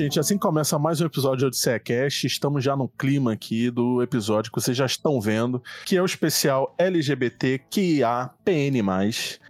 Gente, 0.00 0.18
assim 0.18 0.38
começa 0.38 0.78
mais 0.78 1.02
um 1.02 1.04
episódio 1.04 1.40
de 1.40 1.44
Odisseia 1.44 1.78
Cast. 1.78 2.26
Estamos 2.26 2.64
já 2.64 2.74
no 2.74 2.88
clima 2.88 3.34
aqui 3.34 3.70
do 3.70 4.02
episódio 4.02 4.50
que 4.50 4.58
vocês 4.58 4.74
já 4.74 4.86
estão 4.86 5.20
vendo, 5.20 5.62
que 5.84 5.94
é 5.94 6.00
o 6.00 6.06
especial 6.06 6.74
LGBTQIAPN+, 6.78 8.82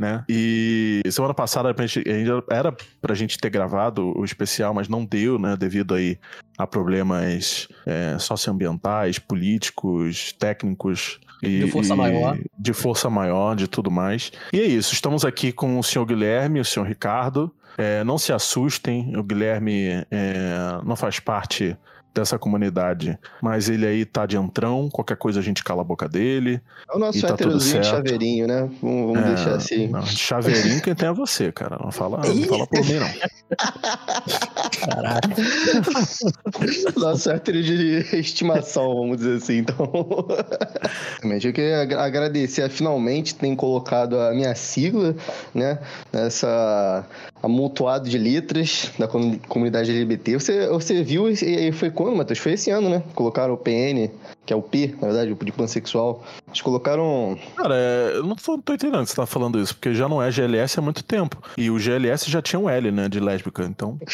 né? 0.01 0.25
E 0.29 1.03
semana 1.09 1.33
passada 1.33 1.73
era 2.51 2.77
pra 3.01 3.15
gente 3.15 3.39
ter 3.39 3.49
gravado 3.49 4.13
o 4.19 4.25
especial, 4.25 4.75
mas 4.75 4.89
não 4.89 5.05
deu, 5.05 5.39
né? 5.39 5.57
Devido 5.57 5.95
aí 5.95 6.19
a 6.59 6.67
problemas 6.67 7.69
é, 7.87 8.19
socioambientais, 8.19 9.21
políticos, 9.21 10.33
técnicos 10.33 11.21
e, 11.45 11.61
de 11.61 11.71
força 11.71 11.95
maior. 11.95 12.37
De 12.59 12.73
força 12.73 13.09
maior, 13.09 13.55
de 13.55 13.69
tudo 13.69 13.89
mais. 13.89 14.33
E 14.53 14.59
é 14.59 14.65
isso, 14.65 14.95
estamos 14.95 15.25
aqui 15.25 15.53
com 15.53 15.79
o 15.79 15.83
senhor 15.85 16.05
Guilherme, 16.05 16.59
o 16.59 16.65
senhor 16.65 16.87
Ricardo. 16.87 17.55
É, 17.81 18.05
não 18.05 18.19
se 18.19 18.31
assustem, 18.31 19.17
o 19.17 19.23
Guilherme 19.23 20.05
é, 20.11 20.81
não 20.85 20.95
faz 20.95 21.19
parte 21.19 21.75
dessa 22.15 22.39
comunidade. 22.39 23.19
Mas 23.43 23.69
ele 23.69 23.87
aí 23.87 24.05
tá 24.05 24.27
de 24.27 24.37
entrão, 24.37 24.89
qualquer 24.91 25.17
coisa 25.17 25.41
a 25.41 25.43
gente 25.43 25.63
cala 25.63 25.83
a 25.83 25.85
boca 25.85 26.09
dele. 26.09 26.61
É 26.89 26.97
o 26.97 26.99
nosso 26.99 27.21
tá 27.21 27.35
héterozinho 27.35 27.81
de 27.81 27.87
chaveirinho, 27.87 28.47
né? 28.47 28.69
Vamos, 28.83 29.15
vamos 29.15 29.19
é, 29.19 29.35
deixar 29.35 29.55
assim. 29.55 29.89
Não, 29.89 30.05
chaveirinho 30.07 30.83
quem 30.83 30.95
tem 30.95 31.09
é 31.09 31.13
você, 31.13 31.53
cara. 31.53 31.79
Não 31.83 31.93
fala, 31.93 32.19
não 32.19 32.43
fala 32.45 32.67
por 32.67 32.85
mim, 32.85 32.95
não. 32.95 33.11
Caralho. 34.87 35.21
Nosso 36.97 37.31
hétero 37.31 37.63
de 37.63 38.07
estimação, 38.17 38.95
vamos 38.95 39.19
dizer 39.19 39.37
assim, 39.37 39.59
então. 39.59 39.91
Eu 41.23 41.53
queria 41.53 41.83
agradecer 41.99 42.69
finalmente 42.69 43.35
ter 43.35 43.57
colocado 43.57 44.19
a 44.19 44.33
minha 44.33 44.55
sigla, 44.55 45.15
né? 45.55 45.79
Nessa 46.13 47.07
amontoado 47.43 48.09
de 48.09 48.19
letras 48.19 48.91
da 48.99 49.09
comunidade 49.09 49.91
LGBT. 49.91 50.35
Você, 50.35 50.69
você 50.69 51.03
viu 51.03 51.29
e 51.29 51.73
foi 51.73 51.91
quando, 52.01 52.17
Matheus? 52.17 52.39
Foi 52.39 52.53
esse 52.53 52.71
ano, 52.71 52.89
né? 52.89 53.03
Colocaram 53.15 53.53
o 53.53 53.59
PN, 53.59 54.09
que 54.47 54.53
é 54.53 54.57
o 54.57 54.63
P, 54.63 54.95
na 55.01 55.09
verdade, 55.09 55.33
o 55.33 55.45
de 55.45 55.53
pansexual. 55.53 56.25
Eles 56.49 56.63
colocaram. 56.63 57.39
Cara, 57.57 57.75
é, 57.77 58.13
eu 58.15 58.25
não 58.25 58.35
tô, 58.35 58.57
tô, 58.57 58.73
entendendo 58.73 59.03
que 59.05 59.11
você 59.11 59.17
tá 59.17 59.27
falando 59.27 59.61
isso, 59.61 59.75
porque 59.75 59.93
já 59.93 60.09
não 60.09 60.23
é 60.23 60.31
GLS 60.31 60.79
há 60.79 60.83
muito 60.83 61.05
tempo. 61.05 61.37
E 61.59 61.71
o 61.71 61.79
GLS 61.79 62.31
já 62.31 62.41
tinha 62.41 62.59
um 62.59 62.71
L, 62.71 62.91
né, 62.91 63.07
de 63.09 63.21
lésbica, 63.21 63.65
então. 63.65 63.99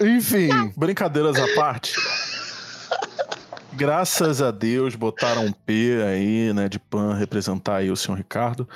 Enfim, 0.00 0.48
brincadeiras 0.76 1.36
à 1.36 1.46
parte. 1.54 1.94
Graças 3.74 4.42
a 4.42 4.50
Deus 4.50 4.96
botaram 4.96 5.44
um 5.44 5.52
P 5.52 6.02
aí, 6.02 6.52
né, 6.52 6.68
de 6.68 6.80
pan 6.80 7.14
representar 7.14 7.76
aí 7.76 7.90
o 7.90 7.96
senhor 7.96 8.16
Ricardo 8.16 8.66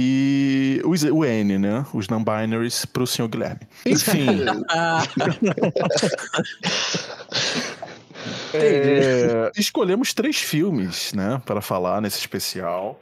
e 0.00 0.80
o, 0.84 0.90
o 1.16 1.24
N, 1.24 1.58
né? 1.58 1.84
Os 1.92 2.06
non-binaries 2.08 2.84
para 2.84 3.02
o 3.02 3.06
senhor 3.06 3.26
Guilherme. 3.26 3.62
Enfim. 3.84 4.28
é, 8.54 9.50
escolhemos 9.56 10.14
três 10.14 10.36
filmes, 10.36 11.12
né, 11.12 11.42
para 11.44 11.60
falar 11.60 12.00
nesse 12.00 12.20
especial. 12.20 13.00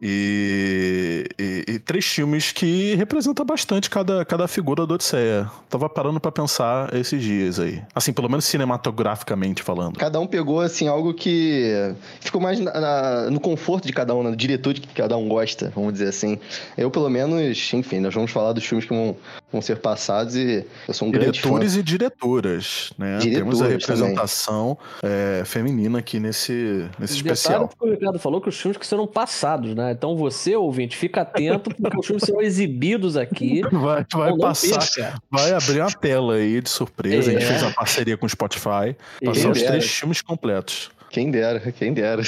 E, 0.00 1.26
e, 1.38 1.64
e, 1.68 1.78
três 1.78 2.06
filmes 2.06 2.52
que 2.52 2.94
representam 2.94 3.44
bastante 3.44 3.90
cada, 3.90 4.24
cada 4.24 4.46
figura 4.46 4.86
do 4.86 4.94
Odisseia. 4.94 5.50
Tava 5.68 5.88
parando 5.88 6.20
para 6.20 6.30
pensar 6.30 6.94
esses 6.94 7.22
dias 7.22 7.58
aí. 7.58 7.82
Assim, 7.94 8.12
pelo 8.12 8.28
menos 8.28 8.44
cinematograficamente 8.44 9.62
falando. 9.62 9.98
Cada 9.98 10.20
um 10.20 10.26
pegou, 10.26 10.60
assim, 10.60 10.88
algo 10.88 11.12
que 11.12 11.94
ficou 12.20 12.40
mais 12.40 12.60
na, 12.60 12.80
na, 12.80 13.30
no 13.30 13.40
conforto 13.40 13.86
de 13.86 13.92
cada 13.92 14.14
um, 14.14 14.22
no 14.22 14.36
diretor 14.36 14.72
de 14.72 14.80
que 14.80 14.88
cada 14.94 15.16
um 15.16 15.28
gosta, 15.28 15.72
vamos 15.74 15.92
dizer 15.92 16.08
assim. 16.08 16.38
Eu, 16.76 16.90
pelo 16.90 17.08
menos, 17.08 17.72
enfim, 17.72 18.00
nós 18.00 18.14
vamos 18.14 18.30
falar 18.30 18.52
dos 18.52 18.64
filmes 18.64 18.86
que 18.86 18.94
vão, 18.94 19.16
vão 19.50 19.60
ser 19.60 19.76
passados 19.76 20.36
e 20.36 20.64
eu 20.86 20.94
sou 20.94 21.08
um 21.08 21.10
Diretores 21.10 21.40
grande 21.42 21.74
fã. 21.74 21.80
e 21.80 21.82
diretoras, 21.82 22.92
né? 22.98 23.18
Temos 23.20 23.60
a 23.60 23.66
representação 23.66 24.78
é, 25.02 25.42
feminina 25.44 25.98
aqui 25.98 26.20
nesse, 26.20 26.88
nesse 26.98 27.16
especial. 27.16 27.70
O 27.80 27.90
Ricardo 27.90 28.18
falou 28.18 28.40
que 28.40 28.48
os 28.48 28.58
filmes 28.58 28.78
que 28.78 28.86
serão 28.86 29.06
passados, 29.06 29.74
né? 29.74 29.87
Então 29.92 30.16
você, 30.16 30.56
ouvinte, 30.56 30.96
fica 30.96 31.22
atento, 31.22 31.70
porque 31.74 31.98
os 31.98 32.06
filmes 32.06 32.24
serão 32.24 32.40
exibidos 32.40 33.16
aqui. 33.16 33.62
Vai, 33.78 34.04
vai 34.12 34.36
passar, 34.36 35.20
vai 35.30 35.52
abrir 35.52 35.80
uma 35.80 35.90
tela 35.90 36.34
aí 36.34 36.60
de 36.60 36.68
surpresa. 36.68 37.30
É. 37.30 37.36
A 37.36 37.38
gente 37.38 37.44
é. 37.44 37.48
fez 37.48 37.62
uma 37.62 37.72
parceria 37.72 38.16
com 38.16 38.26
o 38.26 38.28
Spotify, 38.28 38.96
passar 39.24 39.50
os 39.50 39.62
três 39.62 39.86
filmes 39.86 40.20
completos. 40.20 40.90
Quem 41.10 41.30
dera, 41.30 41.60
quem 41.72 41.94
dera. 41.94 42.22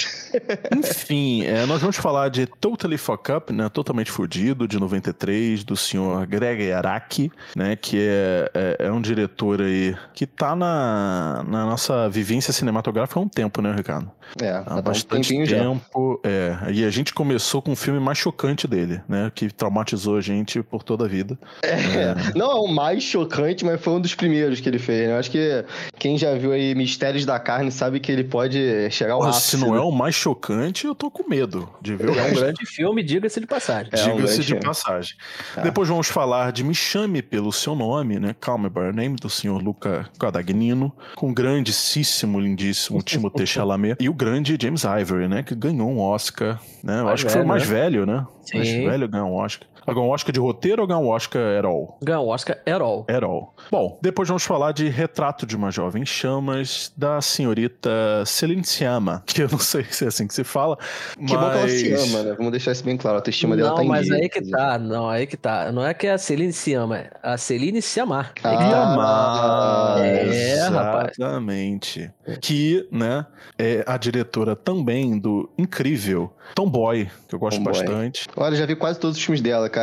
Enfim, 0.75 1.45
é, 1.45 1.67
nós 1.67 1.81
vamos 1.81 1.97
falar 1.97 2.31
de 2.31 2.47
Totally 2.47 2.97
Fuck 2.97 3.31
Up, 3.31 3.53
né? 3.53 3.69
Totalmente 3.69 4.11
Fudido, 4.11 4.67
de 4.67 4.79
93, 4.79 5.65
do 5.65 5.77
senhor 5.77 6.27
Greg 6.27 6.73
Araki, 6.73 7.31
né? 7.55 7.77
Que 7.77 7.99
é, 8.01 8.51
é, 8.55 8.87
é, 8.87 8.93
um 8.93 9.01
diretor 9.01 9.61
aí 9.61 9.95
que 10.15 10.27
tá 10.27 10.57
na, 10.57 11.45
na 11.47 11.67
nossa 11.67 12.09
vivência 12.09 12.53
cinematográfica 12.53 13.21
há 13.21 13.23
um 13.23 13.29
tempo, 13.29 13.61
né, 13.61 13.73
Ricardo? 13.75 14.11
É, 14.41 14.63
há 14.67 14.81
bastante 14.83 15.35
um 15.35 15.47
tempo. 15.47 16.21
É, 16.25 16.71
e 16.73 16.85
a 16.85 16.91
gente 16.91 17.13
começou 17.13 17.61
com 17.61 17.73
o 17.73 17.77
filme 17.77 17.99
mais 17.99 18.19
chocante 18.19 18.67
dele, 18.67 19.01
né? 19.09 19.31
Que 19.35 19.53
traumatizou 19.53 20.17
a 20.17 20.21
gente 20.21 20.63
por 20.63 20.83
toda 20.83 21.05
a 21.05 21.09
vida. 21.09 21.39
É, 21.63 21.71
é. 21.71 22.15
não 22.37 22.51
é 22.51 22.55
o 22.55 22.69
mais 22.69 23.03
chocante, 23.03 23.65
mas 23.65 23.81
foi 23.81 23.95
um 23.95 24.01
dos 24.01 24.15
primeiros 24.15 24.61
que 24.61 24.69
ele 24.69 24.79
fez, 24.79 25.09
né? 25.09 25.19
Acho 25.19 25.31
que 25.31 25.65
quem 25.99 26.17
já 26.17 26.35
viu 26.35 26.53
aí 26.53 26.75
Mistérios 26.75 27.25
da 27.25 27.39
Carne 27.39 27.71
sabe 27.71 28.01
que 28.01 28.11
ele 28.11 28.25
pode 28.25 28.91
chegar 28.91 29.15
ao 29.15 29.23
ápice. 29.23 29.51
Se 29.51 29.57
não 29.57 29.75
é 29.75 29.81
o 29.81 29.91
mais 29.91 30.15
chocante, 30.15 30.87
eu 30.87 30.95
tô 30.95 31.11
com 31.11 31.29
medo 31.29 31.69
de 31.81 31.97
ver. 31.97 32.17
É 32.17 32.23
um 32.23 32.35
grande 32.35 32.67
filme, 32.67 33.03
diga-se 33.03 33.41
de 33.41 33.47
passagem. 33.47 33.91
É 33.93 33.97
diga-se 33.97 34.41
um 34.41 34.45
de 34.45 34.55
passagem. 34.57 35.17
É. 35.57 35.63
Depois 35.63 35.89
vamos 35.89 36.09
falar 36.09 36.53
de 36.53 36.63
Me 36.63 36.75
Chame 36.75 37.23
Pelo 37.23 37.53
Seu 37.53 37.75
Nome, 37.75 38.19
né? 38.19 38.35
Call 38.41 38.59
Me 38.59 38.69
By 38.69 38.93
Name, 38.93 39.17
do 39.17 39.29
senhor 39.29 39.63
Luca 39.63 40.09
Guadagnino, 40.19 40.93
com 41.15 41.31
o 41.31 41.35
grandíssimo, 41.35 42.41
lindíssimo 42.41 43.03
Timothée 43.03 43.47
Chalamet 43.47 43.97
e 44.01 44.09
o 44.09 44.15
grande 44.21 44.59
James 44.61 44.83
Ivory, 44.85 45.29
né? 45.29 45.43
Que 45.43 45.55
ganhou 45.55 45.89
um 45.91 45.99
Oscar, 45.99 46.61
né? 46.85 47.01
Eu 47.01 47.09
acho 47.09 47.23
velho, 47.23 47.27
que 47.27 47.33
foi 47.33 47.43
o 47.43 47.49
mais 47.49 47.67
né? 47.67 47.75
velho, 47.75 48.05
né? 48.05 48.27
Sim. 48.43 48.59
Mais 48.59 48.69
velho 48.69 49.09
ganhou 49.09 49.31
um 49.31 49.35
Oscar. 49.35 49.67
Ganhou 49.87 50.07
um 50.07 50.11
Oscar 50.11 50.33
de 50.33 50.41
roteiro 50.41 50.83
ou 50.83 50.89
ganhou 50.89 51.05
um 51.05 51.09
Oscar 51.09 51.59
at 51.59 51.65
all? 51.65 51.99
Ganhou 52.03 52.27
um 52.27 52.29
Oscar 52.29 52.59
at 52.67 52.81
all. 52.81 53.07
At 53.09 53.23
all. 53.23 53.55
Bom, 53.71 53.99
depois 54.03 54.29
vamos 54.29 54.45
falar 54.45 54.73
de 54.73 54.89
Retrato 54.89 55.47
de 55.47 55.57
uma 55.57 55.71
Jovem 55.71 56.05
Chamas, 56.07 56.93
da 56.97 57.21
senhorita 57.21 57.91
Celine 58.27 58.65
Sciamma, 58.65 59.23
que 59.27 59.43
eu 59.43 59.49
não 59.49 59.59
sei 59.59 59.85
se 59.85 60.05
é 60.05 60.09
assim 60.09 60.27
que 60.27 60.35
se 60.35 60.45
fala, 60.45 60.77
Que 61.17 61.35
mas... 61.35 61.41
bom 61.41 61.51
que 61.51 61.59
ela 61.59 61.69
se 61.69 61.93
ama, 61.95 62.23
né? 62.23 62.35
Vamos 62.37 62.53
deixar 62.53 62.73
isso 62.73 62.85
bem 62.85 62.97
claro, 62.97 63.17
a 63.17 63.19
autoestima 63.21 63.57
dela 63.57 63.75
tá 63.75 63.83
em 63.83 63.87
Não, 63.87 63.91
mas 63.95 64.11
aí 64.11 64.29
que 64.29 64.43
tá, 64.43 64.79
não, 64.79 65.09
aí 65.09 65.27
que 65.27 65.37
tá. 65.37 65.73
Não 65.73 65.85
é 65.85 65.95
que 65.95 66.07
a 66.07 66.19
Celine 66.19 66.53
se 66.53 66.75
ama, 66.75 66.99
é 66.99 67.11
a 67.23 67.37
Celine 67.37 67.83
se 67.83 68.01
amar. 68.01 68.33
Ah, 68.43 69.97
é, 69.99 70.69
rapaz. 70.69 71.13
Exatamente. 71.19 72.11
Que, 72.41 72.87
né, 72.91 73.27
é 73.59 73.85
a 73.87 73.97
diretora 73.97 74.55
também 74.55 75.19
do 75.19 75.51
incrível 75.59 76.33
Tomboy, 76.55 77.11
que 77.29 77.35
eu 77.35 77.39
gosto 77.39 77.59
Tomboy. 77.59 77.73
bastante. 77.73 78.27
Olha, 78.37 78.57
já 78.57 78.67
vi 78.67 78.77
quase 78.77 78.99
todos 78.99 79.17
os 79.17 79.23
filmes 79.23 79.41
dela, 79.41 79.69
cara. 79.69 79.80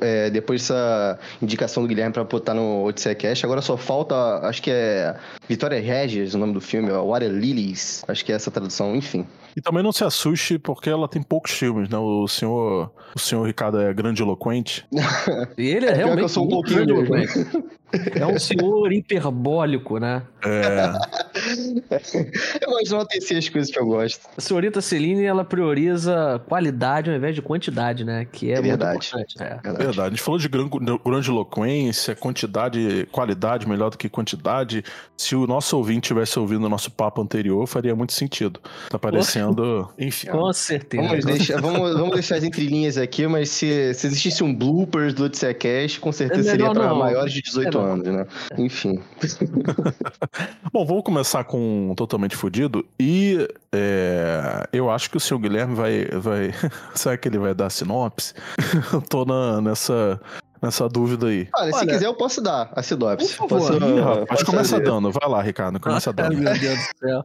É, 0.00 0.30
depois 0.30 0.62
dessa 0.62 1.18
indicação 1.40 1.82
do 1.82 1.88
Guilherme 1.88 2.12
pra 2.12 2.24
botar 2.24 2.54
no 2.54 2.84
Odisseia 2.84 3.14
Cast, 3.14 3.44
agora 3.44 3.60
só 3.60 3.76
falta, 3.76 4.14
acho 4.46 4.62
que 4.62 4.70
é 4.70 5.16
Vitória 5.48 5.80
Regis, 5.80 6.34
o 6.34 6.38
nome 6.38 6.52
do 6.52 6.60
filme, 6.60 6.90
Water 6.90 7.30
Lilies, 7.30 8.04
acho 8.08 8.24
que 8.24 8.32
é 8.32 8.34
essa 8.34 8.50
tradução, 8.50 8.94
enfim. 8.94 9.26
E 9.56 9.60
também 9.62 9.82
não 9.82 9.90
se 9.90 10.04
assuste 10.04 10.58
porque 10.58 10.90
ela 10.90 11.08
tem 11.08 11.22
poucos 11.22 11.52
filmes, 11.52 11.88
né? 11.88 11.96
O 11.96 12.28
senhor, 12.28 12.92
o 13.14 13.18
senhor 13.18 13.46
Ricardo 13.46 13.80
é 13.80 13.92
grande 13.94 14.20
eloquente. 14.20 14.86
e 15.56 15.66
ele 15.66 15.86
é, 15.86 15.90
é 15.92 15.94
realmente 15.94 16.20
eu 16.20 16.28
sou 16.28 16.44
um 16.44 16.48
pouquinho 16.48 16.82
eloquente. 16.82 17.46
É 18.14 18.26
um 18.26 18.38
senhor 18.38 18.92
hiperbólico, 18.92 19.98
né? 19.98 20.22
É. 20.44 20.92
eu 22.60 22.70
gosto 22.70 22.84
de 22.84 22.94
enaltecer 22.94 23.38
as 23.38 23.48
coisas 23.48 23.70
que 23.70 23.78
eu 23.78 23.86
gosto. 23.86 24.28
A 24.36 24.40
senhorita 24.40 24.80
Celine, 24.80 25.24
ela 25.24 25.44
prioriza 25.44 26.42
qualidade 26.48 27.10
ao 27.10 27.16
invés 27.16 27.34
de 27.34 27.40
quantidade, 27.40 28.04
né? 28.04 28.26
Que 28.30 28.50
é, 28.52 28.56
é 28.56 28.60
verdade. 28.60 29.10
É. 29.14 29.48
verdade. 29.48 29.78
verdade. 29.78 30.00
A 30.00 30.10
gente 30.10 30.22
falou 30.22 30.38
de 30.38 30.48
grande 30.48 31.30
eloquência, 31.30 32.14
quantidade, 32.14 33.08
qualidade 33.12 33.68
melhor 33.68 33.90
do 33.90 33.96
que 33.96 34.08
quantidade. 34.08 34.84
Se 35.16 35.36
o 35.36 35.46
nosso 35.46 35.76
ouvinte 35.76 36.08
tivesse 36.08 36.38
ouvido 36.38 36.64
o 36.64 36.68
nosso 36.68 36.90
papo 36.90 37.22
anterior, 37.22 37.66
faria 37.66 37.94
muito 37.94 38.12
sentido. 38.12 38.60
Tá 38.90 38.98
parecendo. 38.98 39.45
Enfim. 39.98 40.28
Com 40.28 40.52
certeza. 40.52 41.02
Vamos 41.02 41.24
deixar, 41.24 41.60
vamos, 41.60 41.94
vamos 41.94 42.10
deixar 42.10 42.36
as 42.36 42.44
entrelinhas 42.44 42.96
aqui, 42.98 43.26
mas 43.26 43.50
se, 43.50 43.94
se 43.94 44.06
existisse 44.06 44.42
um 44.42 44.54
bloopers 44.54 45.14
do 45.14 45.24
Odisseia 45.24 45.54
Cash, 45.54 45.98
com 45.98 46.12
certeza 46.12 46.48
é 46.48 46.52
seria 46.52 46.70
para 46.70 46.94
maiores 46.94 47.32
de 47.32 47.42
18 47.42 47.78
é 47.78 47.80
anos, 47.80 48.06
né? 48.06 48.26
Enfim. 48.58 49.00
Bom, 50.72 50.84
vamos 50.84 51.04
começar 51.04 51.44
com 51.44 51.94
Totalmente 51.96 52.36
Fudido. 52.36 52.84
E 52.98 53.46
é, 53.72 54.66
eu 54.72 54.90
acho 54.90 55.10
que 55.10 55.16
o 55.16 55.20
senhor 55.20 55.40
Guilherme 55.40 55.74
vai. 55.74 56.04
vai 56.06 56.50
será 56.94 57.16
que 57.16 57.28
ele 57.28 57.38
vai 57.38 57.54
dar 57.54 57.70
sinopse? 57.70 58.34
eu 58.92 59.02
tô 59.02 59.24
na, 59.24 59.60
nessa, 59.60 60.20
nessa 60.62 60.88
dúvida 60.88 61.26
aí. 61.26 61.48
Olha, 61.54 61.72
se 61.72 61.86
quiser 61.86 62.06
eu 62.06 62.14
posso 62.14 62.40
dar 62.40 62.70
a 62.74 62.82
sinopse. 62.82 63.36
Por 63.36 63.48
favor. 63.48 63.78
Posso, 63.78 63.84
Ih, 63.84 64.00
rapaz, 64.00 64.42
começa 64.42 64.80
dando. 64.80 65.10
Vai 65.12 65.28
lá, 65.28 65.42
Ricardo, 65.42 65.78
começa 65.78 66.10
ah, 66.10 66.12
dando. 66.12 66.36
Meu 66.36 66.58
Deus 66.58 66.78
do 66.78 66.98
céu. 66.98 67.24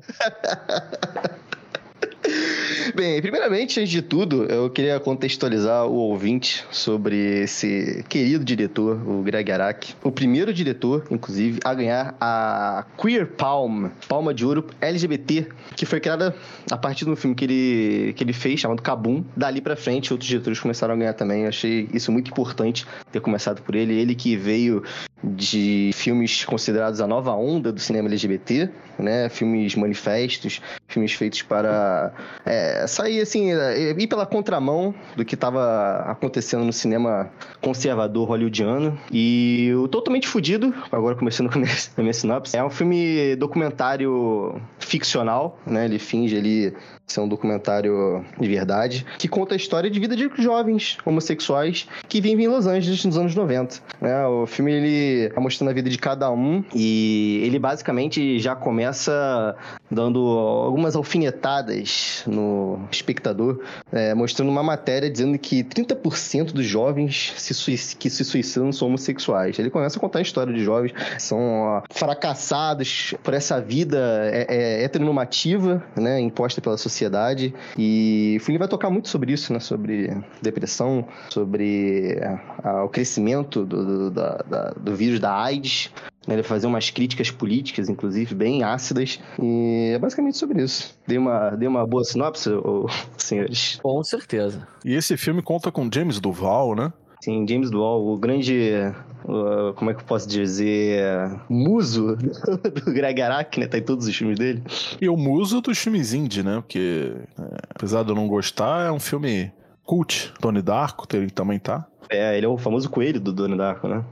Yeah. 2.32 2.71
Bem, 2.96 3.22
primeiramente, 3.22 3.80
antes 3.80 3.92
de 3.92 4.02
tudo, 4.02 4.46
eu 4.46 4.70
queria 4.70 5.00
contextualizar 5.00 5.86
o 5.86 5.94
ouvinte 5.94 6.66
sobre 6.72 7.44
esse 7.44 8.04
querido 8.10 8.44
diretor, 8.44 9.02
o 9.08 9.22
Greg 9.22 9.52
Araki. 9.52 9.96
O 10.04 10.12
primeiro 10.12 10.54
diretor, 10.54 11.06
inclusive, 11.12 11.60
a 11.64 11.74
ganhar 11.74 12.16
a 12.20 12.86
Queer 12.98 13.28
Palm, 13.28 13.90
Palma 14.08 14.34
de 14.34 14.46
Ouro 14.46 14.66
LGBT, 14.80 15.48
que 15.76 15.86
foi 15.86 16.00
criada 16.00 16.36
a 16.70 16.78
partir 16.78 17.06
de 17.06 17.12
um 17.12 17.16
filme 17.16 17.36
que 17.36 17.46
ele, 17.46 18.14
que 18.14 18.24
ele 18.24 18.34
fez, 18.34 18.60
chamado 18.60 18.82
Kabum. 18.82 19.24
Dali 19.36 19.62
pra 19.62 19.76
frente, 19.76 20.12
outros 20.12 20.28
diretores 20.28 20.60
começaram 20.60 20.94
a 20.94 20.98
ganhar 20.98 21.14
também. 21.14 21.44
Eu 21.44 21.50
achei 21.50 21.88
isso 21.94 22.12
muito 22.12 22.32
importante 22.32 22.86
ter 23.12 23.20
começado 23.20 23.62
por 23.62 23.76
ele. 23.76 23.94
Ele 23.94 24.16
que 24.16 24.36
veio 24.36 24.84
de 25.24 25.92
filmes 25.94 26.44
considerados 26.46 27.00
a 27.00 27.08
nova 27.08 27.32
onda 27.34 27.72
do 27.72 27.80
cinema 27.80 28.08
LGBT, 28.08 28.70
né? 28.98 29.30
Filmes 29.30 29.76
manifestos, 29.76 30.62
filmes 30.88 31.14
feitos 31.14 31.42
para 31.44 32.12
é, 32.46 32.71
sair 32.88 33.22
assim, 33.22 33.52
é, 33.52 33.92
ir 33.92 34.08
pela 34.08 34.26
contramão 34.26 34.94
do 35.16 35.24
que 35.26 35.36
estava 35.36 36.04
acontecendo 36.08 36.64
no 36.64 36.74
cinema 36.74 37.30
conservador 37.62 38.28
hollywoodiano. 38.28 38.98
E 39.12 39.72
o 39.76 39.88
Totalmente 39.88 40.28
Fudido, 40.28 40.74
agora 40.92 41.16
começando 41.16 41.50
com 41.52 41.60
a 41.60 42.02
minha 42.02 42.14
sinopse, 42.14 42.58
é 42.58 42.64
um 42.64 42.70
filme 42.70 43.36
documentário 43.36 44.60
ficcional, 44.80 45.60
né? 45.66 45.86
Ele 45.86 46.00
finge 46.00 46.38
ali 46.38 46.74
ser 47.12 47.20
um 47.20 47.28
documentário 47.28 48.26
de 48.40 48.48
verdade, 48.48 49.06
que 49.18 49.28
conta 49.28 49.56
a 49.56 49.58
história 49.58 49.90
de 49.90 50.00
vida 50.00 50.16
de 50.16 50.30
jovens 50.38 50.98
homossexuais 51.06 51.88
que 52.08 52.22
vivem 52.22 52.46
em 52.46 52.48
Los 52.48 52.66
Angeles 52.66 53.04
nos 53.06 53.18
anos 53.18 53.36
90. 53.36 53.78
Né? 54.00 54.26
O 54.28 54.46
filme 54.46 54.72
ele 54.72 55.30
tá 55.30 55.42
mostrando 55.42 55.70
a 55.70 55.74
vida 55.74 55.90
de 55.90 55.98
cada 55.98 56.32
um 56.32 56.64
e 56.74 57.42
ele 57.44 57.60
basicamente 57.60 58.40
já 58.40 58.56
começa 58.56 59.56
dando 59.90 60.20
algumas 60.20 60.96
alfinetadas 60.96 62.24
no 62.26 62.80
espectador, 62.92 63.60
é, 63.92 64.14
mostrando 64.14 64.50
uma 64.50 64.64
matéria 64.64 65.10
dizendo 65.10 65.38
que 65.38 65.64
30% 65.64 66.54
dos 66.54 66.66
jovens 66.66 67.34
se 67.38 67.52
que 67.98 68.10
se 68.10 68.24
suicidam 68.24 68.72
são 68.72 68.88
homossexuais. 68.88 69.60
Ele 69.60 69.70
começa 69.70 69.98
a 69.98 70.00
contar 70.00 70.20
a 70.20 70.22
história 70.22 70.54
de 70.54 70.64
jovens 70.64 70.94
que 70.94 71.22
são 71.22 71.84
fracassados 71.92 73.14
por 73.22 73.34
essa 73.34 73.60
vida 73.60 73.98
é, 74.32 74.46
é, 74.50 74.84
heteronormativa, 74.84 75.84
né, 75.96 76.20
imposta 76.20 76.62
pela 76.62 76.78
sociedade 76.78 76.91
ansiedade. 76.92 77.54
E 77.78 78.38
o 78.40 78.44
filme 78.44 78.60
vai 78.60 78.68
tocar 78.68 78.90
muito 78.90 79.10
sobre 79.10 79.32
isso, 79.32 79.54
né? 79.54 79.60
Sobre 79.60 80.12
depressão, 80.42 81.08
sobre 81.30 82.20
a, 82.64 82.84
o 82.84 82.90
crescimento 82.90 83.66
do, 83.66 84.10
do, 84.10 84.12
da, 84.12 84.74
do 84.78 84.96
vírus 84.96 85.20
da 85.20 85.34
AIDS. 85.34 85.90
Né? 86.28 86.36
Ele 86.36 86.42
vai 86.42 86.50
fazer 86.50 86.68
umas 86.68 86.90
críticas 86.90 87.32
políticas, 87.32 87.90
inclusive, 87.90 88.36
bem 88.36 88.64
ácidas. 88.64 89.20
E 89.42 89.92
é 89.96 90.00
basicamente 90.00 90.38
sobre 90.38 90.62
isso. 90.62 90.96
Dei 91.08 91.18
uma, 91.18 91.52
dei 91.52 91.68
uma 91.68 91.86
boa 91.86 92.04
sinopse, 92.04 92.50
ou, 92.50 92.88
senhores? 93.18 93.80
Com 93.82 94.04
certeza. 94.04 94.68
E 94.86 94.94
esse 94.94 95.18
filme 95.18 95.42
conta 95.42 95.72
com 95.72 95.90
James 95.92 96.20
Duval, 96.20 96.76
né? 96.76 96.94
Sim, 97.22 97.46
James 97.48 97.70
Duval, 97.70 98.06
o 98.06 98.18
grande 98.18 98.94
Uh, 99.24 99.74
como 99.76 99.92
é 99.92 99.94
que 99.94 100.02
eu 100.02 100.06
posso 100.06 100.28
dizer, 100.28 101.04
muso 101.48 102.16
do 102.86 102.92
Greg 102.92 103.22
Araki, 103.22 103.60
né? 103.60 103.68
Tá 103.68 103.78
em 103.78 103.84
todos 103.84 104.08
os 104.08 104.16
filmes 104.16 104.38
dele. 104.38 104.64
E 105.00 105.08
o 105.08 105.16
muso 105.16 105.62
dos 105.62 105.78
filmes 105.78 106.14
indie, 106.14 106.42
né? 106.42 106.56
Porque, 106.56 107.14
é, 107.40 107.58
apesar 107.70 108.04
de 108.04 108.10
eu 108.10 108.16
não 108.16 108.28
gostar, 108.28 108.88
é 108.88 108.92
um 108.92 109.00
filme 109.00 109.52
cult. 109.84 110.34
Donnie 110.40 110.62
Darko 110.62 111.06
ele 111.14 111.30
também 111.30 111.60
tá. 111.60 111.86
É, 112.10 112.36
ele 112.36 112.46
é 112.46 112.50
o 112.50 112.58
famoso 112.58 112.90
coelho 112.90 113.20
do 113.20 113.32
Donnie 113.32 113.58
Darko, 113.58 113.88
né? 113.88 114.04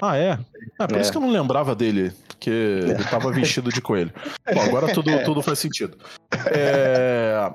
Ah, 0.00 0.16
é? 0.16 0.38
É, 0.80 0.86
por 0.86 0.96
é. 0.96 1.00
isso 1.00 1.10
que 1.10 1.16
eu 1.16 1.22
não 1.22 1.30
lembrava 1.30 1.74
dele, 1.74 2.12
porque 2.28 2.50
ele 2.50 3.04
tava 3.04 3.30
vestido 3.32 3.70
de 3.70 3.80
coelho. 3.80 4.12
Bom, 4.52 4.60
agora 4.60 4.92
tudo, 4.92 5.10
é. 5.10 5.18
tudo 5.24 5.42
faz 5.42 5.58
sentido. 5.58 5.96
É... 6.46 7.50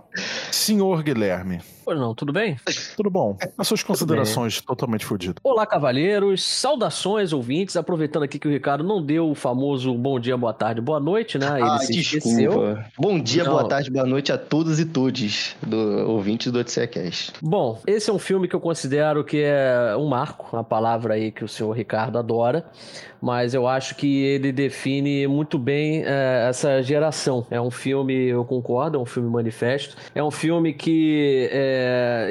Senhor 0.51 1.01
Guilherme. 1.01 1.61
Pois 1.89 1.99
não, 1.99 2.13
tudo 2.13 2.31
bem? 2.31 2.55
Tudo 2.95 3.09
bom. 3.09 3.35
As 3.57 3.67
suas 3.67 3.81
considerações 3.81 4.61
totalmente 4.61 5.03
fodidas. 5.03 5.37
Olá, 5.43 5.65
cavalheiros. 5.65 6.43
Saudações, 6.43 7.33
ouvintes. 7.33 7.75
Aproveitando 7.75 8.21
aqui 8.21 8.37
que 8.37 8.47
o 8.47 8.51
Ricardo 8.51 8.83
não 8.83 9.03
deu 9.03 9.31
o 9.31 9.33
famoso 9.33 9.95
bom 9.95 10.19
dia, 10.19 10.37
boa 10.37 10.53
tarde, 10.53 10.81
boa 10.81 10.99
noite, 10.99 11.39
né? 11.39 11.59
Ele 11.59 11.63
ah, 11.63 11.79
se 11.79 11.93
desculpa. 11.93 12.27
esqueceu. 12.27 12.77
Bom 12.95 13.19
dia, 13.19 13.43
não. 13.43 13.53
boa 13.53 13.67
tarde, 13.67 13.89
boa 13.89 14.05
noite 14.05 14.31
a 14.31 14.37
todos 14.37 14.79
e 14.79 14.85
todes 14.85 15.55
do 15.65 16.07
ouvintes 16.07 16.51
do 16.51 16.59
Odisseia 16.59 16.85
Cast. 16.85 17.33
Bom, 17.41 17.81
esse 17.87 18.07
é 18.07 18.13
um 18.13 18.19
filme 18.19 18.47
que 18.47 18.55
eu 18.55 18.61
considero 18.61 19.23
que 19.23 19.41
é 19.41 19.95
um 19.97 20.07
marco, 20.07 20.55
a 20.55 20.63
palavra 20.63 21.15
aí 21.15 21.31
que 21.31 21.43
o 21.43 21.47
senhor 21.47 21.71
Ricardo 21.71 22.19
adora 22.19 22.69
mas 23.21 23.53
eu 23.53 23.67
acho 23.67 23.95
que 23.95 24.23
ele 24.23 24.51
define 24.51 25.27
muito 25.27 25.57
bem 25.57 26.03
é, 26.05 26.47
essa 26.49 26.81
geração. 26.81 27.45
É 27.49 27.59
um 27.59 27.71
filme, 27.71 28.13
eu 28.13 28.45
concordo, 28.45 28.97
é 28.97 29.01
um 29.01 29.05
filme 29.05 29.29
manifesto. 29.29 29.95
É 30.15 30.23
um 30.23 30.31
filme 30.31 30.73
que 30.73 31.49
é, 31.51 31.78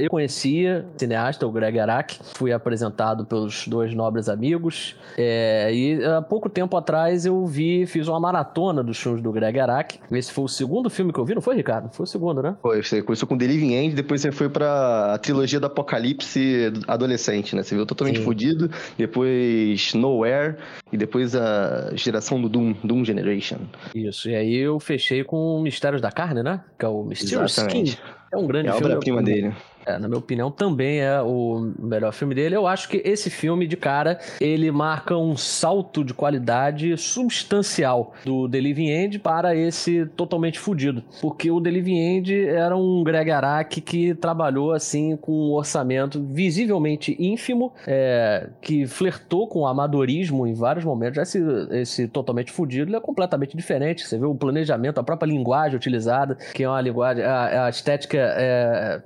eu 0.01 0.11
conhecia, 0.11 0.87
cineasta, 0.97 1.47
o 1.47 1.53
Greg 1.53 1.79
Araki, 1.79 2.19
fui 2.35 2.53
apresentado 2.53 3.25
pelos 3.25 3.67
dois 3.67 3.95
nobres 3.95 4.29
amigos, 4.29 4.97
é, 5.17 5.73
e 5.73 6.05
há 6.05 6.23
pouco 6.23 6.49
tempo 6.49 6.77
atrás 6.77 7.27
eu 7.27 7.45
vi, 7.47 7.87
fiz 7.87 8.09
uma 8.09 8.21
maratona 8.21 8.83
dos 8.83 8.99
filmes 8.99 9.23
do 9.23 9.33
Greg 9.33 9.59
Araki. 9.59 10.01
Esse 10.11 10.33
foi 10.33 10.45
o 10.45 10.49
segundo 10.49 10.91
filme 10.91 11.13
que 11.13 11.19
eu 11.19 11.25
vi, 11.25 11.35
não 11.35 11.43
foi, 11.43 11.57
Ricardo? 11.57 11.91
Foi 11.93 12.05
o 12.05 12.07
segundo, 12.07 12.43
né? 12.43 12.57
Foi, 12.63 12.83
você 12.83 13.03
começou 13.03 13.29
com 13.29 13.37
The 13.37 13.47
Living 13.47 13.75
End, 13.75 13.95
depois 13.95 14.21
você 14.21 14.33
foi 14.33 14.49
pra 14.49 15.15
a 15.15 15.19
trilogia 15.19 15.61
do 15.61 15.67
Apocalipse 15.67 16.73
adolescente, 16.87 17.55
né? 17.55 17.63
Você 17.63 17.75
viu 17.75 17.87
totalmente 17.87 18.19
Sim. 18.19 18.25
fodido, 18.25 18.71
depois 18.97 19.95
Nowhere, 19.95 20.57
e 20.93 20.97
depois 20.97 21.35
a 21.35 21.95
geração 21.95 22.41
do 22.41 22.49
Doom, 22.49 22.75
Doom 22.85 23.05
Generation. 23.05 23.59
Isso, 23.95 24.29
e 24.29 24.35
aí 24.35 24.57
eu 24.57 24.79
fechei 24.81 25.25
com 25.25 25.61
Mistérios 25.61 26.01
da 26.01 26.11
Carne, 26.11 26.43
né? 26.43 26.63
Que 26.79 26.85
é 26.85 26.89
o 26.89 27.03
Mysterious. 27.05 27.59
Skin. 27.59 27.97
É 28.33 28.37
um 28.37 28.47
grande 28.47 28.69
é 28.69 28.73
filme. 28.73 28.93
É 28.93 28.97
a 28.97 28.99
prima 28.99 29.23
dele 29.23 29.55
é, 29.89 29.99
na 29.99 30.07
minha 30.07 30.19
opinião, 30.19 30.51
também 30.51 31.01
é 31.01 31.21
o 31.23 31.73
melhor 31.79 32.13
filme 32.13 32.35
dele. 32.35 32.55
Eu 32.55 32.67
acho 32.67 32.89
que 32.89 33.01
esse 33.05 33.31
filme, 33.31 33.67
de 33.67 33.77
cara, 33.77 34.19
ele 34.41 34.71
marca 34.71 35.17
um 35.17 35.37
salto 35.37 36.05
de 36.05 36.13
qualidade 36.13 36.97
substancial 36.99 38.13
do 38.25 38.49
The 38.49 38.61
Living 38.61 38.89
End 38.89 39.19
para 39.19 39.57
esse 39.57 40.05
totalmente 40.17 40.59
fudido. 40.59 41.03
Porque 41.21 41.51
o 41.51 41.61
The 41.61 41.71
Living 41.71 41.99
End 41.99 42.49
era 42.49 42.77
um 42.77 43.03
Greg 43.03 43.31
Araki 43.31 43.81
que 43.81 44.15
trabalhou, 44.15 44.73
assim, 44.73 45.17
com 45.17 45.33
um 45.33 45.53
orçamento 45.53 46.23
visivelmente 46.23 47.17
ínfimo, 47.19 47.73
é, 47.87 48.51
que 48.61 48.87
flertou 48.87 49.49
com 49.49 49.61
o 49.61 49.67
amadorismo 49.67 50.47
em 50.47 50.53
vários 50.53 50.85
momentos. 50.85 51.19
Esse, 51.19 51.43
esse 51.71 52.09
totalmente 52.09 52.53
fudido 52.53 52.95
é 52.95 53.01
completamente 53.01 53.57
diferente. 53.57 54.07
Você 54.07 54.19
vê 54.19 54.27
o 54.27 54.35
planejamento, 54.35 54.99
a 54.99 55.03
própria 55.03 55.29
linguagem 55.29 55.77
utilizada, 55.77 56.37
que 56.55 56.63
é 56.63 56.69
uma 56.69 56.81
linguagem... 56.81 57.25
A, 57.25 57.67
a 57.67 57.71
estética 57.71 58.19
é, 58.19 59.01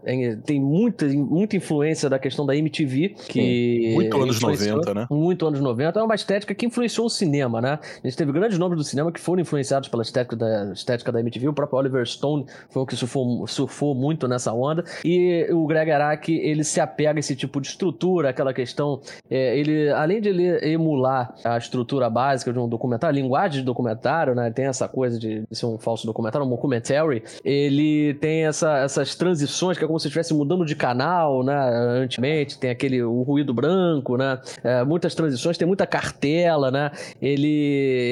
tem 0.45 0.61
muita, 0.73 1.07
muita 1.07 1.57
influência 1.57 2.09
da 2.09 2.19
questão 2.19 2.47
da 2.47 2.57
MTV, 2.57 3.15
que. 3.29 3.41
Sim. 3.41 3.95
Muito 3.95 4.23
anos 4.23 4.41
90, 4.41 4.95
né? 4.95 5.07
Muito 5.11 5.47
anos 5.47 5.61
90. 5.61 6.01
É 6.01 6.03
uma 6.03 6.15
estética 6.15 6.55
que 6.55 6.65
influenciou 6.65 7.07
o 7.07 7.11
cinema, 7.11 7.61
né? 7.61 7.79
A 8.03 8.07
gente 8.07 8.17
teve 8.17 8.33
grandes 8.33 8.59
nomes 8.59 8.79
do 8.79 8.85
cinema 8.85 9.13
que 9.13 9.21
foram 9.21 9.43
influenciados 9.43 9.89
pela 9.89 10.03
estética 10.03 10.35
da, 10.35 10.73
estética 10.73 11.13
da 11.13 11.21
MTV. 11.21 11.49
O 11.49 11.53
próprio 11.53 11.79
Oliver 11.79 12.07
Stone 12.07 12.47
foi 12.71 12.83
o 12.83 12.87
que 12.87 12.97
surfou, 12.97 13.47
surfou 13.47 13.95
muito 13.95 14.27
nessa 14.27 14.53
onda. 14.53 14.83
E 15.05 15.47
o 15.51 15.67
Greg 15.67 15.91
Araki, 15.91 16.39
ele 16.39 16.65
se 16.65 16.81
apega 16.81 17.19
a 17.19 17.21
esse 17.21 17.37
tipo 17.37 17.61
de 17.61 17.69
estrutura, 17.69 18.31
aquela 18.31 18.55
questão. 18.55 19.01
É, 19.31 19.59
ele, 19.59 19.91
além 19.91 20.21
de 20.21 20.31
ele 20.31 20.73
emular 20.73 21.35
a 21.45 21.59
estrutura 21.59 22.09
básica 22.09 22.53
de 22.53 22.59
um 22.59 22.69
documentário, 22.69 23.15
a 23.15 23.21
linguagem 23.21 23.61
de 23.61 23.67
documentário, 23.67 24.35
né? 24.35 24.51
Tem 24.51 24.65
essa 24.65 24.89
coisa 24.89 25.19
de 25.19 25.45
ser 25.53 25.67
um 25.67 25.77
falso 25.77 26.07
documentário, 26.07 26.47
um 26.47 26.51
documentary. 26.51 27.23
Ele 27.45 28.15
tem 28.15 28.47
essa, 28.47 28.79
essas 28.79 29.15
transições 29.15 29.77
que 29.77 29.85
é 29.85 29.87
como 29.87 30.01
se 30.01 30.07
estivesse 30.07 30.33
mudando 30.33 30.52
de 30.65 30.77
canal, 30.77 31.43
né? 31.43 31.55
Antigamente, 32.03 32.59
tem 32.59 32.71
aquele 32.71 33.03
o 33.03 33.23
ruído 33.23 33.55
branco, 33.55 34.17
né? 34.17 34.39
É, 34.63 34.85
muitas 34.85 35.15
transições, 35.15 35.57
tem 35.57 35.67
muita 35.67 35.87
cartela, 35.87 36.71
né? 36.71 36.91
Ele, 37.21 37.49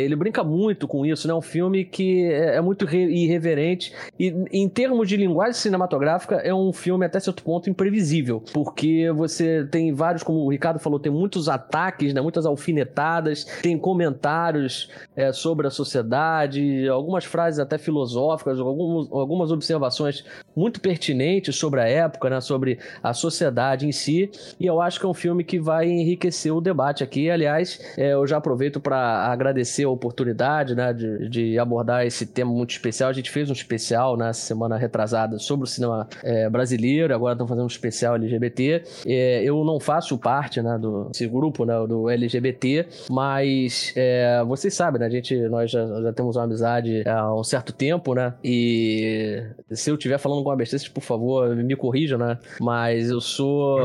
ele 0.04 0.16
brinca 0.16 0.42
muito 0.42 0.88
com 0.88 1.04
isso, 1.04 1.28
né? 1.28 1.35
Um 1.35 1.40
filme 1.40 1.85
que 1.85 2.25
é, 2.25 2.56
é 2.56 2.61
muito 2.61 2.85
irreverente 2.94 3.92
e, 4.18 4.35
em 4.50 4.68
termos 4.68 5.09
de 5.09 5.16
linguagem 5.16 5.54
cinematográfica, 5.54 6.37
é 6.37 6.54
um 6.54 6.73
filme 6.73 7.04
até 7.06 7.20
certo 7.20 7.42
ponto 7.42 7.68
imprevisível, 7.68 8.42
porque 8.52 9.11
você 9.12 9.66
tem 9.70 9.92
vários, 9.92 10.23
como 10.23 10.40
o 10.40 10.50
Ricardo 10.50 10.78
falou, 10.78 10.99
tem 10.99 11.12
muitos 11.12 11.49
ataques, 11.49 12.14
né? 12.14 12.20
Muitas 12.20 12.47
alfinetadas, 12.47 13.44
tem 13.62 13.78
comentários 13.78 14.90
é, 15.16 15.32
sobre 15.32 15.66
a 15.66 15.70
sociedade, 15.70 16.88
algumas 16.88 17.25
frases 17.25 17.61
até 17.61 17.78
filosóficas, 17.78 18.59
algumas, 18.59 19.09
algumas 19.12 19.50
observações 19.50 20.25
muito 20.56 20.80
pertinentes 20.80 21.56
sobre 21.56 21.80
a 21.80 21.88
época, 21.88 22.29
né? 22.30 22.40
Sobre 22.40 22.78
a 23.02 23.12
sociedade 23.12 23.87
em 23.87 23.92
si. 23.92 24.30
E 24.58 24.66
eu 24.66 24.80
acho 24.80 24.99
que 24.99 25.06
é 25.06 25.08
um 25.08 25.14
filme 25.14 25.44
que 25.44 25.58
vai 25.60 25.88
enriquecer 25.88 26.54
o 26.54 26.60
debate 26.60 27.04
aqui. 27.04 27.30
Aliás, 27.30 27.78
é, 27.96 28.12
eu 28.14 28.26
já 28.26 28.38
aproveito 28.38 28.80
para 28.80 28.99
agradecer 29.26 29.84
a 29.84 29.90
oportunidade, 29.90 30.75
né? 30.75 30.92
De, 30.92 31.28
de, 31.28 31.58
abordar 31.58 32.06
esse 32.06 32.26
tema 32.26 32.50
muito 32.50 32.70
especial. 32.70 33.10
A 33.10 33.12
gente 33.12 33.30
fez 33.30 33.50
um 33.50 33.52
especial 33.52 34.16
na 34.16 34.26
né, 34.26 34.32
semana 34.32 34.76
retrasada 34.76 35.38
sobre 35.38 35.64
o 35.64 35.66
cinema 35.66 36.08
é, 36.22 36.49
brasileiro. 36.49 37.14
Agora 37.14 37.34
estamos 37.34 37.50
fazendo 37.50 37.64
um 37.64 37.68
especial 37.68 38.14
LGBT. 38.14 38.82
É, 39.06 39.42
eu 39.44 39.62
não 39.64 39.78
faço 39.78 40.16
parte, 40.16 40.62
né? 40.62 40.78
Do 40.78 41.10
desse 41.20 41.26
grupo, 41.26 41.64
né? 41.64 41.75
Do 41.87 42.08
LGBT, 42.08 42.87
mas 43.10 43.92
é, 43.96 44.42
vocês 44.46 44.72
sabem, 44.72 45.00
né? 45.00 45.06
A 45.06 45.10
gente, 45.10 45.37
nós 45.49 45.70
já, 45.70 45.84
já 46.02 46.12
temos 46.12 46.37
uma 46.37 46.44
amizade 46.44 47.02
há 47.06 47.34
um 47.34 47.44
certo 47.44 47.72
tempo, 47.72 48.14
né? 48.14 48.34
E 48.42 49.42
se 49.72 49.90
eu 49.90 49.94
estiver 49.94 50.18
falando 50.18 50.42
com 50.42 50.49
uma 50.49 50.56
besteira 50.56 50.80
por 50.88 51.02
favor, 51.02 51.54
me 51.54 51.76
corrijam, 51.76 52.18
né? 52.21 52.39
Mas 52.61 53.11
eu 53.11 53.21
sou. 53.21 53.81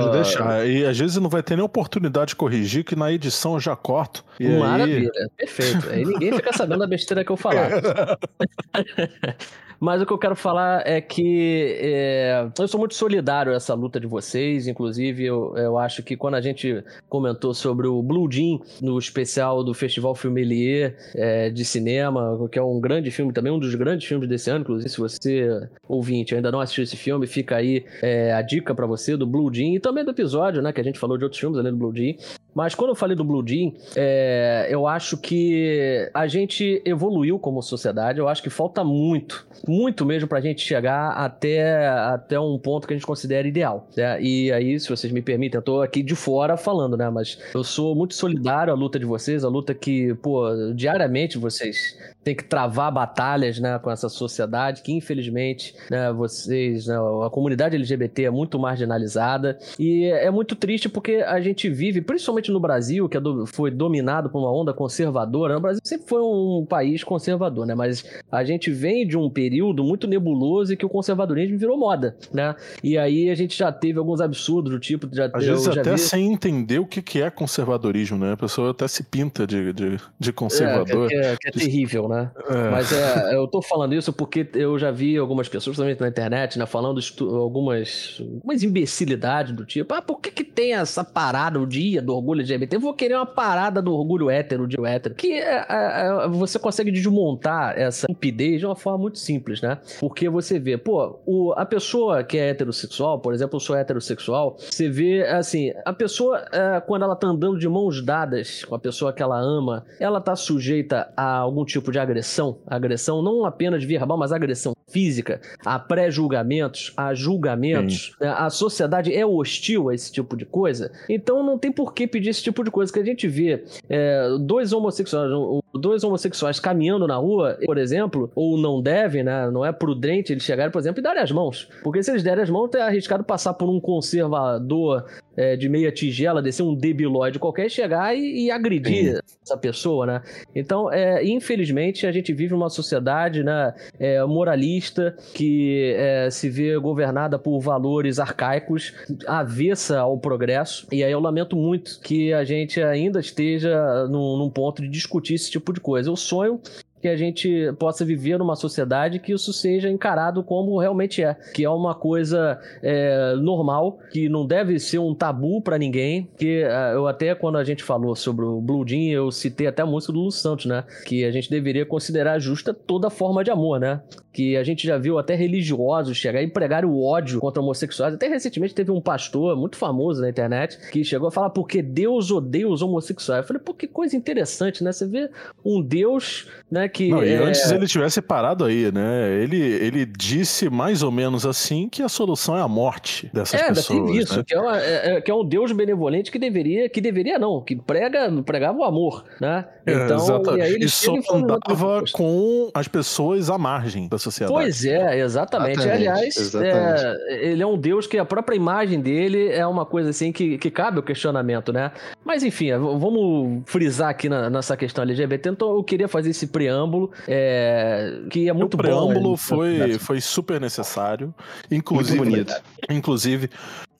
E 0.65 0.85
às 0.85 0.97
vezes 0.97 1.17
não 1.17 1.29
vai 1.29 1.41
ter 1.41 1.55
nem 1.55 1.65
oportunidade 1.65 2.29
de 2.29 2.35
corrigir, 2.35 2.83
que 2.83 2.95
na 2.95 3.11
edição 3.11 3.53
eu 3.55 3.59
já 3.59 3.75
corto. 3.75 4.23
Maravilha, 4.39 5.11
aí... 5.15 5.29
perfeito. 5.37 5.89
Aí 5.89 6.05
ninguém 6.05 6.33
fica 6.33 6.53
sabendo 6.53 6.79
da 6.79 6.87
besteira 6.87 7.23
que 7.23 7.31
eu 7.31 7.37
falar. 7.37 7.69
Mas 9.79 10.01
o 10.01 10.05
que 10.05 10.13
eu 10.13 10.17
quero 10.17 10.35
falar 10.35 10.85
é 10.85 11.01
que 11.01 11.77
é, 11.79 12.47
eu 12.57 12.67
sou 12.67 12.79
muito 12.79 12.95
solidário 12.95 13.53
essa 13.53 13.73
luta 13.73 13.99
de 13.99 14.07
vocês. 14.07 14.67
Inclusive, 14.67 15.25
eu, 15.25 15.53
eu 15.57 15.77
acho 15.77 16.03
que 16.03 16.15
quando 16.15 16.35
a 16.35 16.41
gente 16.41 16.83
comentou 17.09 17.53
sobre 17.53 17.87
o 17.87 18.01
Blue 18.01 18.31
Jean 18.31 18.59
no 18.81 18.97
especial 18.97 19.63
do 19.63 19.73
Festival 19.73 20.15
Filmelier 20.15 20.95
é, 21.15 21.49
de 21.49 21.65
cinema, 21.65 22.37
que 22.51 22.59
é 22.59 22.63
um 22.63 22.79
grande 22.79 23.11
filme 23.11 23.33
também, 23.33 23.51
um 23.51 23.59
dos 23.59 23.75
grandes 23.75 24.07
filmes 24.07 24.27
desse 24.27 24.49
ano. 24.49 24.61
Inclusive, 24.61 24.89
se 24.89 24.97
você, 24.97 25.67
ouvinte, 25.87 26.35
ainda 26.35 26.51
não 26.51 26.59
assistiu 26.59 26.83
esse 26.83 26.97
filme, 26.97 27.27
fica 27.27 27.55
aí 27.55 27.85
é, 28.01 28.33
a 28.33 28.41
dica 28.41 28.73
para 28.73 28.85
você 28.85 29.15
do 29.17 29.27
Blue 29.27 29.53
Jean 29.53 29.75
e 29.75 29.79
também 29.79 30.03
do 30.03 30.11
episódio, 30.11 30.61
né? 30.61 30.71
Que 30.71 30.81
a 30.81 30.83
gente 30.83 30.99
falou 30.99 31.17
de 31.17 31.23
outros 31.23 31.39
filmes 31.39 31.59
além 31.59 31.71
do 31.71 31.77
Blue 31.77 31.95
Jean. 31.95 32.15
Mas 32.55 32.73
quando 32.73 32.91
eu 32.91 32.95
falei 32.95 33.17
do 33.17 33.23
Blue 33.23 33.45
Jean, 33.45 33.73
é, 33.97 34.67
eu 34.69 34.87
acho 34.87 35.17
que 35.17 36.09
a 36.13 36.25
gente 36.25 36.81
evoluiu 36.85 37.37
como 37.37 37.61
sociedade. 37.61 38.19
Eu 38.19 38.29
acho 38.29 38.41
que 38.41 38.49
falta 38.49 38.81
muito, 38.81 39.45
muito 39.67 40.05
mesmo 40.05 40.27
pra 40.27 40.39
gente 40.39 40.61
chegar 40.61 41.11
até, 41.11 41.87
até 41.87 42.39
um 42.39 42.57
ponto 42.57 42.87
que 42.87 42.93
a 42.93 42.95
gente 42.95 43.05
considera 43.05 43.45
ideal. 43.45 43.89
Né? 43.97 44.21
E 44.21 44.51
aí, 44.53 44.79
se 44.79 44.89
vocês 44.89 45.11
me 45.11 45.21
permitem, 45.21 45.57
eu 45.57 45.61
tô 45.61 45.81
aqui 45.81 46.01
de 46.01 46.15
fora 46.15 46.55
falando, 46.55 46.95
né? 46.95 47.09
Mas 47.09 47.37
eu 47.53 47.63
sou 47.63 47.93
muito 47.93 48.15
solidário 48.15 48.71
à 48.71 48.75
luta 48.75 48.97
de 48.97 49.05
vocês, 49.05 49.43
a 49.43 49.49
luta 49.49 49.73
que, 49.73 50.13
pô, 50.15 50.45
diariamente 50.73 51.37
vocês 51.37 51.97
têm 52.23 52.35
que 52.35 52.43
travar 52.43 52.91
batalhas, 52.91 53.59
né, 53.59 53.77
com 53.77 53.91
essa 53.91 54.09
sociedade 54.09 54.81
que, 54.81 54.91
infelizmente, 54.91 55.75
né, 55.91 56.11
vocês, 56.11 56.87
né, 56.87 56.95
a 57.23 57.29
comunidade 57.29 57.75
LGBT 57.75 58.23
é 58.23 58.29
muito 58.31 58.57
marginalizada. 58.57 59.59
E 59.77 60.05
é 60.05 60.31
muito 60.31 60.55
triste 60.55 60.89
porque 60.89 61.17
a 61.17 61.39
gente 61.39 61.69
vive, 61.69 62.01
principalmente 62.01 62.44
principalmente 62.45 62.51
no 62.51 62.59
Brasil, 62.59 63.09
que 63.09 63.17
é 63.17 63.21
foi 63.47 63.71
dominado 63.71 64.29
por 64.29 64.39
uma 64.39 64.51
onda 64.51 64.73
conservadora, 64.73 65.57
o 65.57 65.61
Brasil 65.61 65.81
sempre 65.83 66.07
foi 66.07 66.21
um 66.21 66.65
país 66.67 67.03
conservador, 67.03 67.65
né? 67.65 67.75
Mas 67.75 68.05
a 68.31 68.43
gente 68.43 68.71
vem 68.71 69.07
de 69.07 69.17
um 69.17 69.29
período 69.29 69.83
muito 69.83 70.07
nebuloso 70.07 70.73
e 70.73 70.77
que 70.77 70.85
o 70.85 70.89
conservadorismo 70.89 71.57
virou 71.57 71.77
moda, 71.77 72.15
né? 72.33 72.55
E 72.83 72.97
aí 72.97 73.29
a 73.29 73.35
gente 73.35 73.57
já 73.57 73.71
teve 73.71 73.99
alguns 73.99 74.21
absurdos 74.21 74.71
do 74.71 74.79
tipo. 74.79 75.07
Já, 75.11 75.29
Às 75.33 75.45
vezes 75.45 75.67
até 75.67 75.91
vi... 75.91 75.97
sem 75.97 76.31
entender 76.31 76.79
o 76.79 76.85
que, 76.85 77.21
é 77.21 77.29
conservadorismo, 77.29 78.17
né? 78.17 78.33
A 78.33 78.37
pessoa 78.37 78.71
até 78.71 78.87
se 78.87 79.03
pinta 79.03 79.47
de, 79.47 79.73
de, 79.73 79.99
de 80.19 80.33
conservador. 80.33 81.05
É, 81.05 81.09
que, 81.09 81.15
é, 81.15 81.37
que 81.37 81.47
é 81.47 81.51
terrível, 81.51 82.07
né? 82.07 82.31
É. 82.49 82.69
Mas 82.69 82.91
é, 82.91 83.35
eu 83.35 83.47
tô 83.47 83.61
falando 83.61 83.93
isso 83.93 84.11
porque 84.11 84.47
eu 84.53 84.77
já 84.77 84.91
vi 84.91 85.17
algumas 85.17 85.47
pessoas, 85.47 85.77
também 85.77 85.95
na 85.99 86.07
internet, 86.07 86.59
né? 86.59 86.65
Falando 86.65 86.99
algumas, 87.21 88.17
algumas 88.19 88.63
imbecilidades 88.63 89.53
do 89.53 89.65
tipo, 89.65 89.93
ah, 89.93 90.01
por 90.01 90.19
que, 90.19 90.31
que 90.31 90.43
tem 90.43 90.73
essa 90.73 91.03
parada 91.03 91.59
o 91.59 91.65
dia 91.65 92.01
do 92.01 92.13
orgulho? 92.13 92.34
Orgulho 92.35 92.41
LGBT, 92.41 92.75
eu 92.75 92.79
vou 92.79 92.93
querer 92.93 93.15
uma 93.15 93.25
parada 93.25 93.81
do 93.81 93.93
orgulho 93.93 94.29
hétero 94.29 94.67
de 94.67 94.77
hétero. 94.85 95.15
Que 95.15 95.33
é, 95.33 95.65
é, 95.69 96.25
é, 96.25 96.27
você 96.27 96.59
consegue 96.59 96.91
desmontar 96.91 97.77
essa 97.77 98.05
estupidez 98.05 98.59
de 98.59 98.65
uma 98.65 98.75
forma 98.75 98.99
muito 98.99 99.19
simples, 99.19 99.61
né? 99.61 99.79
Porque 99.99 100.29
você 100.29 100.59
vê, 100.59 100.77
pô, 100.77 101.19
o, 101.25 101.53
a 101.53 101.65
pessoa 101.65 102.23
que 102.23 102.37
é 102.37 102.49
heterossexual, 102.49 103.19
por 103.19 103.33
exemplo, 103.33 103.55
eu 103.55 103.59
sou 103.59 103.75
heterossexual, 103.75 104.57
você 104.57 104.89
vê, 104.89 105.23
assim, 105.23 105.71
a 105.85 105.93
pessoa, 105.93 106.45
é, 106.51 106.79
quando 106.81 107.03
ela 107.03 107.15
tá 107.15 107.27
andando 107.27 107.57
de 107.57 107.67
mãos 107.67 108.03
dadas 108.03 108.65
com 108.65 108.75
a 108.75 108.79
pessoa 108.79 109.13
que 109.13 109.23
ela 109.23 109.39
ama, 109.39 109.85
ela 109.99 110.19
tá 110.19 110.35
sujeita 110.35 111.11
a 111.15 111.37
algum 111.37 111.63
tipo 111.63 111.91
de 111.91 111.99
agressão, 111.99 112.59
agressão 112.67 113.21
não 113.21 113.45
apenas 113.45 113.83
verbal, 113.83 114.17
mas 114.17 114.31
agressão 114.31 114.75
física, 114.87 115.41
a 115.65 115.79
pré-julgamentos, 115.79 116.93
a 116.95 117.13
julgamentos, 117.13 118.13
Sim. 118.17 118.25
Né? 118.25 118.29
a 118.29 118.49
sociedade 118.49 119.13
é 119.13 119.25
hostil 119.25 119.89
a 119.89 119.95
esse 119.95 120.11
tipo 120.11 120.37
de 120.37 120.45
coisa, 120.45 120.91
então 121.09 121.43
não 121.43 121.57
tem 121.57 121.71
por 121.71 121.93
que 121.93 122.07
pedir 122.07 122.24
esse 122.29 122.43
tipo 122.43 122.63
de 122.63 122.71
coisa 122.71 122.91
que 122.91 122.99
a 122.99 123.03
gente 123.03 123.27
vê 123.27 123.63
é, 123.89 124.27
dois 124.39 124.73
homossexuais, 124.73 125.29
dois 125.73 126.03
homossexuais 126.03 126.59
caminhando 126.59 127.07
na 127.07 127.17
rua, 127.17 127.57
por 127.65 127.77
exemplo, 127.77 128.31
ou 128.35 128.57
não 128.57 128.81
devem, 128.81 129.23
né? 129.23 129.49
Não 129.51 129.65
é 129.65 129.71
prudente 129.71 130.31
eles 130.31 130.43
chegarem, 130.43 130.71
por 130.71 130.79
exemplo, 130.79 130.99
e 130.99 131.03
darem 131.03 131.21
as 131.21 131.31
mãos. 131.31 131.67
Porque 131.83 132.01
se 132.01 132.11
eles 132.11 132.23
derem 132.23 132.43
as 132.43 132.49
mãos, 132.49 132.69
é 132.73 132.81
arriscado 132.81 133.23
passar 133.23 133.53
por 133.53 133.69
um 133.69 133.79
conservador 133.79 135.05
é, 135.35 135.55
de 135.55 135.67
meia 135.67 135.91
tigela, 135.91 136.41
descer 136.41 136.63
um 136.63 136.73
debilóide 136.73 137.39
qualquer, 137.39 137.69
chegar 137.69 138.15
e, 138.15 138.45
e 138.45 138.51
agredir 138.51 139.15
Sim. 139.15 139.19
essa 139.43 139.57
pessoa, 139.57 140.05
né? 140.05 140.21
Então, 140.55 140.91
é, 140.91 141.25
infelizmente, 141.25 142.07
a 142.07 142.11
gente 142.11 142.33
vive 142.33 142.53
uma 142.53 142.69
sociedade 142.69 143.43
né, 143.43 143.73
é, 143.99 144.23
moralista 144.23 145.15
que 145.33 145.93
é, 145.97 146.29
se 146.29 146.49
vê 146.49 146.77
governada 146.77 147.37
por 147.37 147.59
valores 147.59 148.19
arcaicos, 148.19 148.93
avessa 149.27 149.99
ao 149.99 150.17
progresso. 150.17 150.87
E 150.91 151.03
aí 151.03 151.11
eu 151.11 151.19
lamento 151.19 151.55
muito 151.55 151.99
que 152.01 152.14
a 152.33 152.43
gente 152.43 152.81
ainda 152.81 153.19
esteja 153.19 154.07
num, 154.07 154.37
num 154.37 154.49
ponto 154.49 154.81
de 154.81 154.87
discutir 154.87 155.35
esse 155.35 155.49
tipo 155.49 155.73
de 155.73 155.79
coisa. 155.79 156.09
Eu 156.09 156.15
sonho 156.15 156.59
que 157.05 157.09
a 157.09 157.15
gente 157.15 157.71
possa 157.77 158.03
viver 158.03 158.39
numa 158.39 158.55
sociedade 158.55 159.19
que 159.19 159.31
isso 159.31 159.53
seja 159.53 159.87
encarado 159.87 160.43
como 160.43 160.79
realmente 160.79 161.21
é, 161.21 161.35
que 161.53 161.63
é 161.63 161.69
uma 161.69 161.93
coisa 161.93 162.59
é, 162.81 163.35
normal, 163.35 163.99
que 164.11 164.27
não 164.27 164.43
deve 164.43 164.79
ser 164.79 164.97
um 164.97 165.13
tabu 165.13 165.61
para 165.61 165.77
ninguém. 165.77 166.27
Que 166.35 166.63
é, 166.63 166.95
eu 166.95 167.07
até 167.07 167.35
quando 167.35 167.59
a 167.59 167.63
gente 167.63 167.83
falou 167.83 168.15
sobre 168.15 168.43
o 168.43 168.59
Blue 168.59 168.83
Jean, 168.87 169.11
eu 169.11 169.31
citei 169.31 169.67
até 169.67 169.83
a 169.83 169.85
música 169.85 170.11
do 170.11 170.19
Lu 170.19 170.31
Santos, 170.31 170.65
né? 170.65 170.83
Que 171.05 171.23
a 171.25 171.31
gente 171.31 171.47
deveria 171.47 171.85
considerar 171.85 172.39
justa 172.39 172.73
toda 172.73 173.11
forma 173.11 173.43
de 173.43 173.51
amor, 173.51 173.79
né? 173.79 174.01
Que 174.35 174.57
a 174.57 174.63
gente 174.63 174.85
já 174.85 174.97
viu 174.97 175.17
até 175.17 175.35
religiosos 175.35 176.17
chegar 176.17 176.41
e 176.41 176.47
pregar 176.47 176.83
o 176.83 177.01
ódio 177.01 177.39
contra 177.39 177.61
homossexuais. 177.61 178.15
Até 178.15 178.27
recentemente 178.27 178.73
teve 178.73 178.91
um 178.91 178.99
pastor 178.99 179.55
muito 179.55 179.77
famoso 179.77 180.21
na 180.21 180.29
internet 180.29 180.77
que 180.91 181.03
chegou 181.03 181.27
a 181.27 181.31
falar 181.31 181.49
porque 181.51 181.81
Deus 181.81 182.31
odeia 182.31 182.67
os 182.67 182.81
homossexuais. 182.81 183.41
Eu 183.41 183.47
falei, 183.47 183.61
pô, 183.63 183.73
que 183.73 183.87
coisa 183.87 184.15
interessante, 184.15 184.83
né? 184.83 184.91
Você 184.91 185.07
vê 185.07 185.29
um 185.63 185.81
Deus, 185.81 186.47
né? 186.69 186.89
que. 186.95 187.09
Não, 187.09 187.23
e 187.23 187.29
é... 187.29 187.37
antes 187.37 187.69
ele 187.71 187.87
tivesse 187.87 188.21
parado 188.21 188.65
aí, 188.65 188.91
né? 188.91 189.41
Ele, 189.41 189.57
ele 189.57 190.05
disse 190.05 190.69
mais 190.69 191.03
ou 191.03 191.11
menos 191.11 191.45
assim 191.45 191.89
que 191.89 192.01
a 192.01 192.09
solução 192.09 192.57
é 192.57 192.61
a 192.61 192.67
morte 192.67 193.29
dessas 193.33 193.61
é, 193.61 193.67
pessoas. 193.67 194.09
É, 194.09 194.13
isso, 194.13 194.37
né? 194.37 194.43
que, 194.47 194.53
é 194.53 194.59
uma, 194.59 194.79
é, 194.79 195.15
é, 195.17 195.21
que 195.21 195.29
é 195.29 195.33
um 195.33 195.45
Deus 195.45 195.71
benevolente 195.71 196.31
que 196.31 196.39
deveria, 196.39 196.89
que 196.89 197.01
deveria 197.01 197.37
não, 197.37 197.61
que 197.61 197.75
prega, 197.75 198.31
pregava 198.43 198.79
o 198.79 198.83
amor, 198.83 199.23
né? 199.39 199.65
É, 199.85 199.93
então, 199.93 200.57
e, 200.57 200.61
aí 200.61 200.73
ele 200.73 200.85
e 200.85 200.89
só 200.89 201.15
andava 201.31 202.03
com 202.11 202.71
as 202.73 202.87
pessoas 202.87 203.49
à 203.49 203.57
margem 203.57 204.07
da 204.07 204.17
sociedade. 204.25 204.53
Pois 204.53 204.85
é, 204.85 205.19
exatamente. 205.19 205.79
exatamente 205.79 206.07
Aliás, 206.07 206.35
exatamente. 206.35 207.21
ele 207.29 207.63
é 207.63 207.67
um 207.67 207.77
Deus 207.77 208.07
que 208.07 208.17
a 208.17 208.25
própria 208.25 208.55
imagem 208.55 208.99
dele 208.99 209.49
é 209.49 209.65
uma 209.65 209.85
coisa 209.85 210.09
assim 210.09 210.31
que, 210.31 210.57
que 210.57 210.69
cabe 210.69 210.99
o 210.99 211.03
questionamento, 211.03 211.71
né? 211.71 211.91
Mas 212.23 212.43
enfim, 212.43 212.71
vamos 212.77 213.63
frisar 213.65 214.09
aqui 214.09 214.27
na, 214.27 214.49
nessa 214.49 214.75
questão 214.75 215.03
LGBT. 215.03 215.49
Então 215.49 215.75
eu 215.75 215.83
queria 215.83 216.07
fazer 216.07 216.31
esse 216.31 216.47
preâmbulo 216.47 217.11
é, 217.27 218.19
que 218.29 218.49
é 218.49 218.53
muito 218.53 218.73
o 218.73 218.77
preâmbulo 218.77 219.21
bom, 219.21 219.31
né? 219.31 219.37
foi, 219.37 219.93
foi 219.99 220.21
super 220.21 220.59
necessário. 220.59 221.33
Inclusive, 221.71 222.45
inclusive, 222.89 223.49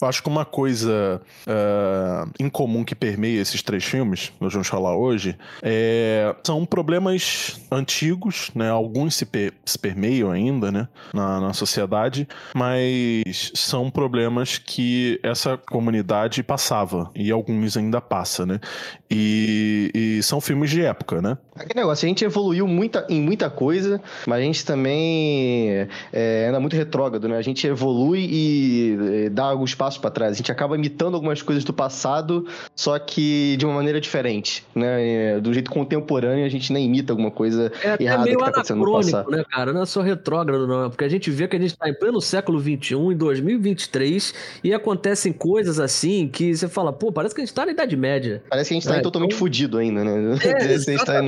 acho 0.02 0.22
que 0.22 0.30
uma 0.30 0.46
coisa 0.46 1.22
uh, 1.48 2.30
em 2.40 2.50
comum 2.50 2.84
que 2.84 2.96
permeia 2.96 3.42
esses 3.42 3.62
três 3.62 3.84
filmes, 3.84 4.32
nós 4.40 4.52
vamos 4.52 4.68
falar 4.68 4.96
hoje, 4.96 5.38
é, 5.62 6.36
são 6.44 6.66
problemas 6.66 7.60
antigos, 7.72 8.52
né? 8.54 8.70
Alguns 8.70 9.16
se, 9.16 9.26
per, 9.26 9.54
se 9.66 9.78
permeiam 9.80 10.32
ainda, 10.32 10.72
né? 10.72 10.88
Na, 11.14 11.40
na 11.40 11.54
sociedade, 11.54 12.28
mas 12.54 13.52
são 13.54 13.90
problemas 13.90 14.58
que 14.58 15.20
essa 15.24 15.58
comunidade 15.58 16.44
passava 16.44 17.10
e 17.16 17.32
alguns 17.32 17.78
ainda 17.78 18.02
passa, 18.02 18.46
né? 18.46 18.60
E, 19.10 19.92
e 19.94 20.24
são 20.24 20.42
filmes 20.42 20.70
de 20.70 20.84
época, 20.84 21.22
né? 21.22 21.38
Aquele 21.56 21.80
negócio, 21.80 22.06
a 22.06 22.10
gente 22.10 22.26
evoluiu 22.26 22.68
muita, 22.68 23.06
em 23.10 23.22
muita 23.22 23.50
coisa, 23.50 24.02
mas 24.28 24.40
a 24.40 24.42
gente 24.42 24.66
também 24.66 25.88
é, 26.12 26.48
anda 26.50 26.60
muito 26.60 26.76
retrógrado, 26.76 27.28
né? 27.30 27.38
A 27.38 27.42
gente 27.42 27.66
evolui 27.66 28.28
e 28.30 28.98
é, 29.26 29.30
dá 29.30 29.46
alguns 29.46 29.74
passos 29.74 29.85
para 29.94 30.10
trás. 30.10 30.34
A 30.34 30.36
gente 30.36 30.52
acaba 30.52 30.76
imitando 30.76 31.16
algumas 31.16 31.42
coisas 31.42 31.64
do 31.64 31.74
passado, 31.74 32.48
só 32.76 32.98
que 33.00 33.56
de 33.58 33.66
uma 33.66 33.76
maneira 33.76 34.02
diferente, 34.02 34.66
né? 34.74 35.36
É, 35.36 35.40
do 35.40 35.54
jeito 35.54 35.72
contemporâneo, 35.72 36.46
a 36.46 36.50
gente 36.50 36.72
nem 36.74 36.86
imita 36.86 37.14
alguma 37.14 37.32
coisa 37.32 37.72
é 37.84 38.04
errada 38.04 38.30
que 38.30 38.38
tá 38.38 38.48
acontecendo 38.48 38.86
no 38.86 38.92
passado. 38.92 39.32
né, 39.32 39.44
cara? 39.50 39.74
Não 39.74 39.84
é 39.84 39.86
só 39.86 40.02
retrógrado, 40.02 40.68
não. 40.68 40.90
Porque 40.90 41.04
a 41.04 41.10
gente 41.10 41.30
vê 41.30 41.48
que 41.48 41.56
a 41.56 41.60
gente 41.60 41.78
tá 41.78 41.90
em 41.90 41.94
pleno 41.94 42.20
século 42.22 42.60
XXI, 42.60 42.96
em 42.96 43.18
2023, 43.18 44.34
e 44.64 44.74
acontecem 44.74 45.32
coisas 45.32 45.80
assim 45.80 46.28
que 46.28 46.56
você 46.56 46.68
fala, 46.68 46.92
pô, 46.92 47.12
parece 47.12 47.34
que 47.36 47.42
a 47.42 47.46
gente 47.46 47.54
tá 47.54 47.66
na 47.66 47.72
Idade 47.72 47.96
Média. 47.96 48.44
Parece 48.50 48.70
que 48.70 48.74
a 48.74 48.80
gente 48.80 48.88
tá 48.88 48.98
é, 48.98 49.02
totalmente 49.02 49.32
então... 49.32 49.40
fudido 49.40 49.78
ainda, 49.78 50.04
né? 50.04 50.38
É, 50.44 50.96
tá 51.06 51.22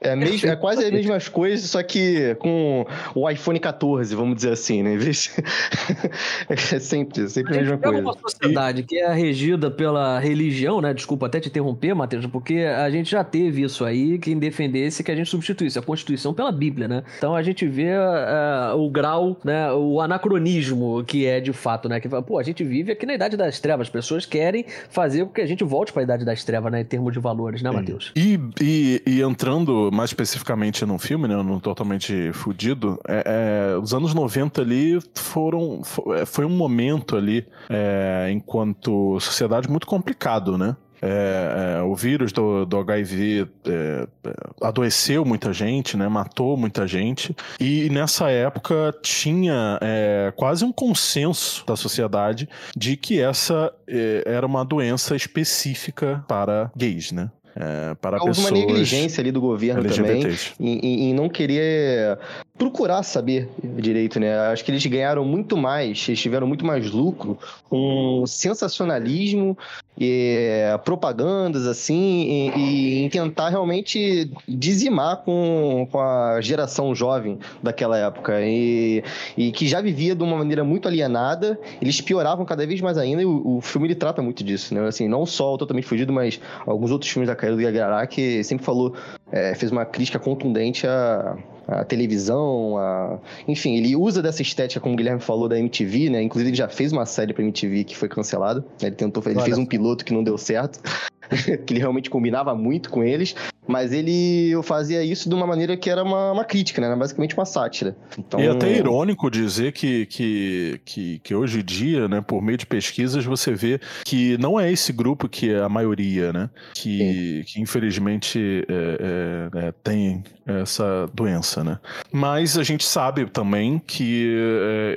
É, 0.00 0.16
mesmo, 0.16 0.48
é 0.48 0.56
quase 0.56 0.84
as 0.84 0.90
mesmas 0.90 1.28
coisas, 1.28 1.68
só 1.70 1.82
que 1.82 2.34
com 2.36 2.86
o 3.14 3.28
iPhone 3.30 3.58
14, 3.58 4.14
vamos 4.14 4.36
dizer 4.36 4.52
assim, 4.52 4.82
né? 4.82 4.96
É 6.72 6.78
sempre, 6.78 7.28
sempre 7.28 7.58
a 7.58 7.60
mesma 7.60 7.78
coisa. 7.78 8.01
Uma 8.02 8.18
sociedade 8.18 8.82
que 8.82 8.98
é 8.98 9.12
regida 9.12 9.70
pela 9.70 10.18
religião, 10.18 10.80
né? 10.80 10.92
Desculpa 10.92 11.26
até 11.26 11.40
te 11.40 11.48
interromper, 11.48 11.94
Matheus, 11.94 12.26
porque 12.26 12.58
a 12.58 12.90
gente 12.90 13.10
já 13.10 13.24
teve 13.24 13.62
isso 13.62 13.84
aí, 13.84 14.18
quem 14.18 14.38
defendesse 14.38 15.02
que 15.02 15.10
a 15.10 15.16
gente 15.16 15.28
substituísse 15.28 15.78
a 15.78 15.82
Constituição 15.82 16.34
pela 16.34 16.52
Bíblia, 16.52 16.88
né? 16.88 17.02
Então 17.18 17.34
a 17.34 17.42
gente 17.42 17.66
vê 17.66 17.90
uh, 17.96 18.76
o 18.76 18.90
grau, 18.90 19.36
né? 19.44 19.72
O 19.72 20.00
anacronismo 20.00 21.02
que 21.04 21.26
é 21.26 21.40
de 21.40 21.52
fato, 21.52 21.88
né? 21.88 22.00
Que 22.00 22.08
pô, 22.08 22.38
a 22.38 22.42
gente 22.42 22.64
vive 22.64 22.92
aqui 22.92 23.06
na 23.06 23.14
Idade 23.14 23.36
das 23.36 23.60
Trevas, 23.60 23.86
as 23.86 23.92
pessoas 23.92 24.26
querem 24.26 24.64
fazer 24.90 25.24
com 25.24 25.32
que 25.32 25.40
a 25.40 25.46
gente 25.46 25.64
volte 25.64 25.92
para 25.92 26.02
a 26.02 26.04
Idade 26.04 26.24
das 26.24 26.44
Trevas, 26.44 26.72
né? 26.72 26.80
Em 26.80 26.84
termos 26.84 27.12
de 27.12 27.18
valores, 27.18 27.62
né, 27.62 27.70
Matheus? 27.70 28.12
E, 28.16 28.38
e, 28.60 29.02
e 29.06 29.22
entrando 29.22 29.90
mais 29.92 30.10
especificamente 30.10 30.84
no 30.84 30.98
filme, 30.98 31.28
né, 31.28 31.36
no 31.36 31.60
Totalmente 31.60 32.32
Fudido, 32.32 32.98
é, 33.08 33.72
é, 33.74 33.78
os 33.78 33.94
anos 33.94 34.14
90 34.14 34.60
ali 34.60 34.98
foram. 35.14 35.82
É, 36.16 36.24
foi 36.24 36.44
um 36.44 36.50
momento 36.50 37.16
ali, 37.16 37.44
é, 37.68 37.91
enquanto 38.30 39.18
sociedade, 39.20 39.68
muito 39.68 39.86
complicado, 39.86 40.56
né? 40.56 40.76
É, 41.04 41.78
é, 41.78 41.82
o 41.82 41.96
vírus 41.96 42.32
do, 42.32 42.64
do 42.64 42.78
HIV 42.78 43.48
é, 43.66 44.06
é, 44.24 44.34
adoeceu 44.62 45.24
muita 45.24 45.52
gente, 45.52 45.96
né, 45.96 46.06
matou 46.06 46.56
muita 46.56 46.86
gente, 46.86 47.34
e 47.58 47.90
nessa 47.90 48.30
época 48.30 48.94
tinha 49.02 49.80
é, 49.82 50.32
quase 50.36 50.64
um 50.64 50.70
consenso 50.70 51.66
da 51.66 51.74
sociedade 51.74 52.48
de 52.76 52.96
que 52.96 53.20
essa 53.20 53.74
é, 53.88 54.22
era 54.24 54.46
uma 54.46 54.64
doença 54.64 55.16
específica 55.16 56.24
para 56.28 56.70
gays, 56.76 57.10
né? 57.10 57.28
É, 57.54 57.94
para 58.00 58.16
Houve 58.16 58.28
pessoas... 58.28 58.50
uma 58.50 58.58
negligência 58.58 59.20
ali 59.20 59.30
do 59.30 59.40
governo 59.40 59.80
LGBTs. 59.80 60.54
também 60.56 60.78
em, 60.82 61.10
em, 61.10 61.14
não 61.14 61.28
querer 61.28 62.18
procurar 62.56 63.02
saber 63.02 63.48
direito, 63.76 64.20
né? 64.20 64.38
Acho 64.48 64.64
que 64.64 64.70
eles 64.70 64.84
ganharam 64.86 65.24
muito 65.24 65.56
mais, 65.56 66.04
eles 66.08 66.20
tiveram 66.20 66.46
muito 66.46 66.64
mais 66.64 66.90
lucro 66.90 67.38
com 67.68 68.24
sensacionalismo 68.26 69.56
e 69.98 70.64
propagandas, 70.84 71.66
assim, 71.66 72.50
e, 72.54 72.58
e, 72.58 73.04
em 73.04 73.08
tentar 73.08 73.50
realmente 73.50 74.30
dizimar 74.48 75.18
com, 75.18 75.86
com 75.90 76.00
a 76.00 76.40
geração 76.40 76.94
jovem 76.94 77.38
daquela 77.62 77.98
época 77.98 78.40
e, 78.40 79.04
e 79.36 79.52
que 79.52 79.66
já 79.66 79.80
vivia 79.80 80.14
de 80.14 80.22
uma 80.22 80.36
maneira 80.36 80.64
muito 80.64 80.88
alienada, 80.88 81.58
eles 81.80 82.00
pioravam 82.00 82.44
cada 82.44 82.66
vez 82.66 82.80
mais 82.80 82.96
ainda 82.96 83.22
e 83.22 83.26
o, 83.26 83.58
o 83.58 83.60
filme 83.60 83.86
ele 83.86 83.94
trata 83.94 84.22
muito 84.22 84.42
disso, 84.42 84.74
né? 84.74 84.86
Assim, 84.86 85.06
não 85.08 85.26
só 85.26 85.54
o 85.54 85.58
Totalmente 85.58 85.86
Fugido, 85.86 86.12
mas 86.12 86.40
alguns 86.66 86.90
outros 86.90 87.10
filmes 87.10 87.28
da 87.28 87.36
carreira 87.36 87.56
do 87.56 87.62
Yagará 87.62 88.06
que 88.06 88.42
sempre 88.44 88.64
falou, 88.64 88.94
é, 89.30 89.54
fez 89.54 89.70
uma 89.70 89.84
crítica 89.84 90.18
contundente 90.18 90.86
a 90.86 91.36
a 91.66 91.84
televisão, 91.84 92.76
a... 92.76 93.18
enfim, 93.46 93.76
ele 93.76 93.94
usa 93.94 94.22
dessa 94.22 94.42
estética, 94.42 94.80
como 94.80 94.94
o 94.94 94.96
Guilherme 94.96 95.20
falou, 95.20 95.48
da 95.48 95.58
MTV, 95.58 96.10
né? 96.10 96.22
Inclusive 96.22 96.50
ele 96.50 96.56
já 96.56 96.68
fez 96.68 96.92
uma 96.92 97.06
série 97.06 97.32
pra 97.32 97.42
MTV 97.42 97.84
que 97.84 97.96
foi 97.96 98.08
cancelada. 98.08 98.64
Ele 98.80 98.92
tentou, 98.92 99.22
ele 99.26 99.40
fez 99.40 99.56
um 99.56 99.64
piloto 99.82 100.04
que 100.04 100.14
não 100.14 100.22
deu 100.22 100.38
certo. 100.38 100.80
que 101.66 101.72
ele 101.72 101.80
realmente 101.80 102.08
combinava 102.08 102.54
muito 102.54 102.90
com 102.90 103.02
eles, 103.02 103.34
mas 103.66 103.92
ele 103.92 104.52
fazia 104.62 105.04
isso 105.04 105.28
de 105.28 105.34
uma 105.34 105.46
maneira 105.46 105.76
que 105.76 105.88
era 105.88 106.02
uma, 106.02 106.32
uma 106.32 106.44
crítica, 106.44 106.80
né? 106.80 106.88
Era 106.88 106.96
basicamente 106.96 107.34
uma 107.34 107.44
sátira. 107.44 107.96
Então... 108.18 108.40
E 108.40 108.46
é 108.46 108.50
até 108.50 108.70
irônico 108.72 109.30
dizer 109.30 109.72
que, 109.72 110.06
que, 110.06 110.80
que, 110.84 111.18
que, 111.20 111.34
hoje 111.34 111.60
em 111.60 111.64
dia, 111.64 112.08
né, 112.08 112.20
por 112.20 112.42
meio 112.42 112.58
de 112.58 112.66
pesquisas, 112.66 113.24
você 113.24 113.54
vê 113.54 113.80
que 114.04 114.36
não 114.38 114.58
é 114.58 114.70
esse 114.70 114.92
grupo 114.92 115.28
que 115.28 115.50
é 115.50 115.60
a 115.60 115.68
maioria, 115.68 116.32
né? 116.32 116.50
Que, 116.74 117.44
que 117.46 117.60
infelizmente 117.60 118.66
é, 118.68 119.58
é, 119.62 119.66
é, 119.68 119.72
tem 119.82 120.24
essa 120.44 121.08
doença, 121.14 121.62
né? 121.62 121.78
Mas 122.10 122.58
a 122.58 122.62
gente 122.62 122.84
sabe 122.84 123.26
também 123.26 123.80
que 123.86 124.36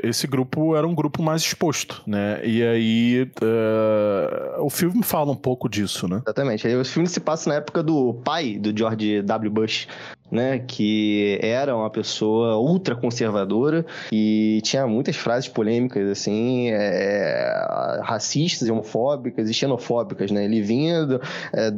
é, 0.04 0.08
esse 0.08 0.26
grupo 0.26 0.76
era 0.76 0.88
um 0.88 0.96
grupo 0.96 1.22
mais 1.22 1.42
exposto, 1.42 2.02
né? 2.08 2.42
E 2.44 2.64
aí 2.64 3.32
é, 3.42 4.60
o 4.60 4.70
filme 4.70 5.04
fala 5.04 5.32
um 5.32 5.36
pouco 5.36 5.70
disso, 5.70 6.08
né? 6.08 6.22
Exatamente. 6.26 6.68
Aí 6.68 6.76
o 6.76 6.84
filme 6.84 7.08
se 7.08 7.20
passa 7.20 7.50
na 7.50 7.56
época 7.58 7.84
do 7.84 8.14
pai 8.24 8.55
do 8.60 8.72
George 8.74 9.22
W. 9.24 9.52
Bush, 9.52 9.88
né, 10.32 10.60
que 10.60 11.40
era 11.42 11.76
uma 11.76 11.90
pessoa 11.90 12.58
ultra 12.58 12.96
conservadora 12.96 13.86
e 14.12 14.60
tinha 14.64 14.88
muitas 14.88 15.16
frases 15.16 15.48
polêmicas, 15.48 16.10
assim, 16.10 16.70
é, 16.72 18.02
racistas, 18.04 18.70
homofóbicas 18.70 19.50
e 19.50 19.54
xenofóbicas, 19.54 20.32
né? 20.32 20.46
Ele 20.46 20.62
vinha 20.62 21.06
de 21.06 21.20
é, 21.54 21.72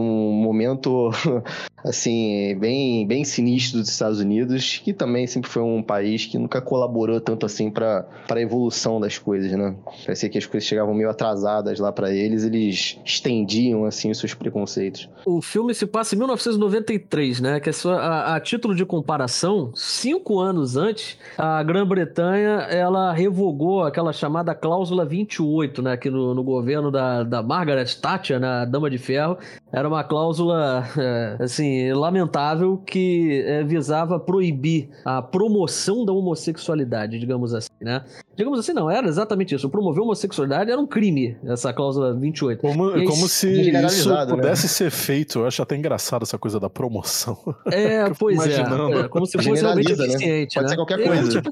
um 0.00 0.32
momento, 0.32 1.10
assim, 1.84 2.56
bem, 2.58 3.06
bem 3.06 3.24
sinistro 3.24 3.80
dos 3.80 3.88
Estados 3.88 4.20
Unidos, 4.20 4.80
que 4.82 4.92
também 4.92 5.26
sempre 5.26 5.50
foi 5.50 5.62
um 5.62 5.82
país 5.82 6.26
que 6.26 6.38
nunca 6.38 6.60
colaborou 6.60 7.20
tanto 7.20 7.46
assim 7.46 7.70
para 7.70 8.06
a 8.28 8.40
evolução 8.40 9.00
das 9.00 9.18
coisas, 9.18 9.52
né? 9.52 9.74
Parecia 10.04 10.28
que 10.28 10.38
as 10.38 10.46
coisas 10.46 10.68
chegavam 10.68 10.94
meio 10.94 11.10
atrasadas 11.10 11.78
lá 11.78 11.92
para 11.92 12.12
eles, 12.12 12.44
eles 12.44 12.98
estendiam, 13.04 13.84
assim, 13.84 14.10
os 14.10 14.18
seus 14.18 14.34
preconceitos. 14.34 15.08
O 15.24 15.40
filme 15.40 15.74
se 15.74 15.86
passa 15.86 16.14
em 16.14 16.18
1993, 16.18 17.40
né? 17.40 17.60
Que 17.60 17.70
é 17.70 17.72
só 17.72 17.93
a, 17.98 18.36
a, 18.36 18.40
título 18.40 18.74
de 18.74 18.84
comparação, 18.84 19.72
cinco 19.74 20.40
anos 20.40 20.76
antes, 20.76 21.18
a 21.36 21.62
Grã-Bretanha 21.62 22.66
ela 22.70 23.12
revogou 23.12 23.84
aquela 23.84 24.12
chamada 24.12 24.54
cláusula 24.54 25.04
28, 25.04 25.82
né, 25.82 25.92
aqui 25.92 26.10
no, 26.10 26.34
no 26.34 26.42
governo 26.42 26.90
da, 26.90 27.22
da 27.22 27.42
Margaret 27.42 27.86
Thatcher, 28.00 28.38
né, 28.38 28.46
a 28.46 28.64
Dama 28.64 28.90
de 28.90 28.98
Ferro. 28.98 29.38
Era 29.74 29.88
uma 29.88 30.04
cláusula, 30.04 30.86
é, 30.96 31.36
assim, 31.40 31.92
lamentável 31.92 32.78
que 32.78 33.42
é, 33.44 33.64
visava 33.64 34.20
proibir 34.20 34.88
a 35.04 35.20
promoção 35.20 36.04
da 36.04 36.12
homossexualidade, 36.12 37.18
digamos 37.18 37.52
assim, 37.52 37.68
né? 37.80 38.04
Digamos 38.36 38.58
assim, 38.58 38.72
não, 38.72 38.88
era 38.88 39.08
exatamente 39.08 39.54
isso. 39.54 39.68
Promover 39.68 40.00
a 40.00 40.04
homossexualidade 40.04 40.70
era 40.70 40.80
um 40.80 40.86
crime, 40.86 41.36
essa 41.44 41.72
cláusula 41.72 42.14
28. 42.14 42.60
Como, 42.60 42.92
como 43.04 43.28
se 43.28 43.70
isso 43.70 44.12
né? 44.12 44.26
pudesse 44.26 44.64
né? 44.64 44.68
ser 44.68 44.90
feito. 44.90 45.40
Eu 45.40 45.46
acho 45.46 45.60
até 45.60 45.76
engraçado 45.76 46.22
essa 46.22 46.38
coisa 46.38 46.60
da 46.60 46.70
promoção. 46.70 47.36
É, 47.66 48.10
pois 48.18 48.46
é, 48.46 48.60
é. 48.60 49.08
Como 49.08 49.26
se 49.26 49.32
fosse 49.32 49.60
realmente 49.60 49.96
né? 49.96 50.06
eficiente. 50.06 50.56
Né? 50.56 50.62
Pode 50.62 50.62
né? 50.62 50.68
ser 50.68 50.76
qualquer 50.76 51.00
é, 51.00 51.06
coisa. 51.06 51.42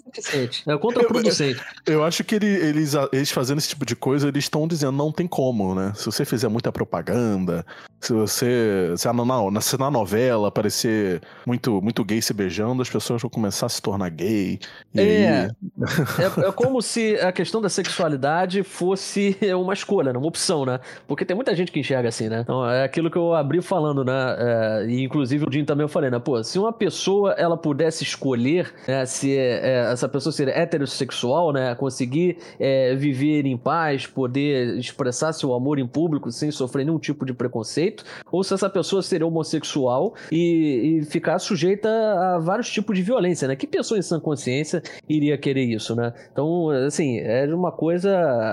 É, 0.66 0.72
é 0.72 0.78
contraproducente. 0.78 1.60
Eu, 1.86 1.94
eu, 1.94 2.04
acho 2.04 2.22
que 2.22 2.36
ele, 2.36 2.46
eles, 2.46 2.94
eles 3.12 3.30
fazendo 3.30 3.58
esse 3.58 3.68
tipo 3.68 3.84
de 3.84 3.96
coisa, 3.96 4.28
eles 4.28 4.44
estão 4.44 4.68
dizendo 4.68 4.92
não 4.92 5.10
tem 5.10 5.26
como, 5.26 5.74
né? 5.74 5.92
Se 5.96 6.06
você 6.06 6.24
fizer 6.24 6.48
muita 6.48 6.70
propaganda, 6.70 7.64
se 8.00 8.11
você. 8.12 8.94
Se 8.96 9.08
na, 9.12 9.60
se 9.60 9.78
na 9.78 9.90
novela 9.90 10.48
aparecer 10.48 11.20
muito, 11.46 11.80
muito 11.80 12.04
gay 12.04 12.20
se 12.20 12.32
beijando, 12.32 12.82
as 12.82 12.90
pessoas 12.90 13.22
vão 13.22 13.30
começar 13.30 13.66
a 13.66 13.68
se 13.68 13.80
tornar 13.80 14.10
gay. 14.10 14.58
é. 14.94 15.00
Aí... 15.00 15.50
é, 16.44 16.48
é 16.48 16.52
como 16.52 16.80
se 16.80 17.16
a 17.16 17.32
questão 17.32 17.60
da 17.60 17.68
sexualidade 17.68 18.62
fosse 18.62 19.36
uma 19.56 19.72
escolha, 19.72 20.12
né? 20.12 20.18
uma 20.18 20.28
opção, 20.28 20.64
né? 20.64 20.80
Porque 21.06 21.24
tem 21.24 21.34
muita 21.34 21.54
gente 21.54 21.72
que 21.72 21.80
enxerga 21.80 22.08
assim, 22.08 22.28
né? 22.28 22.40
Então 22.42 22.68
é 22.68 22.84
aquilo 22.84 23.10
que 23.10 23.16
eu 23.16 23.34
abri 23.34 23.60
falando, 23.62 24.04
né? 24.04 24.36
É, 24.38 24.86
e 24.88 25.02
inclusive 25.02 25.46
o 25.48 25.52
Jim 25.52 25.64
também 25.64 25.84
eu 25.84 25.88
falei, 25.88 26.10
né? 26.10 26.18
Pô, 26.18 26.42
se 26.42 26.58
uma 26.58 26.72
pessoa 26.72 27.32
ela 27.32 27.56
pudesse 27.56 28.02
escolher 28.02 28.72
né, 28.86 29.04
se 29.06 29.36
é, 29.36 29.90
essa 29.92 30.08
pessoa 30.08 30.32
ser 30.32 30.48
heterossexual, 30.48 31.52
né? 31.52 31.74
Conseguir 31.74 32.38
é, 32.58 32.94
viver 32.94 33.46
em 33.46 33.56
paz, 33.56 34.06
poder 34.06 34.76
expressar 34.78 35.32
seu 35.32 35.54
amor 35.54 35.78
em 35.78 35.86
público 35.86 36.30
sem 36.30 36.50
sofrer 36.50 36.84
nenhum 36.84 36.98
tipo 36.98 37.24
de 37.24 37.32
preconceito, 37.32 38.01
ou 38.30 38.42
se 38.42 38.54
essa 38.54 38.68
pessoa 38.68 39.02
seria 39.02 39.26
homossexual 39.26 40.14
e, 40.30 41.00
e 41.00 41.04
ficar 41.04 41.38
sujeita 41.38 41.88
a 41.88 42.38
vários 42.38 42.70
tipos 42.70 42.96
de 42.96 43.02
violência, 43.02 43.48
né? 43.48 43.56
Que 43.56 43.66
pessoa 43.66 43.98
em 43.98 44.02
sã 44.02 44.20
consciência 44.20 44.82
iria 45.08 45.36
querer 45.36 45.64
isso, 45.64 45.94
né? 45.94 46.12
Então, 46.32 46.70
assim, 46.70 47.18
é 47.18 47.46
uma 47.54 47.72
coisa 47.72 48.12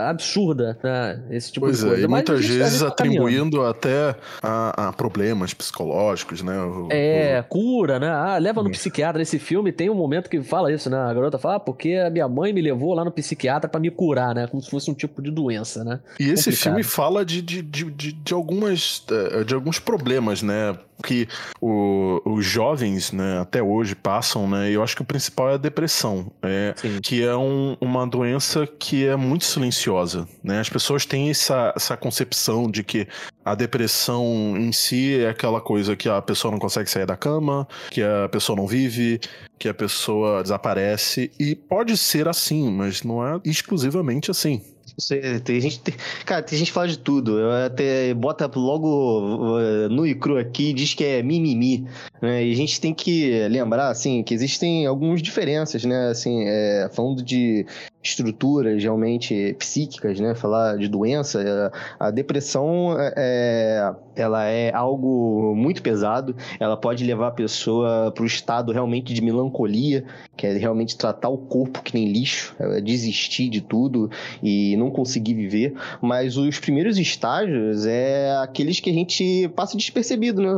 absurda, 0.09 0.77
né? 0.83 1.23
Esse 1.31 1.51
tipo 1.51 1.65
pois 1.65 1.79
de 1.79 1.85
coisa. 1.85 2.01
É, 2.01 2.05
e 2.05 2.07
muitas 2.07 2.45
vezes 2.45 2.81
tá 2.81 2.87
atribuindo 2.87 3.65
até 3.65 4.15
a, 4.41 4.87
a, 4.87 4.93
problemas 4.93 5.53
psicológicos, 5.53 6.41
né? 6.41 6.59
O, 6.59 6.87
é, 6.91 7.39
o... 7.39 7.43
cura, 7.49 7.99
né? 7.99 8.09
Ah, 8.09 8.37
leva 8.37 8.63
no 8.63 8.71
psiquiatra. 8.71 9.21
Esse 9.21 9.39
filme 9.39 9.71
tem 9.71 9.89
um 9.89 9.95
momento 9.95 10.29
que 10.29 10.41
fala 10.41 10.71
isso, 10.71 10.89
né? 10.89 10.97
A 10.97 11.13
garota 11.13 11.37
fala, 11.37 11.55
ah, 11.55 11.59
porque 11.59 11.93
a 11.93 12.09
minha 12.09 12.27
mãe 12.27 12.53
me 12.53 12.61
levou 12.61 12.93
lá 12.93 13.03
no 13.03 13.11
psiquiatra 13.11 13.69
para 13.69 13.79
me 13.79 13.89
curar, 13.89 14.33
né? 14.35 14.47
Como 14.47 14.61
se 14.61 14.69
fosse 14.69 14.89
um 14.89 14.93
tipo 14.93 15.21
de 15.21 15.31
doença, 15.31 15.83
né? 15.83 15.99
E 16.19 16.29
esse 16.29 16.45
Complicado. 16.45 16.63
filme 16.63 16.83
fala 16.83 17.25
de, 17.25 17.41
de, 17.41 17.61
de, 17.61 17.83
de, 17.91 18.11
de 18.11 18.33
algumas, 18.33 19.03
eh, 19.11 19.38
de 19.45 19.53
alguns 19.53 19.79
problemas, 19.79 20.41
né? 20.41 20.77
que 21.03 21.27
o, 21.61 22.21
os 22.25 22.45
jovens, 22.45 23.11
né, 23.11 23.39
até 23.39 23.61
hoje 23.61 23.95
passam, 23.95 24.49
né, 24.49 24.69
eu 24.69 24.83
acho 24.83 24.95
que 24.95 25.01
o 25.01 25.05
principal 25.05 25.49
é 25.49 25.53
a 25.53 25.57
depressão, 25.57 26.31
é, 26.41 26.73
que 27.01 27.23
é 27.23 27.35
um, 27.35 27.77
uma 27.79 28.05
doença 28.05 28.67
que 28.67 29.05
é 29.05 29.15
muito 29.15 29.45
silenciosa, 29.45 30.27
né, 30.43 30.59
as 30.59 30.69
pessoas 30.69 31.05
têm 31.05 31.29
essa, 31.29 31.73
essa 31.75 31.95
concepção 31.95 32.69
de 32.69 32.83
que 32.83 33.07
a 33.43 33.55
depressão 33.55 34.55
em 34.57 34.71
si 34.71 35.21
é 35.21 35.29
aquela 35.29 35.61
coisa 35.61 35.95
que 35.95 36.09
a 36.09 36.21
pessoa 36.21 36.51
não 36.51 36.59
consegue 36.59 36.89
sair 36.89 37.05
da 37.05 37.15
cama, 37.15 37.67
que 37.89 38.01
a 38.01 38.29
pessoa 38.29 38.55
não 38.55 38.67
vive, 38.67 39.19
que 39.57 39.67
a 39.67 39.73
pessoa 39.73 40.43
desaparece, 40.43 41.31
e 41.39 41.55
pode 41.55 41.97
ser 41.97 42.27
assim, 42.27 42.69
mas 42.69 43.03
não 43.03 43.25
é 43.25 43.39
exclusivamente 43.43 44.29
assim. 44.29 44.61
Você, 44.99 45.39
tem 45.39 45.59
gente, 45.59 45.79
tem, 45.79 45.93
cara, 46.25 46.41
tem 46.41 46.57
gente 46.57 46.67
que 46.67 46.73
fala 46.73 46.87
de 46.87 46.97
tudo. 46.97 47.39
Eu 47.39 47.51
até 47.65 48.13
bota 48.13 48.49
logo 48.55 49.57
uh, 49.57 49.89
nu 49.89 50.05
e 50.05 50.13
cru 50.13 50.37
aqui 50.37 50.69
e 50.69 50.73
diz 50.73 50.93
que 50.93 51.03
é 51.03 51.23
mimimi. 51.23 51.87
Né? 52.21 52.45
E 52.45 52.51
a 52.51 52.55
gente 52.55 52.79
tem 52.79 52.93
que 52.93 53.47
lembrar, 53.47 53.89
assim, 53.89 54.23
que 54.23 54.33
existem 54.33 54.85
algumas 54.85 55.21
diferenças, 55.21 55.83
né? 55.85 56.09
Assim, 56.09 56.43
é, 56.45 56.89
falando 56.93 57.23
de 57.23 57.65
estruturas 58.01 58.81
realmente 58.81 59.55
psíquicas, 59.59 60.19
né? 60.19 60.33
Falar 60.33 60.77
de 60.77 60.87
doença, 60.87 61.41
é, 61.41 61.71
a 61.99 62.09
depressão 62.11 62.95
é, 62.97 63.93
ela 64.15 64.45
é 64.45 64.73
algo 64.73 65.53
muito 65.55 65.81
pesado. 65.81 66.35
Ela 66.59 66.77
pode 66.77 67.03
levar 67.03 67.27
a 67.27 67.31
pessoa 67.31 68.11
para 68.11 68.23
o 68.23 68.27
estado 68.27 68.71
realmente 68.71 69.13
de 69.13 69.21
melancolia, 69.21 70.05
que 70.37 70.47
é 70.47 70.53
realmente 70.53 70.97
tratar 70.97 71.29
o 71.29 71.37
corpo 71.37 71.81
que 71.81 71.93
nem 71.93 72.11
lixo, 72.11 72.55
é 72.59 72.79
desistir 72.79 73.49
de 73.49 73.61
tudo 73.61 74.09
e 74.41 74.77
não 74.77 74.89
conseguir 74.89 75.33
viver. 75.33 75.73
Mas 76.01 76.37
os 76.37 76.59
primeiros 76.59 76.97
estágios 76.97 77.85
é 77.85 78.37
aqueles 78.37 78.79
que 78.79 78.89
a 78.89 78.93
gente 78.93 79.49
passa 79.49 79.75
despercebido, 79.75 80.41
né? 80.41 80.49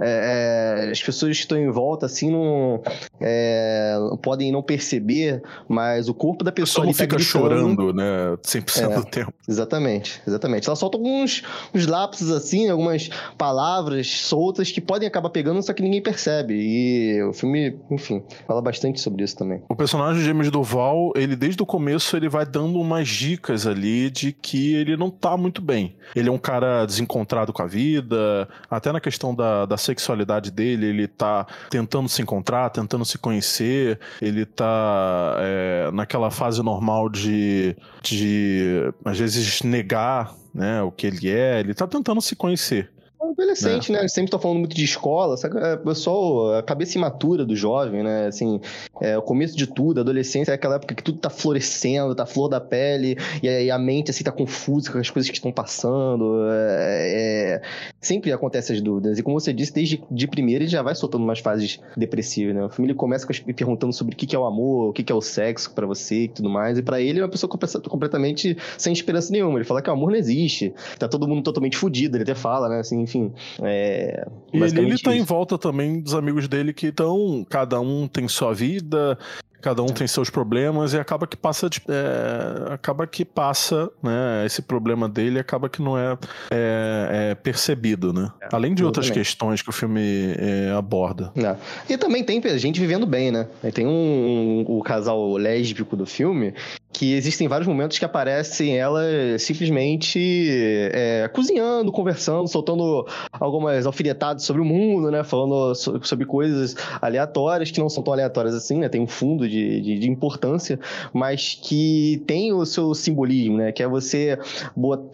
É, 0.00 0.86
é, 0.86 0.90
as 0.90 1.02
pessoas 1.02 1.36
que 1.36 1.42
estão 1.42 1.58
em 1.58 1.70
volta 1.70 2.06
assim 2.06 2.30
não 2.30 2.82
é, 3.20 3.96
podem 4.22 4.50
não 4.50 4.62
perceber, 4.62 5.42
mas 5.68 6.08
o 6.08 6.14
corpo 6.14 6.47
da 6.48 6.52
pessoa 6.52 6.86
não 6.86 6.92
tá 6.92 7.04
fica 7.04 7.18
chorando, 7.18 7.92
né? 7.92 8.36
100% 8.42 8.90
é, 8.90 8.94
do 8.96 9.04
tempo. 9.04 9.32
Exatamente, 9.46 10.20
exatamente. 10.26 10.66
Ela 10.66 10.76
solta 10.76 10.96
alguns 10.96 11.42
uns 11.74 11.86
lapsos 11.86 12.30
assim, 12.30 12.68
algumas 12.68 13.10
palavras 13.36 14.08
soltas 14.08 14.70
que 14.70 14.80
podem 14.80 15.06
acabar 15.06 15.30
pegando, 15.30 15.62
só 15.62 15.72
que 15.72 15.82
ninguém 15.82 16.02
percebe. 16.02 16.54
E 16.54 17.22
o 17.22 17.32
filme, 17.32 17.78
enfim, 17.90 18.22
fala 18.46 18.62
bastante 18.62 19.00
sobre 19.00 19.24
isso 19.24 19.36
também. 19.36 19.62
O 19.68 19.76
personagem 19.76 20.20
de 20.20 20.26
James 20.26 20.50
Duval, 20.50 21.12
ele 21.14 21.36
desde 21.36 21.62
o 21.62 21.66
começo 21.66 22.16
ele 22.16 22.28
vai 22.28 22.46
dando 22.46 22.80
umas 22.80 23.08
dicas 23.08 23.66
ali 23.66 24.10
de 24.10 24.32
que 24.32 24.74
ele 24.74 24.96
não 24.96 25.10
tá 25.10 25.36
muito 25.36 25.60
bem. 25.60 25.96
Ele 26.16 26.28
é 26.28 26.32
um 26.32 26.38
cara 26.38 26.86
desencontrado 26.86 27.52
com 27.52 27.62
a 27.62 27.66
vida, 27.66 28.48
até 28.70 28.90
na 28.92 29.00
questão 29.00 29.34
da, 29.34 29.66
da 29.66 29.76
sexualidade 29.76 30.50
dele, 30.50 30.86
ele 30.86 31.06
tá 31.06 31.46
tentando 31.70 32.08
se 32.08 32.22
encontrar, 32.22 32.70
tentando 32.70 33.04
se 33.04 33.18
conhecer, 33.18 33.98
ele 34.20 34.46
tá 34.46 35.36
é, 35.38 35.90
naquela 35.92 36.30
fase 36.38 36.62
normal 36.62 37.08
de, 37.08 37.76
de 38.02 38.92
às 39.04 39.18
vezes 39.18 39.62
negar 39.62 40.34
né, 40.54 40.80
o 40.82 40.90
que 40.92 41.06
ele 41.06 41.28
é, 41.28 41.60
ele 41.60 41.74
tá 41.74 41.86
tentando 41.86 42.20
se 42.20 42.36
conhecer 42.36 42.90
adolescente, 43.30 43.92
né? 43.92 44.02
né? 44.02 44.08
Sempre 44.08 44.30
tô 44.30 44.38
falando 44.38 44.58
muito 44.58 44.74
de 44.74 44.84
escola, 44.84 45.36
sabe? 45.36 45.56
É 45.58 45.94
só 45.94 46.58
a 46.58 46.62
cabeça 46.62 46.98
imatura 46.98 47.44
do 47.44 47.54
jovem, 47.54 48.02
né? 48.02 48.26
Assim, 48.26 48.60
é, 49.00 49.16
o 49.16 49.22
começo 49.22 49.56
de 49.56 49.66
tudo, 49.66 49.98
a 49.98 50.00
adolescência 50.02 50.52
é 50.52 50.54
aquela 50.54 50.76
época 50.76 50.94
que 50.94 51.02
tudo 51.02 51.18
tá 51.18 51.30
florescendo, 51.30 52.14
tá 52.14 52.26
flor 52.26 52.48
da 52.48 52.60
pele, 52.60 53.16
e 53.42 53.48
aí 53.48 53.70
a 53.70 53.78
mente, 53.78 54.10
assim, 54.10 54.24
tá 54.24 54.32
confusa 54.32 54.90
com 54.90 54.98
as 54.98 55.10
coisas 55.10 55.30
que 55.30 55.36
estão 55.36 55.52
passando. 55.52 56.48
É, 56.50 57.60
é... 57.60 57.62
Sempre 58.00 58.32
acontece 58.32 58.72
as 58.72 58.80
dúvidas. 58.80 59.18
E 59.18 59.22
como 59.22 59.38
você 59.38 59.52
disse, 59.52 59.72
desde 59.72 60.02
de 60.10 60.28
primeira 60.28 60.62
ele 60.62 60.70
já 60.70 60.82
vai 60.82 60.94
soltando 60.94 61.24
umas 61.24 61.40
fases 61.40 61.80
depressivas, 61.96 62.54
né? 62.54 62.68
Filme 62.70 62.90
ele 62.90 62.98
começa 62.98 63.26
perguntando 63.54 63.92
sobre 63.92 64.14
o 64.14 64.16
que 64.16 64.36
é 64.36 64.38
o 64.38 64.44
amor, 64.44 64.90
o 64.90 64.92
que 64.92 65.10
é 65.10 65.14
o 65.14 65.20
sexo 65.20 65.72
para 65.74 65.86
você 65.86 66.24
e 66.24 66.28
tudo 66.28 66.48
mais. 66.48 66.78
E 66.78 66.82
para 66.82 67.00
ele 67.00 67.18
é 67.18 67.22
uma 67.22 67.28
pessoa 67.28 67.50
completamente 67.88 68.56
sem 68.76 68.92
esperança 68.92 69.32
nenhuma. 69.32 69.58
Ele 69.58 69.64
fala 69.64 69.82
que 69.82 69.90
o 69.90 69.92
amor 69.92 70.10
não 70.10 70.16
existe, 70.16 70.72
tá 70.98 71.08
todo 71.08 71.26
mundo 71.26 71.42
totalmente 71.42 71.76
fudido. 71.76 72.16
Ele 72.16 72.22
até 72.22 72.34
fala, 72.34 72.68
né? 72.68 72.78
Assim, 72.78 73.00
enfim, 73.00 73.32
é, 73.62 74.26
e 74.52 74.62
ele, 74.62 74.80
ele 74.80 74.98
tá 74.98 75.14
em 75.14 75.22
volta 75.22 75.58
também 75.58 76.00
dos 76.00 76.14
amigos 76.14 76.46
dele 76.46 76.72
que 76.72 76.86
estão. 76.86 77.44
Cada 77.48 77.80
um 77.80 78.06
tem 78.06 78.28
sua 78.28 78.54
vida, 78.54 79.18
Cada 79.60 79.82
um 79.82 79.86
tem 79.86 80.06
seus 80.06 80.30
problemas 80.30 80.92
e 80.94 80.98
acaba 80.98 81.26
que 81.26 81.36
passa 81.36 81.68
de, 81.68 81.82
é, 81.88 82.74
acaba 82.74 83.06
que 83.06 83.24
passa, 83.24 83.90
né? 84.02 84.44
Esse 84.46 84.62
problema 84.62 85.08
dele 85.08 85.38
acaba 85.38 85.68
que 85.68 85.82
não 85.82 85.98
é, 85.98 86.16
é, 86.50 87.30
é 87.30 87.34
percebido, 87.34 88.12
né? 88.12 88.30
É, 88.40 88.48
Além 88.52 88.74
de 88.74 88.84
outras 88.84 89.10
questões 89.10 89.60
que 89.60 89.68
o 89.68 89.72
filme 89.72 90.34
é, 90.38 90.72
aborda. 90.76 91.32
É. 91.36 91.56
E 91.92 91.96
também 91.98 92.22
tem 92.22 92.40
gente 92.58 92.78
vivendo 92.78 93.06
bem, 93.06 93.30
né? 93.30 93.48
Tem 93.74 93.86
um, 93.86 93.90
um, 93.90 94.78
o 94.78 94.82
casal 94.82 95.36
lésbico 95.36 95.96
do 95.96 96.06
filme 96.06 96.54
que 96.92 97.14
existem 97.14 97.46
vários 97.46 97.68
momentos 97.68 97.98
que 97.98 98.04
aparecem 98.04 98.78
ela 98.78 99.02
simplesmente 99.38 100.48
é, 100.92 101.28
cozinhando, 101.28 101.92
conversando, 101.92 102.48
soltando 102.48 103.06
algumas 103.32 103.86
alfinetadas 103.86 104.42
sobre 104.44 104.62
o 104.62 104.64
mundo, 104.64 105.10
né? 105.10 105.22
Falando 105.22 105.74
sobre 105.74 106.24
coisas 106.24 106.74
aleatórias 107.00 107.70
que 107.70 107.78
não 107.78 107.88
são 107.88 108.02
tão 108.02 108.12
aleatórias 108.12 108.54
assim, 108.54 108.78
né? 108.78 108.88
Tem 108.88 109.00
um 109.00 109.06
fundo 109.06 109.48
de, 109.48 109.80
de, 109.80 109.98
de, 109.98 110.08
importância, 110.08 110.80
mas 111.12 111.58
que 111.60 112.22
tem 112.26 112.52
o 112.52 112.64
seu 112.64 112.94
simbolismo, 112.94 113.58
né? 113.58 113.70
Que 113.70 113.82
é 113.82 113.88
você 113.88 114.38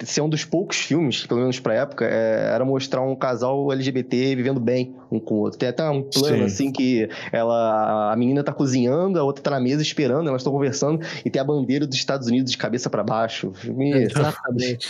ser 0.05 0.21
um 0.21 0.29
dos 0.29 0.45
poucos 0.45 0.79
filmes, 0.79 1.23
que, 1.23 1.29
pelo 1.29 1.41
menos 1.41 1.59
pra 1.59 1.75
época, 1.75 2.05
é, 2.05 2.51
era 2.55 2.65
mostrar 2.65 3.03
um 3.03 3.17
casal 3.17 3.73
LGBT 3.73 4.37
vivendo 4.37 4.61
bem 4.61 4.95
um 5.11 5.19
com 5.19 5.35
o 5.35 5.39
outro. 5.39 5.59
Tem 5.59 5.69
até 5.69 5.89
um 5.89 6.03
plano, 6.03 6.39
Sim. 6.39 6.45
assim, 6.45 6.73
que 6.73 7.09
ela, 7.33 8.13
a 8.13 8.17
menina 8.17 8.43
tá 8.43 8.53
cozinhando, 8.53 9.19
a 9.19 9.23
outra 9.23 9.43
tá 9.43 9.51
na 9.51 9.61
mesa 9.61 9.83
esperando, 9.83 10.29
elas 10.29 10.41
estão 10.41 10.53
conversando, 10.53 11.05
e 11.25 11.31
tem 11.31 11.41
a 11.41 11.45
bandeira 11.45 11.74
dos 11.81 11.97
Estados 11.97 12.29
Unidos 12.29 12.51
de 12.51 12.59
cabeça 12.59 12.89
para 12.89 13.03
baixo. 13.03 13.53
Exatamente. 13.65 14.89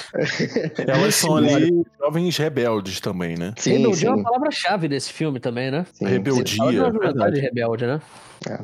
elas 0.86 1.14
são 1.14 1.36
ali 1.36 1.84
jovens 1.98 2.36
rebeldes 2.36 3.00
também, 3.00 3.36
né? 3.36 3.52
Sim, 3.56 3.72
Rebeldia 3.72 3.96
sim. 3.96 4.06
é 4.06 4.10
uma 4.10 4.22
palavra-chave 4.22 4.88
desse 4.88 5.12
filme 5.12 5.40
também, 5.40 5.70
né? 5.70 5.86
Sim, 5.92 6.06
Rebeldia. 6.06 6.46
Sim. 6.46 6.78
É 6.78 6.90
verdade. 6.90 7.40
rebelde, 7.40 7.86
né? 7.86 8.00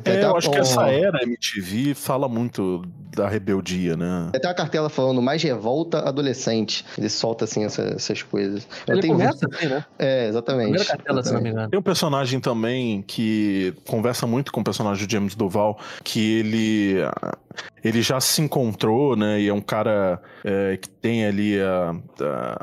É, 0.05 0.11
é 0.11 0.23
eu 0.23 0.35
acho 0.35 0.51
que 0.51 0.57
essa 0.57 0.89
era 0.89 1.23
MTV 1.23 1.93
fala 1.93 2.27
muito 2.27 2.83
da 3.15 3.27
rebeldia, 3.27 3.97
né? 3.97 4.29
Tem 4.31 4.49
uma 4.49 4.55
cartela 4.55 4.89
falando 4.89 5.21
mais 5.21 5.43
revolta 5.43 5.99
adolescente. 5.99 6.85
Ele 6.97 7.09
solta, 7.09 7.45
assim, 7.45 7.65
essa, 7.65 7.81
essas 7.83 8.21
coisas. 8.21 8.67
Ele 8.87 9.01
tenho... 9.01 9.13
começa 9.13 9.47
assim, 9.51 9.67
né? 9.67 9.85
É, 9.99 10.27
exatamente. 10.27 10.69
Primeira 10.69 10.85
cartela, 10.85 11.23
se 11.23 11.33
não 11.33 11.41
me 11.41 11.49
engano. 11.49 11.69
Tem 11.69 11.79
um 11.79 11.83
personagem 11.83 12.39
também 12.39 13.01
que 13.01 13.73
conversa 13.87 14.25
muito 14.25 14.51
com 14.51 14.61
o 14.61 14.63
personagem 14.63 15.05
de 15.05 15.13
James 15.13 15.35
Duval, 15.35 15.79
que 16.03 16.39
ele 16.39 16.95
ele 17.83 18.01
já 18.01 18.19
se 18.19 18.41
encontrou, 18.41 19.15
né? 19.15 19.41
E 19.41 19.49
é 19.49 19.53
um 19.53 19.61
cara 19.61 20.21
é, 20.43 20.77
que 20.77 20.87
tem 20.87 21.25
ali 21.25 21.59
a, 21.59 21.95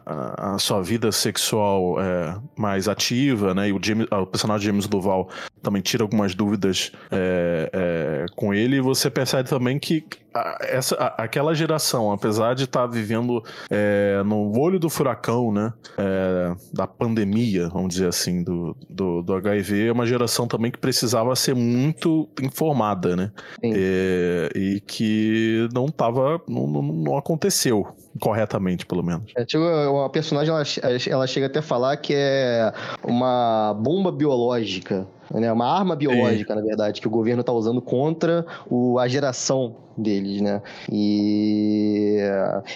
a, 0.07 0.55
a 0.55 0.59
sua 0.59 0.83
vida 0.83 1.11
sexual 1.11 2.01
é, 2.01 2.37
mais 2.57 2.89
ativa, 2.89 3.53
né? 3.53 3.69
E 3.69 3.73
o, 3.73 3.81
James, 3.83 4.07
o 4.11 4.27
personagem 4.27 4.61
de 4.61 4.67
James 4.67 4.87
Duval 4.87 5.29
também 5.63 5.83
tira 5.83 6.05
algumas 6.05 6.35
dúvidas 6.35 6.93
é, 7.11 7.71
é 7.73 8.27
com 8.35 8.53
ele. 8.53 8.77
E 8.77 8.81
você 8.81 9.11
percebe 9.11 9.49
também 9.49 9.79
que 9.79 10.05
essa, 10.61 10.95
aquela 11.17 11.55
geração, 11.55 12.13
apesar 12.13 12.55
de 12.55 12.65
estar 12.65 12.83
tá 12.83 12.87
vivendo 12.87 13.43
é, 13.71 14.23
no 14.25 14.59
olho 14.59 14.79
do 14.79 14.89
furacão, 14.89 15.53
né? 15.53 15.73
É, 15.97 16.55
da 16.73 16.87
pandemia, 16.87 17.69
vamos 17.69 17.95
dizer 17.95 18.09
assim, 18.09 18.43
do, 18.43 18.77
do, 18.89 19.23
do, 19.23 19.35
HIV, 19.35 19.89
é 19.89 19.93
uma 19.93 20.07
geração 20.07 20.47
também 20.47 20.71
que 20.71 20.79
precisava 20.79 21.35
ser 21.35 21.55
muito 21.55 22.29
informada, 22.43 23.17
né? 23.17 23.33
É, 23.63 24.51
e 24.55 24.81
que 24.81 25.69
não 25.73 25.89
tava. 25.89 26.41
Não, 26.49 26.67
não 26.67 27.17
aconteceu 27.17 27.87
corretamente, 28.19 28.87
pelo 28.87 29.03
menos. 29.03 29.33
É, 29.37 29.45
tipo, 29.45 29.63
uma 29.65 30.09
personagem, 30.11 30.53
ela, 30.53 30.65
ela 31.09 31.27
chega 31.27 31.47
até 31.47 31.59
a 31.59 31.63
falar 31.63 31.97
que 31.97 32.15
é 32.15 32.73
uma 33.05 33.75
bomba 33.75 34.11
biológica 34.13 35.07
né? 35.33 35.53
Uma 35.53 35.67
arma 35.67 35.95
biológica, 35.95 36.55
Sim. 36.55 36.61
na 36.61 36.67
verdade, 36.67 37.01
que 37.01 37.07
o 37.07 37.11
governo 37.11 37.41
está 37.41 37.53
usando 37.53 37.81
contra 37.83 38.47
o, 38.69 38.99
a 38.99 39.07
geração 39.09 39.77
deles, 39.97 40.41
né? 40.41 40.63
E 40.91 42.19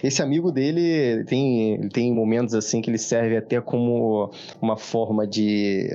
esse 0.02 0.22
amigo 0.22 0.50
dele 0.50 1.24
tem, 1.24 1.88
tem 1.88 2.12
momentos 2.12 2.54
assim 2.54 2.82
que 2.82 2.90
ele 2.90 2.98
serve 2.98 3.36
até 3.36 3.60
como 3.60 4.30
uma 4.60 4.76
forma 4.76 5.26
de 5.26 5.88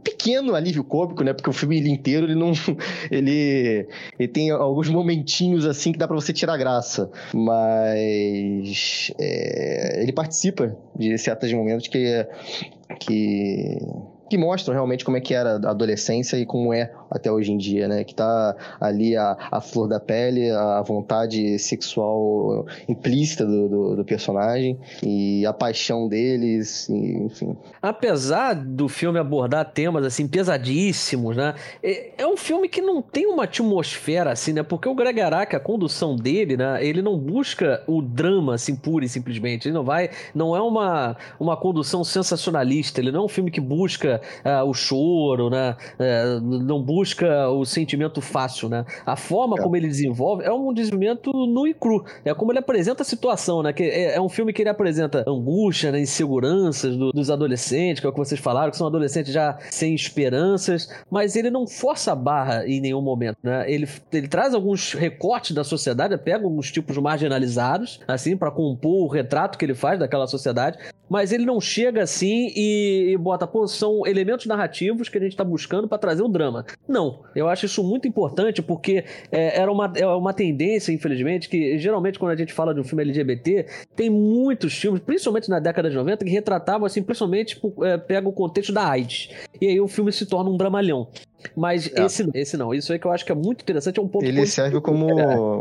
pequeno 0.00 0.54
alívio 0.54 0.84
cômico, 0.84 1.22
né? 1.22 1.32
Porque 1.32 1.50
o 1.50 1.52
filme 1.52 1.78
inteiro 1.88 2.26
ele 2.26 2.34
não 2.34 2.52
ele, 3.10 3.86
ele 4.18 4.28
tem 4.28 4.50
alguns 4.50 4.88
momentinhos 4.88 5.66
assim 5.66 5.92
que 5.92 5.98
dá 5.98 6.06
para 6.06 6.16
você 6.16 6.32
tirar 6.32 6.56
graça, 6.56 7.10
mas 7.34 9.12
é, 9.18 10.02
ele 10.02 10.12
participa 10.12 10.76
de 10.96 11.16
certos 11.18 11.52
momentos 11.52 11.88
que 11.88 12.26
que 12.98 13.78
que 14.28 14.38
mostram 14.38 14.74
realmente 14.74 15.04
como 15.04 15.16
é 15.16 15.20
que 15.20 15.34
era 15.34 15.54
a 15.56 15.70
adolescência 15.70 16.36
e 16.36 16.46
como 16.46 16.72
é 16.72 16.92
até 17.10 17.30
hoje 17.30 17.52
em 17.52 17.58
dia, 17.58 17.88
né? 17.88 18.04
Que 18.04 18.14
tá 18.14 18.56
ali 18.80 19.16
a, 19.16 19.36
a 19.50 19.60
flor 19.60 19.88
da 19.88 19.98
pele, 19.98 20.50
a 20.50 20.82
vontade 20.82 21.58
sexual 21.58 22.66
implícita 22.88 23.44
do, 23.44 23.68
do, 23.68 23.96
do 23.96 24.04
personagem 24.04 24.78
e 25.02 25.44
a 25.44 25.52
paixão 25.52 26.08
deles, 26.08 26.88
e, 26.88 27.24
enfim. 27.24 27.56
Apesar 27.82 28.54
do 28.54 28.88
filme 28.88 29.18
abordar 29.18 29.64
temas 29.72 30.04
assim 30.04 30.28
pesadíssimos, 30.28 31.36
né? 31.36 31.54
É, 31.82 32.22
é, 32.22 32.26
um 32.26 32.36
filme 32.36 32.68
que 32.68 32.80
não 32.80 33.02
tem 33.02 33.26
uma 33.26 33.44
atmosfera 33.44 34.32
assim, 34.32 34.52
né? 34.52 34.62
Porque 34.62 34.88
o 34.88 34.94
Greg 34.94 35.20
Araki, 35.20 35.56
a 35.56 35.60
condução 35.60 36.16
dele, 36.16 36.56
né? 36.56 36.84
Ele 36.84 37.02
não 37.02 37.18
busca 37.18 37.82
o 37.86 38.00
drama 38.00 38.54
assim 38.54 38.76
pura 38.76 39.04
e 39.04 39.08
simplesmente. 39.08 39.68
Ele 39.68 39.74
não 39.74 39.84
vai, 39.84 40.10
não 40.34 40.56
é 40.56 40.60
uma, 40.60 41.16
uma 41.38 41.56
condução 41.56 42.04
sensacionalista. 42.04 43.00
Ele 43.00 43.10
não 43.10 43.22
é 43.22 43.24
um 43.24 43.28
filme 43.28 43.50
que 43.50 43.60
busca 43.60 44.20
uh, 44.44 44.68
o 44.68 44.74
choro, 44.74 45.50
né? 45.50 45.76
Uh, 45.98 46.40
não 46.40 46.82
busca 46.82 46.99
busca 47.00 47.48
o 47.48 47.64
sentimento 47.64 48.20
fácil, 48.20 48.68
né? 48.68 48.84
A 49.06 49.16
forma 49.16 49.56
é. 49.58 49.62
como 49.62 49.74
ele 49.74 49.88
desenvolve 49.88 50.44
é 50.44 50.52
um 50.52 50.72
desenvolvimento 50.72 51.32
nu 51.32 51.66
e 51.66 51.72
cru. 51.72 52.04
É 52.24 52.34
como 52.34 52.52
ele 52.52 52.58
apresenta 52.58 53.02
a 53.02 53.06
situação, 53.06 53.62
né? 53.62 53.72
Que 53.72 53.84
é, 53.84 54.16
é 54.16 54.20
um 54.20 54.28
filme 54.28 54.52
que 54.52 54.60
ele 54.60 54.68
apresenta 54.68 55.24
angústia, 55.26 55.90
né? 55.90 56.00
inseguranças 56.00 56.94
do, 56.96 57.10
dos 57.10 57.30
adolescentes, 57.30 58.00
que 58.00 58.06
é 58.06 58.10
o 58.10 58.12
que 58.12 58.18
vocês 58.18 58.38
falaram, 58.38 58.70
que 58.70 58.76
são 58.76 58.86
adolescentes 58.86 59.32
já 59.32 59.56
sem 59.70 59.94
esperanças, 59.94 60.90
mas 61.10 61.36
ele 61.36 61.50
não 61.50 61.66
força 61.66 62.12
a 62.12 62.16
barra 62.16 62.66
em 62.66 62.80
nenhum 62.80 63.00
momento, 63.00 63.38
né? 63.42 63.64
Ele, 63.70 63.88
ele 64.12 64.28
traz 64.28 64.52
alguns 64.52 64.92
recortes 64.92 65.52
da 65.52 65.64
sociedade, 65.64 66.16
pega 66.18 66.44
alguns 66.44 66.70
tipos 66.70 66.98
marginalizados, 66.98 68.00
assim, 68.06 68.36
para 68.36 68.50
compor 68.50 69.06
o 69.06 69.08
retrato 69.08 69.56
que 69.56 69.64
ele 69.64 69.74
faz 69.74 69.98
daquela 69.98 70.26
sociedade, 70.26 70.78
mas 71.10 71.32
ele 71.32 71.44
não 71.44 71.60
chega 71.60 72.04
assim 72.04 72.52
e, 72.54 73.10
e 73.10 73.16
bota, 73.16 73.44
pô, 73.44 73.66
são 73.66 74.06
elementos 74.06 74.46
narrativos 74.46 75.08
que 75.08 75.18
a 75.18 75.20
gente 75.20 75.36
tá 75.36 75.42
buscando 75.42 75.88
para 75.88 75.98
trazer 75.98 76.22
o 76.22 76.28
drama. 76.28 76.64
Não, 76.90 77.20
eu 77.36 77.48
acho 77.48 77.66
isso 77.66 77.84
muito 77.84 78.08
importante 78.08 78.60
porque 78.60 79.04
é, 79.30 79.60
era 79.60 79.70
uma, 79.70 79.92
é 79.94 80.04
uma 80.06 80.34
tendência, 80.34 80.90
infelizmente, 80.90 81.48
que 81.48 81.78
geralmente 81.78 82.18
quando 82.18 82.32
a 82.32 82.36
gente 82.36 82.52
fala 82.52 82.74
de 82.74 82.80
um 82.80 82.84
filme 82.84 83.04
LGBT, 83.04 83.64
tem 83.94 84.10
muitos 84.10 84.74
filmes, 84.74 85.00
principalmente 85.00 85.48
na 85.48 85.60
década 85.60 85.88
de 85.88 85.94
90, 85.94 86.24
que 86.24 86.30
retratavam 86.32 86.84
assim, 86.84 87.00
principalmente 87.00 87.62
é, 87.84 87.96
pega 87.96 88.28
o 88.28 88.32
contexto 88.32 88.72
da 88.72 88.88
AIDS. 88.88 89.30
E 89.60 89.68
aí 89.68 89.80
o 89.80 89.86
filme 89.86 90.10
se 90.10 90.26
torna 90.26 90.50
um 90.50 90.56
dramalhão. 90.56 91.06
Mas 91.56 91.90
é. 91.94 92.04
esse, 92.04 92.28
esse 92.34 92.56
não. 92.56 92.74
Isso 92.74 92.92
aí 92.92 92.98
que 92.98 93.06
eu 93.06 93.12
acho 93.12 93.24
que 93.24 93.32
é 93.32 93.34
muito 93.34 93.62
interessante. 93.62 93.98
É 93.98 94.02
um 94.02 94.08
ponto 94.08 94.24
Ele 94.24 94.46
serve 94.46 94.80
como 94.80 95.06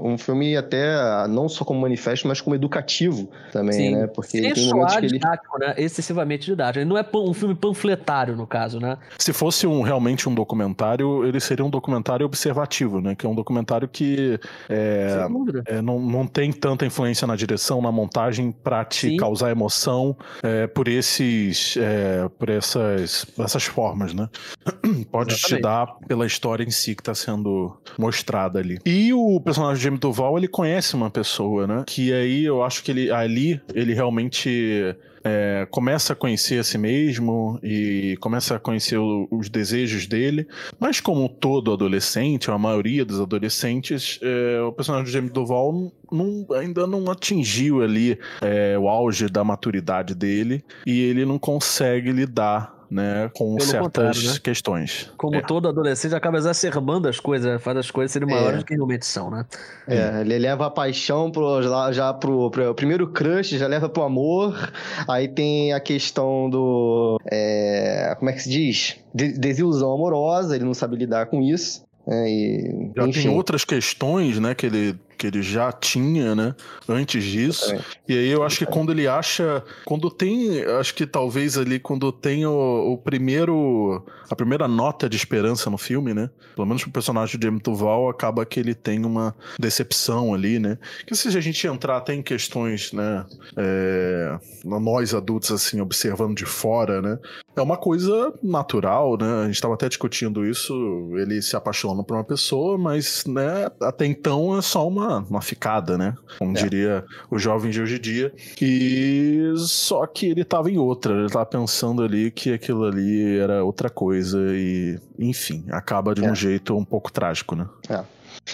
um 0.06 0.18
filme 0.18 0.56
até 0.56 1.28
não 1.28 1.48
só 1.50 1.64
como 1.64 1.80
manifesto, 1.82 2.28
mas 2.28 2.42
como 2.42 2.56
educativo 2.56 3.30
também, 3.52 3.74
Sim. 3.74 3.96
né? 3.96 4.08
Porque 4.08 4.42
Sem 4.42 4.54
tem 4.54 4.68
momentos 4.68 4.94
que 4.96 5.00
ele... 5.00 5.08
didático, 5.08 5.60
né? 5.60 5.74
Excessivamente 5.78 6.46
didático. 6.46 6.80
Ele 6.80 6.90
não 6.90 6.98
é 6.98 7.06
um 7.14 7.34
filme 7.34 7.56
panfletário, 7.56 8.36
no 8.36 8.48
caso, 8.48 8.80
né? 8.80 8.98
Se 9.18 9.34
fosse 9.34 9.68
um, 9.68 9.82
realmente 9.82 10.28
um 10.28 10.34
documentário, 10.34 11.26
ele 11.26 11.40
seria 11.40 11.66
um 11.66 11.70
documentário 11.70 12.26
observativo, 12.26 13.02
né? 13.02 13.16
Que 13.16 13.26
é 13.26 13.30
um 13.30 13.36
documentário 13.36 13.88
que 13.88 14.40
é, 14.70 15.28
é, 15.66 15.82
não, 15.82 16.00
não 16.00 16.28
tem 16.28 16.52
tanta 16.52 16.86
influência 16.86 17.26
na 17.28 17.36
direção, 17.36 17.82
na 17.82 17.92
montagem, 17.92 18.52
para 18.52 18.86
te 18.86 19.10
Sim. 19.10 19.18
causar 19.18 19.52
emoção 19.52 20.16
é, 20.44 20.68
por 20.68 20.88
esses 20.88 21.78
é, 21.78 22.30
por 22.38 22.50
essas, 22.50 23.26
essas 23.38 23.64
formas, 23.64 24.14
né? 24.14 24.30
Pode 25.12 25.34
Exatamente. 25.34 25.48
te 25.48 25.62
pela 26.08 26.26
história 26.26 26.64
em 26.64 26.72
si 26.72 26.96
que 26.96 27.04
tá 27.04 27.14
sendo 27.14 27.78
mostrada 27.98 28.60
ali. 28.60 28.80
E 28.86 29.14
o 29.14 29.40
personagem 29.42 29.78
de 29.78 29.84
Jamie 29.84 30.00
Duval, 30.00 30.38
ele 30.38 30.48
conhece 30.48 30.96
uma 30.96 31.10
pessoa, 31.10 31.68
né? 31.68 31.84
Que 31.86 32.14
aí 32.14 32.46
eu 32.46 32.64
acho 32.64 32.84
que 32.84 32.92
ele 32.92 33.12
ali 33.12 33.62
ele 33.74 33.94
realmente 33.94 34.96
é, 35.24 35.68
começa 35.70 36.14
a 36.14 36.16
conhecer 36.16 36.60
a 36.60 36.64
si 36.64 36.78
mesmo 36.78 37.60
e 37.64 38.18
começa 38.20 38.56
a 38.56 38.60
conhecer 38.60 38.98
o, 38.98 39.28
os 39.32 39.50
desejos 39.50 40.06
dele. 40.08 40.48
Mas 40.80 41.00
como 41.00 41.28
todo 41.28 41.72
adolescente, 41.72 42.50
a 42.50 42.58
maioria 42.58 43.06
dos 43.06 43.20
adolescentes, 43.20 44.20
é, 44.22 44.62
o 44.62 44.72
personagem 44.72 45.06
de 45.06 45.12
Jamie 45.12 45.30
Duval 45.30 45.92
não, 46.12 46.48
ainda 46.56 46.88
não 46.88 47.10
atingiu 47.12 47.82
ali 47.82 48.18
é, 48.42 48.78
o 48.78 48.88
auge 48.88 49.28
da 49.28 49.44
maturidade 49.44 50.16
dele 50.16 50.64
e 50.86 51.02
ele 51.02 51.26
não 51.26 51.38
consegue 51.38 52.12
lidar 52.12 52.79
né, 52.90 53.30
com 53.34 53.56
Pelo 53.56 53.70
certas 53.70 54.24
né? 54.24 54.40
questões. 54.44 55.12
Como 55.18 55.36
é. 55.36 55.42
todo 55.42 55.68
adolescente 55.68 56.16
acaba 56.16 56.38
exacerbando 56.38 57.08
as 57.08 57.20
coisas, 57.20 57.62
faz 57.62 57.78
as 57.78 57.92
coisas 57.92 58.12
serem 58.12 58.28
maiores 58.28 58.56
é. 58.56 58.58
do 58.58 58.66
que 58.66 58.74
realmente 58.74 59.06
são, 59.06 59.30
né? 59.30 59.46
É, 59.88 60.22
ele 60.22 60.38
leva 60.40 60.66
a 60.66 60.70
paixão 60.70 61.32
pro, 61.32 61.62
já 61.92 62.14
pro, 62.14 62.50
pro 62.50 62.74
primeiro 62.74 63.08
crush, 63.08 63.50
já 63.50 63.68
leva 63.68 63.88
pro 63.88 64.04
amor, 64.04 64.72
aí 65.08 65.28
tem 65.28 65.74
a 65.74 65.80
questão 65.80 66.50
do, 66.50 67.20
é, 67.32 68.16
como 68.18 68.30
é 68.30 68.34
que 68.34 68.44
se 68.44 68.50
diz? 68.50 68.98
desilusão 69.14 69.92
amorosa, 69.92 70.56
ele 70.56 70.66
não 70.66 70.74
sabe 70.74 70.96
lidar 70.96 71.26
com 71.28 71.42
isso. 71.42 71.84
É, 72.08 72.30
e, 72.30 72.92
já 72.96 73.08
enfim. 73.08 73.24
tem 73.24 73.32
outras 73.36 73.66
questões, 73.66 74.40
né, 74.40 74.56
que 74.56 74.66
ele 74.66 74.96
que 75.20 75.28
ele 75.28 75.42
já 75.42 75.70
tinha, 75.70 76.34
né? 76.34 76.56
Antes 76.88 77.22
disso. 77.22 77.74
É. 77.74 77.82
E 78.08 78.18
aí 78.18 78.30
eu 78.30 78.42
acho 78.42 78.60
que 78.60 78.66
quando 78.66 78.94
ele 78.94 79.06
acha. 79.06 79.62
Quando 79.84 80.10
tem. 80.10 80.64
Acho 80.80 80.96
que 80.96 81.06
talvez 81.06 81.58
ali, 81.58 81.78
quando 81.78 82.10
tem 82.12 82.46
o, 82.46 82.94
o, 82.94 82.98
primeiro. 82.98 84.06
A 84.30 84.36
primeira 84.36 84.68
nota 84.68 85.10
de 85.10 85.18
esperança 85.18 85.70
no 85.70 85.78
filme, 85.78 86.14
né? 86.14 86.30
Pelo 86.56 86.66
menos 86.66 86.84
pro 86.84 86.92
personagem 86.92 87.38
de 87.38 87.46
Jamie 87.46 87.62
Duval, 87.62 88.10
acaba 88.10 88.46
que 88.46 88.60
ele 88.60 88.74
tem 88.74 89.06
uma 89.06 89.36
decepção 89.60 90.34
ali, 90.34 90.58
né? 90.58 90.78
Que 91.06 91.16
se 91.16 91.28
a 91.38 91.42
gente 91.42 91.68
entrar 91.68 91.98
até 91.98 92.14
em 92.14 92.22
questões, 92.22 92.94
né? 92.94 93.26
É, 93.58 94.40
nós 94.64 95.14
adultos, 95.14 95.52
assim, 95.52 95.82
observando 95.82 96.36
de 96.36 96.46
fora, 96.46 97.02
né? 97.02 97.20
É 97.56 97.62
uma 97.62 97.76
coisa 97.76 98.34
natural, 98.42 99.18
né? 99.18 99.42
A 99.42 99.46
gente 99.46 99.56
estava 99.56 99.74
até 99.74 99.90
discutindo 99.90 100.46
isso. 100.46 100.74
Ele 101.18 101.42
se 101.42 101.56
apaixona 101.58 102.04
por 102.04 102.16
uma 102.16 102.24
pessoa, 102.24 102.78
mas, 102.78 103.26
né? 103.26 103.70
Até 103.82 104.06
então 104.06 104.58
é 104.58 104.62
só 104.62 104.88
uma 104.88 105.09
uma, 105.18 105.42
ficada, 105.42 105.98
né? 105.98 106.16
Como 106.38 106.58
é. 106.58 106.62
diria 106.62 107.06
o 107.30 107.38
jovem 107.38 107.72
de 107.72 107.82
hoje 107.82 107.98
em 107.98 108.02
dia. 108.02 108.34
E 108.62 109.54
só 109.58 110.06
que 110.06 110.28
ele 110.28 110.44
tava 110.44 110.70
em 110.70 110.78
outra, 110.78 111.14
ele 111.14 111.30
tava 111.30 111.46
pensando 111.46 112.04
ali 112.04 112.32
que 112.32 112.54
aquilo 112.54 112.86
ali 112.86 113.38
era 113.38 113.64
outra 113.64 113.90
coisa 113.90 114.40
e, 114.52 115.00
enfim, 115.18 115.66
acaba 115.70 116.14
de 116.14 116.24
é. 116.24 116.32
um 116.32 116.36
jeito 116.36 116.76
um 116.78 116.86
pouco 116.86 117.12
trágico, 117.12 117.56
né? 117.56 117.68
É. 117.90 118.04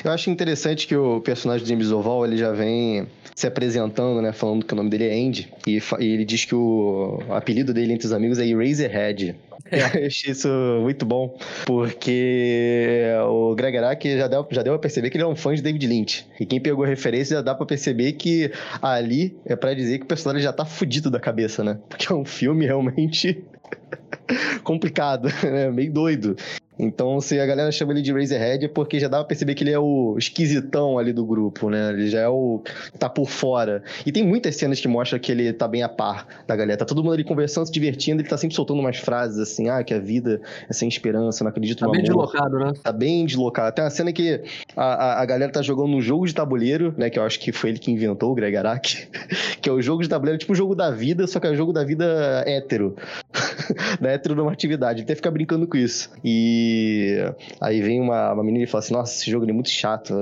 Eu 0.03 0.11
acho 0.11 0.29
interessante 0.29 0.87
que 0.87 0.95
o 0.95 1.21
personagem 1.21 1.63
de 1.63 1.69
James 1.69 1.91
Oval, 1.91 2.25
ele 2.25 2.37
já 2.37 2.51
vem 2.51 3.07
se 3.35 3.45
apresentando, 3.45 4.21
né, 4.21 4.31
falando 4.31 4.65
que 4.65 4.73
o 4.73 4.77
nome 4.77 4.89
dele 4.89 5.07
é 5.07 5.13
Andy, 5.13 5.51
e, 5.67 5.79
e 5.99 6.05
ele 6.05 6.23
diz 6.23 6.45
que 6.45 6.55
o, 6.55 7.19
apelido 7.29 7.73
dele 7.73 7.93
entre 7.93 8.07
os 8.07 8.13
amigos 8.13 8.39
é 8.39 8.47
Eraserhead. 8.47 9.35
É. 9.71 9.79
Eu 10.01 10.07
achei 10.07 10.31
isso 10.31 10.47
muito 10.81 11.05
bom, 11.05 11.37
porque 11.65 13.03
o 13.27 13.55
Greg 13.55 13.77
Araki 13.77 14.17
já 14.17 14.27
deu, 14.27 14.47
já 14.51 14.61
deu 14.61 14.73
a 14.73 14.79
perceber 14.79 15.09
que 15.09 15.17
ele 15.17 15.23
é 15.23 15.27
um 15.27 15.35
fã 15.35 15.53
de 15.53 15.61
David 15.61 15.87
Lynch. 15.87 16.27
E 16.39 16.45
quem 16.45 16.61
pegou 16.61 16.85
a 16.85 16.87
referência 16.87 17.37
já 17.37 17.41
dá 17.41 17.55
pra 17.55 17.65
perceber 17.65 18.13
que 18.13 18.51
ali 18.81 19.35
é 19.45 19.55
para 19.55 19.73
dizer 19.73 19.97
que 19.97 20.05
o 20.05 20.07
personagem 20.07 20.43
já 20.43 20.53
tá 20.53 20.65
fudido 20.65 21.09
da 21.09 21.19
cabeça, 21.19 21.63
né? 21.63 21.79
Porque 21.89 22.11
é 22.11 22.15
um 22.15 22.25
filme 22.25 22.65
realmente 22.65 23.43
complicado, 24.63 25.29
né? 25.43 25.69
Meio 25.71 25.91
doido. 25.91 26.35
Então, 26.77 27.19
se 27.21 27.39
a 27.39 27.45
galera 27.45 27.71
chama 27.71 27.93
ele 27.93 28.01
de 28.01 28.11
Razorhead 28.11 28.65
é 28.65 28.67
porque 28.67 28.99
já 28.99 29.07
dá 29.07 29.17
pra 29.17 29.25
perceber 29.25 29.55
que 29.55 29.63
ele 29.63 29.71
é 29.71 29.79
o 29.79 30.15
esquisitão 30.17 30.99
ali 30.99 31.13
do 31.13 31.25
grupo, 31.25 31.69
né? 31.69 31.89
Ele 31.89 32.07
já 32.09 32.19
é 32.19 32.27
o. 32.27 32.61
tá 32.99 33.09
por 33.09 33.29
fora. 33.29 33.81
E 34.05 34.11
tem 34.11 34.23
muitas 34.23 34.55
cenas 34.55 34.79
que 34.79 34.87
mostram 34.87 35.19
que 35.19 35.31
ele 35.31 35.51
tá 35.53 35.67
bem 35.67 35.83
a 35.83 35.89
par 35.89 36.27
da 36.45 36.55
galera. 36.55 36.77
Tá 36.77 36.85
todo 36.85 37.01
mundo 37.03 37.13
ali 37.13 37.23
conversando, 37.23 37.65
se 37.65 37.71
divertindo, 37.71 38.21
ele 38.21 38.29
tá 38.29 38.37
sempre 38.37 38.55
soltando 38.55 38.79
umas 38.79 38.97
frases 38.97 39.39
assim, 39.39 39.69
ah, 39.69 39.83
que 39.83 39.93
a 39.93 39.99
vida 39.99 40.41
é 40.69 40.73
sem 40.73 40.87
esperança, 40.87 41.43
não 41.43 41.49
acredito 41.49 41.79
tá 41.79 41.85
no. 41.85 41.91
Tá 41.91 41.97
bem 41.97 42.03
deslocado, 42.03 42.59
né? 42.59 42.73
Tá 42.83 42.91
bem 42.91 43.25
deslocado. 43.25 43.75
Tem 43.75 43.83
uma 43.83 43.89
cena 43.89 44.11
que 44.11 44.41
a, 44.75 44.83
a, 44.83 45.21
a, 45.21 45.25
galera 45.25 45.51
tá 45.51 45.61
jogando 45.61 45.95
um 45.95 46.01
jogo 46.01 46.27
de 46.27 46.35
tabuleiro, 46.35 46.93
né? 46.97 47.09
Que 47.09 47.17
eu 47.17 47.23
acho 47.23 47.39
que 47.39 47.51
foi 47.51 47.69
ele 47.69 47.79
que 47.79 47.91
inventou, 47.91 48.31
o 48.31 48.35
Greg 48.35 48.55
Araki. 48.55 49.07
que 49.61 49.69
é 49.69 49.71
o 49.71 49.81
jogo 49.81 50.03
de 50.03 50.09
tabuleiro, 50.09 50.37
tipo 50.37 50.53
o 50.53 50.55
jogo 50.55 50.75
da 50.75 50.91
vida, 50.91 51.25
só 51.27 51.39
que 51.39 51.47
é 51.47 51.51
o 51.51 51.55
jogo 51.55 51.71
da 51.71 51.83
vida 51.83 52.43
hétero. 52.45 52.95
da 53.99 54.11
heteronormatividade. 54.11 54.99
Ele 54.99 55.03
até 55.03 55.15
fica 55.15 55.31
brincando 55.31 55.67
com 55.67 55.77
isso. 55.77 56.09
E 56.23 56.64
aí 57.59 57.81
vem 57.81 58.01
uma, 58.01 58.33
uma 58.33 58.43
menina 58.43 58.63
e 58.63 58.67
fala 58.67 58.83
assim: 58.83 58.93
Nossa, 58.93 59.13
esse 59.13 59.29
jogo 59.29 59.49
é 59.49 59.53
muito 59.53 59.69
chato. 59.69 60.13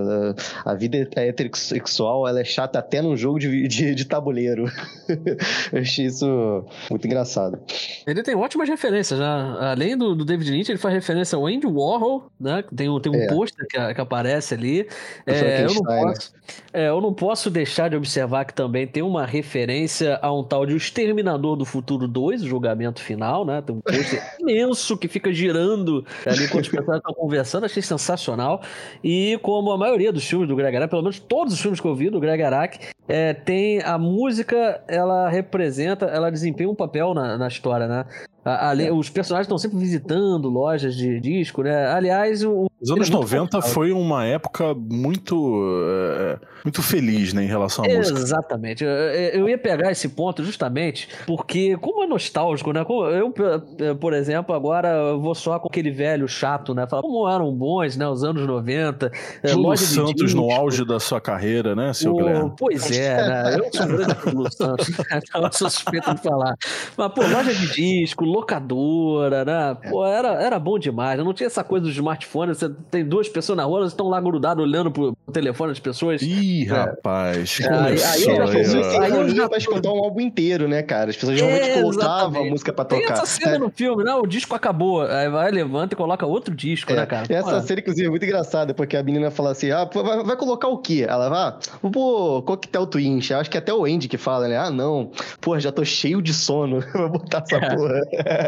A 0.66 0.74
vida 0.74 1.08
é 1.16 1.28
heterossexual, 1.28 2.28
ela 2.28 2.40
é 2.40 2.44
chata 2.44 2.80
até 2.80 3.02
num 3.02 3.16
jogo 3.16 3.40
de, 3.40 3.68
de, 3.68 3.96
de 3.96 4.06
tabuleiro. 4.06 4.66
Eu 5.72 5.80
achei 5.80 6.06
isso 6.06 6.66
muito 6.90 7.06
engraçado. 7.06 7.60
Ele 8.06 8.24
tem 8.24 8.36
ótimas 8.36 8.70
referências, 8.70 9.20
né? 9.20 9.58
Além 9.60 9.98
do, 9.98 10.16
do 10.16 10.26
David 10.26 10.52
Lynch, 10.52 10.72
ele 10.72 10.80
faz 10.80 10.94
referência 10.94 11.36
ao 11.36 11.46
Andy 11.46 11.68
Warhol, 11.68 12.32
né? 12.40 12.64
Tem, 12.76 13.02
tem 13.02 13.12
um 13.12 13.16
é. 13.16 13.28
pôster 13.28 13.66
que, 13.68 13.94
que, 13.94 14.02
aparece 14.02 14.54
ali. 14.54 14.88
É, 15.26 15.64
eu, 15.64 15.74
não 15.74 15.84
posso, 15.84 16.34
é, 16.74 16.90
eu 16.90 17.02
não 17.02 17.14
posso 17.14 17.50
deixar 17.50 17.90
de 17.90 17.96
observar 17.96 18.46
que 18.46 18.54
também 18.54 18.88
tem 18.88 19.04
uma 19.04 19.26
referência 19.26 20.20
a 20.22 20.34
um 20.34 20.44
tal 20.44 20.66
de 20.66 20.74
O 20.74 20.78
Exterminador 20.78 21.56
do 21.56 21.66
Futuro 21.66 22.08
2, 22.08 22.44
o 22.44 22.48
julgamento 22.48 23.02
final, 23.02 23.46
né? 23.46 23.62
Tem 23.62 23.76
um 23.76 23.82
pôster 23.82 24.22
imenso 24.40 24.98
que 24.98 25.08
fica 25.08 25.34
girando 25.34 26.06
ali 26.34 26.48
quando 26.48 26.64
os 26.64 26.70
personagens 26.70 27.00
estão 27.08 27.14
conversando, 27.14 27.66
achei 27.66 27.82
sensacional. 27.82 28.62
E 29.04 29.40
como 29.42 29.72
a 29.72 29.78
maioria 29.78 30.12
dos 30.12 30.26
filmes 30.26 30.48
do 30.48 30.56
Greg 30.56 30.76
Araki, 30.76 30.90
pelo 30.90 31.04
menos 31.04 31.20
todos 31.20 31.54
os 31.54 31.62
filmes 31.62 31.80
que 31.80 31.88
eu 31.88 31.96
vi 31.96 32.10
do 32.10 32.20
Greg 32.20 32.42
Araki, 32.44 32.80
é, 33.08 33.34
tem 33.34 33.82
a 33.82 33.98
música, 33.98 34.84
ela 34.88 35.30
representa, 35.30 36.06
ela 36.06 36.32
desempenha 36.32 36.70
um 36.70 36.76
papel 36.76 37.14
na, 37.14 37.38
na 37.38 37.48
história, 37.48 37.88
né? 37.88 38.06
Ali, 38.46 38.88
é. 38.88 38.92
Os 38.92 39.10
personagens 39.10 39.46
estão 39.46 39.58
sempre 39.58 39.78
visitando 39.78 40.50
lojas 40.50 40.96
de 40.96 41.20
disco, 41.20 41.64
né? 41.64 41.88
Aliás, 41.88 42.44
o. 42.44 42.68
Os 42.82 42.92
anos 42.92 43.10
é 43.10 43.14
90 43.14 43.62
foi 43.62 43.94
uma 43.94 44.26
época 44.26 44.74
muito, 44.74 45.64
é, 45.90 46.38
muito 46.66 46.82
feliz, 46.82 47.32
né, 47.32 47.46
em 47.46 47.48
relação 47.48 47.86
à 47.86 47.88
música. 47.88 48.20
Exatamente. 48.20 48.84
Eu, 48.84 49.48
ia 49.48 49.58
pegar 49.58 49.90
esse 49.90 50.10
ponto 50.10 50.44
justamente 50.44 51.08
porque, 51.26 51.78
como 51.78 52.04
é 52.04 52.08
nostálgico, 52.08 52.74
né? 52.74 52.84
Eu, 53.14 53.96
por 53.96 54.12
exemplo, 54.12 54.54
agora 54.54 55.16
vou 55.16 55.34
só 55.34 55.58
com 55.60 55.70
aquele 55.70 55.92
velho 55.92 56.28
chato, 56.28 56.74
né? 56.74 56.86
Falar 56.86 57.04
como 57.04 57.30
eram 57.30 57.56
bons, 57.56 57.96
né? 57.96 58.06
Os 58.06 58.22
anos 58.22 58.46
90. 58.46 59.10
Lulu 59.54 59.78
Santos 59.78 60.14
disco. 60.16 60.42
no 60.42 60.52
auge 60.52 60.84
da 60.86 61.00
sua 61.00 61.22
carreira, 61.22 61.74
né, 61.74 61.94
seu 61.94 62.14
Guilherme? 62.14 62.52
Pois 62.60 62.92
é, 62.92 63.16
né? 63.16 63.58
Eu 63.58 63.70
sou 63.72 63.88
grande 63.88 64.16
Lulu 64.26 64.52
Santos, 64.52 64.90
eu 65.34 65.54
sou 65.54 65.70
suspeito 65.70 66.14
de 66.14 66.22
falar. 66.22 66.56
Mas, 66.98 67.14
pô, 67.14 67.22
loja 67.22 67.54
de 67.54 67.72
disco, 67.72 68.26
locadora, 68.34 69.46
né? 69.46 69.78
É. 69.82 69.90
Pô, 69.90 70.06
era, 70.06 70.30
era 70.42 70.60
bom 70.60 70.80
demais. 70.80 71.24
Não 71.24 71.34
tinha 71.34 71.48
essa 71.48 71.64
coisa 71.64 71.86
do 71.86 71.92
smartphone. 71.92 72.54
Você 72.54 72.70
tem 72.90 73.06
duas 73.06 73.30
pessoas 73.30 73.58
na 73.58 73.64
rua, 73.64 73.80
elas 73.80 73.92
estão 73.92 74.10
lá 74.10 74.20
grudadas 74.20 74.64
olhando 74.64 74.92
pro 74.92 75.16
telefone 75.32 75.72
das 75.72 75.80
pessoas. 75.80 76.22
Ih, 76.22 76.66
é. 76.66 76.68
rapaz. 76.68 77.60
É, 77.62 77.70
aí, 77.70 78.04
aí, 78.04 78.24
eu 78.24 78.64
já, 78.66 79.02
aí 79.02 79.12
eu 79.12 79.30
já 79.30 79.48
pra 79.48 79.58
escutar 79.58 79.90
um 79.90 80.04
álbum 80.04 80.20
inteiro, 80.20 80.68
né, 80.68 80.82
cara? 80.82 81.10
As 81.10 81.16
pessoas 81.16 81.40
realmente 81.40 81.70
é, 81.70 81.82
colocavam 81.82 82.42
a 82.42 82.46
música 82.46 82.74
pra 82.74 82.84
tocar. 82.84 83.02
Tem 83.02 83.12
essa 83.12 83.26
cena 83.26 83.56
é. 83.56 83.58
no 83.58 83.70
filme, 83.70 84.04
né? 84.04 84.14
O 84.16 84.28
disco 84.28 84.54
acabou. 84.54 85.02
Aí 85.04 85.30
vai, 85.30 85.50
levanta 85.50 85.94
e 85.94 85.98
coloca 85.98 86.26
outro 86.26 86.54
disco, 86.54 86.92
é. 86.92 86.98
né, 86.98 87.06
cara? 87.06 87.26
Essa 87.30 87.62
cena, 87.62 87.80
inclusive, 87.80 88.08
é 88.08 88.10
muito 88.10 88.26
engraçada, 88.26 88.74
porque 88.74 88.98
a 88.98 89.04
menina 89.04 89.32
fala 89.32 89.52
assim: 89.52 89.72
ah, 89.72 89.86
vai, 89.86 90.24
vai 90.24 90.36
colocar 90.36 90.68
o 90.68 90.78
quê? 90.78 91.06
Ela 91.08 91.30
vai, 91.30 91.40
ah, 91.40 91.60
pôr 91.90 92.42
Coquetel 92.44 92.86
Twins. 92.86 93.32
Acho 93.32 93.50
que 93.50 93.58
até 93.58 93.74
o 93.74 93.86
Andy 93.86 94.10
que 94.10 94.18
fala, 94.18 94.48
né? 94.50 94.58
Ah, 94.58 94.70
não. 94.70 95.10
Pô, 95.40 95.58
já 95.58 95.72
tô 95.72 95.86
cheio 95.86 96.22
de 96.22 96.34
sono. 96.34 96.82
Vou 96.94 97.10
botar 97.10 97.44
essa 97.46 97.56
é. 97.56 97.76
porra. 97.76 98.02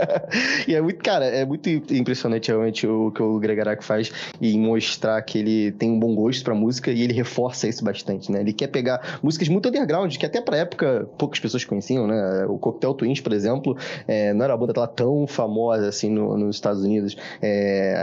e 0.68 0.76
é 0.76 0.82
muito, 0.82 1.02
cara, 1.02 1.26
é 1.26 1.46
muito 1.46 1.70
impressionante 1.70 2.50
realmente 2.50 2.86
o 2.86 3.12
que 3.12 3.24
o 3.24 3.40
Gregarac 3.40 3.84
faz 3.84 4.12
e 4.42 4.58
mostrar 4.58 5.22
que 5.22 5.40
ele 5.40 5.72
tem 5.72 5.90
um 5.90 6.00
bom 6.00 6.14
gosto 6.14 6.44
pra 6.44 6.54
música 6.54 6.65
e 6.92 7.04
ele 7.04 7.14
reforça 7.14 7.68
isso 7.68 7.84
bastante, 7.84 8.32
né? 8.32 8.42
Ele 8.42 8.54
quer 8.54 8.68
pegar 8.68 9.20
músicas 9.22 9.48
muito 9.50 9.70
underground, 9.70 10.16
que 10.16 10.26
até 10.26 10.42
pra 10.42 10.58
época 10.58 11.08
poucas 11.18 11.40
pessoas 11.40 11.64
conheciam, 11.66 12.08
né? 12.08 12.46
O 12.48 12.58
Coquetel 12.58 12.94
Twins, 12.94 13.20
por 13.20 13.34
exemplo, 13.34 13.78
é, 14.08 14.34
não 14.34 14.44
era 14.44 14.54
uma 14.54 14.66
banda 14.66 14.88
tão 14.88 15.26
famosa 15.28 15.88
assim 15.88 16.10
no, 16.10 16.38
nos 16.38 16.56
Estados 16.56 16.84
Unidos. 16.84 17.16
É, 17.42 17.96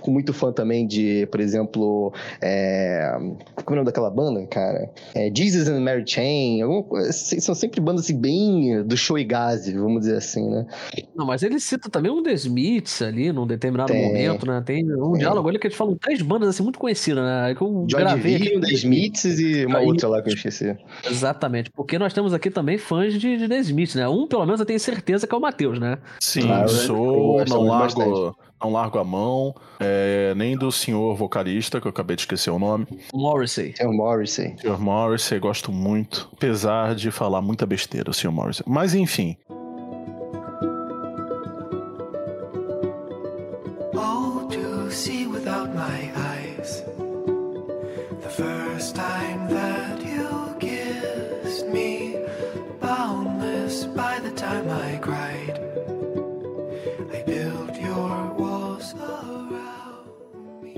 com 0.00 0.10
muito 0.10 0.32
fã 0.32 0.52
também 0.52 0.86
de, 0.86 1.26
por 1.30 1.40
exemplo, 1.40 2.12
é, 2.40 3.16
como 3.64 3.70
é 3.70 3.72
o 3.72 3.76
nome 3.76 3.86
daquela 3.86 4.10
banda, 4.10 4.44
cara? 4.46 4.90
É, 5.14 5.30
Jesus 5.34 5.68
and 5.68 5.80
Mary 5.80 6.04
Chain, 6.06 6.62
alguma, 6.62 7.12
são 7.12 7.54
sempre 7.54 7.80
bandas 7.80 8.04
assim, 8.04 8.18
bem 8.18 8.82
do 8.82 8.96
show 8.96 9.18
e 9.18 9.24
gás, 9.24 9.70
vamos 9.72 10.00
dizer 10.00 10.16
assim, 10.16 10.48
né? 10.48 10.66
Não, 11.14 11.26
mas 11.26 11.42
ele 11.42 11.58
cita 11.60 11.88
também 11.88 12.10
um 12.10 12.22
The 12.22 12.32
Smiths 12.32 13.02
ali, 13.02 13.32
num 13.32 13.46
determinado 13.46 13.92
tem, 13.92 14.06
momento, 14.06 14.46
né? 14.46 14.62
Tem 14.64 14.84
um 14.84 15.12
tem. 15.12 15.20
diálogo 15.20 15.48
ali 15.48 15.58
que 15.58 15.66
eles 15.66 15.76
falam 15.76 15.96
três 15.96 16.20
bandas 16.22 16.48
assim 16.48 16.62
muito 16.62 16.78
conhecidas, 16.78 17.24
né? 17.24 17.54
Que 17.54 17.62
eu 17.62 17.86
Joy 17.88 18.03
gravei 18.04 18.38
Division, 18.38 18.60
The 18.60 18.72
Smiths 18.72 19.38
e 19.38 19.66
uma 19.66 19.78
Aí, 19.78 19.86
outra 19.86 20.08
lá 20.08 20.22
que 20.22 20.30
eu 20.30 20.34
esqueci. 20.34 20.76
Exatamente, 21.04 21.70
porque 21.70 21.98
nós 21.98 22.12
temos 22.12 22.32
aqui 22.32 22.50
também 22.50 22.78
fãs 22.78 23.14
de, 23.14 23.36
de 23.36 23.48
The 23.48 23.58
Smiths, 23.58 23.94
né? 23.94 24.08
Um, 24.08 24.26
pelo 24.26 24.44
menos, 24.44 24.60
eu 24.60 24.66
tenho 24.66 24.80
certeza 24.80 25.26
que 25.26 25.34
é 25.34 25.38
o 25.38 25.40
Matheus, 25.40 25.78
né? 25.78 25.98
Sim, 26.20 26.50
ah, 26.50 26.66
sou, 26.68 27.44
não 27.46 27.62
largo, 27.62 28.36
não 28.62 28.72
largo 28.72 28.98
a 28.98 29.04
mão, 29.04 29.54
é, 29.80 30.34
nem 30.36 30.56
do 30.56 30.70
senhor 30.70 31.14
vocalista, 31.14 31.80
que 31.80 31.86
eu 31.86 31.90
acabei 31.90 32.16
de 32.16 32.22
esquecer 32.22 32.50
o 32.50 32.58
nome. 32.58 32.86
Morrissey. 33.12 33.74
Senhor 33.76 33.92
Morrissey. 33.92 34.54
Senhor 34.60 34.80
Morrissey, 34.80 35.38
gosto 35.38 35.72
muito, 35.72 36.30
apesar 36.32 36.94
de 36.94 37.10
falar 37.10 37.42
muita 37.42 37.66
besteira, 37.66 38.10
o 38.10 38.14
senhor 38.14 38.32
Morrissey. 38.32 38.64
Mas 38.66 38.94
enfim. 38.94 39.36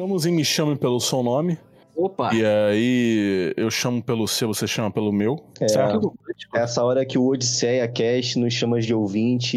Vamos 0.07 0.25
em 0.25 0.31
Me 0.31 0.45
Chame 0.45 0.77
Pelo 0.77 1.01
Seu 1.01 1.21
Nome 1.21 1.59
Opa! 1.97 2.35
E 2.35 2.45
aí 2.45 3.55
eu 3.57 3.71
chamo 3.71 4.03
pelo 4.03 4.29
seu, 4.29 4.49
você 4.49 4.67
chama 4.67 4.91
pelo 4.91 5.11
meu. 5.11 5.43
É, 5.61 5.67
certo? 5.67 6.13
é 6.55 6.61
essa 6.61 6.85
hora 6.85 7.05
que 7.07 7.17
o 7.17 7.27
Odisseia 7.27 7.89
Cast 7.89 8.39
nos 8.39 8.53
chama 8.53 8.81
de 8.81 8.93
ouvinte 8.93 9.57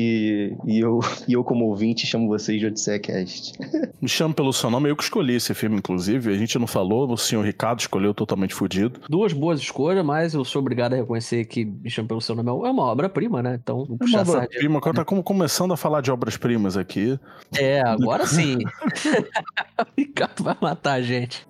e 0.65 0.79
eu, 0.79 0.99
e 1.27 1.33
eu 1.33 1.43
como 1.43 1.65
ouvinte, 1.65 2.07
chamo 2.07 2.27
vocês 2.27 2.59
de 2.59 2.67
Odisseia 2.67 2.99
Cast. 2.99 3.57
Me 4.01 4.07
chamo 4.07 4.33
pelo 4.33 4.53
seu 4.53 4.69
nome, 4.69 4.89
eu 4.89 4.95
que 4.95 5.03
escolhi 5.03 5.35
esse 5.35 5.53
filme, 5.53 5.75
inclusive. 5.77 6.33
A 6.33 6.37
gente 6.37 6.57
não 6.57 6.67
falou, 6.67 7.11
o 7.11 7.17
senhor 7.17 7.43
Ricardo 7.43 7.79
escolheu 7.79 8.13
totalmente 8.13 8.55
fudido. 8.55 9.01
Duas 9.09 9.33
boas 9.33 9.59
escolhas, 9.59 10.05
mas 10.05 10.33
eu 10.33 10.45
sou 10.45 10.61
obrigado 10.61 10.93
a 10.93 10.97
reconhecer 10.97 11.45
que 11.45 11.65
Me 11.65 11.89
chamo 11.89 12.07
pelo 12.07 12.21
seu 12.21 12.35
nome 12.35 12.49
é 12.49 12.71
uma 12.71 12.83
obra-prima, 12.83 13.43
né? 13.43 13.59
Então, 13.61 13.85
não 13.89 13.97
é 14.01 14.21
uma 14.21 14.21
obra-prima, 14.21 14.81
tá 14.93 15.03
como 15.03 15.21
começando 15.21 15.73
a 15.73 15.77
falar 15.77 16.01
de 16.01 16.11
obras-primas 16.11 16.77
aqui. 16.77 17.19
É, 17.57 17.81
agora 17.81 18.25
sim. 18.25 18.57
o 18.57 19.85
Ricardo 19.97 20.43
vai 20.43 20.57
matar 20.61 20.93
a 20.93 21.01
gente. 21.01 21.45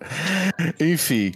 Enfim. 0.80 1.32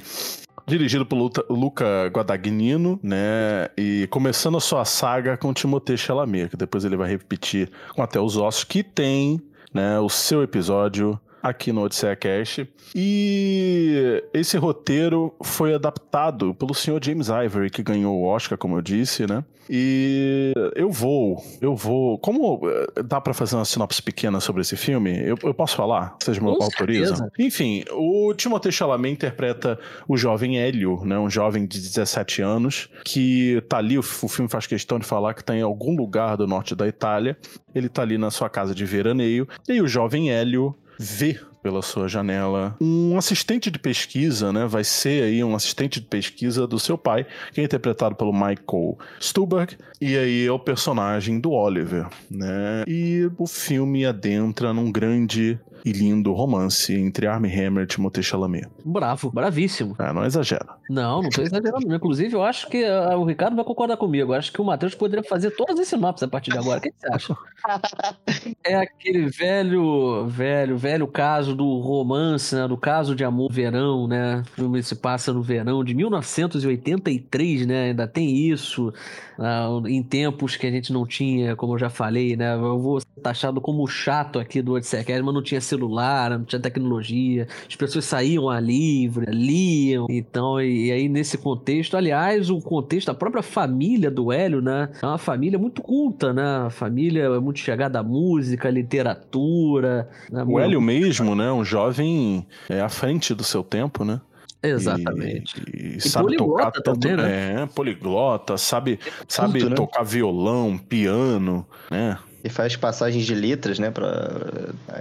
Dirigido 0.65 1.05
por 1.05 1.17
Luca 1.49 2.07
Guadagnino, 2.07 2.97
né? 3.03 3.67
E 3.77 4.07
começando 4.09 4.55
a 4.55 4.61
sua 4.61 4.85
saga 4.85 5.35
com 5.35 5.53
Timothée 5.53 5.97
Chalamet, 5.97 6.49
que 6.49 6.55
depois 6.55 6.85
ele 6.85 6.95
vai 6.95 7.09
repetir 7.09 7.69
com 7.93 8.01
Até 8.01 8.17
os 8.19 8.37
Ossos, 8.37 8.63
que 8.63 8.81
tem 8.81 9.41
né, 9.73 9.99
o 9.99 10.07
seu 10.07 10.41
episódio 10.41 11.19
aqui 11.43 11.73
no 11.73 11.81
Odisseia 11.81 12.15
Cast. 12.15 12.67
E 12.95 14.23
esse 14.33 14.57
roteiro 14.57 15.35
foi 15.43 15.73
adaptado 15.73 16.55
pelo 16.55 16.73
senhor 16.73 17.03
James 17.03 17.27
Ivory, 17.27 17.69
que 17.69 17.83
ganhou 17.83 18.17
o 18.17 18.23
Oscar, 18.23 18.57
como 18.57 18.77
eu 18.77 18.81
disse, 18.81 19.27
né? 19.27 19.43
E 19.69 20.53
eu 20.75 20.89
vou, 20.91 21.41
eu 21.61 21.75
vou. 21.75 22.17
Como 22.17 22.61
eh, 22.69 23.03
dá 23.03 23.21
para 23.21 23.33
fazer 23.33 23.55
uma 23.55 23.63
sinopse 23.63 24.01
pequena 24.01 24.39
sobre 24.39 24.61
esse 24.61 24.75
filme? 24.75 25.17
Eu, 25.17 25.37
eu 25.41 25.53
posso 25.53 25.75
falar? 25.75 26.17
Vocês 26.19 26.37
me 26.37 26.49
autorizam? 26.49 27.29
Enfim, 27.39 27.83
o 27.91 28.33
Timothée 28.33 28.71
Chalamet 28.71 29.13
interpreta 29.13 29.79
o 30.07 30.17
jovem 30.17 30.59
Hélio, 30.59 31.01
né? 31.05 31.17
Um 31.17 31.29
jovem 31.29 31.65
de 31.65 31.79
17 31.79 32.41
anos, 32.41 32.89
que 33.05 33.63
tá 33.69 33.77
ali, 33.77 33.97
o, 33.97 34.01
o 34.01 34.27
filme 34.27 34.49
faz 34.49 34.67
questão 34.67 34.99
de 34.99 35.05
falar 35.05 35.33
que 35.33 35.43
tá 35.43 35.55
em 35.55 35.61
algum 35.61 35.95
lugar 35.95 36.35
do 36.35 36.45
norte 36.45 36.75
da 36.75 36.87
Itália. 36.87 37.37
Ele 37.73 37.87
tá 37.87 38.01
ali 38.01 38.17
na 38.17 38.31
sua 38.31 38.49
casa 38.49 38.75
de 38.75 38.85
veraneio. 38.85 39.47
E 39.67 39.81
o 39.81 39.87
jovem 39.87 40.29
Hélio 40.29 40.75
vê 41.03 41.37
pela 41.61 41.81
sua 41.81 42.07
janela 42.07 42.75
um 42.79 43.17
assistente 43.17 43.69
de 43.69 43.79
pesquisa, 43.79 44.51
né? 44.51 44.65
Vai 44.65 44.83
ser 44.83 45.23
aí 45.23 45.43
um 45.43 45.55
assistente 45.55 45.99
de 45.99 46.05
pesquisa 46.05 46.65
do 46.65 46.79
seu 46.79 46.97
pai, 46.97 47.25
que 47.53 47.61
é 47.61 47.63
interpretado 47.63 48.15
pelo 48.15 48.33
Michael 48.33 48.97
Stuhlbarg, 49.19 49.77
e 50.01 50.17
aí 50.17 50.45
é 50.45 50.51
o 50.51 50.59
personagem 50.59 51.39
do 51.39 51.51
Oliver, 51.51 52.07
né? 52.29 52.83
E 52.87 53.29
o 53.37 53.47
filme 53.47 54.05
adentra 54.05 54.73
num 54.73 54.91
grande 54.91 55.59
e 55.85 55.91
lindo 55.91 56.31
romance 56.33 56.93
entre 56.93 57.27
Armie 57.27 57.51
Hammer 57.51 57.83
e 57.83 57.87
Timothée 57.87 58.23
Chalamet. 58.23 58.67
Bravo, 58.85 59.31
bravíssimo. 59.31 59.95
É, 59.99 60.13
não 60.13 60.25
exagera. 60.25 60.65
Não, 60.89 61.21
não 61.21 61.29
tô 61.29 61.41
exagerando. 61.41 61.93
Inclusive, 61.93 62.33
eu 62.33 62.43
acho 62.43 62.69
que 62.69 62.83
uh, 62.83 63.17
o 63.17 63.25
Ricardo 63.25 63.55
vai 63.55 63.65
concordar 63.65 63.97
comigo. 63.97 64.33
Eu 64.33 64.37
acho 64.37 64.51
que 64.51 64.61
o 64.61 64.65
Matheus 64.65 64.95
poderia 64.95 65.23
fazer 65.23 65.51
todas 65.51 65.79
esses 65.79 65.99
mapas 65.99 66.23
a 66.23 66.27
partir 66.27 66.51
de 66.51 66.57
agora. 66.57 66.79
O 66.79 66.81
que 66.81 66.93
você 66.97 67.13
acha? 67.13 67.35
é 68.63 68.75
aquele 68.75 69.27
velho, 69.27 70.27
velho, 70.27 70.77
velho 70.77 71.07
caso 71.07 71.55
do 71.55 71.79
romance, 71.79 72.55
né? 72.55 72.67
Do 72.67 72.77
caso 72.77 73.15
de 73.15 73.23
amor 73.23 73.51
verão, 73.51 74.07
né? 74.07 74.41
O 74.41 74.55
filme 74.55 74.83
se 74.83 74.95
passa 74.95 75.33
no 75.33 75.41
verão 75.41 75.83
de 75.83 75.93
1983, 75.93 77.65
né? 77.65 77.89
Ainda 77.89 78.07
tem 78.07 78.35
isso. 78.35 78.93
Uh, 79.37 79.87
em 79.87 80.03
tempos 80.03 80.55
que 80.55 80.67
a 80.67 80.71
gente 80.71 80.93
não 80.93 81.05
tinha, 81.05 81.55
como 81.55 81.73
eu 81.73 81.79
já 81.79 81.89
falei, 81.89 82.35
né? 82.35 82.53
Eu 82.55 82.79
vou 82.79 82.99
ser 82.99 83.07
taxado 83.21 83.59
como 83.59 83.85
chato 83.87 84.39
aqui 84.39 84.61
do 84.61 84.73
Odisseia 84.73 85.03
mas 85.23 85.33
não 85.33 85.41
tinha 85.41 85.61
celular, 85.73 86.31
não 86.31 86.45
tinha 86.45 86.59
tecnologia, 86.59 87.47
as 87.67 87.75
pessoas 87.75 88.05
saíam 88.05 88.49
a 88.49 88.59
livre, 88.59 89.25
liam, 89.31 90.05
então, 90.09 90.61
e, 90.61 90.87
e, 90.87 90.91
aí 90.91 91.09
nesse 91.09 91.37
contexto, 91.37 91.97
aliás, 91.97 92.49
o 92.49 92.59
contexto, 92.59 93.09
a 93.09 93.13
própria 93.13 93.43
família 93.43 94.11
do 94.11 94.31
Hélio, 94.31 94.61
né, 94.61 94.89
é 95.01 95.05
uma 95.05 95.17
família 95.17 95.57
muito 95.57 95.81
culta, 95.81 96.31
né, 96.31 96.69
família 96.69 97.39
muito 97.41 97.59
chegada 97.59 97.99
à 97.99 98.03
música, 98.03 98.67
à 98.67 98.71
literatura. 98.71 100.09
Né, 100.31 100.43
o 100.47 100.59
Hélio 100.59 100.81
mesmo, 100.81 101.35
né, 101.35 101.51
um 101.51 101.63
jovem 101.63 102.45
é, 102.69 102.81
à 102.81 102.89
frente 102.89 103.33
do 103.33 103.43
seu 103.43 103.63
tempo, 103.63 104.05
né? 104.05 104.21
Exatamente. 104.61 105.61
E, 105.73 105.95
e, 105.95 105.97
e 105.97 106.01
sabe 106.01 106.37
tocar 106.37 106.71
tanto, 106.71 106.97
também, 106.97 107.17
né? 107.17 107.63
É, 107.63 107.65
poliglota, 107.65 108.57
sabe, 108.57 108.97
sabe 109.27 109.65
né? 109.65 109.75
tocar 109.75 110.03
violão, 110.03 110.77
piano, 110.77 111.67
né? 111.91 112.17
E 112.43 112.49
faz 112.49 112.75
passagens 112.75 113.25
de 113.25 113.33
letras, 113.33 113.79
né? 113.79 113.89
Pra, 113.89 114.29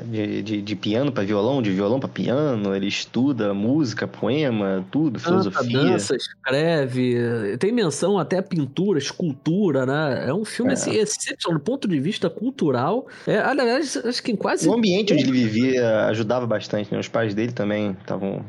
de, 0.05 0.43
de, 0.43 0.63
de 0.63 0.77
piano 0.77 1.11
para 1.11 1.25
violão, 1.25 1.61
de 1.61 1.73
violão 1.73 1.99
para 1.99 2.09
piano. 2.09 2.73
Ele 2.75 2.87
estuda 2.87 3.53
música, 3.53 4.07
poema, 4.07 4.85
tudo, 4.93 5.19
Canta, 5.19 5.51
filosofia. 5.51 5.81
dança, 5.81 6.15
escreve. 6.15 7.57
Tem 7.59 7.73
menção 7.73 8.17
até 8.17 8.39
a 8.39 8.43
pintura, 8.43 8.97
escultura, 8.97 9.85
né? 9.85 10.29
É 10.29 10.33
um 10.33 10.45
filme 10.45 10.71
é. 10.71 10.75
assim, 10.75 10.93
excepcional 10.93 11.59
do 11.59 11.65
ponto 11.65 11.89
de 11.89 11.99
vista 11.99 12.31
cultural. 12.31 13.09
É, 13.27 13.39
aliás, 13.39 13.97
acho 13.97 14.23
que 14.23 14.31
em 14.31 14.37
quase. 14.37 14.69
O 14.69 14.75
ambiente 14.75 15.13
onde 15.13 15.25
ele 15.25 15.33
vivia 15.33 16.07
ajudava 16.07 16.47
bastante, 16.47 16.93
né? 16.93 17.01
Os 17.01 17.09
pais 17.09 17.35
dele 17.35 17.51
também 17.51 17.97
estavam. 18.01 18.45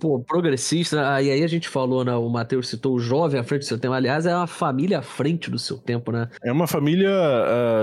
Pô, 0.00 0.18
progressista. 0.20 1.20
E 1.22 1.30
aí 1.30 1.42
a 1.42 1.46
gente 1.46 1.68
falou, 1.68 2.04
né? 2.04 2.14
O 2.14 2.28
Matheus 2.28 2.68
citou 2.68 2.94
o 2.94 2.98
jovem 2.98 3.40
à 3.40 3.44
frente 3.44 3.60
do 3.60 3.66
seu 3.66 3.78
tempo. 3.78 3.94
Aliás, 3.94 4.26
é 4.26 4.34
uma 4.34 4.46
família 4.46 4.98
à 4.98 5.02
frente 5.02 5.50
do 5.50 5.58
seu 5.58 5.78
tempo, 5.78 6.12
né? 6.12 6.28
É 6.42 6.52
uma 6.52 6.66
família 6.66 7.12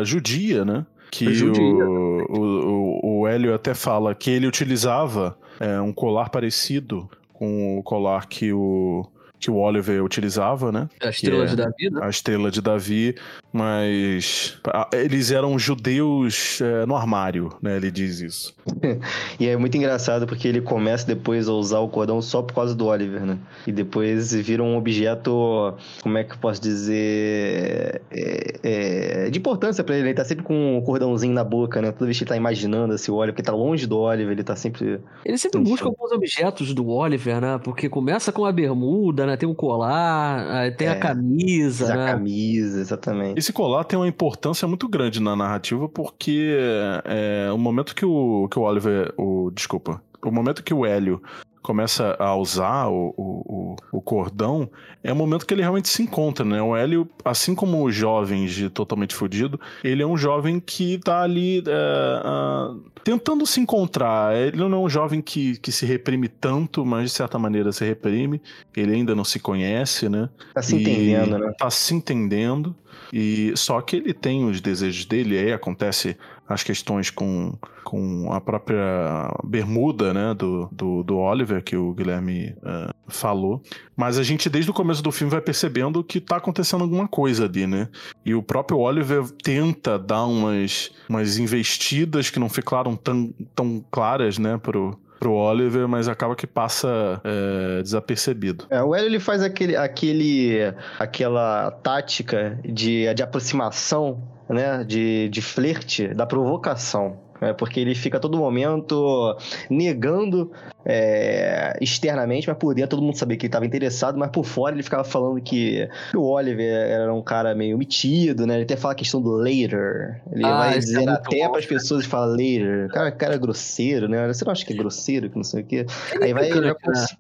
judia, 0.04 0.66
né? 0.66 0.86
Que 1.12 1.34
judia. 1.34 1.64
O, 1.64 3.00
o, 3.04 3.20
o 3.22 3.28
Hélio 3.28 3.54
até 3.54 3.74
fala 3.74 4.14
que 4.14 4.30
ele 4.30 4.48
utilizava 4.48 5.38
é, 5.60 5.80
um 5.80 5.94
colar 5.94 6.30
parecido 6.30 7.10
com 7.32 7.78
o 7.78 7.84
colar 7.84 8.28
que 8.28 8.52
o 8.52 9.06
que 9.46 9.52
o 9.52 9.58
Oliver 9.58 10.04
utilizava, 10.04 10.72
né? 10.72 10.90
A 11.00 11.10
estrela 11.10 11.44
é 11.44 11.48
de 11.48 11.56
Davi, 11.56 11.90
né? 11.92 12.00
A 12.02 12.10
estrela 12.10 12.52
de 12.52 12.62
Davi, 12.62 13.16
mas 13.54 14.58
ah, 14.68 14.90
eles 14.92 15.30
eram 15.30 15.58
judeus 15.60 16.60
é, 16.62 16.86
no 16.86 16.96
armário, 16.96 17.54
né? 17.62 17.78
Ele 17.78 17.92
diz 17.92 18.20
isso. 18.22 18.56
e 19.40 19.48
é 19.48 19.56
muito 19.56 19.78
engraçado 19.78 20.26
porque 20.26 20.48
ele 20.48 20.62
começa 20.62 21.06
depois 21.06 21.48
a 21.48 21.54
usar 21.54 21.80
o 21.80 21.88
cordão 21.88 22.22
só 22.22 22.42
por 22.42 22.56
causa 22.56 22.74
do 22.74 22.88
Oliver, 22.88 23.22
né? 23.22 23.38
E 23.68 23.72
depois 23.72 24.34
vira 24.34 24.64
um 24.64 24.76
objeto, 24.76 25.76
como 26.02 26.18
é 26.18 26.24
que 26.24 26.34
eu 26.34 26.38
posso 26.40 26.60
dizer, 26.60 28.02
é, 28.12 28.60
é, 28.64 29.30
de 29.30 29.38
importância 29.38 29.84
para 29.84 29.96
ele. 29.96 30.08
Ele 30.08 30.16
tá 30.16 30.26
sempre 30.26 30.44
com 30.44 30.78
um 30.78 30.82
cordãozinho 30.82 31.34
na 31.34 31.44
boca, 31.44 31.82
né? 31.82 31.92
Toda 31.92 32.06
vez 32.06 32.18
que 32.18 32.24
ele 32.24 32.30
tá 32.30 32.36
imaginando 32.36 32.96
esse 32.96 33.12
Oliver, 33.12 33.34
porque 33.34 33.44
tá 33.44 33.54
longe 33.54 33.86
do 33.86 34.00
Oliver, 34.00 34.32
ele 34.32 34.44
tá 34.44 34.56
sempre. 34.56 35.00
Ele 35.24 35.38
sempre 35.38 35.62
busca 35.62 35.86
alguns 35.86 36.12
objetos 36.12 36.74
do 36.74 36.88
Oliver, 36.90 37.40
né? 37.40 37.60
Porque 37.64 37.88
começa 37.88 38.32
com 38.32 38.44
a 38.44 38.52
bermuda, 38.52 39.26
né? 39.26 39.35
Tem 39.38 39.48
um 39.48 39.54
colar, 39.54 40.72
tem 40.78 40.88
é, 40.88 40.92
a 40.92 41.00
camisa. 41.00 41.94
A 41.94 41.98
né? 41.98 42.12
camisa, 42.12 42.80
exatamente. 42.80 43.38
Esse 43.38 43.52
colar 43.52 43.84
tem 43.84 43.98
uma 43.98 44.08
importância 44.08 44.68
muito 44.68 44.88
grande 44.88 45.22
na 45.22 45.36
narrativa, 45.36 45.88
porque 45.88 46.58
é, 47.06 47.50
o 47.52 47.58
momento 47.58 47.96
que 47.96 48.06
o, 48.06 48.48
que 48.50 48.60
o 48.60 48.64
Oliver. 48.64 49.14
O, 49.18 49.52
desculpa. 49.52 50.02
O 50.26 50.32
momento 50.32 50.64
que 50.64 50.74
o 50.74 50.86
Hélio 50.86 51.22
começa 51.66 52.16
a 52.20 52.36
usar 52.36 52.88
o, 52.90 53.12
o, 53.18 53.76
o, 53.92 54.00
cordão, 54.00 54.70
é 55.04 55.12
o 55.12 55.16
momento 55.16 55.48
que 55.48 55.54
ele 55.54 55.64
realmente 55.64 55.90
se 55.90 56.04
encontra, 56.04 56.46
né? 56.46 56.62
O 56.62 56.76
Hélio, 56.76 57.10
assim 57.24 57.56
como 57.56 57.84
os 57.84 57.96
jovens 57.96 58.54
de 58.54 58.70
Totalmente 58.70 59.16
Fudido, 59.16 59.60
ele 59.84 60.04
é 60.04 60.06
um 60.06 60.16
jovem 60.16 60.60
que 60.60 61.00
tá 61.00 61.24
ali 61.24 61.64
é, 61.66 62.22
uh, 62.24 62.80
tentando 63.04 63.48
se 63.48 63.60
encontrar. 63.60 64.36
Ele 64.36 64.58
não 64.58 64.78
é 64.78 64.80
um 64.86 64.90
jovem 64.90 65.24
que, 65.24 65.58
que 65.58 65.72
se 65.72 65.88
reprime 65.88 66.28
tanto, 66.28 66.86
mas 66.86 67.10
de 67.10 67.18
certa 67.18 67.40
maneira 67.40 67.72
se 67.72 67.84
reprime. 67.84 68.40
Ele 68.78 68.94
ainda 68.94 69.16
não 69.16 69.24
se 69.24 69.40
conhece, 69.40 70.08
né? 70.08 70.30
Tá 70.54 70.62
se 70.62 70.76
entendendo, 70.76 71.40
né? 71.40 71.52
Tá 71.58 71.72
se 71.72 71.96
entendendo. 71.96 72.76
E 73.12 73.54
só 73.56 73.82
que 73.82 73.96
ele 73.96 74.14
tem 74.14 74.46
os 74.46 74.62
desejos 74.62 75.06
dele, 75.06 75.38
aí 75.38 75.52
acontece 75.52 76.16
as 76.48 76.64
questões 76.64 77.10
com, 77.10 77.58
com 77.84 78.32
a 78.32 78.40
própria 78.40 79.32
bermuda 79.44 80.14
né, 80.14 80.34
do, 80.34 80.70
do, 80.72 81.04
do 81.04 81.18
Oliver, 81.18 81.64
que 81.64 81.76
o 81.76 81.94
Guilherme 81.94 82.56
uh, 82.58 82.94
falou. 83.08 83.62
Mas 83.96 84.18
a 84.18 84.24
gente, 84.24 84.50
desde 84.50 84.70
o 84.70 84.74
começo 84.74 85.02
do 85.02 85.12
filme, 85.12 85.32
vai 85.32 85.42
percebendo 85.42 86.04
que 86.04 86.20
tá 86.20 86.38
acontecendo 86.38 86.84
alguma 86.84 87.08
coisa 87.08 87.46
ali, 87.46 87.66
né? 87.66 87.88
E 88.26 88.36
o 88.36 88.44
próprio 88.44 88.78
Oliver 88.78 89.24
tenta 89.44 89.98
dar 89.98 90.26
umas, 90.26 90.92
umas 91.10 91.38
investidas 91.38 92.30
que 92.30 92.40
não 92.40 92.50
ficaram 92.50 92.96
tão, 92.96 93.34
tão 93.56 93.84
claras, 93.90 94.38
né, 94.38 94.58
pro, 94.58 95.00
pro 95.20 95.34
Oliver, 95.34 95.88
mas 95.88 96.08
acaba 96.08 96.36
que 96.36 96.46
passa 96.46 97.20
é, 97.24 97.82
desapercebido. 97.82 98.66
É, 98.70 98.84
o 98.84 98.94
Hélio 98.94 99.08
ele 99.08 99.20
faz 99.20 99.42
aquele, 99.42 99.76
aquele, 99.76 100.60
aquela 101.00 101.72
tática 101.72 102.60
de, 102.64 103.12
de 103.14 103.24
aproximação, 103.24 104.22
né, 104.50 104.84
de, 104.84 105.30
de 105.30 105.42
flerte, 105.42 106.08
da 106.14 106.26
provocação. 106.26 107.25
É, 107.42 107.54
porque 107.54 107.80
ele 107.80 107.94
fica 107.94 108.18
a 108.18 108.20
todo 108.20 108.38
momento 108.38 109.36
negando 109.70 110.52
é, 110.86 111.78
externamente, 111.82 112.48
mas 112.48 112.58
por 112.58 112.74
dentro 112.74 112.92
todo 112.92 113.04
mundo 113.04 113.18
sabia 113.18 113.36
que 113.36 113.46
ele 113.46 113.50
estava 113.50 113.66
interessado, 113.66 114.18
mas 114.18 114.30
por 114.30 114.46
fora 114.46 114.76
ele 114.76 114.84
ficava 114.84 115.04
falando 115.04 115.42
que 115.42 115.88
o 116.14 116.22
Oliver 116.22 116.66
era 116.66 117.14
um 117.14 117.22
cara 117.22 117.56
meio 117.56 117.78
metido, 117.78 118.46
né? 118.46 118.56
Ele 118.56 118.64
até 118.64 118.78
fala 118.78 118.94
a 118.94 118.96
questão 118.96 119.22
do 119.22 119.32
later. 119.32 120.22
Ele 120.32 120.46
ah, 120.46 120.58
vai 120.58 120.80
dizer 120.80 121.08
é 121.08 121.10
até 121.10 121.50
para 121.50 121.60
as 121.60 121.66
pessoas 121.66 122.06
e 122.06 122.08
fala 122.08 122.28
later. 122.28 122.88
Cara, 122.90 123.12
cara 123.12 123.36
é 123.36 123.38
grosseiro, 123.38 124.08
né? 124.08 124.28
Você 124.28 124.46
não 124.46 124.52
acha 124.52 124.66
que 124.66 124.74
é 124.74 124.76
grosseiro, 124.76 125.30
que 125.30 125.36
não 125.36 125.44
sei 125.44 125.62
o 125.62 125.66
quê? 125.66 125.86
Ele 126.14 126.24
Aí 126.24 126.34
vai. 126.34 126.50
Ele, 126.50 126.74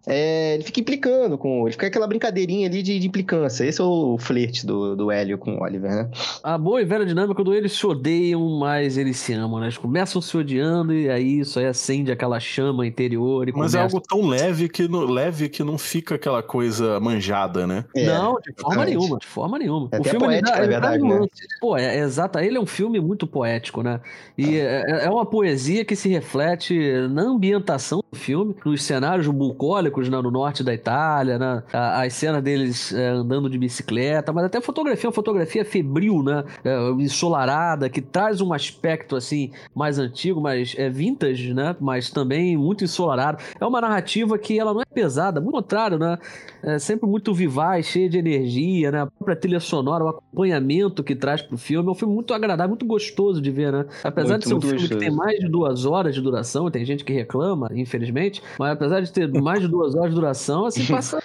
é, 0.05 0.53
ele 0.53 0.63
fica 0.63 0.79
implicando 0.79 1.37
com. 1.37 1.63
Ele 1.63 1.71
fica 1.71 1.87
aquela 1.87 2.07
brincadeirinha 2.07 2.67
ali 2.67 2.81
de, 2.81 2.99
de 2.99 3.07
implicância. 3.07 3.65
Esse 3.65 3.81
é 3.81 3.83
o 3.83 4.17
flerte 4.19 4.65
do, 4.65 4.95
do 4.95 5.11
Hélio 5.11 5.37
com 5.37 5.55
o 5.55 5.63
Oliver, 5.63 5.89
né? 5.89 6.09
A 6.43 6.57
boa 6.57 6.81
e 6.81 6.85
velha 6.85 7.05
dinâmica 7.05 7.35
quando 7.35 7.53
eles 7.53 7.73
se 7.73 7.85
odeiam, 7.85 8.47
mas 8.59 8.97
eles 8.97 9.17
se 9.17 9.33
amam, 9.33 9.59
né? 9.59 9.65
Eles 9.65 9.77
começam 10.05 10.21
se 10.21 10.37
odiando 10.37 10.93
e 10.93 11.09
aí 11.09 11.39
isso 11.39 11.57
aí 11.57 11.65
acende 11.65 12.11
aquela 12.11 12.39
chama 12.39 12.85
interior 12.85 13.49
e 13.49 13.51
mas 13.51 13.73
é 13.73 13.81
algo 13.81 13.99
tão 13.99 14.27
leve 14.27 14.69
que, 14.69 14.87
não, 14.87 15.05
leve 15.05 15.49
que 15.49 15.63
não 15.63 15.77
fica 15.77 16.15
aquela 16.15 16.43
coisa 16.43 16.99
manjada, 16.99 17.65
né? 17.65 17.85
É, 17.95 18.05
não, 18.05 18.39
de 18.39 18.53
forma 18.53 18.83
exatamente. 18.83 18.97
nenhuma, 18.97 19.17
de 19.17 19.27
forma 19.27 19.59
nenhuma. 19.59 19.89
É 19.91 19.99
o 19.99 20.03
filme 20.03 20.19
poético, 20.19 20.51
dá, 20.51 20.57
é 20.57 20.67
verdade, 20.67 21.03
né? 21.03 21.27
Pô, 21.59 21.77
é, 21.77 21.97
é 21.97 21.99
exato. 21.99 22.37
Ele 22.37 22.57
é 22.57 22.61
um 22.61 22.65
filme 22.65 22.99
muito 22.99 23.25
poético, 23.25 23.81
né? 23.81 23.99
E 24.37 24.57
é, 24.57 24.83
é, 24.85 25.05
é 25.05 25.09
uma 25.09 25.25
poesia 25.25 25.83
que 25.83 25.95
se 25.95 26.07
reflete 26.09 26.77
na 27.09 27.23
ambientação 27.23 28.03
do 28.11 28.17
filme, 28.17 28.55
nos 28.63 28.83
cenários 28.83 29.27
bucólicos 29.27 30.07
né, 30.07 30.21
no 30.21 30.29
norte 30.29 30.63
da 30.63 30.73
Itália, 30.73 31.39
né? 31.39 31.63
As 31.73 32.13
cenas 32.13 32.43
deles 32.43 32.93
é, 32.93 33.07
andando 33.09 33.49
de 33.49 33.57
bicicleta, 33.57 34.31
mas 34.31 34.45
até 34.45 34.59
a 34.59 34.61
fotografia, 34.61 35.09
uma 35.09 35.15
fotografia 35.15 35.65
febril, 35.65 36.21
né? 36.21 36.43
É, 36.63 36.89
ensolarada, 36.91 37.89
que 37.89 38.01
traz 38.01 38.41
um 38.41 38.53
aspecto 38.53 39.15
assim 39.15 39.51
mais 39.73 39.94
antigo, 39.99 40.41
mais 40.41 40.75
é 40.77 40.89
vintage, 40.89 41.53
né? 41.53 41.75
Mas 41.79 42.09
também 42.09 42.57
muito 42.57 42.83
ensolarado. 42.83 43.37
É 43.59 43.65
uma 43.65 43.81
narrativa 43.81 44.37
que 44.37 44.59
ela 44.59 44.73
não 44.73 44.81
é 44.81 44.85
pesada, 44.85 45.41
muito 45.41 45.55
contrário, 45.55 45.97
né? 45.97 46.17
É 46.63 46.79
sempre 46.79 47.07
muito 47.07 47.33
vivaz, 47.33 47.85
cheia 47.85 48.09
de 48.09 48.17
energia, 48.17 48.91
né? 48.91 49.01
A 49.01 49.05
própria 49.07 49.35
trilha 49.35 49.59
sonora, 49.59 50.03
o 50.03 50.07
acompanhamento 50.09 51.03
que 51.03 51.15
traz 51.15 51.41
pro 51.41 51.57
filme. 51.57 51.87
É 51.87 51.91
um 51.91 51.95
filme 51.95 52.13
muito 52.13 52.33
agradável, 52.33 52.69
muito 52.69 52.85
gostoso 52.85 53.41
de 53.41 53.51
ver, 53.51 53.71
né? 53.71 53.85
Apesar 54.03 54.33
muito, 54.33 54.43
de 54.43 54.47
ser 54.49 54.55
um 54.55 54.61
filme 54.61 54.77
gostoso. 54.79 54.99
que 54.99 55.05
tem 55.05 55.15
mais 55.15 55.39
de 55.39 55.47
duas 55.47 55.85
horas 55.85 56.15
de 56.15 56.21
duração, 56.21 56.69
tem 56.71 56.85
gente 56.85 57.03
que 57.03 57.13
reclama, 57.13 57.69
infelizmente, 57.73 58.41
mas 58.59 58.71
apesar 58.71 59.01
de 59.01 59.11
ter 59.11 59.31
mais 59.41 59.61
de 59.61 59.67
duas 59.67 59.95
horas 59.95 60.09
de 60.09 60.15
duração, 60.15 60.65
assim, 60.65 60.85
passa 60.91 61.21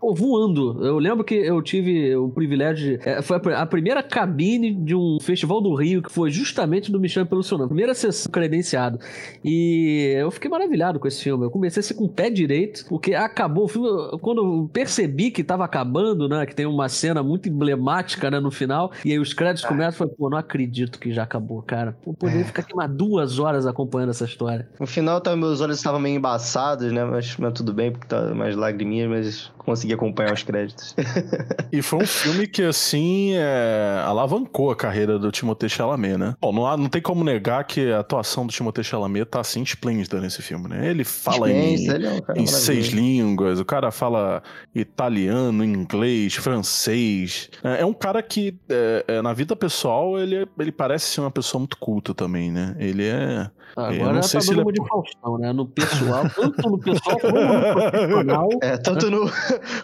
pô, 0.00 0.14
voando. 0.14 0.84
Eu 0.84 0.98
lembro 0.98 1.24
que 1.24 1.34
eu 1.34 1.60
tive 1.62 2.14
o 2.16 2.28
privilégio 2.28 2.98
de. 2.98 3.08
É, 3.08 3.22
foi 3.22 3.54
a 3.54 3.66
primeira 3.66 4.02
cabine 4.02 4.74
de 4.74 4.94
um 4.94 5.18
festival 5.20 5.60
do 5.60 5.74
Rio, 5.74 6.02
que 6.02 6.10
foi 6.10 6.30
justamente 6.30 6.90
do 6.90 7.00
Michel 7.00 7.26
pelo 7.26 7.42
seu 7.42 7.58
nome. 7.58 7.68
Primeira 7.68 7.94
sessão 7.94 8.13
credenciado. 8.30 8.98
E 9.44 10.14
eu 10.16 10.30
fiquei 10.30 10.50
maravilhado 10.50 10.98
com 10.98 11.08
esse 11.08 11.22
filme. 11.22 11.44
Eu 11.44 11.50
comecei 11.50 11.80
a 11.80 11.82
ser 11.82 11.94
com 11.94 12.04
o 12.04 12.08
pé 12.08 12.30
direito, 12.30 12.84
porque 12.88 13.14
acabou 13.14 13.64
o 13.64 13.68
filme. 13.68 13.88
Quando 14.20 14.44
eu 14.44 14.70
percebi 14.72 15.30
que 15.30 15.44
tava 15.44 15.64
acabando, 15.64 16.28
né? 16.28 16.46
Que 16.46 16.54
tem 16.54 16.66
uma 16.66 16.88
cena 16.88 17.22
muito 17.22 17.48
emblemática, 17.48 18.30
né, 18.30 18.40
no 18.40 18.50
final, 18.50 18.92
e 19.04 19.12
aí 19.12 19.18
os 19.18 19.32
créditos 19.32 19.64
ah. 19.64 19.68
começam, 19.68 19.92
eu 19.92 19.98
falei, 19.98 20.14
pô, 20.16 20.30
não 20.30 20.38
acredito 20.38 20.98
que 20.98 21.12
já 21.12 21.22
acabou, 21.22 21.62
cara. 21.62 21.96
Pô, 22.02 22.14
poderia 22.14 22.42
é. 22.42 22.44
ficar 22.44 22.62
aqui 22.62 22.74
mais 22.74 22.90
duas 22.90 23.38
horas 23.38 23.66
acompanhando 23.66 24.10
essa 24.10 24.24
história. 24.24 24.68
No 24.78 24.86
final, 24.86 25.20
tá, 25.20 25.34
meus 25.36 25.60
olhos 25.60 25.76
estavam 25.76 26.00
meio 26.00 26.16
embaçados, 26.16 26.92
né? 26.92 27.04
Mas, 27.04 27.36
mas 27.36 27.52
tudo 27.52 27.72
bem, 27.72 27.92
porque 27.92 28.06
tá 28.06 28.34
mais 28.34 28.56
lagriminhas, 28.56 29.08
mas 29.08 29.52
consegui 29.64 29.94
acompanhar 29.94 30.32
os 30.32 30.42
créditos. 30.42 30.94
e 31.72 31.82
foi 31.82 32.02
um 32.02 32.06
filme 32.06 32.46
que, 32.46 32.62
assim, 32.62 33.32
é, 33.34 34.02
alavancou 34.04 34.70
a 34.70 34.76
carreira 34.76 35.18
do 35.18 35.30
Timothée 35.30 35.68
Chalamet, 35.68 36.16
né? 36.16 36.34
Bom, 36.40 36.52
não, 36.52 36.66
há, 36.66 36.76
não 36.76 36.88
tem 36.88 37.00
como 37.00 37.24
negar 37.24 37.64
que 37.64 37.90
a 37.90 38.00
atuação 38.00 38.46
do 38.46 38.52
Timothée 38.52 38.84
Chalamet 38.84 39.24
tá, 39.26 39.40
assim, 39.40 39.62
esplêndida 39.62 40.20
nesse 40.20 40.42
filme, 40.42 40.68
né? 40.68 40.88
Ele 40.88 41.04
fala 41.04 41.50
em, 41.50 41.88
é 41.90 42.12
em 42.36 42.46
seis 42.46 42.88
línguas, 42.88 43.58
o 43.58 43.64
cara 43.64 43.90
fala 43.90 44.42
italiano, 44.74 45.64
inglês, 45.64 46.34
francês. 46.34 47.50
É, 47.62 47.80
é 47.80 47.86
um 47.86 47.94
cara 47.94 48.22
que, 48.22 48.58
é, 48.68 49.04
é 49.08 49.22
na 49.22 49.32
vida 49.32 49.56
pessoal, 49.56 50.18
ele, 50.18 50.46
ele 50.58 50.72
parece 50.72 51.06
ser 51.06 51.20
uma 51.20 51.30
pessoa 51.30 51.58
muito 51.58 51.76
culta 51.78 52.14
também, 52.14 52.50
né? 52.50 52.76
Ele 52.78 53.06
é... 53.06 53.50
Agora 53.76 54.12
não 54.14 54.22
sei 54.22 54.40
tá 54.40 54.46
se 54.46 54.54
dando 54.54 54.70
ele 54.70 54.78
é... 54.78 54.82
de 54.82 54.88
Faustão, 54.88 55.38
né? 55.38 55.52
No 55.52 55.66
pessoal, 55.66 56.30
tanto 56.30 56.70
no 56.70 56.78
pessoal 56.78 57.18
como 57.20 57.40
no 57.40 57.72
profissional. 57.72 58.48
É, 58.62 58.76
tanto 58.76 59.10
no, 59.10 59.30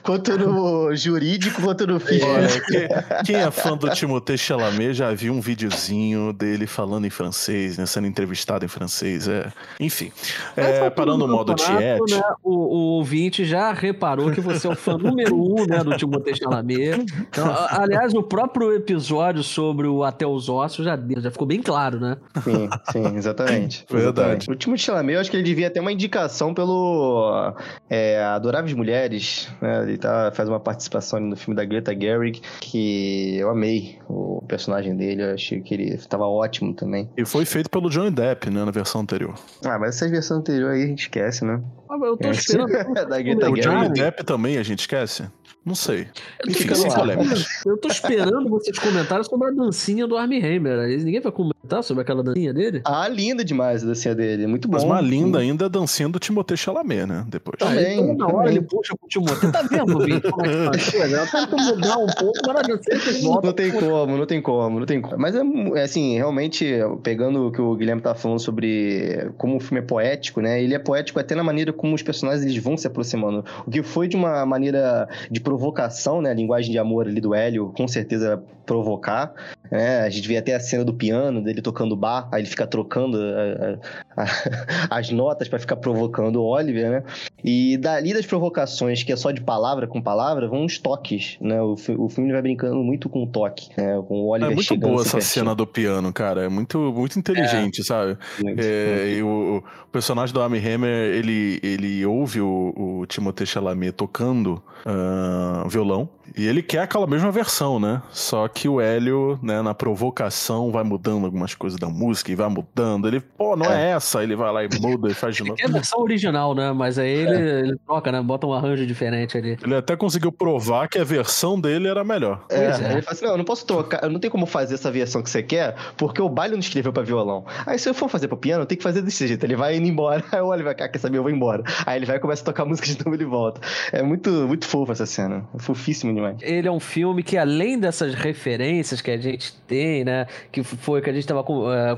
quanto 0.02 0.38
no 0.38 0.94
jurídico 0.94 1.60
quanto 1.62 1.86
no 1.86 1.98
físico. 1.98 2.66
quem, 2.68 2.88
quem, 3.24 3.36
é 3.36 3.50
fã 3.50 3.76
do 3.76 3.90
Timothée 3.90 4.38
Chalamet 4.38 4.94
já 4.94 5.12
viu 5.12 5.32
um 5.32 5.40
videozinho 5.40 6.32
dele 6.32 6.66
falando 6.66 7.06
em 7.06 7.10
francês, 7.10 7.76
né? 7.76 7.86
Sendo 7.86 8.06
entrevistado 8.06 8.64
em 8.64 8.68
francês. 8.68 9.28
É... 9.28 9.52
Enfim, 9.78 10.12
é, 10.56 10.88
parando 10.90 11.26
no 11.26 11.28
modo 11.28 11.54
tiete. 11.54 12.14
Né, 12.14 12.22
o, 12.42 12.50
o 12.52 12.78
ouvinte 12.96 13.44
já 13.44 13.72
reparou 13.72 14.30
que 14.30 14.40
você 14.40 14.66
é 14.66 14.70
o 14.70 14.76
fã 14.76 14.96
número 14.96 15.34
um 15.34 15.66
né, 15.66 15.82
do 15.82 15.96
Timothée 15.96 16.36
Chalamet. 16.36 17.04
Então, 17.28 17.52
aliás, 17.70 18.14
o 18.14 18.22
próprio 18.22 18.72
episódio 18.72 19.42
sobre 19.42 19.86
o 19.86 20.04
Até 20.04 20.26
os 20.26 20.48
Ossos 20.48 20.84
já, 20.84 20.98
já 21.18 21.30
ficou 21.30 21.46
bem 21.46 21.62
claro, 21.62 21.98
né? 21.98 22.16
Sim, 22.44 22.68
sim, 22.92 23.16
exatamente. 23.16 23.79
Verdade. 23.88 24.50
O 24.50 24.54
Timothée 24.54 24.84
Chalamet, 24.84 25.14
eu 25.14 25.20
acho 25.20 25.30
que 25.30 25.36
ele 25.36 25.44
devia 25.44 25.70
ter 25.70 25.80
uma 25.80 25.92
indicação 25.92 26.52
pelo 26.54 27.54
é, 27.88 28.22
Adoráveis 28.22 28.74
Mulheres, 28.74 29.48
né? 29.60 29.82
Ele 29.82 29.98
tá, 29.98 30.32
faz 30.32 30.48
uma 30.48 30.60
participação 30.60 31.20
no 31.20 31.36
filme 31.36 31.56
da 31.56 31.64
Greta 31.64 31.92
Gerwig, 31.98 32.40
que 32.60 33.36
eu 33.38 33.50
amei 33.50 33.98
o 34.08 34.42
personagem 34.46 34.96
dele, 34.96 35.22
eu 35.22 35.34
achei 35.34 35.60
que 35.60 35.74
ele 35.74 35.94
estava 35.94 36.26
ótimo 36.26 36.74
também. 36.74 37.08
E 37.16 37.24
foi 37.24 37.44
feito 37.44 37.70
pelo 37.70 37.88
Johnny 37.88 38.10
Depp, 38.10 38.50
né, 38.50 38.64
na 38.64 38.70
versão 38.70 39.00
anterior. 39.00 39.34
Ah, 39.64 39.78
mas 39.78 39.96
essa 39.96 40.08
versão 40.08 40.38
anterior 40.38 40.72
aí 40.72 40.84
a 40.84 40.86
gente 40.86 41.02
esquece, 41.02 41.44
né? 41.44 41.60
Eu 41.90 42.16
tô 42.16 42.28
É. 42.28 42.30
esperando. 42.30 42.70
Da 43.08 43.20
Greta 43.20 43.50
O 43.50 43.54
Johnny. 43.54 43.88
Depp 43.90 44.24
também, 44.24 44.58
a 44.58 44.62
gente 44.62 44.80
esquece? 44.80 45.24
Não 45.62 45.74
sei. 45.74 46.00
Eu 46.00 46.06
tô 46.46 46.50
Enfim, 46.52 46.60
fica 46.62 46.74
sem 46.74 46.90
polêmicas. 46.90 47.44
Eu 47.66 47.76
tô 47.76 47.88
esperando 47.88 48.48
vocês 48.48 48.78
comentarem 48.78 49.22
sobre 49.24 49.48
a 49.48 49.50
dancinha 49.50 50.06
do 50.06 50.16
Armie 50.16 50.38
Hammer. 50.38 50.78
Aí 50.78 50.96
Ninguém 50.96 51.20
vai 51.20 51.30
comentar 51.30 51.82
sobre 51.84 52.00
aquela 52.00 52.22
dancinha 52.22 52.54
dele? 52.54 52.80
Ah, 52.82 53.06
linda 53.06 53.44
demais 53.44 53.82
a 53.84 53.86
dancinha 53.88 54.14
dele. 54.14 54.46
Muito 54.46 54.66
bom. 54.66 54.72
Mas 54.76 54.84
uma 54.84 55.02
linda 55.02 55.38
ainda 55.38 55.64
é 55.64 55.66
a 55.66 55.68
dancinha 55.68 56.08
do 56.08 56.18
Timothée 56.18 56.56
Chalamet, 56.56 57.04
né? 57.04 57.26
Depois. 57.28 57.56
Também, 57.58 58.00
Então, 58.00 58.14
na 58.16 58.26
hora 58.26 58.36
também. 58.46 58.56
ele 58.56 58.62
puxa 58.62 58.94
pro 58.98 59.06
Timothée. 59.06 59.52
Tá 59.52 59.60
vendo, 59.62 59.98
Vitor? 59.98 60.32
Como 60.32 60.46
é 60.46 60.78
que 60.78 60.92
tá 61.14 61.26
tento 61.30 61.56
mudar 61.58 61.98
um 61.98 62.06
pouco, 62.06 62.38
mas 62.46 62.54
na 62.54 62.62
dancinha 62.62 62.96
ele 63.08 63.20
volta. 63.26 63.46
Não 63.48 63.52
tem 63.54 63.70
como, 63.72 64.16
não 64.16 64.26
tem 64.26 64.40
como, 64.42 64.78
não 64.80 64.86
tem 64.86 65.00
como. 65.02 65.18
Mas 65.18 65.34
é, 65.36 65.42
é 65.74 65.82
assim, 65.82 66.14
realmente, 66.16 66.66
pegando 67.02 67.48
o 67.48 67.52
que 67.52 67.60
o 67.60 67.74
Guilherme 67.76 68.00
tava 68.00 68.18
falando 68.18 68.38
sobre 68.40 69.30
como 69.36 69.56
o 69.58 69.60
filme 69.60 69.80
é 69.80 69.84
poético, 69.86 70.40
né? 70.40 70.62
Ele 70.62 70.74
é 70.74 70.78
poético 70.78 71.20
até 71.20 71.34
na 71.34 71.44
maneira 71.44 71.70
como 71.80 71.94
os 71.94 72.02
personagens 72.02 72.44
eles 72.44 72.62
vão 72.62 72.76
se 72.76 72.86
aproximando. 72.86 73.42
O 73.66 73.70
que 73.70 73.82
foi 73.82 74.06
de 74.06 74.14
uma 74.14 74.44
maneira 74.44 75.08
de 75.30 75.40
provocação, 75.40 76.20
né? 76.20 76.30
A 76.30 76.34
linguagem 76.34 76.70
de 76.70 76.78
amor 76.78 77.08
ali 77.08 77.22
do 77.22 77.34
Hélio, 77.34 77.72
com 77.74 77.88
certeza 77.88 78.42
provocar. 78.74 79.32
Né? 79.70 80.00
A 80.00 80.10
gente 80.10 80.26
vê 80.28 80.36
até 80.36 80.54
a 80.54 80.60
cena 80.60 80.84
do 80.84 80.94
piano, 80.94 81.42
dele 81.42 81.60
tocando 81.60 81.96
bar, 81.96 82.28
aí 82.32 82.40
ele 82.42 82.48
fica 82.48 82.66
trocando 82.66 83.16
a- 83.18 83.76
a- 84.16 84.24
a- 84.90 84.98
as 84.98 85.10
notas 85.10 85.48
pra 85.48 85.58
ficar 85.58 85.76
provocando 85.76 86.36
o 86.36 86.44
Oliver, 86.44 86.90
né? 86.90 87.02
E 87.42 87.76
dali 87.76 88.12
das 88.12 88.26
provocações, 88.26 89.02
que 89.02 89.12
é 89.12 89.16
só 89.16 89.30
de 89.32 89.40
palavra 89.40 89.86
com 89.86 90.00
palavra, 90.00 90.46
vão 90.48 90.64
os 90.64 90.78
toques, 90.78 91.36
né? 91.40 91.60
O, 91.62 91.74
o 91.98 92.08
filme 92.08 92.30
vai 92.32 92.42
brincando 92.42 92.76
muito 92.76 93.08
com 93.08 93.24
o 93.24 93.26
toque, 93.26 93.70
né? 93.76 94.00
Com 94.06 94.22
o 94.22 94.28
Oliver 94.28 94.52
É 94.52 94.54
muito 94.54 94.76
boa 94.76 95.00
essa 95.02 95.12
pertinho. 95.16 95.22
cena 95.22 95.54
do 95.54 95.66
piano, 95.66 96.12
cara. 96.12 96.44
É 96.44 96.48
muito, 96.48 96.78
muito 96.92 97.18
inteligente, 97.18 97.82
sabe? 97.84 98.16
Muito, 98.40 98.60
É, 98.60 99.14
e 99.16 99.22
o, 99.22 99.58
o 99.86 99.88
personagem 99.90 100.32
do 100.34 100.40
Armie 100.42 100.60
Hammer, 100.64 101.14
ele, 101.16 101.58
ele 101.62 102.04
ouve 102.06 102.40
o, 102.40 102.74
o 102.76 103.06
Timothée 103.06 103.46
Chalamet 103.46 103.92
tocando 103.92 104.62
ah, 104.84 105.64
violão 105.68 106.08
e 106.36 106.46
ele 106.46 106.62
quer 106.62 106.80
aquela 106.80 107.06
mesma 107.06 107.30
versão, 107.30 107.78
né? 107.78 108.02
Só 108.10 108.46
que 108.48 108.68
o 108.68 108.80
Hélio, 108.80 109.38
né, 109.42 109.62
na 109.62 109.74
provocação, 109.74 110.70
vai 110.70 110.84
mudando 110.84 111.24
algumas 111.24 111.54
coisas 111.54 111.78
da 111.78 111.88
música 111.88 112.30
e 112.32 112.34
vai 112.34 112.48
mudando. 112.48 113.08
Ele, 113.08 113.20
pô, 113.20 113.56
não 113.56 113.66
é, 113.66 113.90
essa. 113.90 114.22
Ele 114.22 114.36
vai 114.36 114.52
lá 114.52 114.64
e 114.64 114.68
muda 114.80 115.08
e 115.10 115.14
faz 115.14 115.36
de 115.36 115.44
novo. 115.44 115.56
É 115.60 115.66
a 115.66 115.68
versão 115.68 116.00
original, 116.00 116.54
né? 116.54 116.72
Mas 116.72 116.98
aí 116.98 117.10
ele, 117.10 117.68
ele 117.68 117.76
troca, 117.86 118.12
né? 118.12 118.20
Bota 118.22 118.46
um 118.46 118.52
arranjo 118.52 118.86
diferente 118.86 119.36
ali. 119.36 119.58
Ele 119.62 119.74
até 119.74 119.96
conseguiu 119.96 120.32
provar 120.32 120.88
que 120.88 120.98
a 120.98 121.04
versão 121.04 121.60
dele 121.60 121.88
era 121.88 122.04
melhor. 122.04 122.44
É, 122.48 122.70
Pois 122.70 122.80
é. 122.80 122.92
ele 122.92 123.02
fala 123.02 123.12
assim: 123.14 123.24
não, 123.24 123.32
eu 123.32 123.38
não 123.38 123.44
posso 123.44 123.66
trocar, 123.66 124.02
eu 124.02 124.10
não 124.10 124.20
tenho 124.20 124.30
como 124.30 124.46
fazer 124.46 124.74
essa 124.74 124.90
versão 124.90 125.22
que 125.22 125.30
você 125.30 125.42
quer, 125.42 125.74
porque 125.96 126.20
o 126.20 126.28
baile 126.28 126.54
não 126.54 126.60
escreveu 126.60 126.92
pra 126.92 127.02
violão. 127.02 127.44
Aí 127.66 127.78
se 127.78 127.88
eu 127.88 127.94
for 127.94 128.08
fazer 128.08 128.28
pro 128.28 128.36
piano, 128.36 128.62
eu 128.62 128.66
tenho 128.66 128.78
que 128.78 128.84
fazer 128.84 129.02
desse 129.02 129.26
jeito. 129.26 129.44
Ele 129.44 129.56
vai 129.56 129.76
indo 129.76 129.88
embora, 129.88 130.22
aí 130.32 130.40
o 130.40 130.46
Oliver, 130.46 130.76
cara, 130.76 130.90
quer 130.90 130.98
saber, 130.98 131.18
eu 131.18 131.22
vou 131.22 131.30
embora. 131.32 131.62
Aí 131.86 131.98
ele 131.98 132.06
vai 132.06 132.16
e 132.16 132.20
começa 132.20 132.42
a 132.42 132.44
tocar 132.44 132.64
música 132.64 132.86
de 132.86 132.98
novo 132.98 133.10
e 133.10 133.16
ele 133.16 133.24
volta. 133.24 133.60
É 133.92 134.02
muito, 134.02 134.30
muito 134.30 134.66
fofo 134.66 134.92
essa 134.92 135.06
cena. 135.06 135.44
É 135.54 135.58
fofíssimo 135.58 136.10
Ele 136.40 136.68
é 136.68 136.72
um 136.72 136.80
filme 136.80 137.22
que, 137.22 137.36
além 137.36 137.78
dessas 137.78 138.14
referências 138.14 139.00
que 139.00 139.10
a 139.10 139.16
gente 139.16 139.54
tem, 139.66 140.04
né? 140.04 140.26
Que 140.50 140.62
foi 140.62 141.00
que 141.00 141.10
a 141.10 141.12
gente 141.12 141.22
estava 141.22 141.44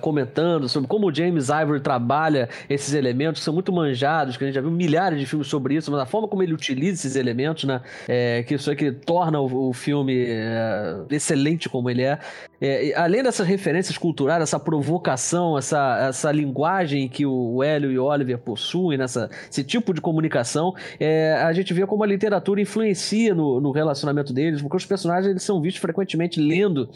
comentando 0.00 0.68
sobre 0.68 0.88
como 0.88 1.08
o 1.08 1.14
James 1.14 1.48
Ivory 1.48 1.80
trabalha 1.80 2.48
esses 2.68 2.94
elementos, 2.94 3.40
que 3.40 3.44
são 3.44 3.54
muito 3.54 3.72
manjados, 3.72 4.36
que 4.36 4.44
a 4.44 4.46
gente 4.46 4.54
já 4.54 4.60
viu 4.60 4.70
milhares 4.70 5.18
de 5.18 5.26
filmes 5.26 5.48
sobre 5.48 5.74
isso, 5.74 5.90
mas 5.90 6.00
a 6.00 6.06
forma 6.06 6.28
como 6.28 6.42
ele 6.42 6.52
utiliza 6.52 6.94
esses 6.94 7.16
elementos, 7.16 7.64
né? 7.64 7.80
É, 8.08 8.42
que 8.42 8.54
isso 8.54 8.70
é 8.70 8.74
que 8.74 8.92
torna 8.92 9.40
o, 9.40 9.72
filme 9.72 10.26
é, 10.28 10.96
excelente 11.10 11.68
como 11.68 11.88
ele 11.90 12.02
é. 12.02 12.18
É, 12.60 12.94
além 12.94 13.22
dessas 13.22 13.46
referências 13.46 13.98
culturais, 13.98 14.42
essa 14.42 14.60
provocação, 14.60 15.58
essa, 15.58 16.06
essa 16.08 16.30
linguagem 16.30 17.08
que 17.08 17.26
o 17.26 17.62
Hélio 17.62 17.90
e 17.90 17.98
o 17.98 18.04
Oliver 18.04 18.38
possuem, 18.38 18.96
nessa, 18.96 19.28
esse 19.50 19.64
tipo 19.64 19.92
de 19.92 20.00
comunicação, 20.00 20.74
é, 21.00 21.34
a 21.42 21.52
gente 21.52 21.74
vê 21.74 21.86
como 21.86 22.04
a 22.04 22.06
literatura 22.06 22.60
influencia 22.60 23.34
no, 23.34 23.60
no 23.60 23.72
relacionamento 23.72 24.11
deles, 24.32 24.60
porque 24.60 24.76
os 24.76 24.86
personagens 24.86 25.30
eles 25.30 25.42
são 25.42 25.60
vistos 25.60 25.80
frequentemente 25.80 26.40
lendo 26.40 26.88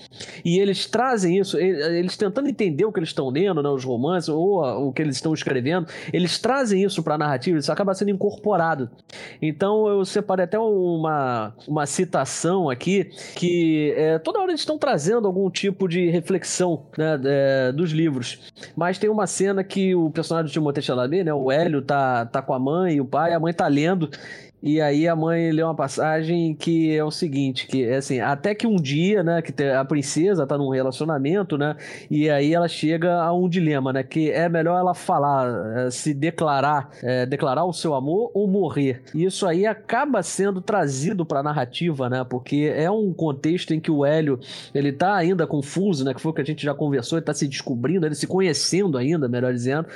e 0.45 0.59
eles 0.59 0.87
trazem 0.87 1.39
isso, 1.39 1.59
e- 1.59 1.99
eles 1.99 2.17
tentando 2.17 2.49
entender 2.49 2.85
o 2.85 2.93
que 2.93 2.99
eles 2.99 3.11
estão 3.11 3.29
lendo, 3.31 3.63
né, 3.63 3.69
os 3.69 3.85
romances 3.85 4.29
ou 4.29 4.61
o 4.89 4.93
que 4.93 5.03
eles 5.03 5.17
estão 5.17 5.33
escrevendo, 5.33 5.87
eles 6.13 6.39
trazem 6.39 6.83
isso 6.83 7.03
para 7.03 7.15
a 7.15 7.19
narrativa, 7.19 7.59
isso 7.59 7.73
acaba 7.73 7.95
sendo 7.95 8.11
incorporado. 8.11 8.91
Então 9.41 9.87
eu 9.89 10.05
separei 10.05 10.45
até 10.45 10.59
uma, 10.59 11.55
uma 11.67 11.87
citação 11.87 12.69
aqui 12.69 13.11
que 13.35 13.95
é, 13.97 14.19
toda 14.19 14.39
hora 14.41 14.51
eles 14.51 14.61
estão 14.61 14.79
trazendo 14.79 15.27
algum 15.27 15.49
tipo 15.51 15.89
de 15.89 16.09
reflexão 16.11 16.87
né, 16.97 17.19
é, 17.25 17.73
dos 17.73 17.91
livros. 17.93 18.39
Mas 18.77 18.99
tem 18.99 19.09
uma 19.11 19.27
cena 19.27 19.63
que 19.63 19.95
o 19.95 20.11
personagem 20.11 20.51
do 20.51 20.53
Timothée 20.53 20.83
Chalamet, 20.83 21.25
né, 21.25 21.33
o 21.35 21.51
Hélio, 21.51 21.83
tá, 21.83 22.27
tá 22.27 22.43
com 22.43 22.53
a 22.55 22.59
mãe 22.59 22.97
e 22.97 23.01
o 23.01 23.05
pai, 23.05 23.33
a 23.33 23.41
mãe 23.41 23.53
tá 23.53 23.67
lendo. 23.67 24.11
E 24.67 24.81
aí 24.81 25.07
a 25.07 25.15
mãe 25.15 25.53
lê 25.53 25.63
uma 25.63 25.77
passagem 25.77 26.53
que 26.53 26.93
é 26.93 27.05
o 27.05 27.11
seguinte, 27.13 27.69
que 27.69 27.85
é 27.85 27.99
assim, 27.99 28.19
até 28.19 28.53
que 28.53 28.67
um 28.67 28.75
dia, 28.75 29.23
né, 29.23 29.41
que 29.41 29.63
a 29.63 29.85
princesa 29.85 30.45
tá 30.45 30.59
num 30.59 30.71
relacionamento, 30.71 31.57
né, 31.57 31.77
e 32.11 32.29
aí 32.29 32.53
ela 32.53 32.67
chega 32.67 33.15
a 33.15 33.33
um 33.33 33.49
dilema, 33.49 33.93
né, 33.93 34.03
que 34.03 34.29
é 34.29 34.49
melhor 34.49 34.77
ela 34.77 34.93
falar, 34.93 35.87
eh, 35.87 35.91
se 35.93 36.13
declarar, 36.13 36.91
eh, 37.01 37.25
declarar 37.27 37.65
o 37.65 37.73
seu 37.73 37.95
amor 37.95 38.33
ou 38.35 38.49
morrer. 38.49 39.03
E 39.15 39.25
isso 39.25 39.47
aí 39.47 39.65
acaba 39.65 40.21
sendo 40.21 40.61
trazido 40.61 41.25
pra 41.25 41.45
narrativa, 41.45 42.11
né, 42.11 42.27
porque 42.29 42.73
é 42.75 42.91
um 42.91 43.13
contexto 43.13 43.73
em 43.73 43.79
que 43.79 43.93
o 43.93 44.05
Hélio, 44.05 44.41
ele 44.75 44.91
tá 44.91 45.15
ainda 45.15 45.47
confuso, 45.47 46.05
né, 46.05 46.13
que 46.13 46.21
foi 46.21 46.33
o 46.33 46.35
que 46.35 46.43
a 46.43 46.45
gente 46.45 46.65
já 46.65 46.75
conversou, 46.75 47.19
ele 47.19 47.25
tá 47.25 47.33
se 47.33 47.47
descobrindo, 47.47 48.05
ele 48.05 48.17
se 48.17 48.27
conhecendo 48.27 48.99
ainda, 48.99 49.29
melhor 49.29 49.53
dizendo, 49.53 49.87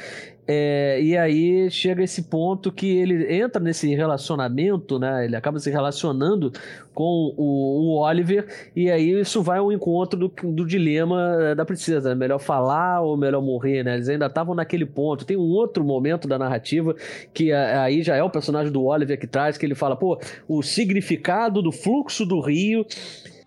é, 0.46 1.00
e 1.00 1.16
aí 1.16 1.70
chega 1.70 2.02
esse 2.02 2.24
ponto 2.24 2.72
que 2.72 2.96
ele 2.96 3.32
entra 3.32 3.62
nesse 3.62 3.94
relacionamento, 3.94 4.98
né? 4.98 5.24
Ele 5.24 5.36
acaba 5.36 5.58
se 5.58 5.70
relacionando 5.70 6.52
com 6.92 7.32
o, 7.36 7.94
o 7.94 7.98
Oliver, 8.00 8.46
e 8.74 8.90
aí 8.90 9.20
isso 9.20 9.42
vai 9.42 9.58
ao 9.58 9.70
encontro 9.70 10.18
do, 10.18 10.28
do 10.28 10.66
dilema 10.66 11.36
eh, 11.40 11.54
da 11.54 11.64
princesa: 11.64 12.10
né? 12.10 12.14
melhor 12.14 12.38
falar 12.38 13.00
ou 13.00 13.16
melhor 13.16 13.40
morrer, 13.40 13.84
né? 13.84 13.94
Eles 13.94 14.08
ainda 14.08 14.26
estavam 14.26 14.54
naquele 14.54 14.84
ponto. 14.84 15.24
Tem 15.24 15.36
um 15.36 15.50
outro 15.50 15.84
momento 15.84 16.26
da 16.26 16.38
narrativa 16.38 16.96
que 17.32 17.52
eh, 17.52 17.76
aí 17.78 18.02
já 18.02 18.16
é 18.16 18.22
o 18.22 18.30
personagem 18.30 18.72
do 18.72 18.84
Oliver 18.84 19.18
que 19.18 19.26
traz, 19.26 19.56
que 19.56 19.64
ele 19.64 19.74
fala: 19.74 19.94
pô, 19.94 20.18
o 20.48 20.62
significado 20.62 21.62
do 21.62 21.70
fluxo 21.70 22.26
do 22.26 22.40
rio. 22.40 22.84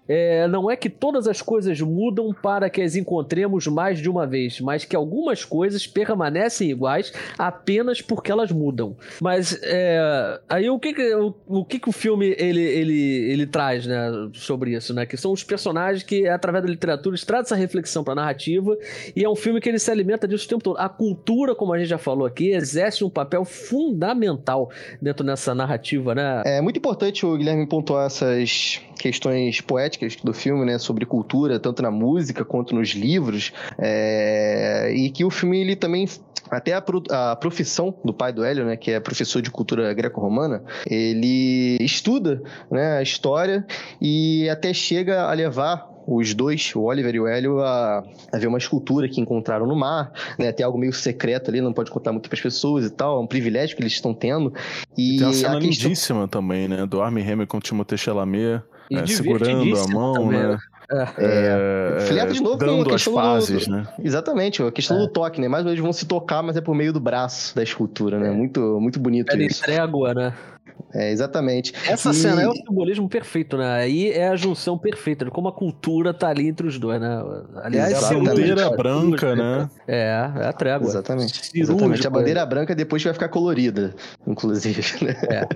É, 0.07 0.47
não 0.47 0.69
é 0.69 0.75
que 0.75 0.89
todas 0.89 1.27
as 1.27 1.41
coisas 1.41 1.79
mudam 1.81 2.33
para 2.33 2.69
que 2.69 2.81
as 2.81 2.95
encontremos 2.95 3.67
mais 3.67 3.99
de 3.99 4.09
uma 4.09 4.27
vez, 4.27 4.59
mas 4.59 4.85
que 4.85 4.95
algumas 4.95 5.45
coisas 5.45 5.87
permanecem 5.87 6.69
iguais 6.69 7.13
apenas 7.37 8.01
porque 8.01 8.31
elas 8.31 8.51
mudam. 8.51 8.95
Mas 9.21 9.59
é, 9.63 10.39
aí 10.49 10.69
o 10.69 10.77
que 10.79 10.93
que, 10.93 11.15
o, 11.15 11.33
o 11.47 11.65
que 11.65 11.79
que 11.79 11.89
o 11.89 11.91
filme 11.91 12.35
ele, 12.37 12.61
ele, 12.61 13.31
ele 13.31 13.47
traz 13.47 13.85
né, 13.85 14.11
sobre 14.33 14.75
isso, 14.75 14.93
né? 14.93 15.05
Que 15.05 15.15
são 15.15 15.31
os 15.31 15.43
personagens 15.43 16.03
que 16.03 16.27
através 16.27 16.63
da 16.63 16.69
literatura 16.69 17.13
eles 17.13 17.25
trazem 17.25 17.43
essa 17.43 17.55
reflexão 17.55 18.03
para 18.03 18.13
a 18.13 18.15
narrativa 18.15 18.77
e 19.15 19.23
é 19.23 19.29
um 19.29 19.35
filme 19.35 19.59
que 19.59 19.69
ele 19.69 19.79
se 19.79 19.91
alimenta 19.91 20.27
disso 20.27 20.45
o 20.45 20.49
tempo 20.49 20.63
todo. 20.63 20.77
A 20.77 20.89
cultura, 20.89 21.55
como 21.55 21.73
a 21.73 21.77
gente 21.77 21.87
já 21.89 21.97
falou 21.97 22.25
aqui, 22.25 22.51
exerce 22.51 23.03
um 23.03 23.09
papel 23.09 23.45
fundamental 23.45 24.69
dentro 25.01 25.25
dessa 25.25 25.53
narrativa, 25.55 26.13
né? 26.15 26.41
É 26.45 26.61
muito 26.61 26.77
importante 26.77 27.25
o 27.25 27.37
Guilherme 27.37 27.67
pontuar 27.67 28.07
essas 28.07 28.81
questões 28.97 29.61
poéticas 29.61 30.15
do 30.17 30.33
filme, 30.33 30.65
né, 30.65 30.77
sobre 30.77 31.05
cultura, 31.05 31.59
tanto 31.59 31.81
na 31.81 31.91
música 31.91 32.43
quanto 32.45 32.73
nos 32.75 32.89
livros, 32.89 33.51
é, 33.77 34.93
e 34.95 35.09
que 35.09 35.23
o 35.25 35.29
filme 35.29 35.59
ele 35.59 35.75
também 35.75 36.07
até 36.49 36.73
a, 36.73 36.81
pro- 36.81 37.03
a 37.09 37.35
profissão 37.35 37.95
do 38.03 38.13
pai 38.13 38.31
do 38.33 38.43
Hélio, 38.43 38.65
né, 38.65 38.75
que 38.75 38.91
é 38.91 38.99
professor 38.99 39.41
de 39.41 39.49
cultura 39.49 39.93
greco-romana, 39.93 40.63
ele 40.85 41.77
estuda, 41.79 42.41
né, 42.69 42.97
a 42.97 43.01
história 43.01 43.65
e 44.01 44.47
até 44.49 44.73
chega 44.73 45.23
a 45.23 45.33
levar 45.33 45.91
os 46.05 46.33
dois, 46.33 46.73
o 46.75 46.81
Oliver 46.81 47.15
e 47.15 47.19
o 47.21 47.25
Hélio, 47.25 47.61
a, 47.61 48.03
a 48.29 48.37
ver 48.37 48.47
uma 48.47 48.57
escultura 48.57 49.07
que 49.07 49.21
encontraram 49.21 49.65
no 49.65 49.73
mar, 49.73 50.11
né? 50.37 50.51
Tem 50.51 50.65
algo 50.65 50.77
meio 50.77 50.91
secreto 50.91 51.49
ali, 51.49 51.61
não 51.61 51.71
pode 51.71 51.89
contar 51.89 52.11
muito 52.11 52.27
para 52.27 52.35
as 52.35 52.41
pessoas 52.41 52.85
e 52.85 52.89
tal, 52.89 53.19
é 53.19 53.23
um 53.23 53.25
privilégio 53.25 53.73
que 53.77 53.81
eles 53.81 53.93
estão 53.93 54.13
tendo. 54.13 54.53
E 54.97 55.15
Tem 55.17 55.27
uma 55.27 55.33
cena 55.33 55.57
a 55.57 55.61
questão... 55.61 55.83
lindíssima 55.87 56.27
também, 56.27 56.67
né? 56.67 56.85
Do 56.85 57.01
Armie 57.01 57.23
Hammer 57.23 57.47
com 57.47 57.55
o 57.55 57.61
Timothée 57.61 57.97
Chalamet, 57.97 58.61
E 58.61 58.61
é, 58.91 59.05
segurando 59.07 59.79
a 59.79 59.87
mão, 59.87 60.13
também, 60.13 60.39
né? 60.43 60.57
É, 61.17 61.97
Flerta 62.07 62.33
de 62.33 62.41
novo 62.41 62.57
com 62.57 62.63
a 62.63 62.67
dando 62.67 62.81
as 62.81 62.87
questão 62.93 63.13
do- 63.13 63.19
fases, 63.19 63.67
né? 63.67 63.87
Exatamente, 64.03 64.61
a 64.61 64.71
questão 64.71 64.97
do 64.97 65.07
toque, 65.07 65.41
né? 65.41 65.47
Mais 65.47 65.63
uma 65.63 65.69
vez 65.71 65.79
vão 65.81 65.93
se 65.93 66.05
tocar, 66.05 66.41
mas 66.43 66.55
é 66.57 66.61
por 66.61 66.75
meio 66.75 66.93
do 66.93 66.99
braço 66.99 67.55
da 67.55 67.63
escultura, 67.63 68.19
né? 68.19 68.31
Muito, 68.31 68.59
muito 68.79 68.99
bonito 68.99 69.31
Ela 69.31 69.43
isso. 69.43 69.61
trégua, 69.63 70.13
né? 70.13 70.33
É, 70.93 71.11
exatamente. 71.11 71.73
Essa 71.87 72.11
e... 72.11 72.13
cena 72.13 72.43
é 72.43 72.47
o 72.47 72.53
simbolismo 72.53 73.09
perfeito, 73.09 73.57
né? 73.57 73.65
Aí 73.77 74.11
é 74.11 74.27
a 74.27 74.35
junção 74.35 74.77
perfeita, 74.77 75.25
como 75.31 75.47
a 75.47 75.51
cultura 75.51 76.13
tá 76.13 76.29
ali 76.29 76.47
entre 76.47 76.67
os 76.67 76.77
dois, 76.77 77.01
né? 77.01 77.23
Aliás, 77.63 78.03
a 78.03 78.13
bandeira 78.13 78.69
branca, 78.69 79.35
né? 79.35 79.69
É, 79.87 80.29
é 80.41 80.45
a 80.45 80.53
trégua. 80.53 80.87
Exatamente. 80.87 81.49
Exatamente. 81.55 82.05
A 82.05 82.09
bandeira 82.11 82.45
branca 82.45 82.75
depois 82.75 83.03
vai 83.03 83.11
ficar 83.13 83.29
colorida, 83.29 83.95
inclusive. 84.27 84.83
Né? 85.03 85.15
É. 85.29 85.47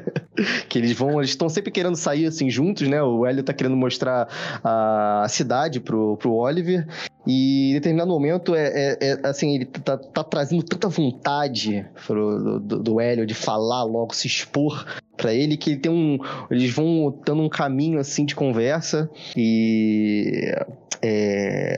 que 0.67 0.77
eles 0.77 0.91
vão, 0.93 1.19
eles 1.19 1.29
estão 1.29 1.47
sempre 1.47 1.71
querendo 1.71 1.95
sair 1.95 2.25
assim 2.25 2.49
juntos, 2.49 2.87
né? 2.87 3.01
O 3.01 3.25
Hélio 3.25 3.43
tá 3.43 3.53
querendo 3.53 3.75
mostrar 3.77 4.27
a 4.63 5.26
cidade 5.27 5.79
pro, 5.79 6.17
pro 6.17 6.33
Oliver. 6.33 6.87
E 7.25 7.71
em 7.71 7.73
determinado 7.73 8.09
momento, 8.09 8.55
é, 8.55 8.67
é, 8.67 8.97
é 9.01 9.27
assim, 9.27 9.55
ele 9.55 9.65
tá, 9.65 9.97
tá, 9.97 10.23
trazendo 10.23 10.63
tanta 10.63 10.87
vontade 10.87 11.85
pro, 12.05 12.59
do, 12.59 12.79
do 12.81 13.01
Hélio 13.01 13.25
de 13.25 13.33
falar 13.33 13.83
logo, 13.83 14.15
se 14.15 14.27
expor 14.27 14.85
para 15.17 15.33
ele 15.33 15.57
que 15.57 15.71
ele 15.71 15.79
tem 15.79 15.91
um 15.91 16.17
eles 16.49 16.71
vão 16.71 17.19
dando 17.25 17.41
um 17.41 17.49
caminho 17.49 17.99
assim 17.99 18.23
de 18.25 18.35
conversa 18.35 19.09
e 19.35 20.53
é, 21.01 21.77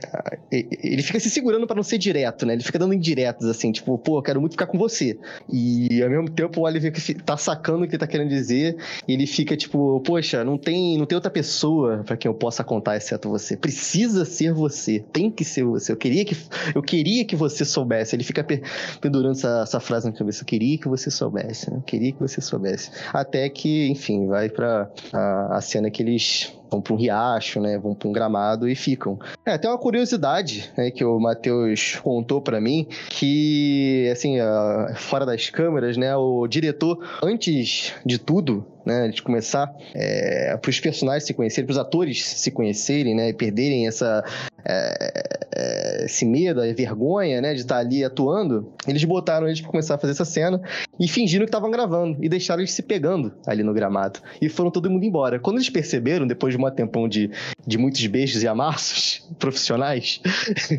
ele 0.50 1.02
fica 1.02 1.20
se 1.20 1.30
segurando 1.30 1.66
para 1.66 1.76
não 1.76 1.82
ser 1.82 1.98
direto, 1.98 2.46
né? 2.46 2.54
Ele 2.54 2.62
fica 2.62 2.78
dando 2.78 2.94
indiretas 2.94 3.46
assim, 3.46 3.72
tipo, 3.72 3.96
pô, 3.98 4.18
eu 4.18 4.22
quero 4.22 4.40
muito 4.40 4.52
ficar 4.52 4.66
com 4.66 4.78
você. 4.78 5.18
E 5.48 6.02
ao 6.02 6.10
mesmo 6.10 6.30
tempo 6.30 6.60
o 6.60 6.64
Oliver 6.64 6.92
tá 7.24 7.36
sacando 7.36 7.84
o 7.84 7.88
que 7.88 7.94
ele 7.94 8.00
tá 8.00 8.06
querendo 8.06 8.28
dizer, 8.28 8.76
e 9.06 9.12
ele 9.12 9.26
fica 9.26 9.56
tipo, 9.56 10.00
poxa, 10.00 10.44
não 10.44 10.56
tem, 10.56 10.98
não 10.98 11.06
tem 11.06 11.16
outra 11.16 11.30
pessoa 11.30 12.02
para 12.04 12.16
quem 12.16 12.28
eu 12.28 12.34
possa 12.34 12.64
contar 12.64 12.96
exceto 12.96 13.28
você. 13.28 13.56
Precisa 13.56 14.24
ser 14.24 14.52
você, 14.52 15.04
tem 15.12 15.30
que 15.30 15.44
ser 15.44 15.64
você. 15.64 15.92
Eu 15.92 15.96
queria 15.96 16.24
que 16.24 16.36
eu 16.74 16.82
queria 16.82 17.24
que 17.24 17.36
você 17.36 17.64
soubesse. 17.64 18.16
Ele 18.16 18.24
fica 18.24 18.46
pendurando 19.00 19.32
essa, 19.32 19.62
essa 19.62 19.80
frase 19.80 20.06
na 20.06 20.12
cabeça, 20.12 20.42
eu 20.42 20.46
queria 20.46 20.78
que 20.78 20.88
você 20.88 21.10
soubesse, 21.10 21.70
né? 21.70 21.76
Eu 21.76 21.82
queria 21.82 22.12
que 22.12 22.20
você 22.20 22.40
soubesse 22.40 22.90
que, 23.48 23.88
enfim, 23.88 24.26
vai 24.26 24.48
para 24.48 24.90
a, 25.12 25.56
a 25.56 25.60
cena 25.60 25.90
que 25.90 26.02
eles 26.02 26.52
vão 26.70 26.80
para 26.80 26.94
um 26.94 26.96
riacho, 26.96 27.60
né? 27.60 27.78
Vão 27.78 27.94
para 27.94 28.08
um 28.08 28.12
gramado 28.12 28.68
e 28.68 28.74
ficam. 28.74 29.18
É, 29.44 29.58
tem 29.58 29.70
uma 29.70 29.78
curiosidade 29.78 30.70
né, 30.76 30.90
que 30.90 31.04
o 31.04 31.18
Matheus 31.18 31.98
contou 32.02 32.40
para 32.40 32.60
mim 32.60 32.86
que, 33.08 34.08
assim, 34.12 34.36
fora 34.94 35.26
das 35.26 35.50
câmeras, 35.50 35.96
né? 35.96 36.14
O 36.16 36.46
diretor, 36.46 36.98
antes 37.22 37.92
de 38.04 38.18
tudo, 38.18 38.66
né, 38.84 39.08
de 39.08 39.22
começar, 39.22 39.72
é, 39.94 40.56
para 40.56 40.68
os 40.68 40.80
personagens 40.80 41.24
se 41.24 41.34
conhecerem, 41.34 41.66
para 41.66 41.72
os 41.72 41.78
atores 41.78 42.24
se 42.24 42.50
conhecerem, 42.50 43.14
né, 43.14 43.28
e 43.28 43.34
perderem 43.34 43.86
essa, 43.86 44.24
é, 44.64 45.38
é, 45.54 46.04
esse 46.04 46.24
medo, 46.24 46.60
a 46.60 46.72
vergonha, 46.72 47.40
né, 47.40 47.54
de 47.54 47.60
estar 47.60 47.78
ali 47.78 48.04
atuando, 48.04 48.72
eles 48.86 49.04
botaram 49.04 49.46
eles 49.46 49.60
para 49.60 49.70
começar 49.70 49.94
a 49.94 49.98
fazer 49.98 50.12
essa 50.12 50.24
cena 50.24 50.60
e 50.98 51.08
fingiram 51.08 51.44
que 51.44 51.48
estavam 51.48 51.70
gravando 51.70 52.18
e 52.22 52.28
deixaram 52.28 52.60
eles 52.60 52.72
se 52.72 52.82
pegando 52.82 53.32
ali 53.46 53.62
no 53.62 53.72
gramado 53.72 54.20
e 54.40 54.48
foram 54.48 54.70
todo 54.70 54.90
mundo 54.90 55.04
embora. 55.04 55.38
Quando 55.38 55.56
eles 55.56 55.70
perceberam, 55.70 56.26
depois 56.26 56.54
de 56.54 56.59
um 56.68 56.70
tempão 56.70 57.08
de, 57.08 57.30
de 57.66 57.78
muitos 57.78 58.04
beijos 58.06 58.42
e 58.42 58.48
amassos 58.48 59.26
profissionais, 59.38 60.20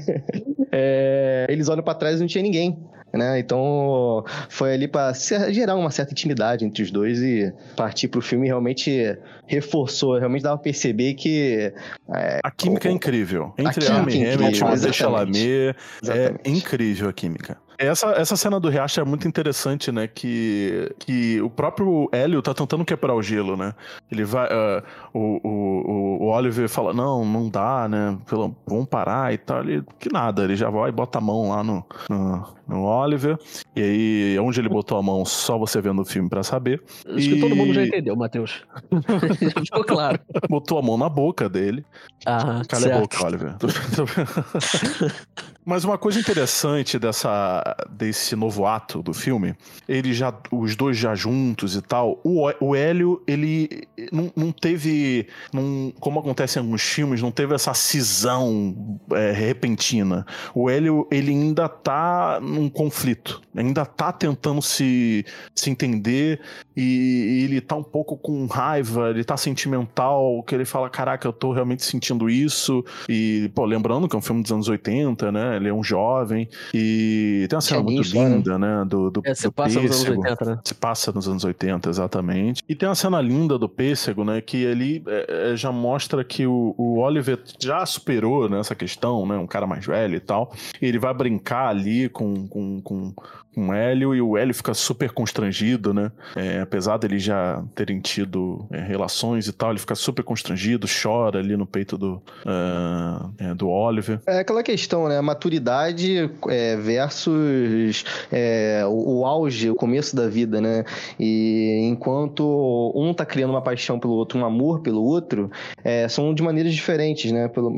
é, 0.72 1.46
eles 1.50 1.70
olham 1.70 1.84
para 1.84 1.96
trás 1.96 2.18
e 2.18 2.20
não 2.20 2.28
tinha 2.28 2.44
ninguém. 2.44 2.78
Né? 3.14 3.40
Então 3.40 4.24
foi 4.48 4.74
ali 4.74 4.88
para 4.88 5.12
gerar 5.52 5.76
uma 5.76 5.92
certa 5.92 6.14
intimidade 6.14 6.64
entre 6.64 6.82
os 6.82 6.92
dois 6.92 7.22
e 7.22 7.52
partir 7.76 8.08
para 8.08 8.20
o 8.20 8.22
filme 8.22 8.48
realmente 8.48 9.18
reforçou, 9.46 10.18
realmente 10.18 10.44
dava 10.44 10.58
pra 10.58 10.64
perceber 10.64 11.16
que. 11.16 11.74
É, 12.10 12.40
a 12.42 12.50
química 12.50 12.88
o, 12.88 12.92
é 12.92 12.96
incrível. 12.96 13.54
Entre 13.58 13.86
a 13.86 13.98
Amy 13.98 14.24
é 14.24 14.34
Hamilton 14.34 14.74
e 14.74 14.94
Chalamet, 14.94 15.76
é 16.08 16.50
incrível 16.50 17.10
a 17.10 17.14
química. 17.14 17.58
Essa, 17.82 18.12
essa 18.12 18.36
cena 18.36 18.60
do 18.60 18.70
riacho 18.70 19.00
é 19.00 19.04
muito 19.04 19.28
interessante, 19.28 19.92
né? 19.92 20.08
Que, 20.08 20.94
que 21.00 21.42
o 21.42 21.50
próprio 21.50 22.08
Hélio 22.12 22.42
tá 22.42 22.54
tentando 22.54 22.86
quebrar 22.86 23.16
o 23.16 23.24
gelo, 23.24 23.58
né? 23.58 23.74
Ele 24.12 24.24
vai. 24.24 24.48
Uh, 24.48 24.84
o, 25.14 25.48
o, 25.48 26.24
o 26.24 26.28
Oliver 26.28 26.70
fala: 26.70 26.94
Não, 26.94 27.26
não 27.26 27.50
dá, 27.50 27.88
né? 27.90 28.18
Pelo, 28.30 28.56
vamos 28.68 28.88
parar 28.88 29.34
e 29.34 29.38
tal. 29.40 29.62
Ele, 29.62 29.84
que 30.00 30.14
nada, 30.14 30.44
ele 30.44 30.56
já 30.56 30.70
vai 30.70 30.90
e 30.90 30.92
bota 30.92 31.18
a 31.18 31.22
mão 31.22 31.50
lá 31.50 31.64
no, 31.64 31.84
no, 32.08 32.48
no 32.68 32.84
Oliver. 32.84 33.38
E 33.76 33.82
aí, 33.82 34.40
onde 34.40 34.60
ele 34.60 34.70
botou 34.70 35.00
a 35.00 35.02
mão, 35.02 35.26
só 35.26 35.58
você 35.58 35.82
vendo 35.82 36.04
o 36.04 36.06
filme 36.06 36.30
pra 36.30 36.44
saber. 36.44 36.84
Acho 37.08 37.18
e... 37.18 37.34
que 37.34 37.40
todo 37.40 37.56
mundo 37.56 37.74
já 37.74 37.84
entendeu, 37.84 38.16
Matheus. 38.16 38.64
Ficou 39.66 39.84
claro. 39.84 40.20
Botou 40.48 40.78
a 40.78 40.84
mão 40.84 40.98
na 40.98 41.10
boca 41.10 41.50
dele. 41.50 41.84
Ah, 42.28 42.62
Cala 42.68 42.84
certo. 42.84 42.96
a 42.96 43.00
boca, 43.00 43.26
Oliver. 43.26 43.56
Mas 45.64 45.84
uma 45.84 45.98
coisa 45.98 46.20
interessante 46.20 46.98
dessa, 46.98 47.64
desse 47.90 48.36
novo 48.36 48.66
ato 48.66 49.04
do 49.04 49.14
filme, 49.14 49.56
ele 49.88 50.12
já, 50.14 50.34
os 50.52 50.76
dois 50.76 50.98
já 50.98 51.14
juntos 51.14 51.76
e 51.76 51.82
tal, 51.82 52.20
o, 52.24 52.50
o 52.60 52.76
Hélio, 52.76 53.22
ele 53.28 53.88
não, 54.12 54.32
não 54.36 54.52
teve, 54.52 55.28
não, 55.54 55.94
como 56.00 56.20
acontece 56.20 56.58
em 56.58 56.62
alguns 56.62 56.82
filmes, 56.82 57.22
não 57.22 57.32
teve 57.32 57.54
essa 57.54 57.74
cisão 57.76 59.00
é, 59.12 59.32
repentina. 59.32 60.26
O 60.56 60.70
Hélio, 60.70 61.08
ele 61.12 61.32
ainda 61.32 61.70
tá 61.70 62.40
num 62.42 62.68
conflito, 62.68 63.40
ainda 63.56 63.86
tá 63.86 64.12
tentando 64.12 64.62
se, 64.62 65.24
se 65.54 65.70
entender 65.70 66.42
e, 66.76 67.42
e 67.42 67.44
ele 67.44 67.62
tá 67.62 67.76
um 67.76 67.84
pouco 67.84 68.18
com 68.18 68.48
raiva, 68.48 69.12
ele 69.12 69.24
tá 69.24 69.38
sentimental, 69.38 70.42
que 70.44 70.56
ele 70.56 70.66
fala, 70.66 70.90
caraca, 70.90 71.28
eu 71.28 71.34
tô 71.34 71.52
realmente 71.52 71.84
sentindo 71.84 72.30
isso, 72.30 72.84
e, 73.08 73.52
pô, 73.54 73.66
lembrando 73.66 74.08
que 74.08 74.16
é 74.16 74.20
um 74.20 74.22
filme 74.22 74.42
dos 74.42 74.52
anos 74.52 74.68
80, 74.68 75.32
né, 75.32 75.51
ele 75.56 75.70
é 75.70 75.74
um 75.74 75.84
jovem, 75.84 76.48
e 76.74 77.46
tem 77.50 77.56
uma 77.56 77.62
cena 77.62 77.80
é 77.80 77.84
muito 77.84 78.02
isso, 78.02 78.16
linda, 78.16 78.58
né? 78.58 78.80
né, 78.80 78.86
do, 78.86 79.10
do, 79.10 79.22
é, 79.26 79.34
se 79.34 79.44
do 79.44 79.52
passa 79.52 79.80
pêssego. 79.80 79.88
nos 79.88 80.06
anos 80.06 80.18
80, 80.20 80.46
né? 80.46 80.60
Se 80.64 80.74
passa 80.74 81.12
nos 81.12 81.28
anos 81.28 81.44
80, 81.44 81.90
exatamente. 81.90 82.64
E 82.68 82.76
tem 82.76 82.88
uma 82.88 82.96
cena 82.96 83.22
linda 83.22 83.58
do 83.58 83.68
pêssego, 83.68 84.24
né, 84.24 84.42
que 84.42 84.66
ali 84.66 85.04
é, 85.08 85.52
é, 85.52 85.56
já 85.56 85.72
mostra 85.72 86.24
que 86.24 86.46
o, 86.46 86.74
o 86.78 87.00
Oliver 87.00 87.40
já 87.60 87.86
superou 87.86 88.50
né, 88.50 88.60
essa 88.60 88.76
questão, 88.76 89.26
né, 89.26 89.38
um 89.38 89.48
cara 89.48 89.68
mais 89.68 89.86
velho 89.86 90.16
e 90.16 90.20
tal, 90.20 90.54
e 90.82 90.86
ele 90.86 91.00
vai 91.00 91.14
brincar 91.14 91.70
ali 91.70 92.10
com, 92.10 92.48
com, 92.48 92.82
com 92.82 93.14
com 93.54 93.68
o 93.68 93.74
Hélio 93.74 94.16
e 94.16 94.22
o 94.22 94.38
Hélio 94.38 94.54
fica 94.54 94.74
super 94.74 95.12
constrangido, 95.12 95.94
né? 95.94 96.12
É, 96.36 96.62
apesar 96.62 96.98
dele 96.98 97.20
já 97.20 97.64
terem 97.76 98.00
tido 98.00 98.66
é, 98.72 98.80
relações 98.80 99.48
e 99.48 99.54
tal, 99.54 99.72
ele 99.72 99.80
fica 99.80 99.96
super 99.96 100.24
constrangido, 100.24 100.88
chora 100.88 101.40
ali 101.40 101.58
no 101.58 101.66
peito 101.66 101.98
do, 101.98 102.16
uh, 102.46 103.34
é, 103.38 103.54
do 103.54 103.70
Oliver. 103.70 104.22
É 104.26 104.40
aquela 104.40 104.64
questão, 104.64 105.08
né? 105.08 105.18
Maturidade 105.42 106.30
é, 106.50 106.76
versus 106.76 108.06
é, 108.32 108.84
o, 108.86 109.22
o, 109.22 109.26
auge, 109.26 109.72
o 109.72 109.76
começo 109.76 110.16
da 110.16 110.28
vida, 110.28 110.62
né? 110.62 110.86
E 111.20 111.80
enquanto 111.90 112.92
um 112.94 113.12
tá 113.12 113.26
criando 113.26 113.50
uma 113.50 113.62
paixão 113.62 114.00
pelo 114.00 114.14
outro, 114.14 114.38
um 114.38 114.46
amor 114.46 114.82
pelo 114.82 115.04
outro, 115.04 115.50
é, 115.84 116.08
são 116.08 116.32
de 116.32 116.44
maneiras 116.44 116.76
diferentes, 116.76 117.32
né? 117.32 117.48
Pelo, 117.48 117.74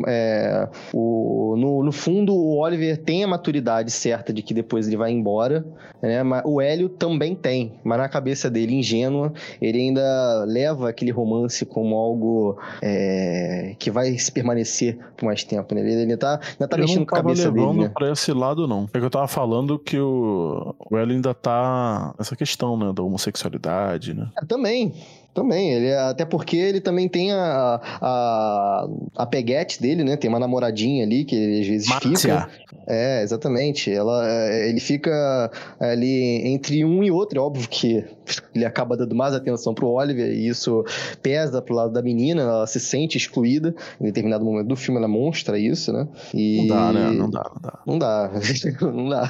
o, 0.93 1.55
no, 1.57 1.83
no 1.83 1.91
fundo, 1.93 2.35
o 2.35 2.57
Oliver 2.59 2.97
tem 2.97 3.23
a 3.23 3.27
maturidade 3.27 3.91
certa 3.91 4.33
de 4.33 4.41
que 4.41 4.53
depois 4.53 4.85
ele 4.85 4.97
vai 4.97 5.11
embora, 5.11 5.65
né? 6.01 6.21
O 6.43 6.59
Hélio 6.59 6.89
também 6.89 7.33
tem, 7.33 7.79
mas 7.81 7.97
na 7.97 8.09
cabeça 8.09 8.49
dele, 8.49 8.75
ingênua, 8.75 9.31
ele 9.61 9.79
ainda 9.79 10.43
leva 10.45 10.89
aquele 10.89 11.11
romance 11.11 11.65
como 11.65 11.95
algo 11.95 12.57
é, 12.81 13.73
que 13.79 13.89
vai 13.89 14.17
se 14.17 14.29
permanecer 14.29 14.97
por 15.15 15.27
mais 15.27 15.45
tempo, 15.45 15.73
né? 15.73 15.79
Ele 15.79 16.01
ainda 16.01 16.17
tá, 16.17 16.41
ainda 16.59 16.67
tá 16.67 16.77
mexendo 16.77 17.05
com 17.05 17.15
a 17.15 17.19
cabeça 17.19 17.52
né? 17.53 17.89
pra 17.89 18.11
esse 18.11 18.31
lado, 18.33 18.67
não. 18.67 18.87
É 18.93 18.99
que 18.99 19.05
eu 19.05 19.09
tava 19.09 19.27
falando 19.27 19.77
que 19.79 19.99
o, 19.99 20.75
o 20.89 20.97
Hélio 20.97 21.15
ainda 21.15 21.33
tá 21.33 22.13
nessa 22.17 22.35
questão, 22.35 22.77
né, 22.77 22.91
da 22.93 23.03
homossexualidade, 23.03 24.13
né? 24.13 24.29
É, 24.37 24.45
também. 24.45 24.93
Também, 25.33 25.73
ele, 25.73 25.93
até 25.93 26.25
porque 26.25 26.55
ele 26.55 26.79
também 26.79 27.09
tem 27.09 27.31
a, 27.31 27.81
a, 28.01 28.87
a 29.15 29.25
peguete 29.25 29.81
dele, 29.81 30.03
né? 30.03 30.15
Tem 30.15 30.29
uma 30.29 30.39
namoradinha 30.39 31.03
ali 31.03 31.25
que 31.25 31.35
ele 31.35 31.61
às 31.61 31.67
vezes 31.67 31.87
Márcia. 31.87 32.41
fica. 32.41 32.49
É, 32.87 33.23
exatamente. 33.23 33.91
Ela, 33.91 34.29
é, 34.29 34.69
ele 34.69 34.79
fica 34.79 35.51
ali 35.79 36.47
entre 36.47 36.85
um 36.85 37.03
e 37.03 37.09
outro. 37.09 37.39
É 37.39 37.41
óbvio 37.41 37.67
que 37.67 38.05
ele 38.53 38.65
acaba 38.65 38.95
dando 38.95 39.15
mais 39.15 39.33
atenção 39.33 39.73
pro 39.73 39.87
Oliver 39.87 40.31
e 40.31 40.47
isso 40.47 40.83
pesa 41.21 41.61
pro 41.61 41.75
lado 41.75 41.93
da 41.93 42.01
menina. 42.01 42.41
Ela 42.41 42.67
se 42.67 42.79
sente 42.79 43.17
excluída. 43.17 43.73
Em 43.99 44.05
determinado 44.05 44.45
momento 44.45 44.67
do 44.67 44.75
filme 44.75 44.99
ela 44.99 45.07
mostra 45.07 45.57
isso, 45.57 45.91
né? 45.91 46.07
E... 46.33 46.57
Não 46.61 46.67
dá, 46.67 46.93
né? 46.93 47.11
Não 47.11 47.29
dá, 47.29 47.51
não 47.55 47.61
dá. 47.61 47.79
Não 47.85 47.97
dá. 47.97 48.31
não 48.93 49.09
dá. 49.09 49.29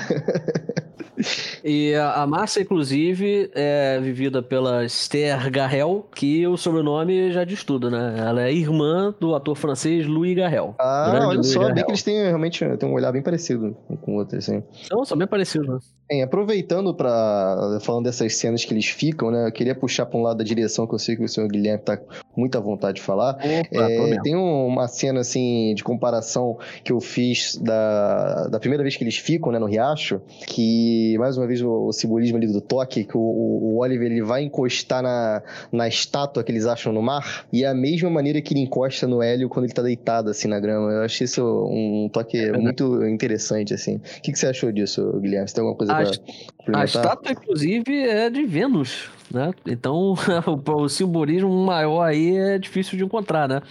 e 1.63 1.93
a, 1.93 2.23
a 2.23 2.27
Márcia, 2.27 2.61
inclusive, 2.61 3.49
é 3.53 3.99
vivida 4.01 4.41
pela 4.41 4.83
Esther 4.85 5.49
Garrel, 5.51 5.92
que 6.13 6.45
o 6.45 6.57
sobrenome 6.57 7.31
já 7.31 7.45
diz 7.45 7.63
tudo, 7.63 7.89
né? 7.89 8.15
Ela 8.17 8.43
é 8.43 8.53
irmã 8.53 9.13
do 9.19 9.33
ator 9.33 9.55
francês 9.55 10.05
Louis 10.05 10.35
Garrel. 10.35 10.75
Ah, 10.77 11.07
olha 11.09 11.25
Louis 11.35 11.47
só, 11.47 11.59
Garrel. 11.59 11.75
bem 11.75 11.85
que 11.85 11.91
eles 11.91 12.03
têm 12.03 12.23
realmente 12.23 12.77
têm 12.77 12.89
um 12.89 12.93
olhar 12.93 13.11
bem 13.11 13.21
parecido 13.21 13.75
com 14.01 14.13
o 14.13 14.15
outro, 14.15 14.37
assim. 14.37 14.61
São, 14.87 15.05
são 15.05 15.17
bem 15.17 15.27
parecidos, 15.27 15.67
né? 15.67 15.79
Bem, 16.09 16.21
aproveitando 16.21 16.93
para 16.93 17.79
falando 17.81 18.03
dessas 18.05 18.35
cenas 18.35 18.65
que 18.65 18.73
eles 18.73 18.87
ficam, 18.87 19.31
né? 19.31 19.47
Eu 19.47 19.51
queria 19.51 19.73
puxar 19.73 20.05
para 20.05 20.19
um 20.19 20.21
lado 20.21 20.37
da 20.37 20.43
direção 20.43 20.85
que 20.85 20.93
eu 20.93 20.99
sei 20.99 21.15
que 21.15 21.23
o 21.23 21.29
senhor 21.29 21.47
Guilherme 21.47 21.81
tá 21.81 21.95
com 21.95 22.11
muita 22.35 22.59
vontade 22.59 22.97
de 22.97 23.01
falar. 23.01 23.35
Opa, 23.35 23.89
é, 23.89 24.19
tem 24.21 24.35
uma 24.35 24.87
cena 24.87 25.21
assim 25.21 25.73
de 25.73 25.83
comparação 25.83 26.57
que 26.83 26.91
eu 26.91 26.99
fiz 26.99 27.55
da, 27.55 28.47
da 28.47 28.59
primeira 28.59 28.83
vez 28.83 28.97
que 28.97 29.03
eles 29.03 29.17
ficam, 29.17 29.51
né, 29.51 29.59
no 29.59 29.65
Riacho, 29.65 30.21
que 30.45 31.17
mais 31.17 31.37
uma 31.37 31.47
vez 31.47 31.53
vez 31.53 31.61
o, 31.61 31.87
o 31.87 31.93
simbolismo 31.93 32.37
ali 32.37 32.47
do 32.47 32.59
toque, 32.59 33.03
que 33.03 33.15
o, 33.15 33.21
o, 33.21 33.77
Oliver 33.77 34.11
ele 34.11 34.23
vai 34.23 34.43
encostar 34.43 35.03
na, 35.03 35.41
na 35.71 35.82
estátua 35.87 36.43
que 36.43 36.51
eles 36.51 36.65
acham 36.65 36.91
no 36.93 37.01
mar, 37.01 37.45
e 37.51 37.63
é 37.63 37.67
a 37.67 37.73
mesma 37.73 38.09
maneira 38.09 38.41
que 38.41 38.53
ele 38.53 38.61
encosta 38.61 39.07
no 39.07 39.21
Hélio 39.21 39.49
quando 39.49 39.65
ele 39.65 39.73
tá 39.73 39.81
deitado 39.81 40.29
assim 40.29 40.47
na 40.47 40.59
grama. 40.59 40.91
Eu 40.91 41.03
achei 41.03 41.25
isso 41.25 41.43
um 41.43 42.09
toque 42.11 42.37
é 42.37 42.51
muito 42.51 43.05
interessante, 43.05 43.73
assim. 43.73 43.95
O 43.95 44.21
que, 44.21 44.31
que 44.31 44.39
você 44.39 44.47
achou 44.47 44.71
disso, 44.71 45.19
Guilherme? 45.19 45.47
Você 45.47 45.55
tem 45.55 45.61
alguma 45.61 45.77
coisa 45.77 45.93
a, 45.93 46.65
pra 46.65 46.81
A 46.81 46.85
estátua, 46.85 47.31
inclusive, 47.31 47.97
é 47.97 48.29
de 48.29 48.43
Vênus 48.45 49.09
né? 49.33 49.51
Então, 49.65 50.13
o, 50.77 50.87
simbolismo 50.87 51.49
maior 51.65 52.03
aí 52.03 52.37
é 52.37 52.59
difícil 52.59 52.97
de 52.97 53.03
encontrar, 53.03 53.49
né? 53.49 53.61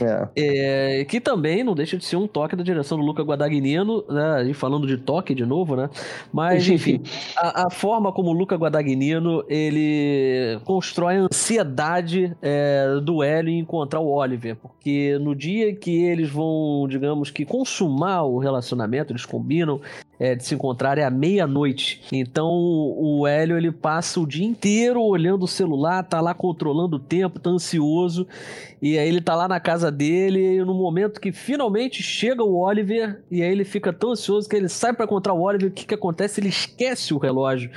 É. 0.00 0.98
É, 1.00 1.04
que 1.04 1.20
também 1.20 1.62
não 1.62 1.74
deixa 1.74 1.96
de 1.96 2.04
ser 2.04 2.16
um 2.16 2.26
toque 2.26 2.56
da 2.56 2.64
direção 2.64 2.98
do 2.98 3.04
Luca 3.04 3.22
Guadagnino, 3.22 4.04
né? 4.08 4.48
E 4.48 4.52
falando 4.52 4.86
de 4.86 4.96
toque 4.96 5.34
de 5.34 5.46
novo, 5.46 5.76
né? 5.76 5.88
Mas, 6.32 6.68
enfim, 6.68 7.02
a, 7.36 7.66
a 7.66 7.70
forma 7.70 8.12
como 8.12 8.30
o 8.30 8.32
Luca 8.32 8.56
Guadagnino, 8.56 9.44
ele 9.48 10.58
constrói 10.64 11.16
a 11.16 11.20
ansiedade 11.20 12.36
é, 12.42 13.00
do 13.02 13.22
Hélio 13.22 13.50
em 13.50 13.60
encontrar 13.60 14.00
o 14.00 14.10
Oliver, 14.10 14.56
porque 14.56 15.16
no 15.20 15.34
dia 15.34 15.74
que 15.74 16.02
eles 16.02 16.28
vão, 16.28 16.86
digamos 16.88 17.30
que, 17.30 17.44
consumar 17.44 18.24
o 18.24 18.38
relacionamento, 18.38 19.12
eles 19.12 19.24
combinam 19.24 19.80
é, 20.24 20.34
de 20.34 20.42
se 20.42 20.54
encontrar 20.54 20.96
é 20.96 21.04
à 21.04 21.10
meia-noite. 21.10 22.00
Então, 22.10 22.48
o 22.50 23.26
Hélio, 23.26 23.58
ele 23.58 23.70
passa 23.70 24.18
o 24.18 24.26
dia 24.26 24.46
inteiro 24.46 25.02
olhando 25.02 25.42
o 25.42 25.48
celular, 25.48 26.02
tá 26.02 26.18
lá 26.18 26.32
controlando 26.32 26.96
o 26.96 26.98
tempo, 26.98 27.38
tá 27.38 27.50
ansioso. 27.50 28.26
E 28.80 28.98
aí 28.98 29.06
ele 29.06 29.20
tá 29.20 29.34
lá 29.34 29.46
na 29.46 29.60
casa 29.60 29.92
dele, 29.92 30.56
e 30.56 30.64
no 30.64 30.72
momento 30.72 31.20
que 31.20 31.30
finalmente 31.30 32.02
chega 32.02 32.42
o 32.42 32.56
Oliver, 32.56 33.22
e 33.30 33.42
aí 33.42 33.50
ele 33.50 33.64
fica 33.64 33.92
tão 33.92 34.12
ansioso 34.12 34.48
que 34.48 34.56
ele 34.56 34.68
sai 34.68 34.94
para 34.94 35.04
encontrar 35.04 35.34
o 35.34 35.42
Oliver, 35.42 35.68
o 35.68 35.72
que 35.72 35.84
que 35.84 35.94
acontece? 35.94 36.40
Ele 36.40 36.48
esquece 36.48 37.12
o 37.12 37.18
relógio. 37.18 37.70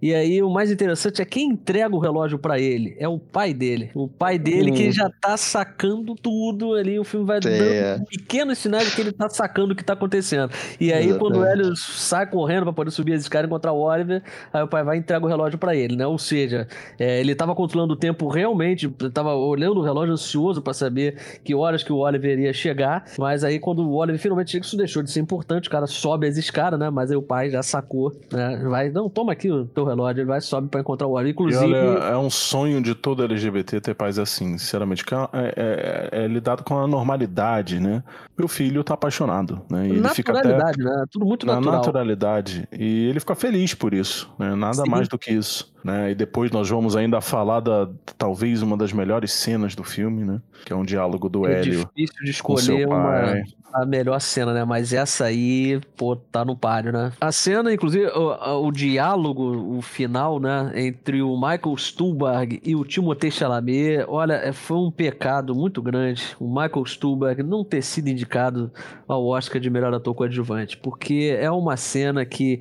E 0.00 0.14
aí 0.14 0.42
o 0.42 0.50
mais 0.50 0.70
interessante 0.70 1.22
é 1.22 1.24
quem 1.24 1.50
entrega 1.50 1.94
o 1.94 1.98
relógio 1.98 2.38
para 2.38 2.58
ele. 2.58 2.96
É 2.98 3.08
o 3.08 3.18
pai 3.18 3.52
dele. 3.54 3.90
O 3.94 4.08
pai 4.08 4.38
dele 4.38 4.70
hum. 4.70 4.74
que 4.74 4.90
já 4.90 5.10
tá 5.20 5.36
sacando 5.36 6.14
tudo 6.14 6.74
ali. 6.74 6.98
O 6.98 7.04
filme 7.04 7.26
vai 7.26 7.38
é. 7.38 7.96
dando 7.96 8.06
pequenos 8.06 8.58
sinais 8.58 8.88
de 8.88 8.94
que 8.94 9.00
ele 9.00 9.12
tá 9.12 9.28
sacando 9.28 9.72
o 9.72 9.76
que 9.76 9.84
tá 9.84 9.94
acontecendo. 9.94 10.50
E 10.80 10.92
aí 10.92 11.06
Exatamente. 11.06 11.18
quando 11.18 11.36
o 11.38 11.44
Hélio 11.44 11.76
sai 11.76 12.26
correndo 12.26 12.64
para 12.64 12.72
poder 12.72 12.90
subir 12.90 13.14
as 13.14 13.22
escadas 13.22 13.46
e 13.46 13.48
encontrar 13.48 13.72
o 13.72 13.80
Oliver, 13.80 14.22
aí 14.52 14.62
o 14.62 14.68
pai 14.68 14.84
vai 14.84 14.96
e 14.96 15.00
entrega 15.00 15.24
o 15.24 15.28
relógio 15.28 15.58
para 15.58 15.74
ele, 15.74 15.96
né? 15.96 16.06
Ou 16.06 16.18
seja, 16.18 16.68
é, 16.98 17.20
ele 17.20 17.34
tava 17.34 17.54
controlando 17.54 17.94
o 17.94 17.96
tempo 17.96 18.28
realmente, 18.28 18.88
tava 19.12 19.34
olhando 19.34 19.80
o 19.80 19.82
relógio 19.82 20.12
ansioso 20.12 20.60
para 20.60 20.74
saber 20.74 21.16
que 21.42 21.54
horas 21.54 21.82
que 21.82 21.92
o 21.92 21.98
Oliver 21.98 22.32
iria 22.32 22.52
chegar. 22.52 23.04
Mas 23.18 23.44
aí 23.44 23.58
quando 23.58 23.80
o 23.80 23.94
Oliver 23.94 24.20
finalmente 24.20 24.50
chega, 24.52 24.64
isso 24.64 24.76
deixou 24.76 25.02
de 25.02 25.10
ser 25.10 25.20
importante. 25.20 25.68
O 25.68 25.70
cara 25.70 25.86
sobe 25.86 26.26
as 26.26 26.36
escadas, 26.36 26.78
né? 26.78 26.90
Mas 26.90 27.10
aí 27.10 27.16
o 27.16 27.22
pai 27.22 27.50
já 27.50 27.62
sacou, 27.62 28.14
né? 28.32 28.60
Vai, 28.64 28.90
não, 28.90 29.08
toma 29.08 29.32
aqui 29.32 29.50
o 29.50 29.64
teu 29.66 29.85
relógio, 29.88 30.20
ele 30.20 30.28
vai 30.28 30.40
sobe 30.40 30.68
para 30.68 30.80
encontrar 30.80 31.06
o 31.06 31.12
Wally. 31.12 31.30
Inclusive. 31.30 31.64
Olha, 31.64 32.04
é 32.04 32.16
um 32.16 32.30
sonho 32.30 32.80
de 32.80 32.94
todo 32.94 33.24
LGBT 33.24 33.80
ter 33.80 33.94
pais 33.94 34.18
assim, 34.18 34.58
sinceramente. 34.58 35.04
É, 35.32 35.38
é, 35.38 36.10
é, 36.12 36.24
é, 36.24 36.26
lidado 36.26 36.62
com 36.64 36.78
a 36.78 36.86
normalidade, 36.86 37.80
né? 37.80 38.02
Meu 38.36 38.48
filho 38.48 38.84
tá 38.84 38.94
apaixonado, 38.94 39.62
né? 39.70 39.88
E 39.88 39.90
ele 39.92 40.08
fica 40.10 40.38
até 40.38 40.56
né? 40.56 41.04
Tudo 41.10 41.24
muito 41.24 41.46
natural. 41.46 41.72
Na 41.72 41.78
naturalidade. 41.78 42.68
E 42.72 43.08
ele 43.08 43.20
fica 43.20 43.34
feliz 43.34 43.74
por 43.74 43.94
isso, 43.94 44.30
né? 44.38 44.54
Nada 44.54 44.82
Sim. 44.82 44.90
mais 44.90 45.08
do 45.08 45.18
que 45.18 45.32
isso. 45.32 45.74
Né? 45.86 46.10
E 46.10 46.14
depois 46.16 46.50
nós 46.50 46.68
vamos 46.68 46.96
ainda 46.96 47.20
falar 47.20 47.60
da 47.60 47.88
talvez 48.18 48.60
uma 48.60 48.76
das 48.76 48.92
melhores 48.92 49.30
cenas 49.30 49.76
do 49.76 49.84
filme, 49.84 50.24
né? 50.24 50.40
Que 50.64 50.72
é 50.72 50.76
um 50.76 50.84
diálogo 50.84 51.28
do 51.28 51.46
é 51.46 51.60
Hélio. 51.60 51.82
É 51.82 51.84
difícil 51.84 52.24
de 52.24 52.30
escolher 52.32 52.88
uma, 52.88 53.44
a 53.72 53.86
melhor 53.86 54.20
cena, 54.20 54.52
né? 54.52 54.64
Mas 54.64 54.92
essa 54.92 55.26
aí, 55.26 55.80
pô, 55.96 56.16
tá 56.16 56.44
no 56.44 56.56
páreo, 56.56 56.90
né? 56.90 57.12
A 57.20 57.30
cena, 57.30 57.72
inclusive, 57.72 58.06
o, 58.08 58.66
o 58.66 58.72
diálogo, 58.72 59.76
o 59.76 59.80
final, 59.80 60.40
né? 60.40 60.72
Entre 60.74 61.22
o 61.22 61.36
Michael 61.36 61.76
Stuhlbarg 61.76 62.60
e 62.64 62.74
o 62.74 62.84
Timothée 62.84 63.30
Chalamet, 63.30 64.04
olha, 64.08 64.34
é, 64.34 64.52
foi 64.52 64.78
um 64.78 64.90
pecado 64.90 65.54
muito 65.54 65.80
grande 65.80 66.36
o 66.40 66.48
Michael 66.48 66.84
Stuhlbarg 66.84 67.42
não 67.42 67.64
ter 67.64 67.82
sido 67.82 68.08
indicado 68.08 68.72
ao 69.06 69.24
Oscar 69.26 69.60
de 69.60 69.70
melhor 69.70 69.92
ator 69.94 70.14
coadjuvante, 70.14 70.76
porque 70.76 71.36
é 71.38 71.50
uma 71.50 71.76
cena 71.76 72.24
que 72.24 72.60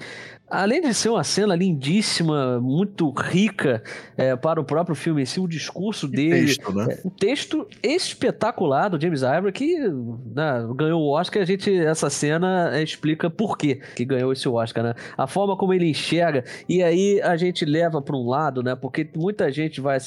Além 0.55 0.81
de 0.81 0.93
ser 0.93 1.09
uma 1.09 1.23
cena 1.23 1.55
lindíssima, 1.55 2.59
muito 2.61 3.09
rica 3.11 3.83
é, 4.15 4.35
para 4.35 4.59
o 4.59 4.63
próprio 4.63 4.95
filme 4.95 5.21
em 5.21 5.25
si, 5.25 5.39
o 5.39 5.47
discurso 5.47 6.07
dele. 6.07 6.47
Texto, 6.47 6.73
né? 6.73 6.87
É, 6.89 7.07
um 7.07 7.09
texto 7.09 7.67
espetacular 7.83 8.89
do 8.89 8.99
James 8.99 9.21
Ivory, 9.21 9.51
que 9.51 9.77
né, 9.77 10.65
ganhou 10.75 11.01
o 11.01 11.09
Oscar. 11.09 11.41
A 11.41 11.45
gente, 11.45 11.73
essa 11.73 12.09
cena 12.09 12.75
é, 12.75 12.81
explica 12.81 13.29
por 13.29 13.57
quê 13.57 13.81
que 13.95 14.05
ganhou 14.05 14.31
esse 14.31 14.47
Oscar, 14.47 14.83
né? 14.83 14.93
A 15.17 15.27
forma 15.27 15.57
como 15.57 15.73
ele 15.73 15.89
enxerga. 15.89 16.43
E 16.69 16.81
aí 16.81 17.21
a 17.21 17.35
gente 17.35 17.65
leva 17.65 18.01
para 18.01 18.15
um 18.15 18.27
lado, 18.27 18.63
né? 18.63 18.75
Porque 18.75 19.09
muita 19.15 19.51
gente 19.51 19.81
vai, 19.81 19.97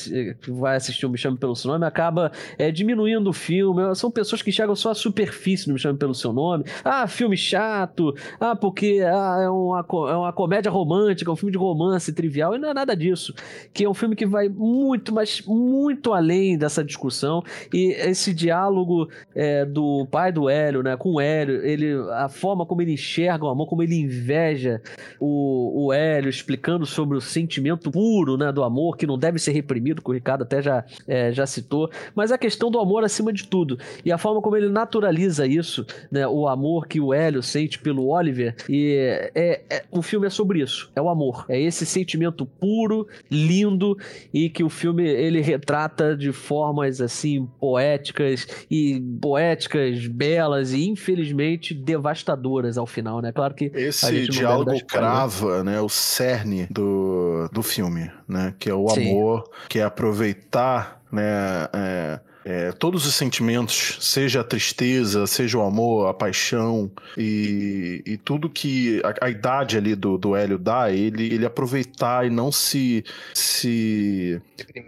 vai 0.49 0.77
assistir 0.77 1.05
o 1.05 1.11
Me 1.11 1.19
Chame 1.19 1.37
Pelo 1.37 1.55
Seu 1.55 1.71
Nome 1.71 1.85
acaba 1.85 2.33
é, 2.57 2.71
diminuindo 2.71 3.29
o 3.29 3.33
filme. 3.33 3.95
São 3.95 4.11
pessoas 4.11 4.41
que 4.41 4.51
enxergam 4.51 4.75
só 4.75 4.91
a 4.91 4.95
superfície 4.95 5.67
do 5.67 5.75
Me 5.75 5.79
Chame 5.79 5.99
Pelo 5.99 6.15
Seu 6.15 6.33
Nome. 6.33 6.65
Ah, 6.85 7.07
filme 7.07 7.37
chato. 7.37 8.15
Ah, 8.41 8.57
porque 8.57 9.01
ah, 9.05 9.41
é 9.43 9.51
uma. 9.51 9.85
É 10.11 10.17
uma 10.17 10.33
comédia 10.39 10.71
romântica, 10.71 11.33
um 11.33 11.35
filme 11.35 11.51
de 11.51 11.59
romance 11.59 12.13
trivial, 12.13 12.55
e 12.55 12.59
não 12.59 12.69
é 12.69 12.75
nada 12.75 12.95
disso. 12.95 13.35
Que 13.73 13.83
é 13.83 13.91
um 13.91 13.95
filme 13.95 14.15
que 14.15 14.25
vai 14.25 14.49
muito, 14.49 15.13
mas 15.13 15.43
muito 15.45 16.13
além 16.13 16.57
dessa 16.57 16.85
discussão. 16.85 17.43
E 17.75 17.91
esse 17.91 18.33
diálogo 18.33 19.09
é, 19.35 19.65
do 19.65 20.07
pai 20.09 20.31
do 20.31 20.49
Hélio, 20.49 20.81
né, 20.81 20.97
com 20.97 21.15
o 21.15 21.21
Hélio, 21.21 21.67
ele, 21.67 21.93
a 22.13 22.29
forma 22.29 22.65
como 22.65 22.81
ele 22.81 22.93
enxerga 22.93 23.47
o 23.47 23.49
amor, 23.49 23.67
como 23.67 23.83
ele 23.83 23.97
inveja 23.97 24.81
o, 25.19 25.87
o 25.87 25.93
Hélio, 25.93 26.31
explicando 26.31 26.87
sobre 26.87 27.17
o 27.17 27.21
sentimento 27.21 27.91
puro 27.91 28.37
né, 28.37 28.53
do 28.53 28.63
amor, 28.63 28.97
que 28.97 29.09
não 29.09 29.19
deve 29.19 29.41
ser 29.41 29.51
reprimido, 29.51 30.01
que 30.01 30.09
o 30.09 30.15
Ricardo 30.15 30.43
até 30.43 30.63
já, 30.63 30.85
é, 31.09 31.33
já 31.33 31.47
citou, 31.47 31.91
mas 32.15 32.31
a 32.31 32.39
questão 32.39 32.71
do 32.71 32.79
amor 32.79 33.03
acima 33.03 33.33
de 33.33 33.45
tudo. 33.49 33.77
E 34.05 34.13
a 34.13 34.19
forma 34.19 34.41
como 34.41 34.57
ele 34.57 34.69
naturaliza 34.69 35.45
isso, 35.49 35.85
né, 36.13 36.29
o 36.29 36.47
amor 36.47 36.87
que 36.87 37.01
o 37.01 37.13
Hélio 37.13 37.43
sente 37.43 37.77
pelo 37.81 38.07
Oliver, 38.07 38.55
e 38.69 39.31
é, 39.35 39.63
é, 39.69 39.85
o 39.91 40.01
filme 40.01 40.18
filme 40.19 40.27
é 40.27 40.31
sobre 40.31 40.61
isso. 40.61 40.91
É 40.95 41.01
o 41.01 41.09
amor. 41.09 41.47
É 41.49 41.61
esse 41.61 41.87
sentimento 41.87 42.45
puro, 42.45 43.07
lindo 43.31 43.97
e 44.35 44.51
que 44.51 44.65
o 44.65 44.69
filme 44.69 45.07
ele 45.09 45.41
retrata 45.41 46.17
de 46.17 46.33
formas 46.33 47.01
assim 47.01 47.49
poéticas 47.61 48.47
e 48.71 49.01
poéticas, 49.21 50.07
belas 50.07 50.73
e 50.73 50.89
infelizmente 50.89 51.73
devastadoras 51.73 52.77
ao 52.77 52.87
final, 52.87 53.21
né? 53.21 53.33
Claro 53.33 53.55
que 53.55 53.71
esse 53.75 54.29
diálogo 54.29 54.73
crava, 54.87 55.63
né, 55.63 55.81
o 55.81 55.89
cerne 55.89 56.67
do, 56.71 57.49
do 57.53 57.63
filme, 57.63 58.11
né? 58.27 58.55
Que 58.59 58.69
é 58.69 58.75
o 58.75 58.89
Sim. 58.89 59.11
amor, 59.11 59.49
que 59.69 59.79
é 59.79 59.85
aproveitar 59.85 61.01
né, 61.11 61.69
é, 61.73 62.21
é, 62.49 62.73
todos 62.73 63.05
os 63.05 63.15
sentimentos, 63.15 63.99
seja 64.01 64.41
a 64.41 64.45
tristeza, 64.45 65.27
seja 65.27 65.59
o 65.59 65.63
amor, 65.63 66.09
a 66.09 66.15
paixão 66.15 66.91
e, 67.15 68.03
e 68.07 68.17
tudo 68.17 68.49
que 68.49 69.03
a, 69.05 69.27
a, 69.27 69.29
idade 69.29 69.77
ali 69.77 69.95
do, 69.95 70.17
do 70.17 70.35
Hélio 70.35 70.59
dá, 70.59 70.91
ele, 70.91 71.27
ele 71.27 71.45
aproveitar 71.45 72.27
e 72.27 72.31
não 72.31 72.51
se 72.51 73.05
se 73.35 74.41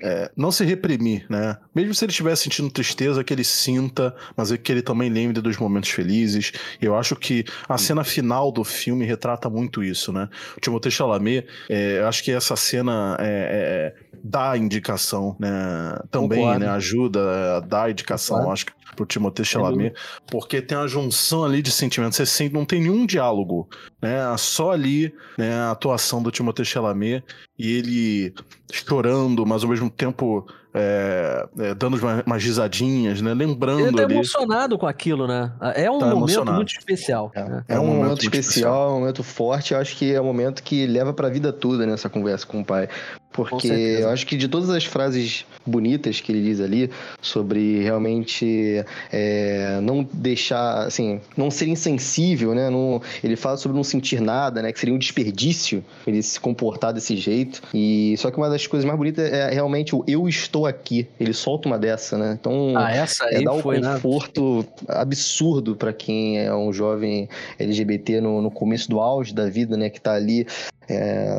é, 0.02 0.30
não 0.34 0.50
se 0.50 0.64
reprimir, 0.64 1.26
né? 1.28 1.58
Mesmo 1.74 1.94
se 1.94 2.04
ele 2.04 2.10
estiver 2.10 2.34
sentindo 2.36 2.70
tristeza, 2.70 3.22
que 3.22 3.32
ele 3.32 3.44
sinta, 3.44 4.14
mas 4.36 4.50
é 4.50 4.56
que 4.56 4.70
ele 4.72 4.82
também 4.82 5.08
lembre 5.08 5.40
dos 5.40 5.56
momentos 5.56 5.90
felizes. 5.90 6.52
Eu 6.80 6.96
acho 6.96 7.14
que 7.16 7.44
a 7.68 7.78
cena 7.78 8.04
final 8.04 8.50
do 8.50 8.64
filme 8.64 9.04
retrata 9.04 9.48
muito 9.48 9.82
isso, 9.82 10.12
né? 10.12 10.28
O 10.56 10.60
Timothée 10.60 10.90
Chalamet, 10.90 11.46
é, 11.68 12.02
acho 12.02 12.24
que 12.24 12.32
essa 12.32 12.56
cena 12.56 13.16
é, 13.20 13.94
é 13.96 14.10
dá 14.22 14.56
indicação, 14.56 15.36
né? 15.38 15.98
Também, 16.10 16.40
Concordo. 16.40 16.60
né? 16.60 16.68
Ajuda 16.70 17.56
a 17.56 17.60
dar 17.60 17.90
indicação, 17.90 18.36
Concordo. 18.36 18.52
acho 18.52 18.66
que 18.66 18.72
pro 18.96 19.06
Timothée 19.06 19.44
Chalamet, 19.44 19.94
porque 20.26 20.60
tem 20.60 20.76
uma 20.76 20.88
junção 20.88 21.44
ali 21.44 21.62
de 21.62 21.70
sentimentos. 21.70 22.16
Você 22.16 22.26
sente, 22.26 22.52
não 22.52 22.64
tem 22.64 22.80
nenhum 22.80 23.06
diálogo, 23.06 23.68
né? 24.02 24.18
Só 24.36 24.72
ali, 24.72 25.14
né? 25.38 25.54
A 25.54 25.70
atuação 25.70 26.22
do 26.22 26.30
Timothée 26.30 26.64
Chalamet 26.64 27.24
e 27.58 27.72
ele 27.72 28.34
chorando, 28.72 29.46
mas 29.46 29.62
ao 29.62 29.70
mesmo 29.70 29.88
tempo 29.88 30.46
é, 30.72 31.48
é, 31.58 31.74
dando 31.74 31.96
umas, 31.96 32.24
umas 32.24 32.42
risadinhas, 32.42 33.20
né? 33.20 33.34
Lembrando 33.34 33.80
ele 33.80 33.96
tá 33.96 34.04
ali. 34.04 34.14
emocionado 34.14 34.78
com 34.78 34.86
aquilo, 34.86 35.26
né? 35.26 35.52
É 35.74 35.90
um 35.90 35.98
tá 35.98 36.14
momento 36.14 36.52
muito 36.52 36.72
especial. 36.78 37.32
É, 37.34 37.42
né? 37.42 37.64
é 37.68 37.78
um, 37.78 37.82
um, 37.82 37.86
momento, 37.86 38.02
momento 38.02 38.22
especial, 38.22 38.40
especial, 38.40 38.90
um 38.90 39.00
momento 39.00 39.22
forte. 39.22 39.74
Eu 39.74 39.80
acho 39.80 39.96
que 39.96 40.14
é 40.14 40.20
um 40.20 40.24
momento 40.24 40.62
que 40.62 40.86
leva 40.86 41.12
pra 41.12 41.28
vida 41.28 41.52
toda 41.52 41.84
nessa 41.86 42.08
conversa 42.08 42.46
com 42.46 42.60
o 42.60 42.64
pai. 42.64 42.88
Porque 43.32 43.68
eu 43.68 44.08
acho 44.08 44.26
que 44.26 44.36
de 44.36 44.48
todas 44.48 44.70
as 44.70 44.84
frases 44.84 45.46
bonitas 45.64 46.20
que 46.20 46.32
ele 46.32 46.42
diz 46.42 46.60
ali, 46.60 46.90
sobre 47.22 47.80
realmente 47.82 48.84
é, 49.12 49.78
não 49.82 50.06
deixar, 50.12 50.86
assim, 50.86 51.20
não 51.36 51.50
ser 51.50 51.68
insensível, 51.68 52.54
né? 52.54 52.68
Não, 52.68 53.00
ele 53.22 53.36
fala 53.36 53.56
sobre 53.56 53.76
não 53.76 53.84
sentir 53.84 54.20
nada, 54.20 54.60
né? 54.60 54.72
Que 54.72 54.80
seria 54.80 54.94
um 54.94 54.98
desperdício 54.98 55.84
ele 56.06 56.22
se 56.22 56.40
comportar 56.40 56.92
desse 56.92 57.16
jeito. 57.16 57.62
E 57.72 58.16
só 58.18 58.30
que 58.30 58.36
uma 58.36 58.48
das 58.50 58.66
coisas 58.66 58.84
mais 58.84 58.98
bonitas 58.98 59.32
é 59.32 59.50
realmente 59.50 59.94
o 59.94 60.04
eu 60.08 60.28
estou 60.28 60.66
aqui. 60.66 61.06
Ele 61.18 61.32
solta 61.32 61.68
uma 61.68 61.78
dessa, 61.78 62.18
né? 62.18 62.36
Então, 62.40 62.74
ah, 62.76 62.90
essa 62.90 63.26
é 63.26 63.36
aí 63.36 63.42
é 63.42 63.44
dar 63.44 63.52
um 63.52 63.60
foi, 63.60 63.78
né? 63.78 63.94
conforto 63.94 64.66
né? 64.88 64.94
absurdo 64.96 65.76
para 65.76 65.92
quem 65.92 66.40
é 66.40 66.54
um 66.54 66.72
jovem 66.72 67.28
LGBT 67.58 68.20
no, 68.20 68.42
no 68.42 68.50
começo 68.50 68.90
do 68.90 68.98
auge 68.98 69.32
da 69.32 69.48
vida, 69.48 69.76
né? 69.76 69.88
Que 69.88 70.00
tá 70.00 70.14
ali 70.14 70.46
é, 70.88 71.38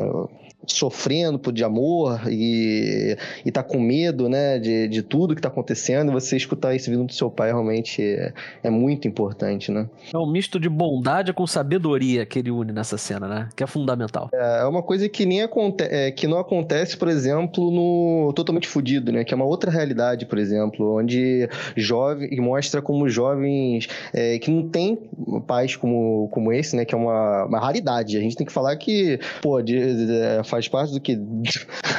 sofrendo 0.66 1.38
por 1.38 1.52
de 1.52 1.64
amor 1.64 2.20
e, 2.28 3.16
e 3.44 3.50
tá 3.50 3.62
com 3.62 3.80
medo, 3.80 4.28
né, 4.28 4.58
de, 4.58 4.88
de 4.88 5.02
tudo 5.02 5.34
que 5.34 5.42
tá 5.42 5.48
acontecendo, 5.48 6.12
você 6.12 6.36
escutar 6.36 6.74
isso 6.74 6.90
vindo 6.90 7.04
do 7.04 7.12
seu 7.12 7.30
pai 7.30 7.48
realmente 7.48 8.02
é, 8.02 8.32
é 8.62 8.70
muito 8.70 9.06
importante, 9.08 9.70
né? 9.70 9.88
É 10.12 10.18
um 10.18 10.30
misto 10.30 10.58
de 10.58 10.68
bondade 10.68 11.32
com 11.32 11.46
sabedoria 11.46 12.24
que 12.24 12.38
ele 12.38 12.50
une 12.50 12.72
nessa 12.72 12.96
cena, 12.96 13.26
né? 13.26 13.48
Que 13.56 13.64
é 13.64 13.66
fundamental. 13.66 14.30
É, 14.32 14.60
é 14.60 14.64
uma 14.64 14.82
coisa 14.82 15.08
que 15.08 15.26
nem 15.26 15.42
acontece, 15.42 15.90
é, 15.92 16.10
que 16.10 16.26
não 16.26 16.38
acontece, 16.38 16.96
por 16.96 17.08
exemplo, 17.08 17.70
no 17.70 18.32
Totalmente 18.34 18.68
Fudido, 18.68 19.12
né? 19.12 19.24
Que 19.24 19.34
é 19.34 19.36
uma 19.36 19.44
outra 19.44 19.70
realidade, 19.70 20.26
por 20.26 20.38
exemplo, 20.38 20.98
onde 20.98 21.48
jovem 21.76 22.28
e 22.32 22.40
mostra 22.40 22.80
como 22.80 23.08
jovens 23.08 23.88
é, 24.12 24.38
que 24.38 24.50
não 24.50 24.68
tem 24.68 24.98
pais 25.46 25.76
como, 25.76 26.28
como 26.30 26.52
esse, 26.52 26.76
né? 26.76 26.84
Que 26.84 26.94
é 26.94 26.98
uma, 26.98 27.46
uma 27.46 27.58
raridade. 27.58 28.16
A 28.16 28.20
gente 28.20 28.36
tem 28.36 28.46
que 28.46 28.52
falar 28.52 28.76
que, 28.76 29.18
pô, 29.40 29.60
de, 29.60 29.74
de, 29.74 30.44
faz 30.52 30.68
parte 30.68 30.92
do 30.92 31.00
que. 31.00 31.18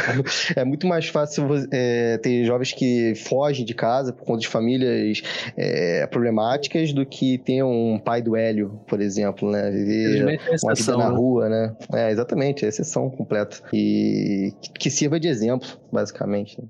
é 0.55 0.63
muito 0.63 0.85
mais 0.85 1.07
fácil 1.07 1.47
é, 1.71 2.19
ter 2.19 2.45
jovens 2.45 2.71
que 2.71 3.15
fogem 3.15 3.65
de 3.65 3.73
casa 3.73 4.13
por 4.13 4.23
conta 4.23 4.41
de 4.41 4.47
famílias 4.47 5.23
é, 5.57 6.05
problemáticas 6.05 6.93
do 6.93 7.03
que 7.03 7.39
ter 7.39 7.63
um 7.63 7.97
pai 7.97 8.21
do 8.21 8.35
Hélio, 8.35 8.79
por 8.87 9.01
exemplo, 9.01 9.49
né? 9.49 9.71
Viver 9.71 10.39
uma 10.63 10.75
vida 10.75 10.97
na 10.97 11.09
né? 11.09 11.15
rua, 11.15 11.49
né? 11.49 11.75
É, 11.91 12.11
exatamente, 12.11 12.63
é 12.63 12.67
exceção 12.67 13.09
completa. 13.09 13.57
E 13.73 14.53
que 14.77 14.91
sirva 14.91 15.19
de 15.19 15.27
exemplo, 15.27 15.67
basicamente. 15.91 16.61
Né? 16.61 16.67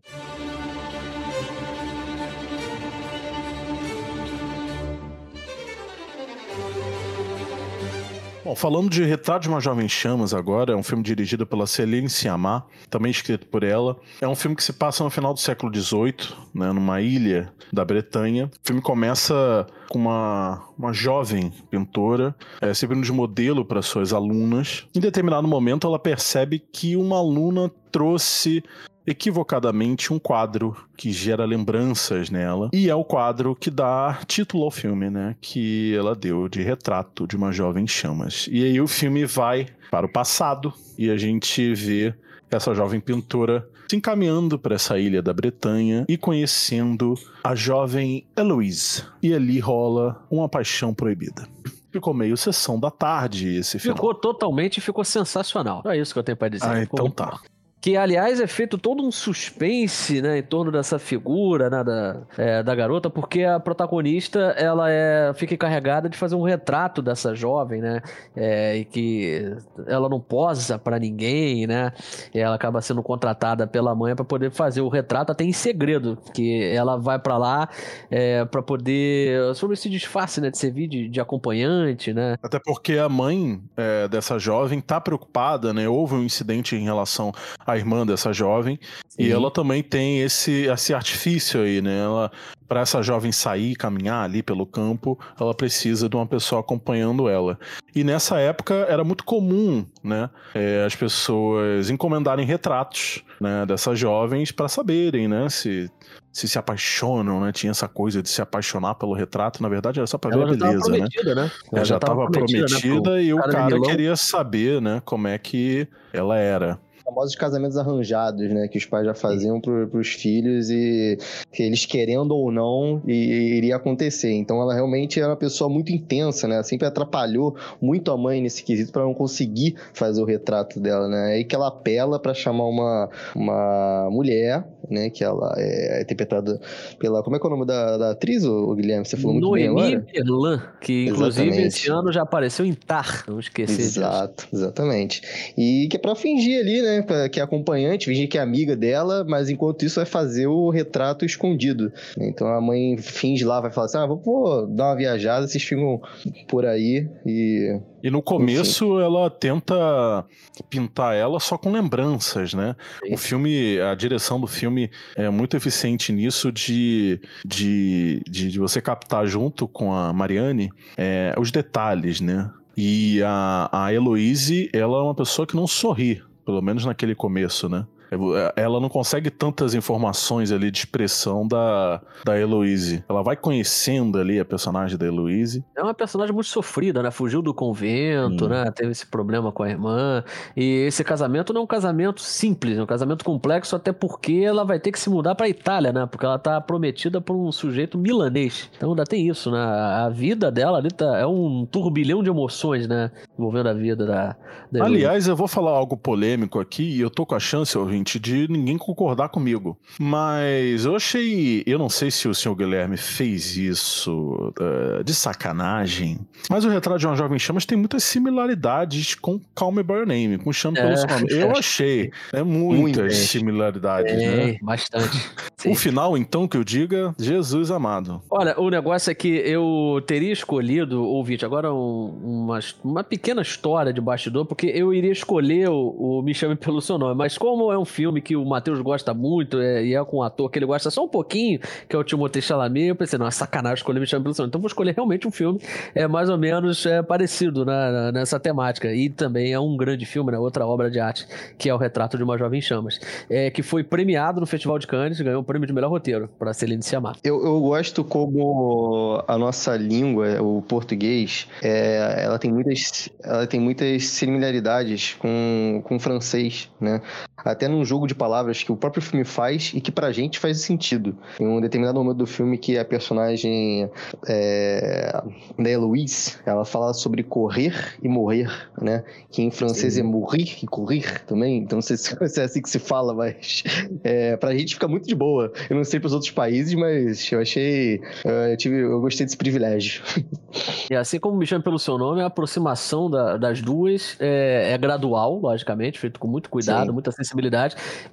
Bom, 8.43 8.55
falando 8.57 8.89
de 8.89 9.05
Retrato 9.05 9.43
de 9.43 9.47
uma 9.47 9.61
Jovem 9.61 9.87
Chamas 9.87 10.33
agora, 10.33 10.73
é 10.73 10.75
um 10.75 10.83
filme 10.83 11.01
dirigido 11.01 11.47
pela 11.47 11.65
Celine 11.65 12.09
Sciamma, 12.09 12.65
também 12.89 13.09
escrito 13.09 13.47
por 13.47 13.63
ela. 13.63 13.95
É 14.19 14.27
um 14.27 14.35
filme 14.35 14.53
que 14.53 14.63
se 14.63 14.73
passa 14.73 15.01
no 15.01 15.09
final 15.09 15.33
do 15.33 15.39
século 15.39 15.73
XVIII, 15.73 16.35
né, 16.53 16.73
numa 16.73 16.99
ilha 16.99 17.53
da 17.71 17.85
Bretanha. 17.85 18.47
O 18.47 18.67
filme 18.67 18.81
começa 18.81 19.65
com 19.89 19.97
uma, 19.97 20.61
uma 20.77 20.91
jovem 20.91 21.53
pintora 21.71 22.35
é, 22.59 22.73
servindo 22.73 23.01
de 23.01 23.13
modelo 23.13 23.63
para 23.63 23.81
suas 23.81 24.11
alunas. 24.11 24.85
Em 24.93 24.99
determinado 24.99 25.47
momento, 25.47 25.87
ela 25.87 25.97
percebe 25.97 26.59
que 26.59 26.97
uma 26.97 27.19
aluna 27.19 27.71
trouxe 27.93 28.61
equivocadamente 29.05 30.13
um 30.13 30.19
quadro 30.19 30.75
que 30.95 31.11
gera 31.11 31.45
lembranças 31.45 32.29
nela 32.29 32.69
e 32.73 32.89
é 32.89 32.95
o 32.95 33.03
quadro 33.03 33.55
que 33.55 33.69
dá 33.69 34.19
título 34.25 34.63
ao 34.63 34.71
filme, 34.71 35.09
né, 35.09 35.35
que 35.41 35.95
ela 35.95 36.15
deu 36.15 36.47
de 36.47 36.61
retrato 36.61 37.27
de 37.27 37.35
uma 37.35 37.51
jovem 37.51 37.87
chamas. 37.87 38.47
E 38.51 38.63
aí 38.63 38.79
o 38.79 38.87
filme 38.87 39.25
vai 39.25 39.67
para 39.91 40.05
o 40.05 40.11
passado 40.11 40.73
e 40.97 41.09
a 41.09 41.17
gente 41.17 41.73
vê 41.73 42.13
essa 42.49 42.73
jovem 42.73 42.99
pintora 42.99 43.67
se 43.89 43.95
encaminhando 43.95 44.57
para 44.57 44.75
essa 44.75 44.97
ilha 44.97 45.21
da 45.21 45.33
Bretanha 45.33 46.05
e 46.07 46.17
conhecendo 46.17 47.15
a 47.43 47.53
jovem 47.53 48.25
Eloise. 48.35 49.03
E 49.21 49.33
ali 49.33 49.59
rola 49.59 50.23
uma 50.31 50.47
paixão 50.47 50.93
proibida. 50.93 51.47
Ficou 51.91 52.13
meio 52.13 52.35
sessão 52.35 52.79
da 52.79 52.89
tarde 52.89 53.55
esse 53.55 53.77
filme. 53.77 53.95
Ficou 53.95 54.15
totalmente, 54.15 54.81
ficou 54.81 55.03
sensacional. 55.03 55.83
É 55.85 55.97
isso 55.97 56.13
que 56.13 56.19
eu 56.19 56.23
tenho 56.23 56.37
para 56.37 56.49
dizer. 56.49 56.65
Ah, 56.65 56.81
então 56.81 57.09
tá 57.09 57.39
que 57.83 57.97
aliás 57.97 58.39
é 58.39 58.47
feito 58.47 58.77
todo 58.77 59.05
um 59.05 59.11
suspense 59.11 60.21
né, 60.21 60.37
em 60.37 60.41
torno 60.41 60.71
dessa 60.71 60.97
figura 60.97 61.69
né, 61.69 61.83
da, 61.83 62.21
é, 62.37 62.63
da 62.63 62.73
garota, 62.73 63.09
porque 63.09 63.43
a 63.43 63.59
protagonista 63.59 64.39
ela 64.57 64.89
é, 64.89 65.33
fica 65.35 65.53
encarregada 65.53 66.07
de 66.07 66.17
fazer 66.17 66.35
um 66.35 66.43
retrato 66.43 67.01
dessa 67.01 67.35
jovem, 67.35 67.81
né, 67.81 68.01
é, 68.37 68.77
e 68.77 68.85
que 68.85 69.53
ela 69.85 70.07
não 70.07 70.21
posa 70.21 70.79
para 70.79 70.97
ninguém, 70.97 71.67
né, 71.67 71.91
e 72.33 72.39
ela 72.39 72.55
acaba 72.55 72.81
sendo 72.81 73.03
contratada 73.03 73.67
pela 73.67 73.93
mãe 73.93 74.15
para 74.15 74.23
poder 74.23 74.49
fazer 74.49 74.79
o 74.79 74.87
retrato 74.87 75.33
até 75.33 75.43
em 75.43 75.51
segredo, 75.51 76.17
que 76.33 76.63
ela 76.63 76.95
vai 76.95 77.19
para 77.19 77.37
lá 77.37 77.67
é, 78.09 78.45
para 78.45 78.61
poder 78.61 79.53
sobre 79.55 79.73
esse 79.73 79.89
disfarce, 79.89 80.39
né, 80.39 80.49
de 80.49 80.57
servir 80.57 80.87
de, 80.87 81.09
de 81.09 81.19
acompanhante, 81.19 82.13
né. 82.13 82.37
Até 82.41 82.61
porque 82.63 82.93
a 82.93 83.09
mãe 83.09 83.61
é, 83.75 84.07
dessa 84.07 84.39
jovem 84.39 84.79
tá 84.79 85.01
preocupada, 85.01 85.73
né, 85.73 85.89
houve 85.89 86.15
um 86.15 86.23
incidente 86.23 86.77
em 86.77 86.85
relação 86.85 87.33
a 87.67 87.72
a 87.73 87.77
irmã 87.77 88.05
dessa 88.05 88.31
jovem. 88.31 88.79
Sim. 89.09 89.23
E 89.23 89.31
ela 89.31 89.51
também 89.51 89.83
tem 89.83 90.21
esse, 90.21 90.65
esse 90.67 90.93
artifício 90.93 91.61
aí, 91.61 91.81
né? 91.81 92.03
Ela, 92.03 92.31
para 92.67 92.81
essa 92.81 93.01
jovem 93.01 93.31
sair, 93.31 93.75
caminhar 93.75 94.23
ali 94.23 94.41
pelo 94.41 94.65
campo, 94.65 95.19
ela 95.39 95.53
precisa 95.53 96.09
de 96.09 96.15
uma 96.15 96.25
pessoa 96.25 96.61
acompanhando 96.61 97.29
ela. 97.29 97.59
E 97.95 98.03
nessa 98.03 98.39
época 98.39 98.73
era 98.89 99.03
muito 99.03 99.23
comum, 99.23 99.85
né? 100.03 100.29
É, 100.55 100.83
as 100.85 100.95
pessoas 100.95 101.89
encomendarem 101.89 102.45
retratos, 102.45 103.23
né? 103.39 103.65
Dessas 103.65 103.99
jovens 103.99 104.51
para 104.51 104.67
saberem, 104.67 105.27
né? 105.27 105.49
Se 105.49 105.89
se 106.33 106.47
se 106.47 106.57
apaixonam, 106.57 107.41
né? 107.41 107.51
Tinha 107.51 107.69
essa 107.69 107.87
coisa 107.87 108.21
de 108.21 108.27
se 108.27 108.41
apaixonar 108.41 108.95
pelo 108.95 109.13
retrato, 109.13 109.61
na 109.61 109.69
verdade 109.69 109.99
era 109.99 110.07
só 110.07 110.17
pra 110.17 110.35
ver 110.35 110.41
a 110.41 110.47
beleza, 110.47 110.91
né? 110.91 111.07
né? 111.35 111.51
Ela 111.71 111.85
já 111.85 111.95
estava 111.97 112.25
prometida, 112.27 112.65
prometida 112.65 113.11
né, 113.11 113.23
e 113.23 113.33
o 113.33 113.37
cara 113.37 113.79
queria 113.81 114.15
saber, 114.15 114.81
né, 114.81 114.99
como 115.05 115.27
é 115.27 115.37
que 115.37 115.87
ela 116.11 116.35
era 116.35 116.79
famosos 117.03 117.35
casamentos 117.35 117.77
arranjados, 117.77 118.49
né? 118.49 118.67
Que 118.67 118.77
os 118.77 118.85
pais 118.85 119.05
já 119.05 119.13
faziam 119.13 119.59
pro, 119.59 119.87
pros 119.87 120.09
filhos 120.09 120.69
e 120.69 121.17
que 121.51 121.63
eles 121.63 121.85
querendo 121.85 122.31
ou 122.35 122.51
não 122.51 123.01
e, 123.07 123.57
iria 123.57 123.75
acontecer. 123.75 124.31
Então 124.31 124.61
ela 124.61 124.73
realmente 124.73 125.19
era 125.19 125.29
uma 125.29 125.35
pessoa 125.35 125.69
muito 125.69 125.91
intensa, 125.91 126.47
né? 126.47 126.61
Sempre 126.63 126.87
atrapalhou 126.87 127.55
muito 127.81 128.11
a 128.11 128.17
mãe 128.17 128.41
nesse 128.41 128.63
quesito 128.63 128.91
para 128.91 129.03
não 129.03 129.13
conseguir 129.13 129.75
fazer 129.93 130.21
o 130.21 130.25
retrato 130.25 130.79
dela, 130.79 131.07
né? 131.07 131.31
É 131.31 131.35
aí 131.35 131.43
que 131.43 131.55
ela 131.55 131.67
apela 131.67 132.19
para 132.19 132.33
chamar 132.33 132.65
uma, 132.67 133.09
uma 133.35 134.09
mulher, 134.09 134.65
né? 134.89 135.09
Que 135.09 135.23
ela 135.23 135.53
é 135.57 136.01
interpretada 136.01 136.59
pela. 136.99 137.21
Como 137.23 137.35
é 137.35 137.39
que 137.39 137.45
é 137.45 137.49
o 137.49 137.51
nome 137.51 137.65
da, 137.65 137.97
da 137.97 138.11
atriz, 138.11 138.43
o 138.45 138.73
Guilherme? 138.75 139.05
Você 139.05 139.17
falou 139.17 139.33
muito 139.33 139.47
Noemi 139.47 139.75
bem 139.75 139.95
agora? 139.95 140.07
Perlan, 140.11 140.61
que 140.79 141.05
inclusive 141.05 141.47
exatamente. 141.47 141.67
esse 141.67 141.89
ano 141.89 142.11
já 142.11 142.21
apareceu 142.21 142.65
em 142.65 142.73
Tar, 142.73 143.25
não 143.27 143.39
esqueci 143.39 143.81
Exato, 143.81 144.45
disso. 144.45 144.55
exatamente. 144.55 145.53
E 145.57 145.87
que 145.89 145.97
é 145.97 145.99
pra 145.99 146.15
fingir 146.15 146.59
ali, 146.59 146.81
né? 146.81 146.92
Que 147.31 147.39
é 147.39 147.43
acompanhante, 147.43 148.05
fingir 148.05 148.27
que 148.29 148.37
é 148.37 148.41
amiga 148.41 148.75
dela, 148.75 149.25
mas 149.27 149.49
enquanto 149.49 149.83
isso 149.83 149.95
vai 149.95 150.05
fazer 150.05 150.47
o 150.47 150.69
retrato 150.69 151.25
escondido. 151.25 151.91
Então 152.17 152.47
a 152.47 152.61
mãe 152.61 152.97
finge 152.97 153.45
lá, 153.45 153.59
vai 153.59 153.71
falar 153.71 153.85
assim: 153.85 153.97
ah, 153.97 154.05
vou 154.05 154.67
dar 154.67 154.89
uma 154.89 154.95
viajada, 154.95 155.47
vocês 155.47 155.63
ficam 155.63 156.01
por 156.47 156.65
aí 156.65 157.07
e 157.25 157.79
e 158.03 158.09
no 158.11 158.21
começo 158.21 158.99
ela 158.99 159.29
tenta 159.29 160.25
pintar 160.69 161.15
ela 161.15 161.39
só 161.39 161.57
com 161.57 161.71
lembranças, 161.71 162.53
né? 162.53 162.75
O 163.09 163.15
filme, 163.15 163.79
a 163.79 163.95
direção 163.95 164.41
do 164.41 164.45
filme 164.45 164.91
é 165.15 165.29
muito 165.29 165.55
eficiente 165.55 166.11
nisso 166.11 166.51
de, 166.51 167.21
de, 167.45 168.21
de, 168.29 168.49
de 168.49 168.59
você 168.59 168.81
captar 168.81 169.25
junto 169.25 169.69
com 169.69 169.93
a 169.93 170.11
Mariane 170.11 170.69
é, 170.97 171.33
os 171.39 171.49
detalhes, 171.49 172.19
né? 172.19 172.51
E 172.75 173.21
a, 173.23 173.69
a 173.71 173.93
Heloise, 173.93 174.69
ela 174.73 174.97
é 174.97 175.01
uma 175.01 175.15
pessoa 175.15 175.47
que 175.47 175.55
não 175.55 175.65
sorri, 175.65 176.21
pelo 176.45 176.61
menos 176.61 176.85
naquele 176.85 177.15
começo, 177.15 177.69
né? 177.69 177.85
É, 178.13 178.61
ela 178.61 178.79
não 178.79 178.89
consegue 178.89 179.29
tantas 179.29 179.73
informações 179.73 180.51
ali 180.51 180.71
de 180.71 180.79
expressão 180.79 181.47
da, 181.47 182.01
da 182.25 182.39
Heloise. 182.39 183.03
Ela 183.07 183.21
vai 183.21 183.35
conhecendo 183.35 184.17
ali 184.17 184.39
a 184.39 184.45
personagem 184.45 184.97
da 184.97 185.05
Heloise. 185.05 185.63
É 185.75 185.81
uma 185.81 185.93
personagem 185.93 186.33
muito 186.33 186.47
sofrida, 186.47 187.01
né? 187.01 187.11
Fugiu 187.11 187.41
do 187.41 187.53
convento, 187.53 188.45
hum. 188.45 188.49
né? 188.49 188.71
Teve 188.71 188.91
esse 188.91 189.05
problema 189.05 189.51
com 189.51 189.63
a 189.63 189.69
irmã. 189.69 190.23
E 190.55 190.85
esse 190.87 191.03
casamento 191.03 191.53
não 191.53 191.61
é 191.61 191.63
um 191.63 191.67
casamento 191.67 192.21
simples, 192.21 192.77
é 192.77 192.83
um 192.83 192.87
casamento 192.87 193.23
complexo, 193.23 193.75
até 193.75 193.91
porque 193.91 194.43
ela 194.45 194.63
vai 194.63 194.79
ter 194.79 194.91
que 194.91 194.99
se 194.99 195.09
mudar 195.09 195.35
pra 195.35 195.49
Itália, 195.49 195.91
né? 195.91 196.05
Porque 196.05 196.25
ela 196.25 196.39
tá 196.39 196.59
prometida 196.61 197.21
por 197.21 197.35
um 197.35 197.51
sujeito 197.51 197.97
milanês. 197.97 198.69
Então 198.75 198.89
ainda 198.89 199.03
tem 199.03 199.27
isso, 199.27 199.51
né? 199.51 199.59
A 199.59 200.09
vida 200.09 200.51
dela 200.51 200.77
ali 200.77 200.89
tá, 200.89 201.17
é 201.17 201.25
um 201.25 201.65
turbilhão 201.65 202.21
de 202.23 202.29
emoções, 202.29 202.87
né? 202.87 203.11
Envolvendo 203.37 203.69
a 203.69 203.73
vida 203.73 204.05
da. 204.05 204.35
da 204.71 204.85
Aliás, 204.85 205.27
eu 205.27 205.35
vou 205.35 205.47
falar 205.47 205.71
algo 205.71 205.97
polêmico 205.97 206.59
aqui 206.59 206.83
e 206.83 207.01
eu 207.01 207.09
tô 207.09 207.25
com 207.25 207.35
a 207.35 207.39
chance, 207.39 207.77
ouvinte 207.77 208.02
de 208.03 208.47
ninguém 208.49 208.77
concordar 208.77 209.29
comigo. 209.29 209.77
Mas 209.99 210.85
eu 210.85 210.95
achei. 210.95 211.63
Eu 211.65 211.79
não 211.79 211.89
sei 211.89 212.11
se 212.11 212.27
o 212.27 212.35
senhor 212.35 212.55
Guilherme 212.55 212.97
fez 212.97 213.55
isso 213.57 214.53
uh, 214.59 215.03
de 215.03 215.13
sacanagem. 215.13 216.19
Mas 216.49 216.65
o 216.65 216.69
retrato 216.69 216.99
de 216.99 217.07
uma 217.07 217.15
jovem 217.15 217.39
chamas 217.39 217.65
tem 217.65 217.77
muitas 217.77 218.03
similaridades 218.03 219.15
com 219.15 219.39
Call 219.55 219.71
Me 219.71 219.83
By 219.83 219.93
Your 219.93 220.07
Name, 220.07 220.37
com 220.37 220.51
Chame 220.51 220.77
pelo 220.77 220.91
é, 220.91 220.97
seu 220.97 221.07
nome. 221.07 221.27
Eu 221.31 221.51
achei. 221.51 222.11
É 222.31 222.43
muitas 222.43 223.03
Muito, 223.03 223.15
similaridades, 223.15 224.13
é, 224.13 224.45
né? 224.47 224.57
Bastante. 224.61 225.17
O 225.65 225.75
final, 225.75 226.17
então, 226.17 226.47
que 226.47 226.57
eu 226.57 226.63
diga, 226.63 227.15
Jesus 227.17 227.71
amado. 227.71 228.21
Olha, 228.29 228.59
o 228.59 228.69
negócio 228.69 229.09
é 229.09 229.13
que 229.13 229.27
eu 229.27 230.03
teria 230.05 230.31
escolhido, 230.31 231.03
ouvinte, 231.03 231.45
agora 231.45 231.73
um, 231.73 232.45
uma, 232.45 232.59
uma 232.83 233.03
pequena 233.03 233.41
história 233.41 233.93
de 233.93 234.01
bastidor, 234.01 234.45
porque 234.45 234.67
eu 234.67 234.93
iria 234.93 235.11
escolher 235.11 235.69
o, 235.69 236.19
o 236.19 236.21
Me 236.21 236.33
Chame 236.33 236.55
Pelo 236.55 236.81
Seu 236.81 236.97
Nome, 236.97 237.15
mas 237.15 237.37
como 237.37 237.71
é 237.71 237.77
um 237.77 237.85
filme 237.93 238.21
que 238.21 238.35
o 238.35 238.43
Matheus 238.43 238.81
gosta 238.81 239.13
muito 239.13 239.59
é, 239.59 239.85
e 239.85 239.95
é 239.95 240.03
com 240.03 240.17
um 240.17 240.23
ator 240.23 240.49
que 240.49 240.57
ele 240.57 240.65
gosta 240.65 240.89
só 240.89 241.03
um 241.03 241.07
pouquinho, 241.07 241.59
que 241.87 241.95
é 241.95 241.99
o 241.99 242.03
Timothée 242.03 242.41
Chalamet, 242.41 242.87
eu 242.87 242.95
pensei, 242.95 243.19
não, 243.19 243.27
é 243.27 243.31
sacanagem 243.31 243.75
escolher 243.75 243.99
Me 243.99 244.07
Chame 244.07 244.23
Pelo 244.23 244.47
então 244.47 244.59
vou 244.59 244.67
escolher 244.67 244.93
realmente 244.95 245.27
um 245.27 245.31
filme 245.31 245.59
é 245.93 246.07
mais 246.07 246.29
ou 246.29 246.37
menos 246.37 246.85
é, 246.85 247.01
parecido 247.01 247.65
né, 247.65 248.11
nessa 248.11 248.39
temática, 248.39 248.91
e 248.93 249.09
também 249.09 249.53
é 249.53 249.59
um 249.59 249.77
grande 249.77 250.05
filme, 250.05 250.31
né, 250.31 250.37
outra 250.37 250.65
obra 250.65 250.89
de 250.89 250.99
arte, 250.99 251.27
que 251.57 251.69
é 251.69 251.73
o 251.73 251.77
Retrato 251.77 252.17
de 252.17 252.23
uma 252.23 252.37
Jovem 252.37 252.61
Chamas, 252.61 252.99
é, 253.29 253.51
que 253.51 253.61
foi 253.61 253.83
premiado 253.83 254.39
no 254.39 254.47
Festival 254.47 254.79
de 254.79 254.87
Cannes, 254.87 255.21
ganhou 255.21 255.41
o 255.41 255.43
prêmio 255.43 255.67
de 255.67 255.73
melhor 255.73 255.89
roteiro 255.89 256.29
para 256.39 256.53
Celine 256.53 256.81
Sciamma. 256.81 257.13
Eu, 257.23 257.43
eu 257.45 257.59
gosto 257.61 258.03
como 258.03 259.23
a 259.27 259.37
nossa 259.37 259.75
língua, 259.75 260.41
o 260.41 260.61
português, 260.61 261.47
é, 261.61 262.23
ela 262.23 262.39
tem 262.39 262.51
muitas, 262.51 263.09
ela 263.23 263.45
tem 263.45 263.59
muitas 263.59 264.05
similaridades 264.05 265.15
com, 265.19 265.81
com 265.83 265.95
o 265.95 265.99
francês, 265.99 266.69
né? 266.79 267.01
Até 267.37 267.67
num 267.73 267.83
jogo 267.83 268.07
de 268.07 268.15
palavras 268.15 268.63
que 268.63 268.71
o 268.71 268.75
próprio 268.75 269.01
filme 269.01 269.25
faz 269.25 269.71
e 269.73 269.81
que 269.81 269.91
pra 269.91 270.11
gente 270.11 270.39
faz 270.39 270.59
sentido. 270.61 271.15
Em 271.39 271.47
um 271.47 271.59
determinado 271.59 271.99
momento 271.99 272.17
do 272.17 272.27
filme 272.27 272.57
que 272.57 272.77
a 272.77 272.85
personagem 272.85 273.89
é, 274.27 275.21
da 275.57 275.69
Heloise, 275.69 276.37
ela 276.45 276.65
fala 276.65 276.93
sobre 276.93 277.23
correr 277.23 277.97
e 278.01 278.07
morrer, 278.07 278.49
né? 278.81 279.03
Que 279.31 279.41
em 279.41 279.51
francês 279.51 279.95
Sim. 279.95 280.01
é 280.01 280.03
mourir 280.03 280.57
e 280.61 280.67
correr 280.67 281.23
também. 281.25 281.57
Então 281.57 281.77
não 281.77 281.81
sei 281.81 281.97
se 281.97 282.39
é 282.39 282.43
assim 282.43 282.61
que 282.61 282.69
se 282.69 282.79
fala, 282.79 283.13
mas 283.13 283.63
é, 284.03 284.37
pra 284.37 284.55
gente 284.55 284.75
fica 284.75 284.87
muito 284.87 285.07
de 285.07 285.15
boa. 285.15 285.51
Eu 285.69 285.75
não 285.75 285.83
sei 285.83 285.99
pros 285.99 286.13
outros 286.13 286.31
países, 286.31 286.73
mas 286.73 287.31
eu 287.31 287.39
achei. 287.39 288.01
Eu, 288.23 288.57
tive, 288.57 288.79
eu 288.79 289.01
gostei 289.01 289.25
desse 289.25 289.37
privilégio. 289.37 290.03
E 290.91 290.95
assim 290.95 291.19
como 291.19 291.37
me 291.37 291.45
chama 291.47 291.63
pelo 291.63 291.79
seu 291.79 291.97
nome, 291.97 292.21
a 292.21 292.27
aproximação 292.27 293.09
da, 293.09 293.37
das 293.37 293.61
duas 293.61 294.15
é, 294.19 294.73
é, 294.73 294.77
gradual, 294.77 295.39
logicamente, 295.39 295.97
feito 295.97 296.19
com 296.19 296.27
muito 296.27 296.49
cuidado, 296.49 296.87
Sim. 296.87 296.91
muita 296.91 297.11
sensibilidade, 297.11 297.62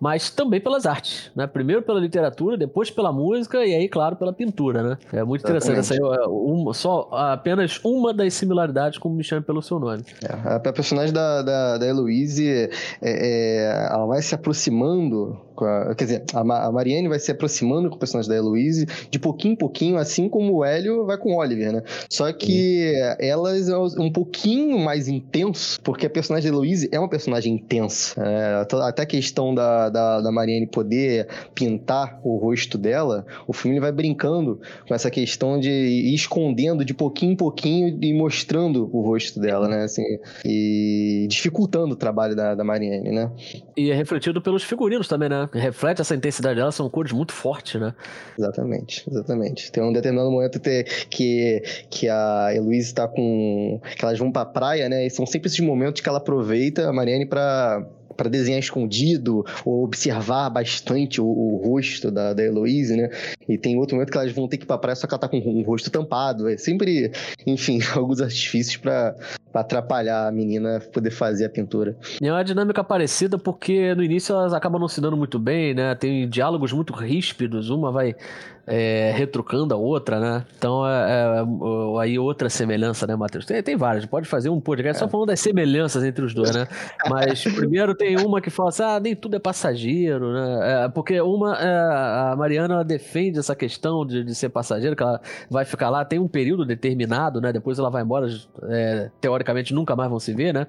mas 0.00 0.30
também 0.30 0.60
pelas 0.60 0.86
artes, 0.86 1.30
né? 1.34 1.46
Primeiro 1.46 1.82
pela 1.82 1.98
literatura, 1.98 2.56
depois 2.56 2.90
pela 2.90 3.12
música 3.12 3.64
e 3.64 3.74
aí, 3.74 3.88
claro, 3.88 4.16
pela 4.16 4.32
pintura, 4.32 4.82
né? 4.82 4.98
É 5.12 5.24
muito 5.24 5.42
interessante. 5.42 5.78
Essa 5.78 5.94
é 5.94 6.26
uma, 6.26 6.72
só 6.74 7.08
apenas 7.12 7.80
uma 7.84 8.12
das 8.12 8.34
similaridades 8.34 8.98
como 8.98 9.14
me 9.14 9.24
chama 9.24 9.42
pelo 9.42 9.62
seu 9.62 9.78
nome. 9.78 10.04
É, 10.22 10.54
a 10.54 10.72
personagem 10.72 11.12
da, 11.12 11.42
da, 11.42 11.78
da 11.78 11.86
Heloise, 11.86 12.48
é, 12.48 12.70
é, 13.02 13.88
ela 13.90 14.06
vai 14.06 14.22
se 14.22 14.34
aproximando 14.34 15.38
a, 15.64 15.94
quer 15.94 16.04
dizer, 16.04 16.24
a, 16.34 16.40
a 16.40 16.72
Marianne 16.72 17.08
vai 17.08 17.18
se 17.18 17.30
aproximando 17.30 17.88
com 17.88 17.96
o 17.96 17.98
personagem 17.98 18.30
da 18.30 18.36
Heloise 18.36 18.86
de 19.10 19.18
pouquinho 19.18 19.52
em 19.52 19.56
pouquinho, 19.56 19.96
assim 19.96 20.28
como 20.28 20.54
o 20.54 20.64
Hélio 20.64 21.04
vai 21.06 21.16
com 21.16 21.34
o 21.34 21.38
Oliver, 21.38 21.72
né? 21.72 21.82
Só 22.08 22.32
que 22.32 22.92
uhum. 22.94 23.16
elas 23.18 23.68
é 23.68 23.76
um 23.76 24.12
pouquinho 24.12 24.78
mais 24.78 25.08
intenso, 25.08 25.80
porque 25.82 26.06
a 26.06 26.10
personagem 26.10 26.50
da 26.50 26.56
Heloise 26.56 26.88
é 26.92 26.98
uma 26.98 27.08
personagem 27.08 27.54
intensa. 27.54 28.20
É, 28.20 28.66
até 28.82 29.02
a 29.02 29.06
questão 29.06 29.39
da, 29.54 29.88
da, 29.88 30.20
da 30.20 30.32
Marianne 30.32 30.66
poder 30.66 31.26
pintar 31.54 32.20
o 32.22 32.36
rosto 32.36 32.76
dela, 32.76 33.24
o 33.46 33.52
filme 33.52 33.80
vai 33.80 33.92
brincando 33.92 34.60
com 34.86 34.94
essa 34.94 35.10
questão 35.10 35.58
de 35.58 35.70
ir 35.70 36.14
escondendo 36.14 36.84
de 36.84 36.92
pouquinho 36.92 37.32
em 37.32 37.36
pouquinho 37.36 37.98
e 38.02 38.12
mostrando 38.12 38.90
o 38.92 39.00
rosto 39.00 39.40
dela, 39.40 39.68
né? 39.68 39.84
Assim, 39.84 40.02
e 40.44 41.26
dificultando 41.28 41.94
o 41.94 41.96
trabalho 41.96 42.36
da, 42.36 42.54
da 42.54 42.64
Marianne, 42.64 43.10
né? 43.10 43.30
E 43.76 43.90
é 43.90 43.94
refletido 43.94 44.42
pelos 44.42 44.62
figurinos 44.62 45.08
também, 45.08 45.28
né? 45.28 45.48
reflete 45.52 46.00
essa 46.00 46.14
intensidade 46.14 46.56
dela, 46.56 46.72
são 46.72 46.88
cores 46.90 47.12
muito 47.12 47.32
fortes, 47.32 47.80
né? 47.80 47.94
Exatamente, 48.38 49.04
exatamente. 49.08 49.70
Tem 49.70 49.82
um 49.82 49.92
determinado 49.92 50.30
momento 50.30 50.60
que, 51.08 51.62
que 51.88 52.08
a 52.08 52.50
Heloísa 52.54 52.88
está 52.88 53.08
com. 53.08 53.80
que 53.96 54.04
elas 54.04 54.18
vão 54.18 54.32
pra 54.32 54.44
praia, 54.44 54.88
né? 54.88 55.06
E 55.06 55.10
são 55.10 55.26
sempre 55.26 55.48
esses 55.48 55.60
momentos 55.60 56.00
que 56.00 56.08
ela 56.08 56.18
aproveita 56.18 56.88
a 56.88 56.92
Mariane 56.92 57.26
para 57.26 57.86
para 58.20 58.28
desenhar 58.28 58.60
escondido 58.60 59.46
ou 59.64 59.82
observar 59.82 60.50
bastante 60.50 61.22
o, 61.22 61.24
o, 61.24 61.56
rosto 61.64 62.10
da, 62.10 62.34
da 62.34 62.44
Heloise, 62.44 62.94
né? 62.94 63.08
E 63.48 63.56
tem 63.56 63.78
outro 63.78 63.96
momento 63.96 64.12
que 64.12 64.18
elas 64.18 64.30
vão 64.30 64.46
ter 64.46 64.58
que 64.58 64.64
ir 64.64 64.66
pra 64.66 64.76
praia 64.76 64.94
só 64.94 65.06
que 65.06 65.14
ela 65.14 65.18
tá 65.18 65.26
com 65.26 65.38
o 65.38 65.62
rosto 65.62 65.90
tampado. 65.90 66.46
É 66.46 66.58
sempre, 66.58 67.10
enfim, 67.46 67.80
alguns 67.96 68.20
artifícios 68.20 68.76
para 68.76 69.16
atrapalhar 69.54 70.28
a 70.28 70.30
menina 70.30 70.82
poder 70.92 71.10
fazer 71.10 71.46
a 71.46 71.48
pintura. 71.48 71.96
E 72.20 72.28
é 72.28 72.30
uma 72.30 72.44
dinâmica 72.44 72.84
parecida 72.84 73.38
porque 73.38 73.94
no 73.94 74.04
início 74.04 74.34
elas 74.34 74.52
acabam 74.52 74.78
não 74.78 74.88
se 74.88 75.00
dando 75.00 75.16
muito 75.16 75.38
bem, 75.38 75.72
né? 75.72 75.94
Tem 75.94 76.28
diálogos 76.28 76.74
muito 76.74 76.92
ríspidos, 76.92 77.70
uma 77.70 77.90
vai 77.90 78.14
é, 78.66 79.12
retrucando 79.16 79.74
a 79.74 79.76
outra, 79.76 80.20
né? 80.20 80.44
Então, 80.56 80.86
é, 80.86 81.40
é, 81.40 82.00
aí 82.00 82.18
outra 82.18 82.48
semelhança, 82.48 83.06
né, 83.06 83.16
Matheus? 83.16 83.44
Tem, 83.44 83.62
tem 83.62 83.76
várias, 83.76 84.06
pode 84.06 84.28
fazer 84.28 84.48
um 84.48 84.60
podcast 84.60 84.98
só 84.98 85.06
é. 85.06 85.08
falando 85.08 85.28
das 85.28 85.40
semelhanças 85.40 86.04
entre 86.04 86.24
os 86.24 86.34
dois, 86.34 86.54
né? 86.54 86.66
Mas 87.08 87.42
primeiro 87.54 87.94
tem 87.94 88.16
uma 88.16 88.40
que 88.40 88.50
fala 88.50 88.68
assim, 88.68 88.82
ah, 88.82 89.00
nem 89.00 89.16
tudo 89.16 89.36
é 89.36 89.38
passageiro, 89.38 90.32
né? 90.32 90.84
É, 90.84 90.88
porque 90.88 91.20
uma, 91.20 91.56
é, 91.56 92.32
a 92.32 92.34
Mariana 92.36 92.84
defende 92.84 93.38
essa 93.38 93.54
questão 93.56 94.06
de, 94.06 94.22
de, 94.22 94.34
ser 94.34 94.50
passageiro, 94.50 94.94
que 94.94 95.02
ela 95.02 95.20
vai 95.50 95.64
ficar 95.64 95.90
lá, 95.90 96.04
tem 96.04 96.18
um 96.18 96.28
período 96.28 96.64
determinado, 96.64 97.40
né? 97.40 97.52
Depois 97.52 97.78
ela 97.78 97.90
vai 97.90 98.02
embora, 98.02 98.28
teoricamente 99.20 99.74
nunca 99.74 99.96
mais 99.96 100.08
vão 100.08 100.20
se 100.20 100.32
ver, 100.32 100.54
né? 100.54 100.66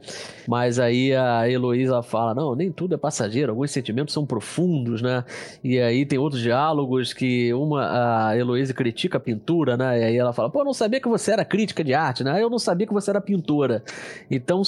Mas 0.47 0.79
aí 0.79 1.13
a 1.15 1.49
Heloísa 1.49 2.01
fala, 2.01 2.33
não, 2.33 2.55
nem 2.55 2.71
tudo 2.71 2.95
é 2.95 2.97
passageiro, 2.97 3.51
alguns 3.51 3.71
sentimentos 3.71 4.13
são 4.13 4.25
profundos, 4.25 5.01
né? 5.01 5.23
E 5.63 5.79
aí 5.79 6.05
tem 6.05 6.17
outros 6.17 6.41
diálogos 6.41 7.13
que 7.13 7.53
uma 7.53 7.90
a 7.91 8.37
Heloísa 8.37 8.73
critica 8.73 9.17
a 9.17 9.21
pintura, 9.21 9.75
né? 9.75 9.99
E 9.99 10.03
aí 10.03 10.17
ela 10.17 10.33
fala, 10.33 10.49
pô, 10.49 10.61
eu 10.61 10.65
não 10.65 10.73
sabia 10.73 10.99
que 10.99 11.09
você 11.09 11.31
era 11.31 11.43
crítica 11.43 11.83
de 11.83 11.93
arte, 11.93 12.23
né? 12.23 12.41
Eu 12.41 12.49
não 12.49 12.59
sabia 12.59 12.87
que 12.87 12.93
você 12.93 13.09
era 13.09 13.19
pintora. 13.19 13.83
Então, 14.29 14.61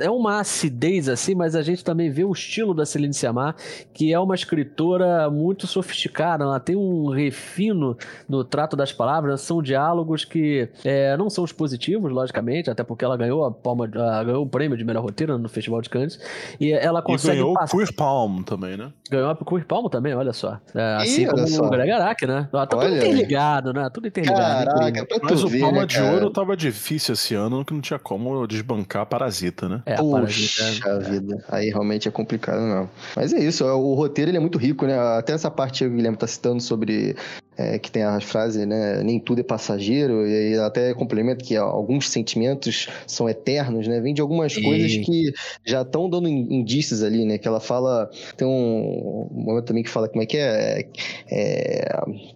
é, 0.00 0.06
é 0.06 0.10
uma 0.10 0.40
acidez 0.40 1.08
assim, 1.08 1.34
mas 1.34 1.56
a 1.56 1.62
gente 1.62 1.84
também 1.84 2.10
vê 2.10 2.24
o 2.24 2.32
estilo 2.32 2.74
da 2.74 2.86
Celine 2.86 3.12
Sciamma, 3.12 3.54
que 3.92 4.12
é 4.12 4.18
uma 4.18 4.34
escritora 4.34 5.28
muito 5.30 5.66
sofisticada, 5.66 6.44
ela 6.44 6.60
tem 6.60 6.76
um 6.76 7.08
refino 7.08 7.96
no 8.28 8.44
trato 8.44 8.76
das 8.76 8.92
palavras, 8.92 9.40
são 9.40 9.62
diálogos 9.62 10.24
que 10.24 10.68
é, 10.84 11.16
não 11.16 11.28
são 11.28 11.44
expositivos, 11.44 12.12
logicamente, 12.12 12.70
até 12.70 12.84
porque 12.84 13.04
ela 13.04 13.16
ganhou 13.16 13.44
a 13.44 13.50
palma, 13.50 13.84
a, 13.84 14.24
ganhou 14.24 14.44
o 14.44 14.48
prêmio 14.48 14.76
de 14.76 14.84
melhor 14.84 15.02
roteiro 15.02 15.38
no 15.38 15.48
Festival 15.48 15.80
de 15.80 15.90
Cannes, 15.90 16.20
e 16.60 16.72
ela 16.72 17.02
consegue... 17.02 17.38
E 17.38 17.40
ganhou 17.40 17.54
o 17.54 17.66
Queer 17.66 17.94
Palm 17.94 18.42
também, 18.42 18.76
né? 18.76 18.92
Ganhou 19.10 19.32
o 19.32 19.44
Queer 19.44 19.66
Palm 19.66 19.88
também, 19.88 20.14
olha 20.14 20.32
só. 20.32 20.58
É, 20.74 20.96
assim 20.96 21.22
Ih, 21.22 21.26
como 21.26 21.66
o 21.66 21.70
Greg 21.70 21.90
Araki, 21.90 22.26
né? 22.26 22.41
Tá 22.50 22.66
tudo 22.66 22.80
Olha, 22.82 22.96
interligado, 22.96 23.72
né? 23.72 23.88
Tudo 23.92 24.08
interligado. 24.08 24.70
Caraca, 24.70 25.06
Mas 25.22 25.44
o 25.44 25.48
ver, 25.48 25.60
Palma 25.60 25.80
né, 25.80 25.86
de 25.86 26.00
Ouro 26.00 26.30
tava 26.30 26.56
difícil 26.56 27.14
esse 27.14 27.34
ano, 27.34 27.64
que 27.64 27.72
não 27.72 27.80
tinha 27.80 27.98
como 27.98 28.46
desbancar 28.46 29.06
Parasita, 29.06 29.68
né? 29.68 29.82
É, 29.86 29.96
Puxa 29.96 30.80
Parasita. 30.82 31.10
vida. 31.10 31.44
Aí 31.48 31.68
realmente 31.68 32.08
é 32.08 32.10
complicado, 32.10 32.60
não. 32.60 32.88
Mas 33.16 33.32
é 33.32 33.38
isso, 33.40 33.64
o 33.64 33.94
roteiro 33.94 34.30
ele 34.30 34.36
é 34.38 34.40
muito 34.40 34.58
rico, 34.58 34.86
né? 34.86 34.98
Até 34.98 35.32
essa 35.32 35.50
parte 35.50 35.84
que 35.84 35.86
o 35.86 35.90
Guilherme 35.94 36.16
tá 36.16 36.26
citando 36.26 36.60
sobre 36.60 37.16
é, 37.56 37.78
que 37.78 37.90
tem 37.90 38.02
a 38.02 38.20
frase, 38.20 38.64
né? 38.64 39.02
Nem 39.02 39.20
tudo 39.20 39.40
é 39.40 39.44
passageiro, 39.44 40.26
e 40.26 40.58
até 40.58 40.94
complementa 40.94 41.44
que 41.44 41.56
alguns 41.56 42.08
sentimentos 42.08 42.88
são 43.06 43.28
eternos, 43.28 43.86
né? 43.86 44.00
Vem 44.00 44.14
de 44.14 44.20
algumas 44.20 44.56
e... 44.56 44.62
coisas 44.62 44.96
que 44.96 45.32
já 45.64 45.82
estão 45.82 46.08
dando 46.08 46.28
indícios 46.28 47.02
ali, 47.02 47.24
né? 47.24 47.38
Que 47.38 47.46
ela 47.46 47.60
fala. 47.60 48.10
Tem 48.36 48.46
um, 48.46 49.28
momento 49.30 49.66
também 49.66 49.82
que 49.82 49.90
fala 49.90 50.08
como 50.08 50.22
é 50.22 50.26
que 50.26 50.38
é. 50.38 50.86
é, 51.30 51.84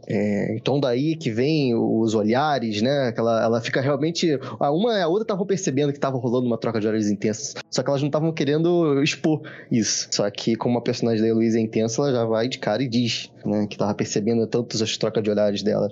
é 0.06 0.56
então 0.56 0.78
daí 0.78 1.16
que 1.16 1.30
vem 1.30 1.74
os 1.74 2.14
olhares, 2.14 2.82
né? 2.82 3.12
Que 3.12 3.20
ela, 3.20 3.42
ela 3.42 3.60
fica 3.60 3.80
realmente. 3.80 4.38
A 4.60 4.70
uma 4.70 4.98
e 4.98 5.02
a 5.02 5.08
outra 5.08 5.24
estavam 5.24 5.46
percebendo 5.46 5.92
que 5.92 5.98
estava 5.98 6.18
rolando 6.18 6.46
uma 6.46 6.58
troca 6.58 6.78
de 6.78 6.86
olhares 6.86 7.10
intensas. 7.10 7.54
Só 7.70 7.82
que 7.82 7.88
elas 7.88 8.02
não 8.02 8.08
estavam 8.08 8.32
querendo 8.32 9.02
expor 9.02 9.40
isso. 9.70 10.08
Só 10.10 10.28
que, 10.30 10.56
como 10.56 10.78
a 10.78 10.82
personagem 10.82 11.22
da 11.22 11.28
Heloísa 11.28 11.58
é 11.58 11.62
intensa, 11.62 12.02
ela 12.02 12.12
já 12.12 12.24
vai 12.24 12.48
de 12.48 12.58
cara 12.58 12.82
e 12.82 12.88
diz, 12.88 13.30
né? 13.44 13.66
Que 13.66 13.76
estava 13.76 13.94
percebendo 13.94 14.46
tantos 14.46 14.82
as 14.82 14.90
troca 15.06 15.22
de 15.22 15.30
olhares 15.30 15.62
dela 15.62 15.88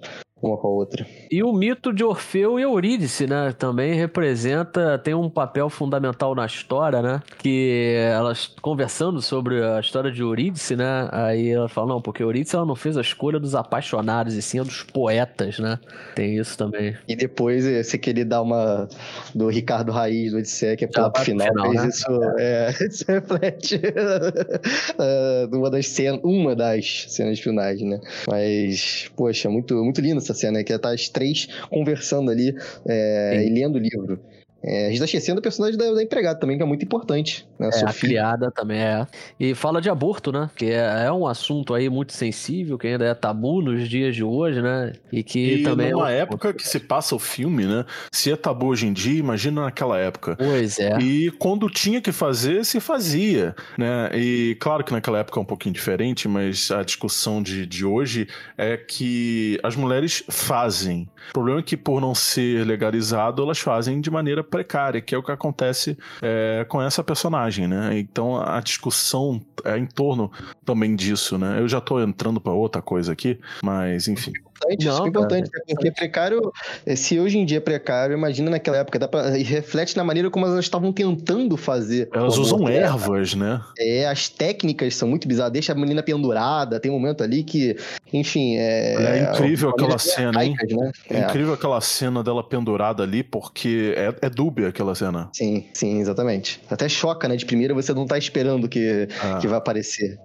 uma 0.48 0.56
com 0.56 0.68
a 0.68 0.70
outra. 0.70 1.06
E 1.30 1.42
o 1.42 1.52
mito 1.52 1.92
de 1.92 2.04
Orfeu 2.04 2.58
e 2.58 2.62
Eurídice, 2.62 3.26
né? 3.26 3.52
Também 3.58 3.94
representa, 3.94 4.98
tem 4.98 5.14
um 5.14 5.28
papel 5.28 5.68
fundamental 5.68 6.34
na 6.34 6.46
história, 6.46 7.02
né? 7.02 7.22
Que 7.38 7.94
elas 8.12 8.46
conversando 8.60 9.20
sobre 9.20 9.62
a 9.64 9.80
história 9.80 10.10
de 10.10 10.20
Eurídice, 10.20 10.76
né? 10.76 11.08
Aí 11.12 11.50
ela 11.50 11.68
fala, 11.68 11.88
não, 11.88 12.02
porque 12.02 12.22
Eurídice 12.22 12.56
ela 12.56 12.66
não 12.66 12.76
fez 12.76 12.96
a 12.96 13.00
escolha 13.00 13.38
dos 13.38 13.54
apaixonados, 13.54 14.34
e 14.34 14.42
sim 14.42 14.60
a 14.60 14.62
dos 14.62 14.82
poetas, 14.82 15.58
né? 15.58 15.78
Tem 16.14 16.36
isso 16.36 16.56
também. 16.56 16.96
E 17.08 17.16
depois, 17.16 17.64
se 17.86 17.98
querer 17.98 18.24
dar 18.24 18.42
uma 18.42 18.88
do 19.34 19.48
Ricardo 19.48 19.92
Raiz 19.92 20.32
do 20.32 20.38
Odisseia, 20.38 20.76
que 20.76 20.84
é 20.84 20.88
pela 20.88 21.12
final, 21.18 21.48
final 21.48 21.68
mas 21.68 21.82
né? 21.82 21.88
isso, 21.88 22.06
é, 22.38 22.70
isso 22.88 23.04
reflete 23.08 23.76
uh, 24.98 25.56
uma, 25.56 25.70
das 25.70 25.88
cenas, 25.88 26.20
uma 26.22 26.54
das 26.54 27.06
cenas 27.08 27.40
finais, 27.40 27.80
né? 27.80 28.00
Mas, 28.28 29.10
poxa, 29.16 29.48
muito, 29.48 29.74
muito 29.82 30.00
lindo 30.00 30.18
essa 30.18 30.33
cena, 30.34 30.62
que 30.64 30.78
tá 30.78 30.92
as 30.92 31.08
três 31.08 31.46
conversando 31.70 32.30
ali 32.30 32.54
é, 32.86 33.44
e 33.46 33.50
lendo 33.50 33.76
o 33.76 33.78
livro. 33.78 34.20
É, 34.66 34.86
a 34.86 34.88
gente 34.88 34.98
tá 34.98 35.04
esquecendo 35.04 35.40
o 35.40 35.42
personagem 35.42 35.76
da, 35.76 35.92
da, 35.92 36.02
empregada 36.02 36.40
também, 36.40 36.56
que 36.56 36.62
é 36.62 36.66
muito 36.66 36.82
importante. 36.82 37.46
Né? 37.58 37.68
É, 37.70 37.84
a 37.84 37.92
criada 37.92 38.50
também 38.50 38.80
é. 38.80 39.06
E 39.38 39.54
fala 39.54 39.78
de 39.78 39.90
aborto, 39.90 40.32
né? 40.32 40.48
Que 40.56 40.66
é, 40.66 41.04
é, 41.04 41.12
um 41.12 41.26
assunto 41.26 41.74
aí 41.74 41.90
muito 41.90 42.14
sensível, 42.14 42.78
que 42.78 42.86
ainda 42.86 43.04
é 43.04 43.14
tabu 43.14 43.60
nos 43.60 43.86
dias 43.86 44.16
de 44.16 44.24
hoje, 44.24 44.62
né? 44.62 44.92
E 45.12 45.22
que 45.22 45.56
e 45.56 45.62
também. 45.62 45.92
Numa 45.92 46.10
é 46.10 46.20
época 46.20 46.54
que 46.54 46.66
se 46.66 46.80
passa 46.80 47.14
o 47.14 47.18
filme, 47.18 47.66
né? 47.66 47.84
Se 48.10 48.32
é 48.32 48.36
tabu 48.36 48.68
hoje 48.68 48.86
em 48.86 48.92
dia, 48.94 49.18
imagina 49.18 49.62
naquela 49.62 49.98
época. 49.98 50.34
Pois 50.36 50.78
é. 50.78 50.96
E 50.98 51.30
quando 51.32 51.68
tinha 51.68 52.00
que 52.00 52.10
fazer, 52.10 52.64
se 52.64 52.80
fazia, 52.80 53.54
né? 53.76 54.10
E 54.14 54.56
claro 54.58 54.82
que 54.82 54.92
naquela 54.92 55.18
época 55.18 55.38
é 55.38 55.42
um 55.42 55.46
pouquinho 55.46 55.74
diferente, 55.74 56.26
mas 56.26 56.70
a 56.70 56.82
discussão 56.82 57.42
de, 57.42 57.66
de 57.66 57.84
hoje 57.84 58.26
é 58.56 58.78
que 58.78 59.60
as 59.62 59.76
mulheres 59.76 60.24
fazem. 60.30 61.06
O 61.30 61.32
problema 61.32 61.60
é 61.60 61.62
que, 61.62 61.76
por 61.76 62.00
não 62.00 62.14
ser 62.14 62.66
legalizado, 62.66 63.42
elas 63.42 63.58
fazem 63.58 64.00
de 64.00 64.10
maneira 64.10 64.42
precária, 64.42 65.00
que 65.00 65.14
é 65.14 65.18
o 65.18 65.22
que 65.22 65.32
acontece 65.32 65.96
é, 66.22 66.64
com 66.68 66.80
essa 66.80 67.02
personagem, 67.02 67.66
né? 67.66 67.98
Então 67.98 68.40
a 68.40 68.60
discussão 68.60 69.40
é 69.64 69.78
em 69.78 69.86
torno 69.86 70.30
também 70.64 70.94
disso, 70.94 71.38
né? 71.38 71.60
Eu 71.60 71.68
já 71.68 71.80
tô 71.80 72.00
entrando 72.00 72.40
para 72.40 72.52
outra 72.52 72.82
coisa 72.82 73.12
aqui, 73.12 73.38
mas 73.62 74.08
enfim 74.08 74.32
importante, 74.54 74.84
não, 74.84 74.92
isso 74.92 75.04
é 75.04 75.08
importante, 75.08 75.50
cara, 75.50 75.64
porque 75.68 75.90
precário, 75.90 76.52
se 76.96 77.18
hoje 77.18 77.38
em 77.38 77.44
dia 77.44 77.58
é 77.58 77.60
precário, 77.60 78.16
imagina 78.16 78.50
naquela 78.50 78.78
época, 78.78 78.98
dá 78.98 79.08
pra, 79.08 79.36
e 79.38 79.42
reflete 79.42 79.96
na 79.96 80.04
maneira 80.04 80.30
como 80.30 80.46
elas 80.46 80.64
estavam 80.64 80.92
tentando 80.92 81.56
fazer. 81.56 82.08
Elas 82.12 82.38
usam 82.38 82.68
ervas, 82.68 83.34
né? 83.34 83.60
É, 83.78 84.06
as 84.06 84.28
técnicas 84.28 84.94
são 84.94 85.08
muito 85.08 85.26
bizarras, 85.26 85.52
deixa 85.52 85.72
a 85.72 85.74
menina 85.74 86.02
pendurada, 86.02 86.78
tem 86.78 86.90
um 86.90 86.94
momento 86.94 87.22
ali 87.22 87.42
que, 87.42 87.76
enfim, 88.12 88.56
é... 88.56 88.94
É 88.94 89.32
incrível 89.32 89.70
aquela 89.70 89.98
cena, 89.98 90.44
hein? 90.44 90.54
Né? 90.68 90.92
É, 91.10 91.16
é, 91.16 91.24
incrível 91.24 91.54
aquela 91.54 91.80
cena 91.80 92.22
dela 92.22 92.42
pendurada 92.42 93.02
ali, 93.02 93.22
porque 93.22 93.94
é, 93.96 94.14
é 94.26 94.30
dúbia 94.30 94.68
aquela 94.68 94.94
cena. 94.94 95.28
Sim, 95.32 95.66
sim, 95.72 96.00
exatamente. 96.00 96.60
Até 96.70 96.88
choca, 96.88 97.28
né? 97.28 97.36
De 97.36 97.44
primeira 97.44 97.74
você 97.74 97.92
não 97.92 98.06
tá 98.06 98.16
esperando 98.16 98.68
que, 98.68 99.08
ah. 99.22 99.38
que 99.38 99.46
vai 99.46 99.58
aparecer. 99.58 100.18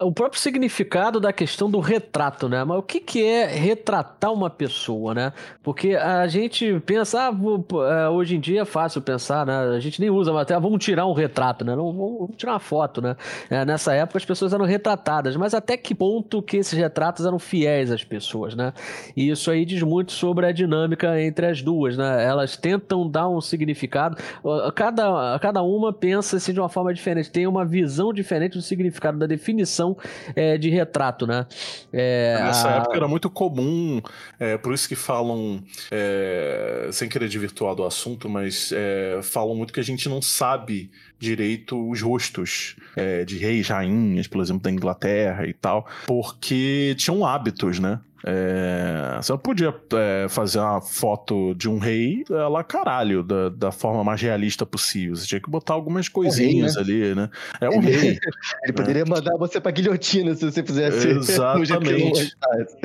O 0.00 0.12
próprio 0.12 0.40
significado 0.40 1.20
da 1.20 1.32
questão 1.32 1.70
do 1.70 1.80
retrato, 1.80 2.48
né? 2.48 2.64
Mas 2.64 2.78
o 2.78 2.82
que 2.82 3.00
que 3.00 3.24
é 3.24 3.46
retratar 3.74 4.32
uma 4.32 4.48
pessoa, 4.48 5.14
né? 5.14 5.32
Porque 5.62 5.94
a 5.94 6.26
gente 6.28 6.80
pensa, 6.86 7.28
ah, 7.28 7.32
é, 7.90 8.08
hoje 8.08 8.36
em 8.36 8.40
dia 8.40 8.62
é 8.62 8.64
fácil 8.64 9.02
pensar, 9.02 9.44
né? 9.44 9.76
A 9.76 9.80
gente 9.80 10.00
nem 10.00 10.10
usa, 10.10 10.32
mas 10.32 10.42
até 10.42 10.58
vamos 10.58 10.82
tirar 10.84 11.06
um 11.06 11.12
retrato, 11.12 11.64
né? 11.64 11.74
Não, 11.74 11.92
vamos 11.92 12.36
tirar 12.36 12.52
uma 12.52 12.60
foto, 12.60 13.02
né? 13.02 13.16
É, 13.50 13.64
nessa 13.64 13.92
época 13.92 14.18
as 14.18 14.24
pessoas 14.24 14.52
eram 14.52 14.64
retratadas, 14.64 15.36
mas 15.36 15.54
até 15.54 15.76
que 15.76 15.94
ponto 15.94 16.40
que 16.40 16.56
esses 16.56 16.72
retratos 16.78 17.26
eram 17.26 17.38
fiéis 17.38 17.90
às 17.90 18.04
pessoas, 18.04 18.54
né? 18.54 18.72
E 19.16 19.28
isso 19.28 19.50
aí 19.50 19.64
diz 19.64 19.82
muito 19.82 20.12
sobre 20.12 20.46
a 20.46 20.52
dinâmica 20.52 21.20
entre 21.20 21.46
as 21.46 21.60
duas, 21.60 21.96
né? 21.96 22.24
Elas 22.24 22.56
tentam 22.56 23.08
dar 23.08 23.28
um 23.28 23.40
significado, 23.40 24.16
cada, 24.74 25.38
cada 25.40 25.62
uma 25.62 25.92
pensa 25.92 26.36
assim 26.36 26.52
de 26.52 26.60
uma 26.60 26.68
forma 26.68 26.94
diferente, 26.94 27.30
tem 27.30 27.46
uma 27.46 27.64
visão 27.64 28.12
diferente 28.12 28.52
do 28.52 28.62
significado, 28.62 29.18
da 29.18 29.26
definição 29.26 29.96
é, 30.36 30.56
de 30.56 30.70
retrato, 30.70 31.26
né? 31.26 31.46
É, 31.92 32.38
Nessa 32.40 32.68
a... 32.68 32.76
época 32.76 32.96
era 32.96 33.08
muito 33.08 33.28
comum 33.28 33.63
comum, 33.64 34.02
é, 34.38 34.58
por 34.58 34.74
isso 34.74 34.88
que 34.88 34.94
falam, 34.94 35.62
é, 35.90 36.88
sem 36.92 37.08
querer 37.08 37.28
desvirtuar 37.28 37.74
do 37.74 37.84
assunto, 37.84 38.28
mas 38.28 38.70
é, 38.72 39.20
falam 39.22 39.54
muito 39.54 39.72
que 39.72 39.80
a 39.80 39.84
gente 39.84 40.08
não 40.08 40.20
sabe 40.20 40.90
direito 41.18 41.90
os 41.90 42.02
rostos 42.02 42.76
é, 42.94 43.24
de 43.24 43.38
reis, 43.38 43.68
rainhas, 43.68 44.26
por 44.26 44.42
exemplo, 44.42 44.62
da 44.62 44.70
Inglaterra 44.70 45.46
e 45.46 45.54
tal, 45.54 45.88
porque 46.06 46.94
tinham 46.98 47.24
hábitos, 47.24 47.78
né? 47.78 48.00
É, 48.26 49.18
você 49.20 49.32
não 49.32 49.38
podia 49.38 49.74
é, 49.92 50.26
fazer 50.30 50.58
uma 50.58 50.80
foto 50.80 51.54
de 51.54 51.68
um 51.68 51.78
rei 51.78 52.24
lá 52.28 52.64
caralho, 52.64 53.22
da, 53.22 53.50
da 53.50 53.70
forma 53.70 54.02
mais 54.02 54.20
realista 54.22 54.64
possível. 54.64 55.14
Você 55.14 55.26
tinha 55.26 55.40
que 55.40 55.50
botar 55.50 55.74
algumas 55.74 56.08
coisinhas 56.08 56.76
rei, 56.76 56.84
né? 56.86 57.02
ali, 57.04 57.14
né? 57.14 57.30
É 57.60 57.68
um 57.68 57.80
rei. 57.80 58.18
Ele 58.64 58.72
poderia 58.72 59.04
mandar 59.04 59.36
você 59.36 59.60
pra 59.60 59.70
guilhotina 59.70 60.34
se 60.34 60.50
você 60.50 60.62
fizesse. 60.62 61.08
Exatamente. 61.12 62.34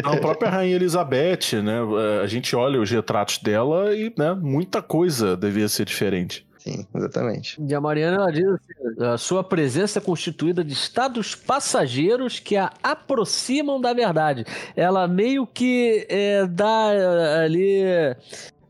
A 0.04 0.18
própria 0.18 0.50
rainha 0.50 0.76
Elizabeth, 0.76 1.62
né? 1.64 1.80
A 2.22 2.28
gente 2.28 2.54
olha 2.56 2.80
os 2.82 2.92
retratos 2.92 3.38
dela 3.38 3.96
e 3.96 4.14
né, 4.18 4.34
muita 4.34 4.82
coisa 4.82 5.38
devia 5.38 5.70
ser 5.70 5.86
diferente. 5.86 6.49
Sim, 6.70 6.86
exatamente. 6.94 7.62
E 7.68 7.74
a 7.74 7.82
Mariana 7.82 8.18
ela 8.18 8.32
diz 8.32 8.46
assim: 8.46 9.04
a 9.04 9.18
sua 9.18 9.44
presença 9.44 9.98
é 9.98 10.02
constituída 10.02 10.64
de 10.64 10.74
estados 10.74 11.34
passageiros 11.34 12.40
que 12.40 12.56
a 12.56 12.72
aproximam 12.84 13.82
da 13.82 13.92
verdade. 13.94 14.46
Ela 14.76 15.08
meio 15.08 15.48
que 15.48 16.06
é, 16.10 16.46
dá 16.46 16.92
eh, 16.94 17.44
ali 17.44 17.84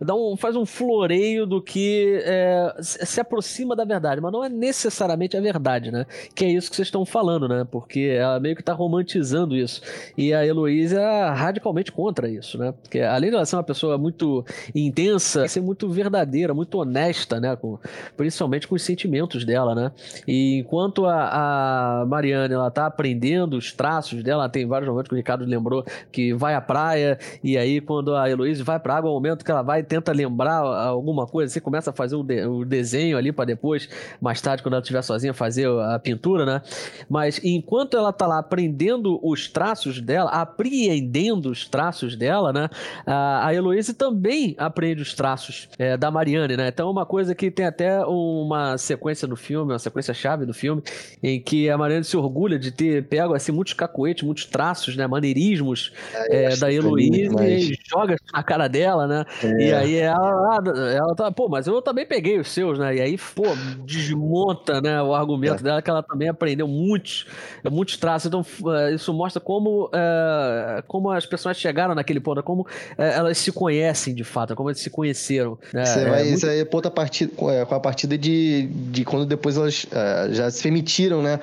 dá 0.02 0.16
um, 0.16 0.38
faz 0.38 0.56
um 0.56 0.66
floreio 0.66 1.46
do 1.46 1.62
que 1.62 2.22
é, 2.24 2.76
se 2.80 3.20
aproxima 3.20 3.76
da 3.76 3.84
verdade, 3.84 4.22
mas 4.22 4.32
não 4.32 4.44
é 4.44 4.50
necessariamente 4.50 5.36
a 5.36 5.42
verdade, 5.42 5.92
né? 5.92 6.06
Que 6.34 6.46
é 6.46 6.50
isso 6.50 6.70
que 6.70 6.76
vocês 6.76 6.88
estão 6.88 7.06
falando, 7.06 7.48
né? 7.48 7.68
Porque 7.70 8.16
ela 8.18 8.40
meio 8.40 8.56
que 8.56 8.62
está 8.62 8.74
romantizando 8.74 9.56
isso. 9.56 9.82
E 10.18 10.34
a 10.34 10.46
Heloísa 10.46 11.02
é 11.02 11.30
radicalmente 11.30 11.92
contra 11.92 12.30
isso, 12.30 12.58
né? 12.58 12.74
Porque 12.82 13.00
além 13.00 13.30
de 13.30 13.36
ela 13.36 13.46
ser 13.46 13.58
uma 13.58 13.64
pessoa 13.64 13.98
muito 13.98 14.46
intensa, 14.74 15.48
ser 15.48 15.62
muito 15.62 15.90
verdadeira, 15.90 16.54
muito 16.54 16.78
honesta, 16.78 17.40
né? 17.40 17.56
Com, 17.56 17.78
principalmente 18.16 18.68
com 18.68 18.76
os 18.76 18.84
sentimentos 18.84 19.44
dela, 19.44 19.76
né? 19.76 19.92
E 20.28 20.60
enquanto 20.60 21.06
a, 21.06 22.02
a 22.02 22.06
Mariana 22.06 22.54
ela 22.54 22.72
tá 22.72 22.86
aprendendo 22.86 23.58
os 23.58 23.74
traços 23.74 24.24
dela, 24.24 24.48
tem 24.48 24.66
vários 24.66 24.90
momentos 24.90 25.10
que 25.10 25.16
o 25.16 25.18
Ricardo 25.18 25.46
lembrou 25.46 25.84
que 26.12 26.34
vai 26.34 26.54
à 26.54 26.62
praia, 26.62 27.18
e 27.44 27.58
aí 27.58 27.82
quando 27.82 28.16
a 28.16 28.30
Heloísa 28.30 28.64
vai 28.64 28.80
para 28.80 28.96
água, 28.96 29.10
é 29.10 29.12
o 29.12 29.16
momento 29.16 29.44
que 29.44 29.52
ela 29.52 29.62
vai 29.62 29.84
tenta 29.90 30.12
lembrar 30.12 30.60
alguma 30.60 31.26
coisa, 31.26 31.52
você 31.52 31.60
começa 31.60 31.90
a 31.90 31.94
fazer 31.94 32.16
o, 32.16 32.24
de, 32.24 32.46
o 32.46 32.64
desenho 32.64 33.18
ali 33.18 33.32
para 33.32 33.46
depois, 33.46 33.90
mais 34.22 34.40
tarde, 34.40 34.62
quando 34.62 34.76
ela 34.76 34.82
estiver 34.82 35.02
sozinha, 35.02 35.34
fazer 35.34 35.68
a 35.68 35.98
pintura, 35.98 36.46
né? 36.46 36.62
Mas 37.10 37.42
enquanto 37.44 37.98
ela 37.98 38.14
tá 38.14 38.28
lá 38.28 38.38
aprendendo 38.38 39.20
os 39.24 39.48
traços 39.48 40.00
dela, 40.00 40.30
apreendendo 40.30 41.50
os 41.50 41.68
traços 41.68 42.16
dela, 42.16 42.54
né? 42.54 42.70
A 43.06 43.54
Heloísa 43.54 43.94
também 43.94 44.56
aprende 44.58 45.02
os 45.02 45.14
traços 45.14 45.68
é, 45.80 45.98
da 45.98 46.12
Mariane, 46.12 46.56
né? 46.56 46.68
Então 46.68 46.88
é 46.88 46.92
uma 46.92 47.06
coisa 47.06 47.34
que 47.34 47.50
tem 47.50 47.66
até 47.66 48.06
uma 48.06 48.78
sequência 48.78 49.28
no 49.28 49.36
filme, 49.36 49.74
uma 49.74 49.80
sequência 49.80 50.14
chave 50.14 50.46
do 50.46 50.54
filme, 50.54 50.84
em 51.24 51.42
que 51.42 51.70
a 51.70 51.78
Mariane 51.78 52.04
se 52.04 52.16
orgulha 52.16 52.60
de 52.60 52.72
ter 52.72 53.04
pego 53.06 53.34
assim, 53.34 53.52
muitos 53.52 53.74
cacoetes, 53.74 54.24
muitos 54.24 54.46
traços, 54.46 54.96
né? 54.96 55.08
Maneirismos 55.08 55.92
é, 56.14 56.46
é, 56.46 56.56
da 56.56 56.72
Heloísa 56.72 57.34
mas... 57.34 57.64
e 57.64 57.80
joga 57.90 58.16
na 58.32 58.44
cara 58.44 58.68
dela, 58.68 59.08
né? 59.08 59.26
É. 59.44 59.68
E 59.68 59.74
aí 59.80 59.96
ela, 59.96 60.62
ela 60.96 61.16
tá, 61.16 61.32
pô, 61.32 61.48
mas 61.48 61.68
eu 61.68 61.82
também 61.82 62.06
peguei 62.06 62.40
os 62.40 62.50
seus, 62.50 62.78
né? 62.78 62.96
E 62.96 63.02
aí, 63.02 63.18
pô, 63.18 63.44
desmonta, 63.86 64.82
né, 64.82 65.02
o 65.02 65.14
argumento 65.14 65.62
é. 65.62 65.64
dela 65.64 65.82
que 65.82 65.90
ela 65.90 66.04
também 66.04 66.30
aprendeu 66.30 66.68
muitos, 66.68 67.26
muitos 67.72 67.98
traços. 67.98 68.28
Então, 68.28 68.46
é, 68.76 68.94
isso 68.94 69.14
mostra 69.14 69.40
como, 69.40 69.90
é, 69.94 70.84
como 70.88 71.12
as 71.12 71.26
pessoas 71.26 71.58
chegaram 71.58 71.96
naquele 71.96 72.20
ponto, 72.20 72.42
como 72.44 72.68
é, 72.98 73.16
elas 73.16 73.38
se 73.38 73.52
conhecem 73.52 74.14
de 74.14 74.24
fato, 74.24 74.56
como 74.56 74.70
elas 74.70 74.80
se 74.80 74.90
conheceram. 74.90 75.58
Né? 75.74 75.86
Você 75.86 76.06
vai, 76.06 76.24
muito... 76.24 76.38
Isso 76.38 76.48
aí 76.48 76.60
é 76.60 76.66
ponta 76.66 76.92
partida, 76.92 77.32
com 77.36 77.50
a 77.50 77.80
partida 77.80 78.18
de, 78.18 78.68
de 78.92 79.06
quando 79.06 79.26
depois 79.26 79.58
elas 79.58 79.86
já 80.32 80.50
se 80.52 80.64
permitiram, 80.64 81.22
né? 81.22 81.40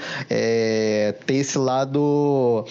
ter 1.27 1.35
esse 1.35 1.59
lado 1.59 2.65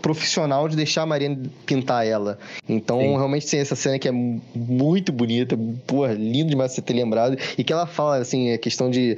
profissional 0.00 0.68
de 0.68 0.76
deixar 0.76 1.02
a 1.02 1.06
Maria 1.06 1.36
pintar 1.66 2.06
ela. 2.06 2.38
Então, 2.68 3.00
Sim. 3.00 3.16
realmente, 3.16 3.46
tem 3.46 3.60
essa 3.60 3.76
cena 3.76 3.98
que 3.98 4.08
é 4.08 4.12
muito 4.12 5.12
bonita, 5.12 5.58
porra, 5.86 6.12
lindo 6.12 6.50
demais 6.50 6.72
você 6.72 6.82
ter 6.82 6.94
lembrado. 6.94 7.36
E 7.56 7.64
que 7.64 7.72
ela 7.72 7.86
fala, 7.86 8.16
assim, 8.16 8.52
a 8.52 8.58
questão 8.58 8.90
de 8.90 9.16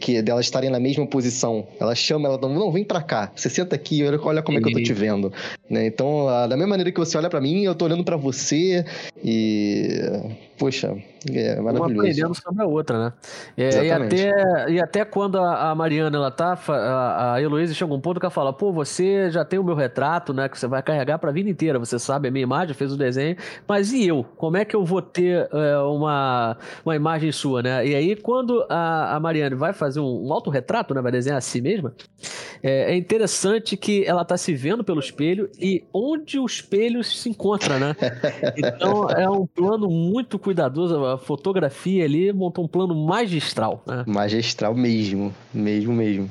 que 0.00 0.20
delas 0.22 0.46
estarem 0.46 0.70
na 0.70 0.80
mesma 0.80 1.06
posição. 1.06 1.66
Ela 1.80 1.94
chama, 1.94 2.28
ela 2.28 2.38
não, 2.48 2.70
vem 2.70 2.84
pra 2.84 3.02
cá, 3.02 3.30
você 3.34 3.48
senta 3.48 3.74
aqui, 3.74 4.04
olha, 4.04 4.20
olha 4.22 4.42
como 4.42 4.58
é 4.58 4.60
que 4.60 4.68
eu 4.68 4.72
tô 4.72 4.82
te 4.82 4.92
vendo. 4.92 5.32
Né? 5.68 5.86
Então, 5.86 6.26
da 6.26 6.56
mesma 6.56 6.70
maneira 6.70 6.92
que 6.92 6.98
você 6.98 7.16
olha 7.16 7.30
para 7.30 7.40
mim, 7.40 7.64
eu 7.64 7.74
tô 7.74 7.84
olhando 7.84 8.04
para 8.04 8.16
você 8.16 8.84
e. 9.24 9.88
Poxa, 10.56 10.96
é 11.32 11.60
maravilhoso. 11.60 11.94
Uma 11.94 12.02
aprendendo 12.02 12.34
sobre 12.34 12.62
a 12.62 12.66
outra, 12.66 13.06
né? 13.06 13.12
É, 13.56 13.86
e, 13.86 13.90
até, 13.90 14.70
e 14.70 14.80
até 14.80 15.04
quando 15.04 15.36
a, 15.36 15.70
a 15.70 15.74
Mariana, 15.74 16.16
ela 16.16 16.30
tá. 16.30 16.56
A, 16.68 17.34
a 17.34 17.42
Heloísa 17.42 17.74
chega 17.74 17.92
um 17.92 18.00
ponto 18.00 18.20
que 18.20 18.26
ela 18.26 18.30
fala: 18.30 18.52
pô, 18.52 18.72
você 18.72 19.30
já 19.30 19.44
tem 19.44 19.53
o 19.58 19.64
meu 19.64 19.74
retrato, 19.74 20.32
né? 20.32 20.48
Que 20.48 20.58
você 20.58 20.66
vai 20.66 20.82
carregar 20.82 21.18
pra 21.18 21.30
vida 21.30 21.48
inteira. 21.48 21.78
Você 21.78 21.98
sabe 21.98 22.28
a 22.28 22.30
minha 22.30 22.42
imagem, 22.42 22.74
fez 22.74 22.92
o 22.92 22.96
desenho, 22.96 23.36
mas 23.66 23.92
e 23.92 24.06
eu? 24.06 24.24
Como 24.36 24.56
é 24.56 24.64
que 24.64 24.74
eu 24.74 24.84
vou 24.84 25.02
ter 25.02 25.48
é, 25.52 25.78
uma, 25.78 26.56
uma 26.84 26.96
imagem 26.96 27.32
sua, 27.32 27.62
né? 27.62 27.86
E 27.86 27.94
aí, 27.94 28.16
quando 28.16 28.64
a, 28.68 29.16
a 29.16 29.20
Mariana 29.20 29.56
vai 29.56 29.72
fazer 29.72 30.00
um, 30.00 30.26
um 30.26 30.32
autorretrato, 30.32 30.94
né? 30.94 31.00
Vai 31.00 31.12
desenhar 31.12 31.38
a 31.38 31.40
si 31.40 31.60
mesma, 31.60 31.94
é, 32.62 32.92
é 32.92 32.96
interessante 32.96 33.76
que 33.76 34.04
ela 34.06 34.24
tá 34.24 34.36
se 34.38 34.54
vendo 34.54 34.82
pelo 34.82 34.98
espelho 34.98 35.50
e 35.60 35.84
onde 35.92 36.38
o 36.38 36.46
espelho 36.46 37.04
se 37.04 37.28
encontra, 37.28 37.78
né? 37.78 37.94
Então 38.56 39.10
é 39.10 39.28
um 39.28 39.46
plano 39.46 39.88
muito 39.88 40.38
cuidadoso. 40.38 41.04
A 41.04 41.18
fotografia 41.18 42.04
ali 42.04 42.32
montou 42.32 42.64
um 42.64 42.68
plano 42.68 42.94
magistral. 42.94 43.82
Né? 43.86 44.04
Magistral 44.06 44.74
mesmo, 44.74 45.34
mesmo, 45.52 45.92
mesmo. 45.92 46.30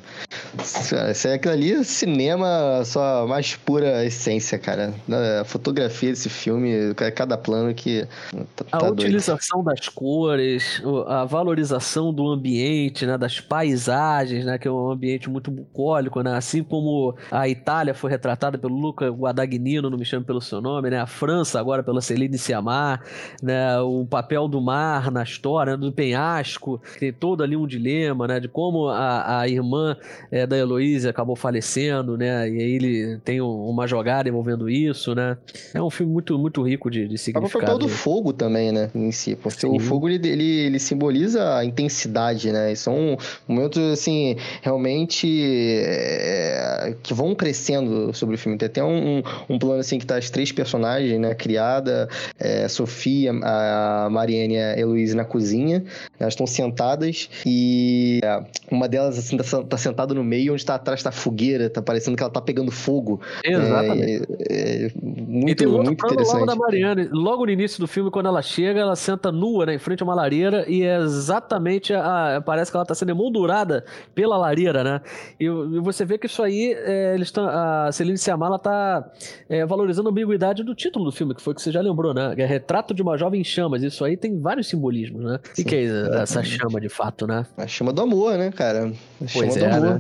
Isso 0.59 1.27
é 1.27 1.33
aquilo 1.33 1.53
ali, 1.53 1.83
cinema, 1.83 2.83
sua 3.13 3.27
mais 3.27 3.55
pura 3.55 4.03
essência, 4.05 4.57
cara. 4.57 4.93
A 5.39 5.43
fotografia 5.43 6.09
desse 6.09 6.29
filme, 6.29 6.93
cada 7.15 7.37
plano 7.37 7.73
que. 7.73 8.07
Tá, 8.55 8.65
a 8.71 8.77
tá 8.79 8.89
utilização 8.89 9.63
das 9.63 9.87
cores, 9.87 10.81
a 11.07 11.23
valorização 11.25 12.13
do 12.13 12.27
ambiente, 12.27 13.05
né, 13.05 13.17
das 13.17 13.39
paisagens, 13.39 14.45
né, 14.45 14.57
que 14.57 14.67
é 14.67 14.71
um 14.71 14.91
ambiente 14.91 15.29
muito 15.29 15.51
bucólico, 15.51 16.21
né, 16.21 16.35
assim 16.35 16.63
como 16.63 17.15
a 17.31 17.47
Itália 17.47 17.93
foi 17.93 18.09
retratada 18.09 18.57
pelo 18.57 18.75
Luca 18.75 19.09
Guadagnino, 19.09 19.89
não 19.89 19.97
me 19.97 20.05
chame 20.05 20.25
pelo 20.25 20.41
seu 20.41 20.61
nome, 20.61 20.89
né, 20.89 20.99
a 20.99 21.05
França 21.05 21.59
agora 21.59 21.83
pela 21.83 22.01
Celine 22.01 22.37
Sciamma, 22.37 22.99
né, 23.41 23.79
o 23.79 24.05
papel 24.05 24.47
do 24.47 24.61
mar 24.61 25.11
na 25.11 25.23
história, 25.23 25.77
do 25.77 25.91
penhasco, 25.91 26.81
tem 26.99 27.13
todo 27.13 27.43
ali 27.43 27.55
um 27.55 27.67
dilema, 27.67 28.27
né, 28.27 28.39
de 28.39 28.47
como 28.47 28.89
a, 28.89 29.41
a 29.41 29.47
irmã 29.47 29.95
é, 30.31 30.47
da 30.47 30.57
Heloísa 30.57 31.09
acabou 31.09 31.35
falecendo, 31.35 32.17
né? 32.17 32.49
E 32.49 32.61
aí 32.61 32.75
ele 32.75 33.02
tem 33.23 33.41
uma 33.41 33.87
jogada 33.87 34.29
envolvendo 34.29 34.69
isso, 34.69 35.15
né? 35.15 35.37
É 35.73 35.81
um 35.81 35.89
filme 35.89 36.11
muito, 36.11 36.37
muito 36.37 36.61
rico 36.61 36.89
de, 36.89 37.07
de 37.07 37.17
significado. 37.17 37.57
O 37.57 37.65
papel 37.65 37.77
do 37.77 37.89
fogo 37.89 38.33
também, 38.33 38.71
né? 38.71 38.89
Em 38.93 39.11
si. 39.11 39.35
Porque 39.35 39.61
Sim. 39.61 39.75
o 39.75 39.79
fogo, 39.79 40.09
ele, 40.09 40.27
ele, 40.27 40.43
ele, 40.43 40.79
simboliza 40.79 41.57
a 41.57 41.65
intensidade, 41.65 42.51
né? 42.51 42.71
E 42.71 42.75
são 42.75 43.17
momentos, 43.47 43.81
assim, 43.91 44.35
realmente 44.61 45.27
é, 45.85 46.95
que 47.01 47.13
vão 47.13 47.35
crescendo 47.35 48.13
sobre 48.13 48.35
o 48.35 48.37
filme. 48.37 48.57
Tem 48.57 48.67
até 48.67 48.83
um, 48.83 49.17
um, 49.17 49.23
um, 49.49 49.59
plano, 49.59 49.79
assim, 49.79 49.99
que 49.99 50.05
tá 50.05 50.17
as 50.17 50.29
três 50.29 50.51
personagens, 50.51 51.19
né? 51.19 51.33
Criada, 51.33 52.07
é, 52.39 52.67
Sofia, 52.67 53.31
a 53.43 54.07
Mariane 54.11 54.55
e 54.55 54.59
a 54.59 54.79
Heloísa 54.79 55.15
na 55.15 55.25
cozinha. 55.25 55.83
Elas 56.19 56.33
estão 56.33 56.47
sentadas 56.47 57.29
e 57.45 58.19
é, 58.23 58.43
uma 58.71 58.87
delas, 58.87 59.17
assim, 59.17 59.37
tá, 59.37 59.43
tá 59.63 59.77
sentada 59.77 60.13
no 60.13 60.23
meio, 60.23 60.53
onde 60.53 60.65
tá 60.65 60.75
atrás 60.75 61.01
tá 61.03 61.11
fogueira, 61.11 61.69
tá 61.69 61.81
parecendo 61.81 62.15
que 62.15 62.23
ela 62.23 62.31
tá 62.31 62.41
pegando 62.41 62.71
fogo. 62.71 62.92
Exatamente. 63.43 64.27
É, 64.49 64.85
é, 64.85 64.91
muito, 65.01 65.49
e 65.49 65.55
tem 65.55 65.67
outro 65.67 65.83
muito 65.85 66.05
interessante. 66.05 66.33
Logo 66.33 66.45
da 66.45 66.55
Mariana, 66.55 67.09
logo 67.11 67.45
no 67.45 67.51
início 67.51 67.79
do 67.79 67.87
filme, 67.87 68.11
quando 68.11 68.27
ela 68.27 68.41
chega, 68.41 68.79
ela 68.79 68.95
senta 68.95 69.31
nua, 69.31 69.65
né, 69.65 69.75
em 69.75 69.79
frente 69.79 70.01
a 70.01 70.05
uma 70.05 70.15
lareira 70.15 70.65
e 70.67 70.83
é 70.83 70.97
exatamente 70.97 71.93
a, 71.93 72.41
parece 72.45 72.71
que 72.71 72.77
ela 72.77 72.85
tá 72.85 72.95
sendo 72.95 73.09
emoldurada 73.09 73.85
pela 74.13 74.37
lareira, 74.37 74.83
né? 74.83 75.01
E, 75.39 75.45
e 75.45 75.79
você 75.79 76.05
vê 76.05 76.17
que 76.17 76.27
isso 76.27 76.43
aí, 76.43 76.73
é, 76.73 77.13
eles 77.15 77.27
estão, 77.27 77.47
a 77.47 77.91
Celine 77.91 78.17
Sciamala 78.17 78.59
tá 78.59 79.09
é, 79.49 79.65
valorizando 79.65 80.09
a 80.09 80.11
ambiguidade 80.11 80.63
do 80.63 80.75
título 80.75 81.05
do 81.05 81.11
filme, 81.11 81.33
que 81.33 81.41
foi 81.41 81.53
que 81.53 81.61
você 81.61 81.71
já 81.71 81.81
lembrou, 81.81 82.13
né? 82.13 82.33
É 82.37 82.45
Retrato 82.45 82.93
de 82.93 83.01
uma 83.01 83.17
Jovem 83.17 83.41
em 83.41 83.43
Chamas. 83.43 83.83
Isso 83.83 84.03
aí 84.03 84.17
tem 84.17 84.39
vários 84.39 84.67
simbolismos, 84.67 85.23
né? 85.23 85.39
O 85.57 85.63
que, 85.63 85.75
é 85.75 86.21
essa 86.21 86.43
chama 86.43 86.79
de 86.79 86.89
fato, 86.89 87.25
né? 87.25 87.45
A 87.57 87.67
chama 87.67 87.91
do 87.93 88.01
amor, 88.01 88.37
né, 88.37 88.51
cara? 88.51 88.87
A 88.87 89.25
pois 89.33 89.55
é, 89.57 89.79
né? 89.79 89.99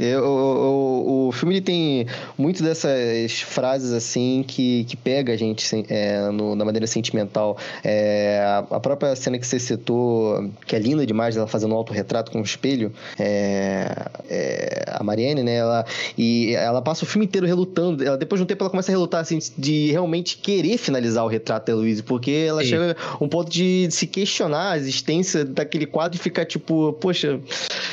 É. 0.00 0.18
O, 0.18 0.24
o, 0.26 1.28
o, 1.28 1.32
filme 1.32 1.54
ele 1.54 1.60
tem 1.60 2.05
muito 2.36 2.62
dessas 2.62 3.40
frases 3.40 3.92
assim 3.92 4.44
que, 4.46 4.84
que 4.84 4.96
pega 4.96 5.32
a 5.32 5.36
gente 5.36 5.84
é, 5.88 6.30
no, 6.30 6.54
na 6.54 6.64
maneira 6.64 6.86
sentimental. 6.86 7.56
É, 7.84 8.42
a, 8.70 8.80
própria 8.80 9.14
cena 9.14 9.38
que 9.38 9.46
você 9.46 9.58
citou, 9.58 10.50
que 10.66 10.74
é 10.74 10.78
linda 10.78 11.06
demais, 11.06 11.36
ela 11.36 11.46
fazendo 11.46 11.74
um 11.74 11.76
autorretrato 11.76 12.30
com 12.30 12.38
um 12.38 12.42
espelho, 12.42 12.92
é, 13.18 13.90
é, 14.28 14.84
a 14.88 15.02
Marianne, 15.02 15.42
né? 15.42 15.56
Ela, 15.56 15.84
e 16.16 16.54
ela 16.54 16.82
passa 16.82 17.04
o 17.04 17.06
filme 17.06 17.26
inteiro 17.26 17.46
relutando. 17.46 18.02
Ela, 18.04 18.16
depois 18.16 18.38
de 18.38 18.44
um 18.44 18.46
tempo 18.46 18.62
ela 18.62 18.70
começa 18.70 18.90
a 18.90 18.94
relutar 18.94 19.20
assim, 19.20 19.38
de 19.56 19.90
realmente 19.90 20.38
querer 20.38 20.78
finalizar 20.78 21.24
o 21.24 21.28
retrato 21.28 21.66
da 21.66 21.74
Louise, 21.74 22.02
porque 22.02 22.46
ela 22.48 22.62
Sim. 22.62 22.70
chega 22.70 22.96
a 22.98 23.24
um 23.24 23.28
ponto 23.28 23.50
de 23.50 23.88
se 23.90 24.06
questionar 24.06 24.72
a 24.72 24.76
existência 24.78 25.44
daquele 25.44 25.86
quadro 25.86 26.18
e 26.18 26.20
ficar 26.20 26.44
tipo, 26.44 26.92
poxa, 26.94 27.40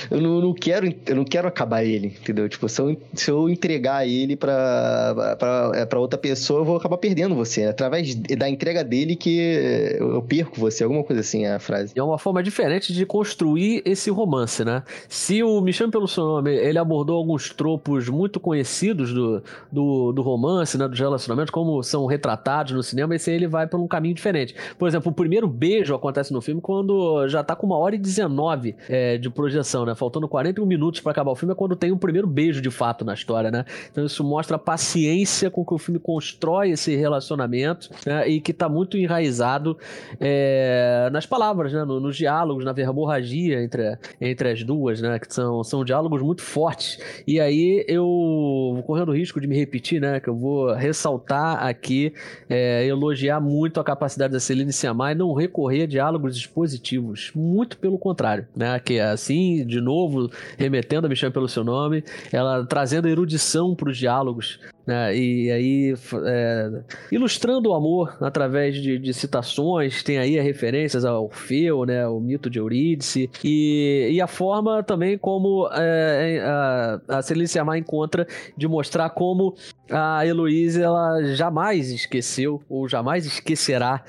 eu 0.10 0.22
não, 0.22 0.42
não 0.42 0.54
quero, 0.54 0.94
eu 1.06 1.16
não 1.16 1.24
quero 1.26 1.48
acabar 1.48 1.84
ele 1.84 2.14
entendeu? 2.24 2.48
Tipo, 2.48 2.70
se 2.70 2.82
eu, 2.82 2.98
se 3.14 3.32
eu 3.32 3.50
entregar 3.50 4.03
ele 4.06 4.36
pra, 4.36 5.38
é, 5.74 5.98
outra 5.98 6.18
pessoa, 6.18 6.62
eu 6.62 6.66
vou 6.66 6.78
acabar 6.78 6.98
perdendo 6.98 7.36
você. 7.36 7.62
É 7.62 7.70
através 7.70 8.16
da 8.16 8.50
entrega 8.50 8.84
dele 8.84 9.16
que 9.16 9.98
eu 10.00 10.22
perco 10.22 10.60
você, 10.60 10.84
alguma 10.84 11.04
coisa 11.04 11.22
assim 11.22 11.46
é 11.46 11.54
a 11.54 11.60
frase. 11.60 11.94
É 11.96 12.04
uma 12.04 12.18
forma 12.18 12.42
diferente 12.42 12.94
de 12.94 13.06
construir 13.06 13.82
esse 13.86 14.10
romance, 14.10 14.64
né? 14.64 14.84
Se 15.08 15.44
o 15.44 15.62
Me 15.62 15.74
Chame 15.74 15.92
Pelo 15.92 16.08
Seu 16.08 16.24
Nome, 16.24 16.56
ele 16.56 16.78
abordou 16.78 17.18
alguns 17.18 17.50
tropos 17.50 18.10
muito 18.10 18.40
conhecidos 18.40 19.14
do, 19.14 19.44
do, 19.72 20.12
do 20.12 20.22
romance, 20.22 20.78
né, 20.78 20.88
dos 20.88 21.00
relacionamentos, 21.00 21.52
como 21.52 21.82
são 21.84 22.06
retratados 22.06 22.74
no 22.74 22.84
cinema, 22.84 23.16
esse 23.16 23.30
aí 23.30 23.36
ele 23.36 23.48
vai 23.48 23.68
por 23.68 23.80
um 23.80 23.88
caminho 23.88 24.16
diferente. 24.16 24.56
Por 24.78 24.88
exemplo, 24.88 25.12
o 25.12 25.16
primeiro 25.16 25.48
beijo 25.48 25.94
acontece 25.96 26.34
no 26.34 26.42
filme 26.42 26.62
quando 26.62 27.28
já 27.28 27.44
tá 27.44 27.56
com 27.56 27.66
uma 27.66 27.78
hora 27.78 27.96
e 27.96 27.98
19 27.98 28.76
é, 28.90 29.18
de 29.18 29.30
projeção, 29.30 29.86
né? 29.86 29.96
Faltando 29.96 30.28
41 30.28 30.66
minutos 30.66 31.02
para 31.02 31.12
acabar 31.12 31.32
o 31.32 31.36
filme 31.36 31.54
é 31.54 31.56
quando 31.56 31.76
tem 31.76 31.92
o 31.92 31.98
primeiro 31.98 32.28
beijo 32.28 32.62
de 32.62 32.70
fato 32.70 33.06
na 33.06 33.14
história, 33.14 33.52
né? 33.52 33.66
Então 33.94 34.06
isso 34.06 34.24
mostra 34.24 34.56
a 34.56 34.60
paciência 34.60 35.52
com 35.52 35.64
que 35.64 35.74
o 35.74 35.78
filme 35.78 36.00
constrói 36.00 36.72
esse 36.72 36.96
relacionamento 36.96 37.92
né? 38.06 38.28
e 38.28 38.42
que 38.42 38.50
está 38.50 38.68
muito 38.68 38.98
enraizado 38.98 39.78
é, 40.20 41.10
nas 41.12 41.28
palavras, 41.28 41.72
né? 41.72 41.86
No, 41.86 42.00
nos 42.00 42.18
diálogos, 42.18 42.66
na 42.66 42.74
verborragia 42.74 43.64
entre, 43.64 43.98
entre 44.20 44.50
as 44.50 44.64
duas, 44.64 45.00
né? 45.00 45.20
Que 45.20 45.32
são, 45.32 45.64
são 45.64 45.86
diálogos 45.86 46.24
muito 46.24 46.42
fortes. 46.42 47.00
E 47.28 47.40
aí 47.40 47.86
eu 47.88 48.84
correndo 48.88 49.10
o 49.10 49.16
risco 49.16 49.40
de 49.40 49.46
me 49.46 49.56
repetir, 49.56 50.02
né? 50.02 50.20
Que 50.20 50.28
eu 50.28 50.36
vou 50.36 50.74
ressaltar 50.74 51.64
aqui, 51.64 52.14
é, 52.50 52.86
elogiar 52.88 53.40
muito 53.40 53.80
a 53.80 53.84
capacidade 53.84 54.34
da 54.34 54.40
Celine 54.40 54.74
Sciamma 54.74 55.12
e 55.12 55.16
não 55.16 55.34
recorrer 55.34 55.84
a 55.84 55.88
diálogos 55.88 56.36
expositivos. 56.36 57.32
Muito 57.36 57.78
pelo 57.78 58.00
contrário, 58.00 58.48
né? 58.56 58.80
Que 58.80 58.96
é 58.96 59.04
assim, 59.04 59.64
de 59.64 59.80
novo, 59.80 60.32
remetendo 60.58 61.06
a 61.06 61.10
Me 61.10 61.16
Chame 61.16 61.32
Pelo 61.32 61.48
Seu 61.48 61.64
Nome, 61.64 62.04
ela 62.32 62.66
trazendo 62.66 63.08
erudição 63.08 63.76
para 63.84 63.92
os 63.92 63.98
diálogos, 63.98 64.60
né? 64.88 65.16
E 65.16 65.52
aí 65.52 65.94
é, 66.26 66.84
ilustrando 67.12 67.70
o 67.70 67.74
amor 67.74 68.18
através 68.22 68.82
de, 68.82 68.98
de, 68.98 69.14
citações, 69.14 70.02
tem 70.04 70.18
aí 70.18 70.40
referências 70.40 71.04
ao 71.04 71.26
Orfeu, 71.26 71.86
né? 71.86 72.08
O 72.08 72.20
mito 72.20 72.50
de 72.50 72.60
Eurídice 72.60 73.30
e, 73.44 74.10
e 74.12 74.22
a 74.22 74.28
forma 74.28 74.82
também 74.84 75.18
como 75.18 75.70
é, 75.74 76.42
a, 76.46 77.18
a 77.18 77.22
Celícia 77.22 77.62
Amar 77.62 77.78
encontra 77.78 78.26
de 78.58 78.68
mostrar 78.68 79.10
como 79.10 79.56
a 79.92 80.26
Heloísa 80.26 80.82
ela 80.82 81.24
jamais 81.36 81.92
esqueceu 81.92 82.62
ou 82.70 82.88
jamais 82.88 83.26
esquecerá 83.26 84.04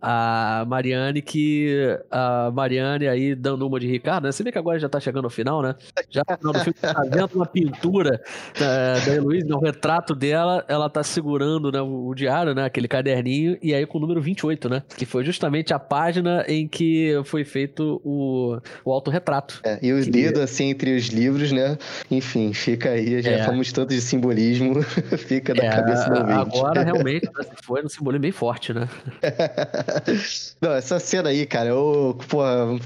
a 0.00 0.64
Mariane 0.66 1.20
que 1.20 1.98
a 2.10 2.50
Mariane 2.52 3.08
aí 3.08 3.34
dando 3.34 3.66
uma 3.66 3.80
de 3.80 3.86
Ricardo, 3.86 4.24
né? 4.24 4.32
Você 4.32 4.42
vê 4.42 4.52
que 4.52 4.58
agora 4.58 4.78
já 4.78 4.88
tá 4.88 5.00
chegando 5.00 5.24
ao 5.24 5.30
final, 5.30 5.62
né? 5.62 5.74
Já 6.08 6.22
no 6.28 6.36
final 6.36 6.52
do 6.52 6.60
filme 6.60 6.78
tá 6.80 7.02
vendo 7.02 7.34
uma 7.34 7.46
pintura 7.46 8.20
da, 8.58 8.98
da 9.00 9.14
Heloísa, 9.14 9.48
né? 9.48 9.54
o 9.54 9.58
retrato 9.58 10.14
dela, 10.14 10.64
ela 10.68 10.88
tá 10.88 11.02
segurando 11.02 11.72
né, 11.72 11.80
o, 11.80 12.08
o, 12.08 12.14
diário, 12.14 12.54
né? 12.54 12.64
Aquele 12.64 12.88
caderninho, 12.88 13.58
e 13.62 13.74
aí 13.74 13.86
com 13.86 13.98
o 13.98 14.00
número 14.00 14.20
28, 14.20 14.68
né? 14.68 14.82
Que 14.96 15.04
foi 15.04 15.24
justamente 15.24 15.74
a 15.74 15.78
página 15.78 16.44
em 16.46 16.68
que 16.68 17.20
foi 17.24 17.44
feito 17.44 18.00
o, 18.04 18.58
o 18.84 18.92
autorretrato. 18.92 19.60
É, 19.64 19.78
e 19.82 19.92
os 19.92 20.04
que... 20.04 20.10
dedos 20.10 20.40
assim 20.40 20.70
entre 20.70 20.94
os 20.96 21.06
livros, 21.06 21.52
né? 21.52 21.76
Enfim, 22.10 22.52
fica 22.52 22.90
aí, 22.90 23.20
já 23.22 23.30
é. 23.30 23.44
falamos 23.44 23.72
tanto 23.72 23.90
de 23.90 24.00
simbolismo, 24.00 24.82
fica 25.18 25.54
da 25.54 25.64
é, 25.64 25.70
cabeça 25.70 26.10
do 26.10 26.20
ouvinte. 26.20 26.58
Agora 26.58 26.82
realmente 26.84 27.26
né, 27.26 27.44
foi 27.62 27.84
um 27.84 27.88
simbolismo 27.88 28.22
bem 28.22 28.32
forte, 28.32 28.72
né? 28.72 28.88
Não, 30.60 30.72
essa 30.72 30.98
cena 30.98 31.28
aí, 31.28 31.46
cara, 31.46 31.68
eu 31.68 32.18
pô, 32.28 32.38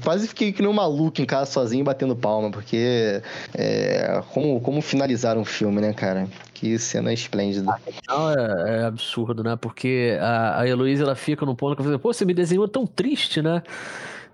quase 0.03 0.27
fiquei 0.27 0.51
que 0.51 0.61
nem 0.61 0.69
um 0.69 0.73
maluco 0.73 1.21
em 1.21 1.25
casa 1.25 1.51
sozinho 1.51 1.83
batendo 1.83 2.15
palma, 2.15 2.51
porque 2.51 3.21
é, 3.53 4.21
como, 4.31 4.61
como 4.61 4.81
finalizaram 4.81 5.43
filme, 5.43 5.81
né, 5.81 5.91
cara? 5.93 6.27
Que 6.53 6.77
cena 6.77 7.11
esplêndida. 7.11 7.75
Não, 8.07 8.29
é, 8.29 8.81
é 8.81 8.83
absurdo, 8.83 9.43
né? 9.43 9.55
Porque 9.55 10.17
a, 10.21 10.61
a 10.61 10.67
Heloísa, 10.67 11.03
ela 11.03 11.15
fica 11.15 11.45
no 11.45 11.55
ponto 11.55 11.75
que 11.75 11.81
eu 11.81 11.85
falei, 11.85 11.99
pô, 11.99 12.13
você 12.13 12.25
me 12.25 12.33
desenhou 12.33 12.67
tão 12.67 12.85
triste, 12.85 13.41
né? 13.41 13.63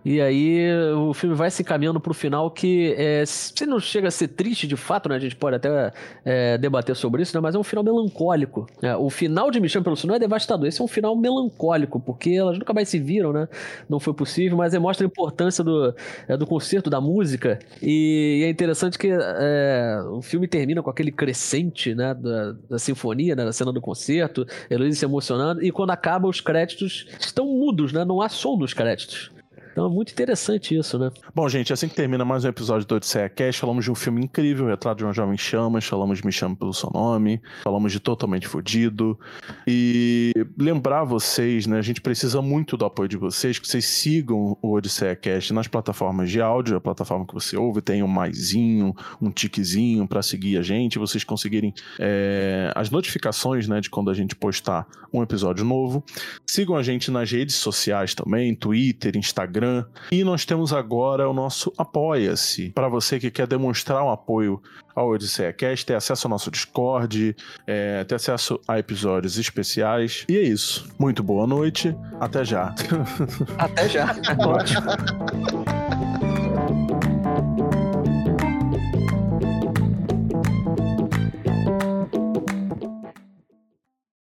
E 0.03 0.21
aí 0.21 0.71
o 0.95 1.13
filme 1.13 1.35
vai 1.35 1.51
se 1.51 1.61
encaminhando 1.61 1.99
pro 1.99 2.13
final 2.13 2.49
que 2.49 2.93
é, 2.97 3.23
se 3.25 3.65
não 3.65 3.79
chega 3.79 4.07
a 4.07 4.11
ser 4.11 4.29
triste 4.29 4.65
de 4.65 4.77
fato, 4.77 5.09
né? 5.09 5.15
A 5.15 5.19
gente 5.19 5.35
pode 5.35 5.57
até 5.57 5.91
é, 6.23 6.57
debater 6.57 6.95
sobre 6.95 7.21
isso, 7.21 7.35
né? 7.35 7.41
Mas 7.41 7.55
é 7.55 7.59
um 7.59 7.63
final 7.63 7.83
melancólico. 7.83 8.67
Né? 8.81 8.95
O 8.95 9.09
final 9.09 9.51
de 9.51 9.59
Me 9.59 9.67
Chame 9.67 9.83
Pelo 9.83 9.97
Seu 9.97 10.07
não 10.07 10.15
é 10.15 10.19
devastador. 10.19 10.67
Esse 10.67 10.81
é 10.81 10.83
um 10.83 10.87
final 10.87 11.15
melancólico, 11.15 11.99
porque 11.99 12.31
elas 12.31 12.57
nunca 12.57 12.73
mais 12.73 12.87
se 12.87 12.97
viram, 12.97 13.33
né? 13.33 13.47
Não 13.89 13.99
foi 13.99 14.13
possível, 14.13 14.57
mas 14.57 14.73
mostra 14.75 15.05
a 15.05 15.07
importância 15.07 15.63
do, 15.63 15.93
é, 16.27 16.37
do 16.37 16.47
concerto, 16.47 16.89
da 16.89 17.01
música. 17.01 17.59
E, 17.81 18.39
e 18.41 18.43
é 18.45 18.49
interessante 18.49 18.97
que 18.97 19.09
é, 19.11 20.01
o 20.11 20.21
filme 20.21 20.47
termina 20.47 20.81
com 20.81 20.89
aquele 20.89 21.11
crescente, 21.11 21.93
né? 21.93 22.13
Da, 22.13 22.55
da 22.69 22.79
sinfonia, 22.79 23.35
né? 23.35 23.43
Da 23.43 23.51
cena 23.51 23.73
do 23.73 23.81
concerto, 23.81 24.45
Heloísa 24.69 24.99
se 24.99 25.05
emocionando. 25.05 25.63
E 25.63 25.71
quando 25.71 25.91
acaba, 25.91 26.27
os 26.27 26.39
créditos 26.39 27.07
estão 27.19 27.45
mudos, 27.45 27.91
né? 27.91 28.05
Não 28.05 28.21
há 28.21 28.29
som 28.29 28.55
nos 28.55 28.73
créditos. 28.73 29.31
Então 29.71 29.85
é 29.85 29.89
muito 29.89 30.11
interessante 30.11 30.77
isso, 30.77 30.97
né? 30.97 31.11
Bom, 31.33 31.47
gente, 31.47 31.71
assim 31.71 31.87
que 31.87 31.95
termina 31.95 32.25
mais 32.25 32.43
um 32.43 32.49
episódio 32.49 32.87
do 32.87 32.95
Odisseia 32.95 33.29
Cast, 33.29 33.61
falamos 33.61 33.85
de 33.85 33.91
um 33.91 33.95
filme 33.95 34.23
incrível, 34.23 34.67
Retrato 34.67 34.97
de 34.97 35.03
uma 35.03 35.13
Jovem 35.13 35.37
Chamas, 35.37 35.85
falamos 35.85 36.19
de 36.19 36.25
Me 36.25 36.31
Chame 36.31 36.55
Pelo 36.55 36.73
Seu 36.73 36.89
Nome, 36.93 37.41
falamos 37.63 37.91
de 37.91 37.99
Totalmente 37.99 38.47
Fudido. 38.47 39.19
E 39.67 40.33
lembrar 40.57 41.03
vocês, 41.03 41.67
né, 41.67 41.77
a 41.77 41.81
gente 41.81 42.01
precisa 42.01 42.41
muito 42.41 42.75
do 42.75 42.85
apoio 42.85 43.07
de 43.07 43.17
vocês, 43.17 43.59
que 43.59 43.67
vocês 43.67 43.85
sigam 43.85 44.57
o 44.61 44.73
Odisseia 44.73 45.15
Cast 45.15 45.53
nas 45.53 45.67
plataformas 45.67 46.29
de 46.29 46.41
áudio, 46.41 46.77
a 46.77 46.81
plataforma 46.81 47.25
que 47.25 47.33
você 47.33 47.55
ouve 47.55 47.81
tem 47.81 48.03
um 48.03 48.07
maisinho, 48.07 48.93
um 49.21 49.31
tiquezinho 49.31 50.07
para 50.07 50.21
seguir 50.21 50.57
a 50.57 50.61
gente, 50.61 50.99
vocês 50.99 51.23
conseguirem 51.23 51.73
é, 51.99 52.71
as 52.75 52.89
notificações, 52.89 53.67
né, 53.67 53.79
de 53.79 53.89
quando 53.89 54.09
a 54.09 54.13
gente 54.13 54.35
postar 54.35 54.87
um 55.13 55.23
episódio 55.23 55.63
novo. 55.65 56.03
Sigam 56.45 56.75
a 56.75 56.83
gente 56.83 57.11
nas 57.11 57.31
redes 57.31 57.55
sociais 57.55 58.13
também, 58.13 58.55
Twitter, 58.55 59.15
Instagram. 59.59 59.85
E 60.11 60.23
nós 60.23 60.45
temos 60.45 60.73
agora 60.73 61.29
o 61.29 61.33
nosso 61.33 61.71
Apoia-se. 61.77 62.69
Para 62.69 62.87
você 62.87 63.19
que 63.19 63.29
quer 63.29 63.45
demonstrar 63.47 64.03
um 64.03 64.09
apoio 64.09 64.61
ao 64.95 65.09
Odisseia 65.09 65.53
Cast, 65.53 65.85
ter 65.85 65.95
acesso 65.95 66.27
ao 66.27 66.29
nosso 66.29 66.49
Discord, 66.49 67.35
é, 67.67 68.03
ter 68.03 68.15
acesso 68.15 68.59
a 68.67 68.79
episódios 68.79 69.37
especiais. 69.37 70.25
E 70.27 70.37
é 70.37 70.41
isso. 70.41 70.89
Muito 70.97 71.21
boa 71.21 71.45
noite. 71.45 71.95
Até 72.19 72.43
já. 72.43 72.73
Até 73.57 73.89
já. 73.89 74.15
Ótimo. 74.39 75.99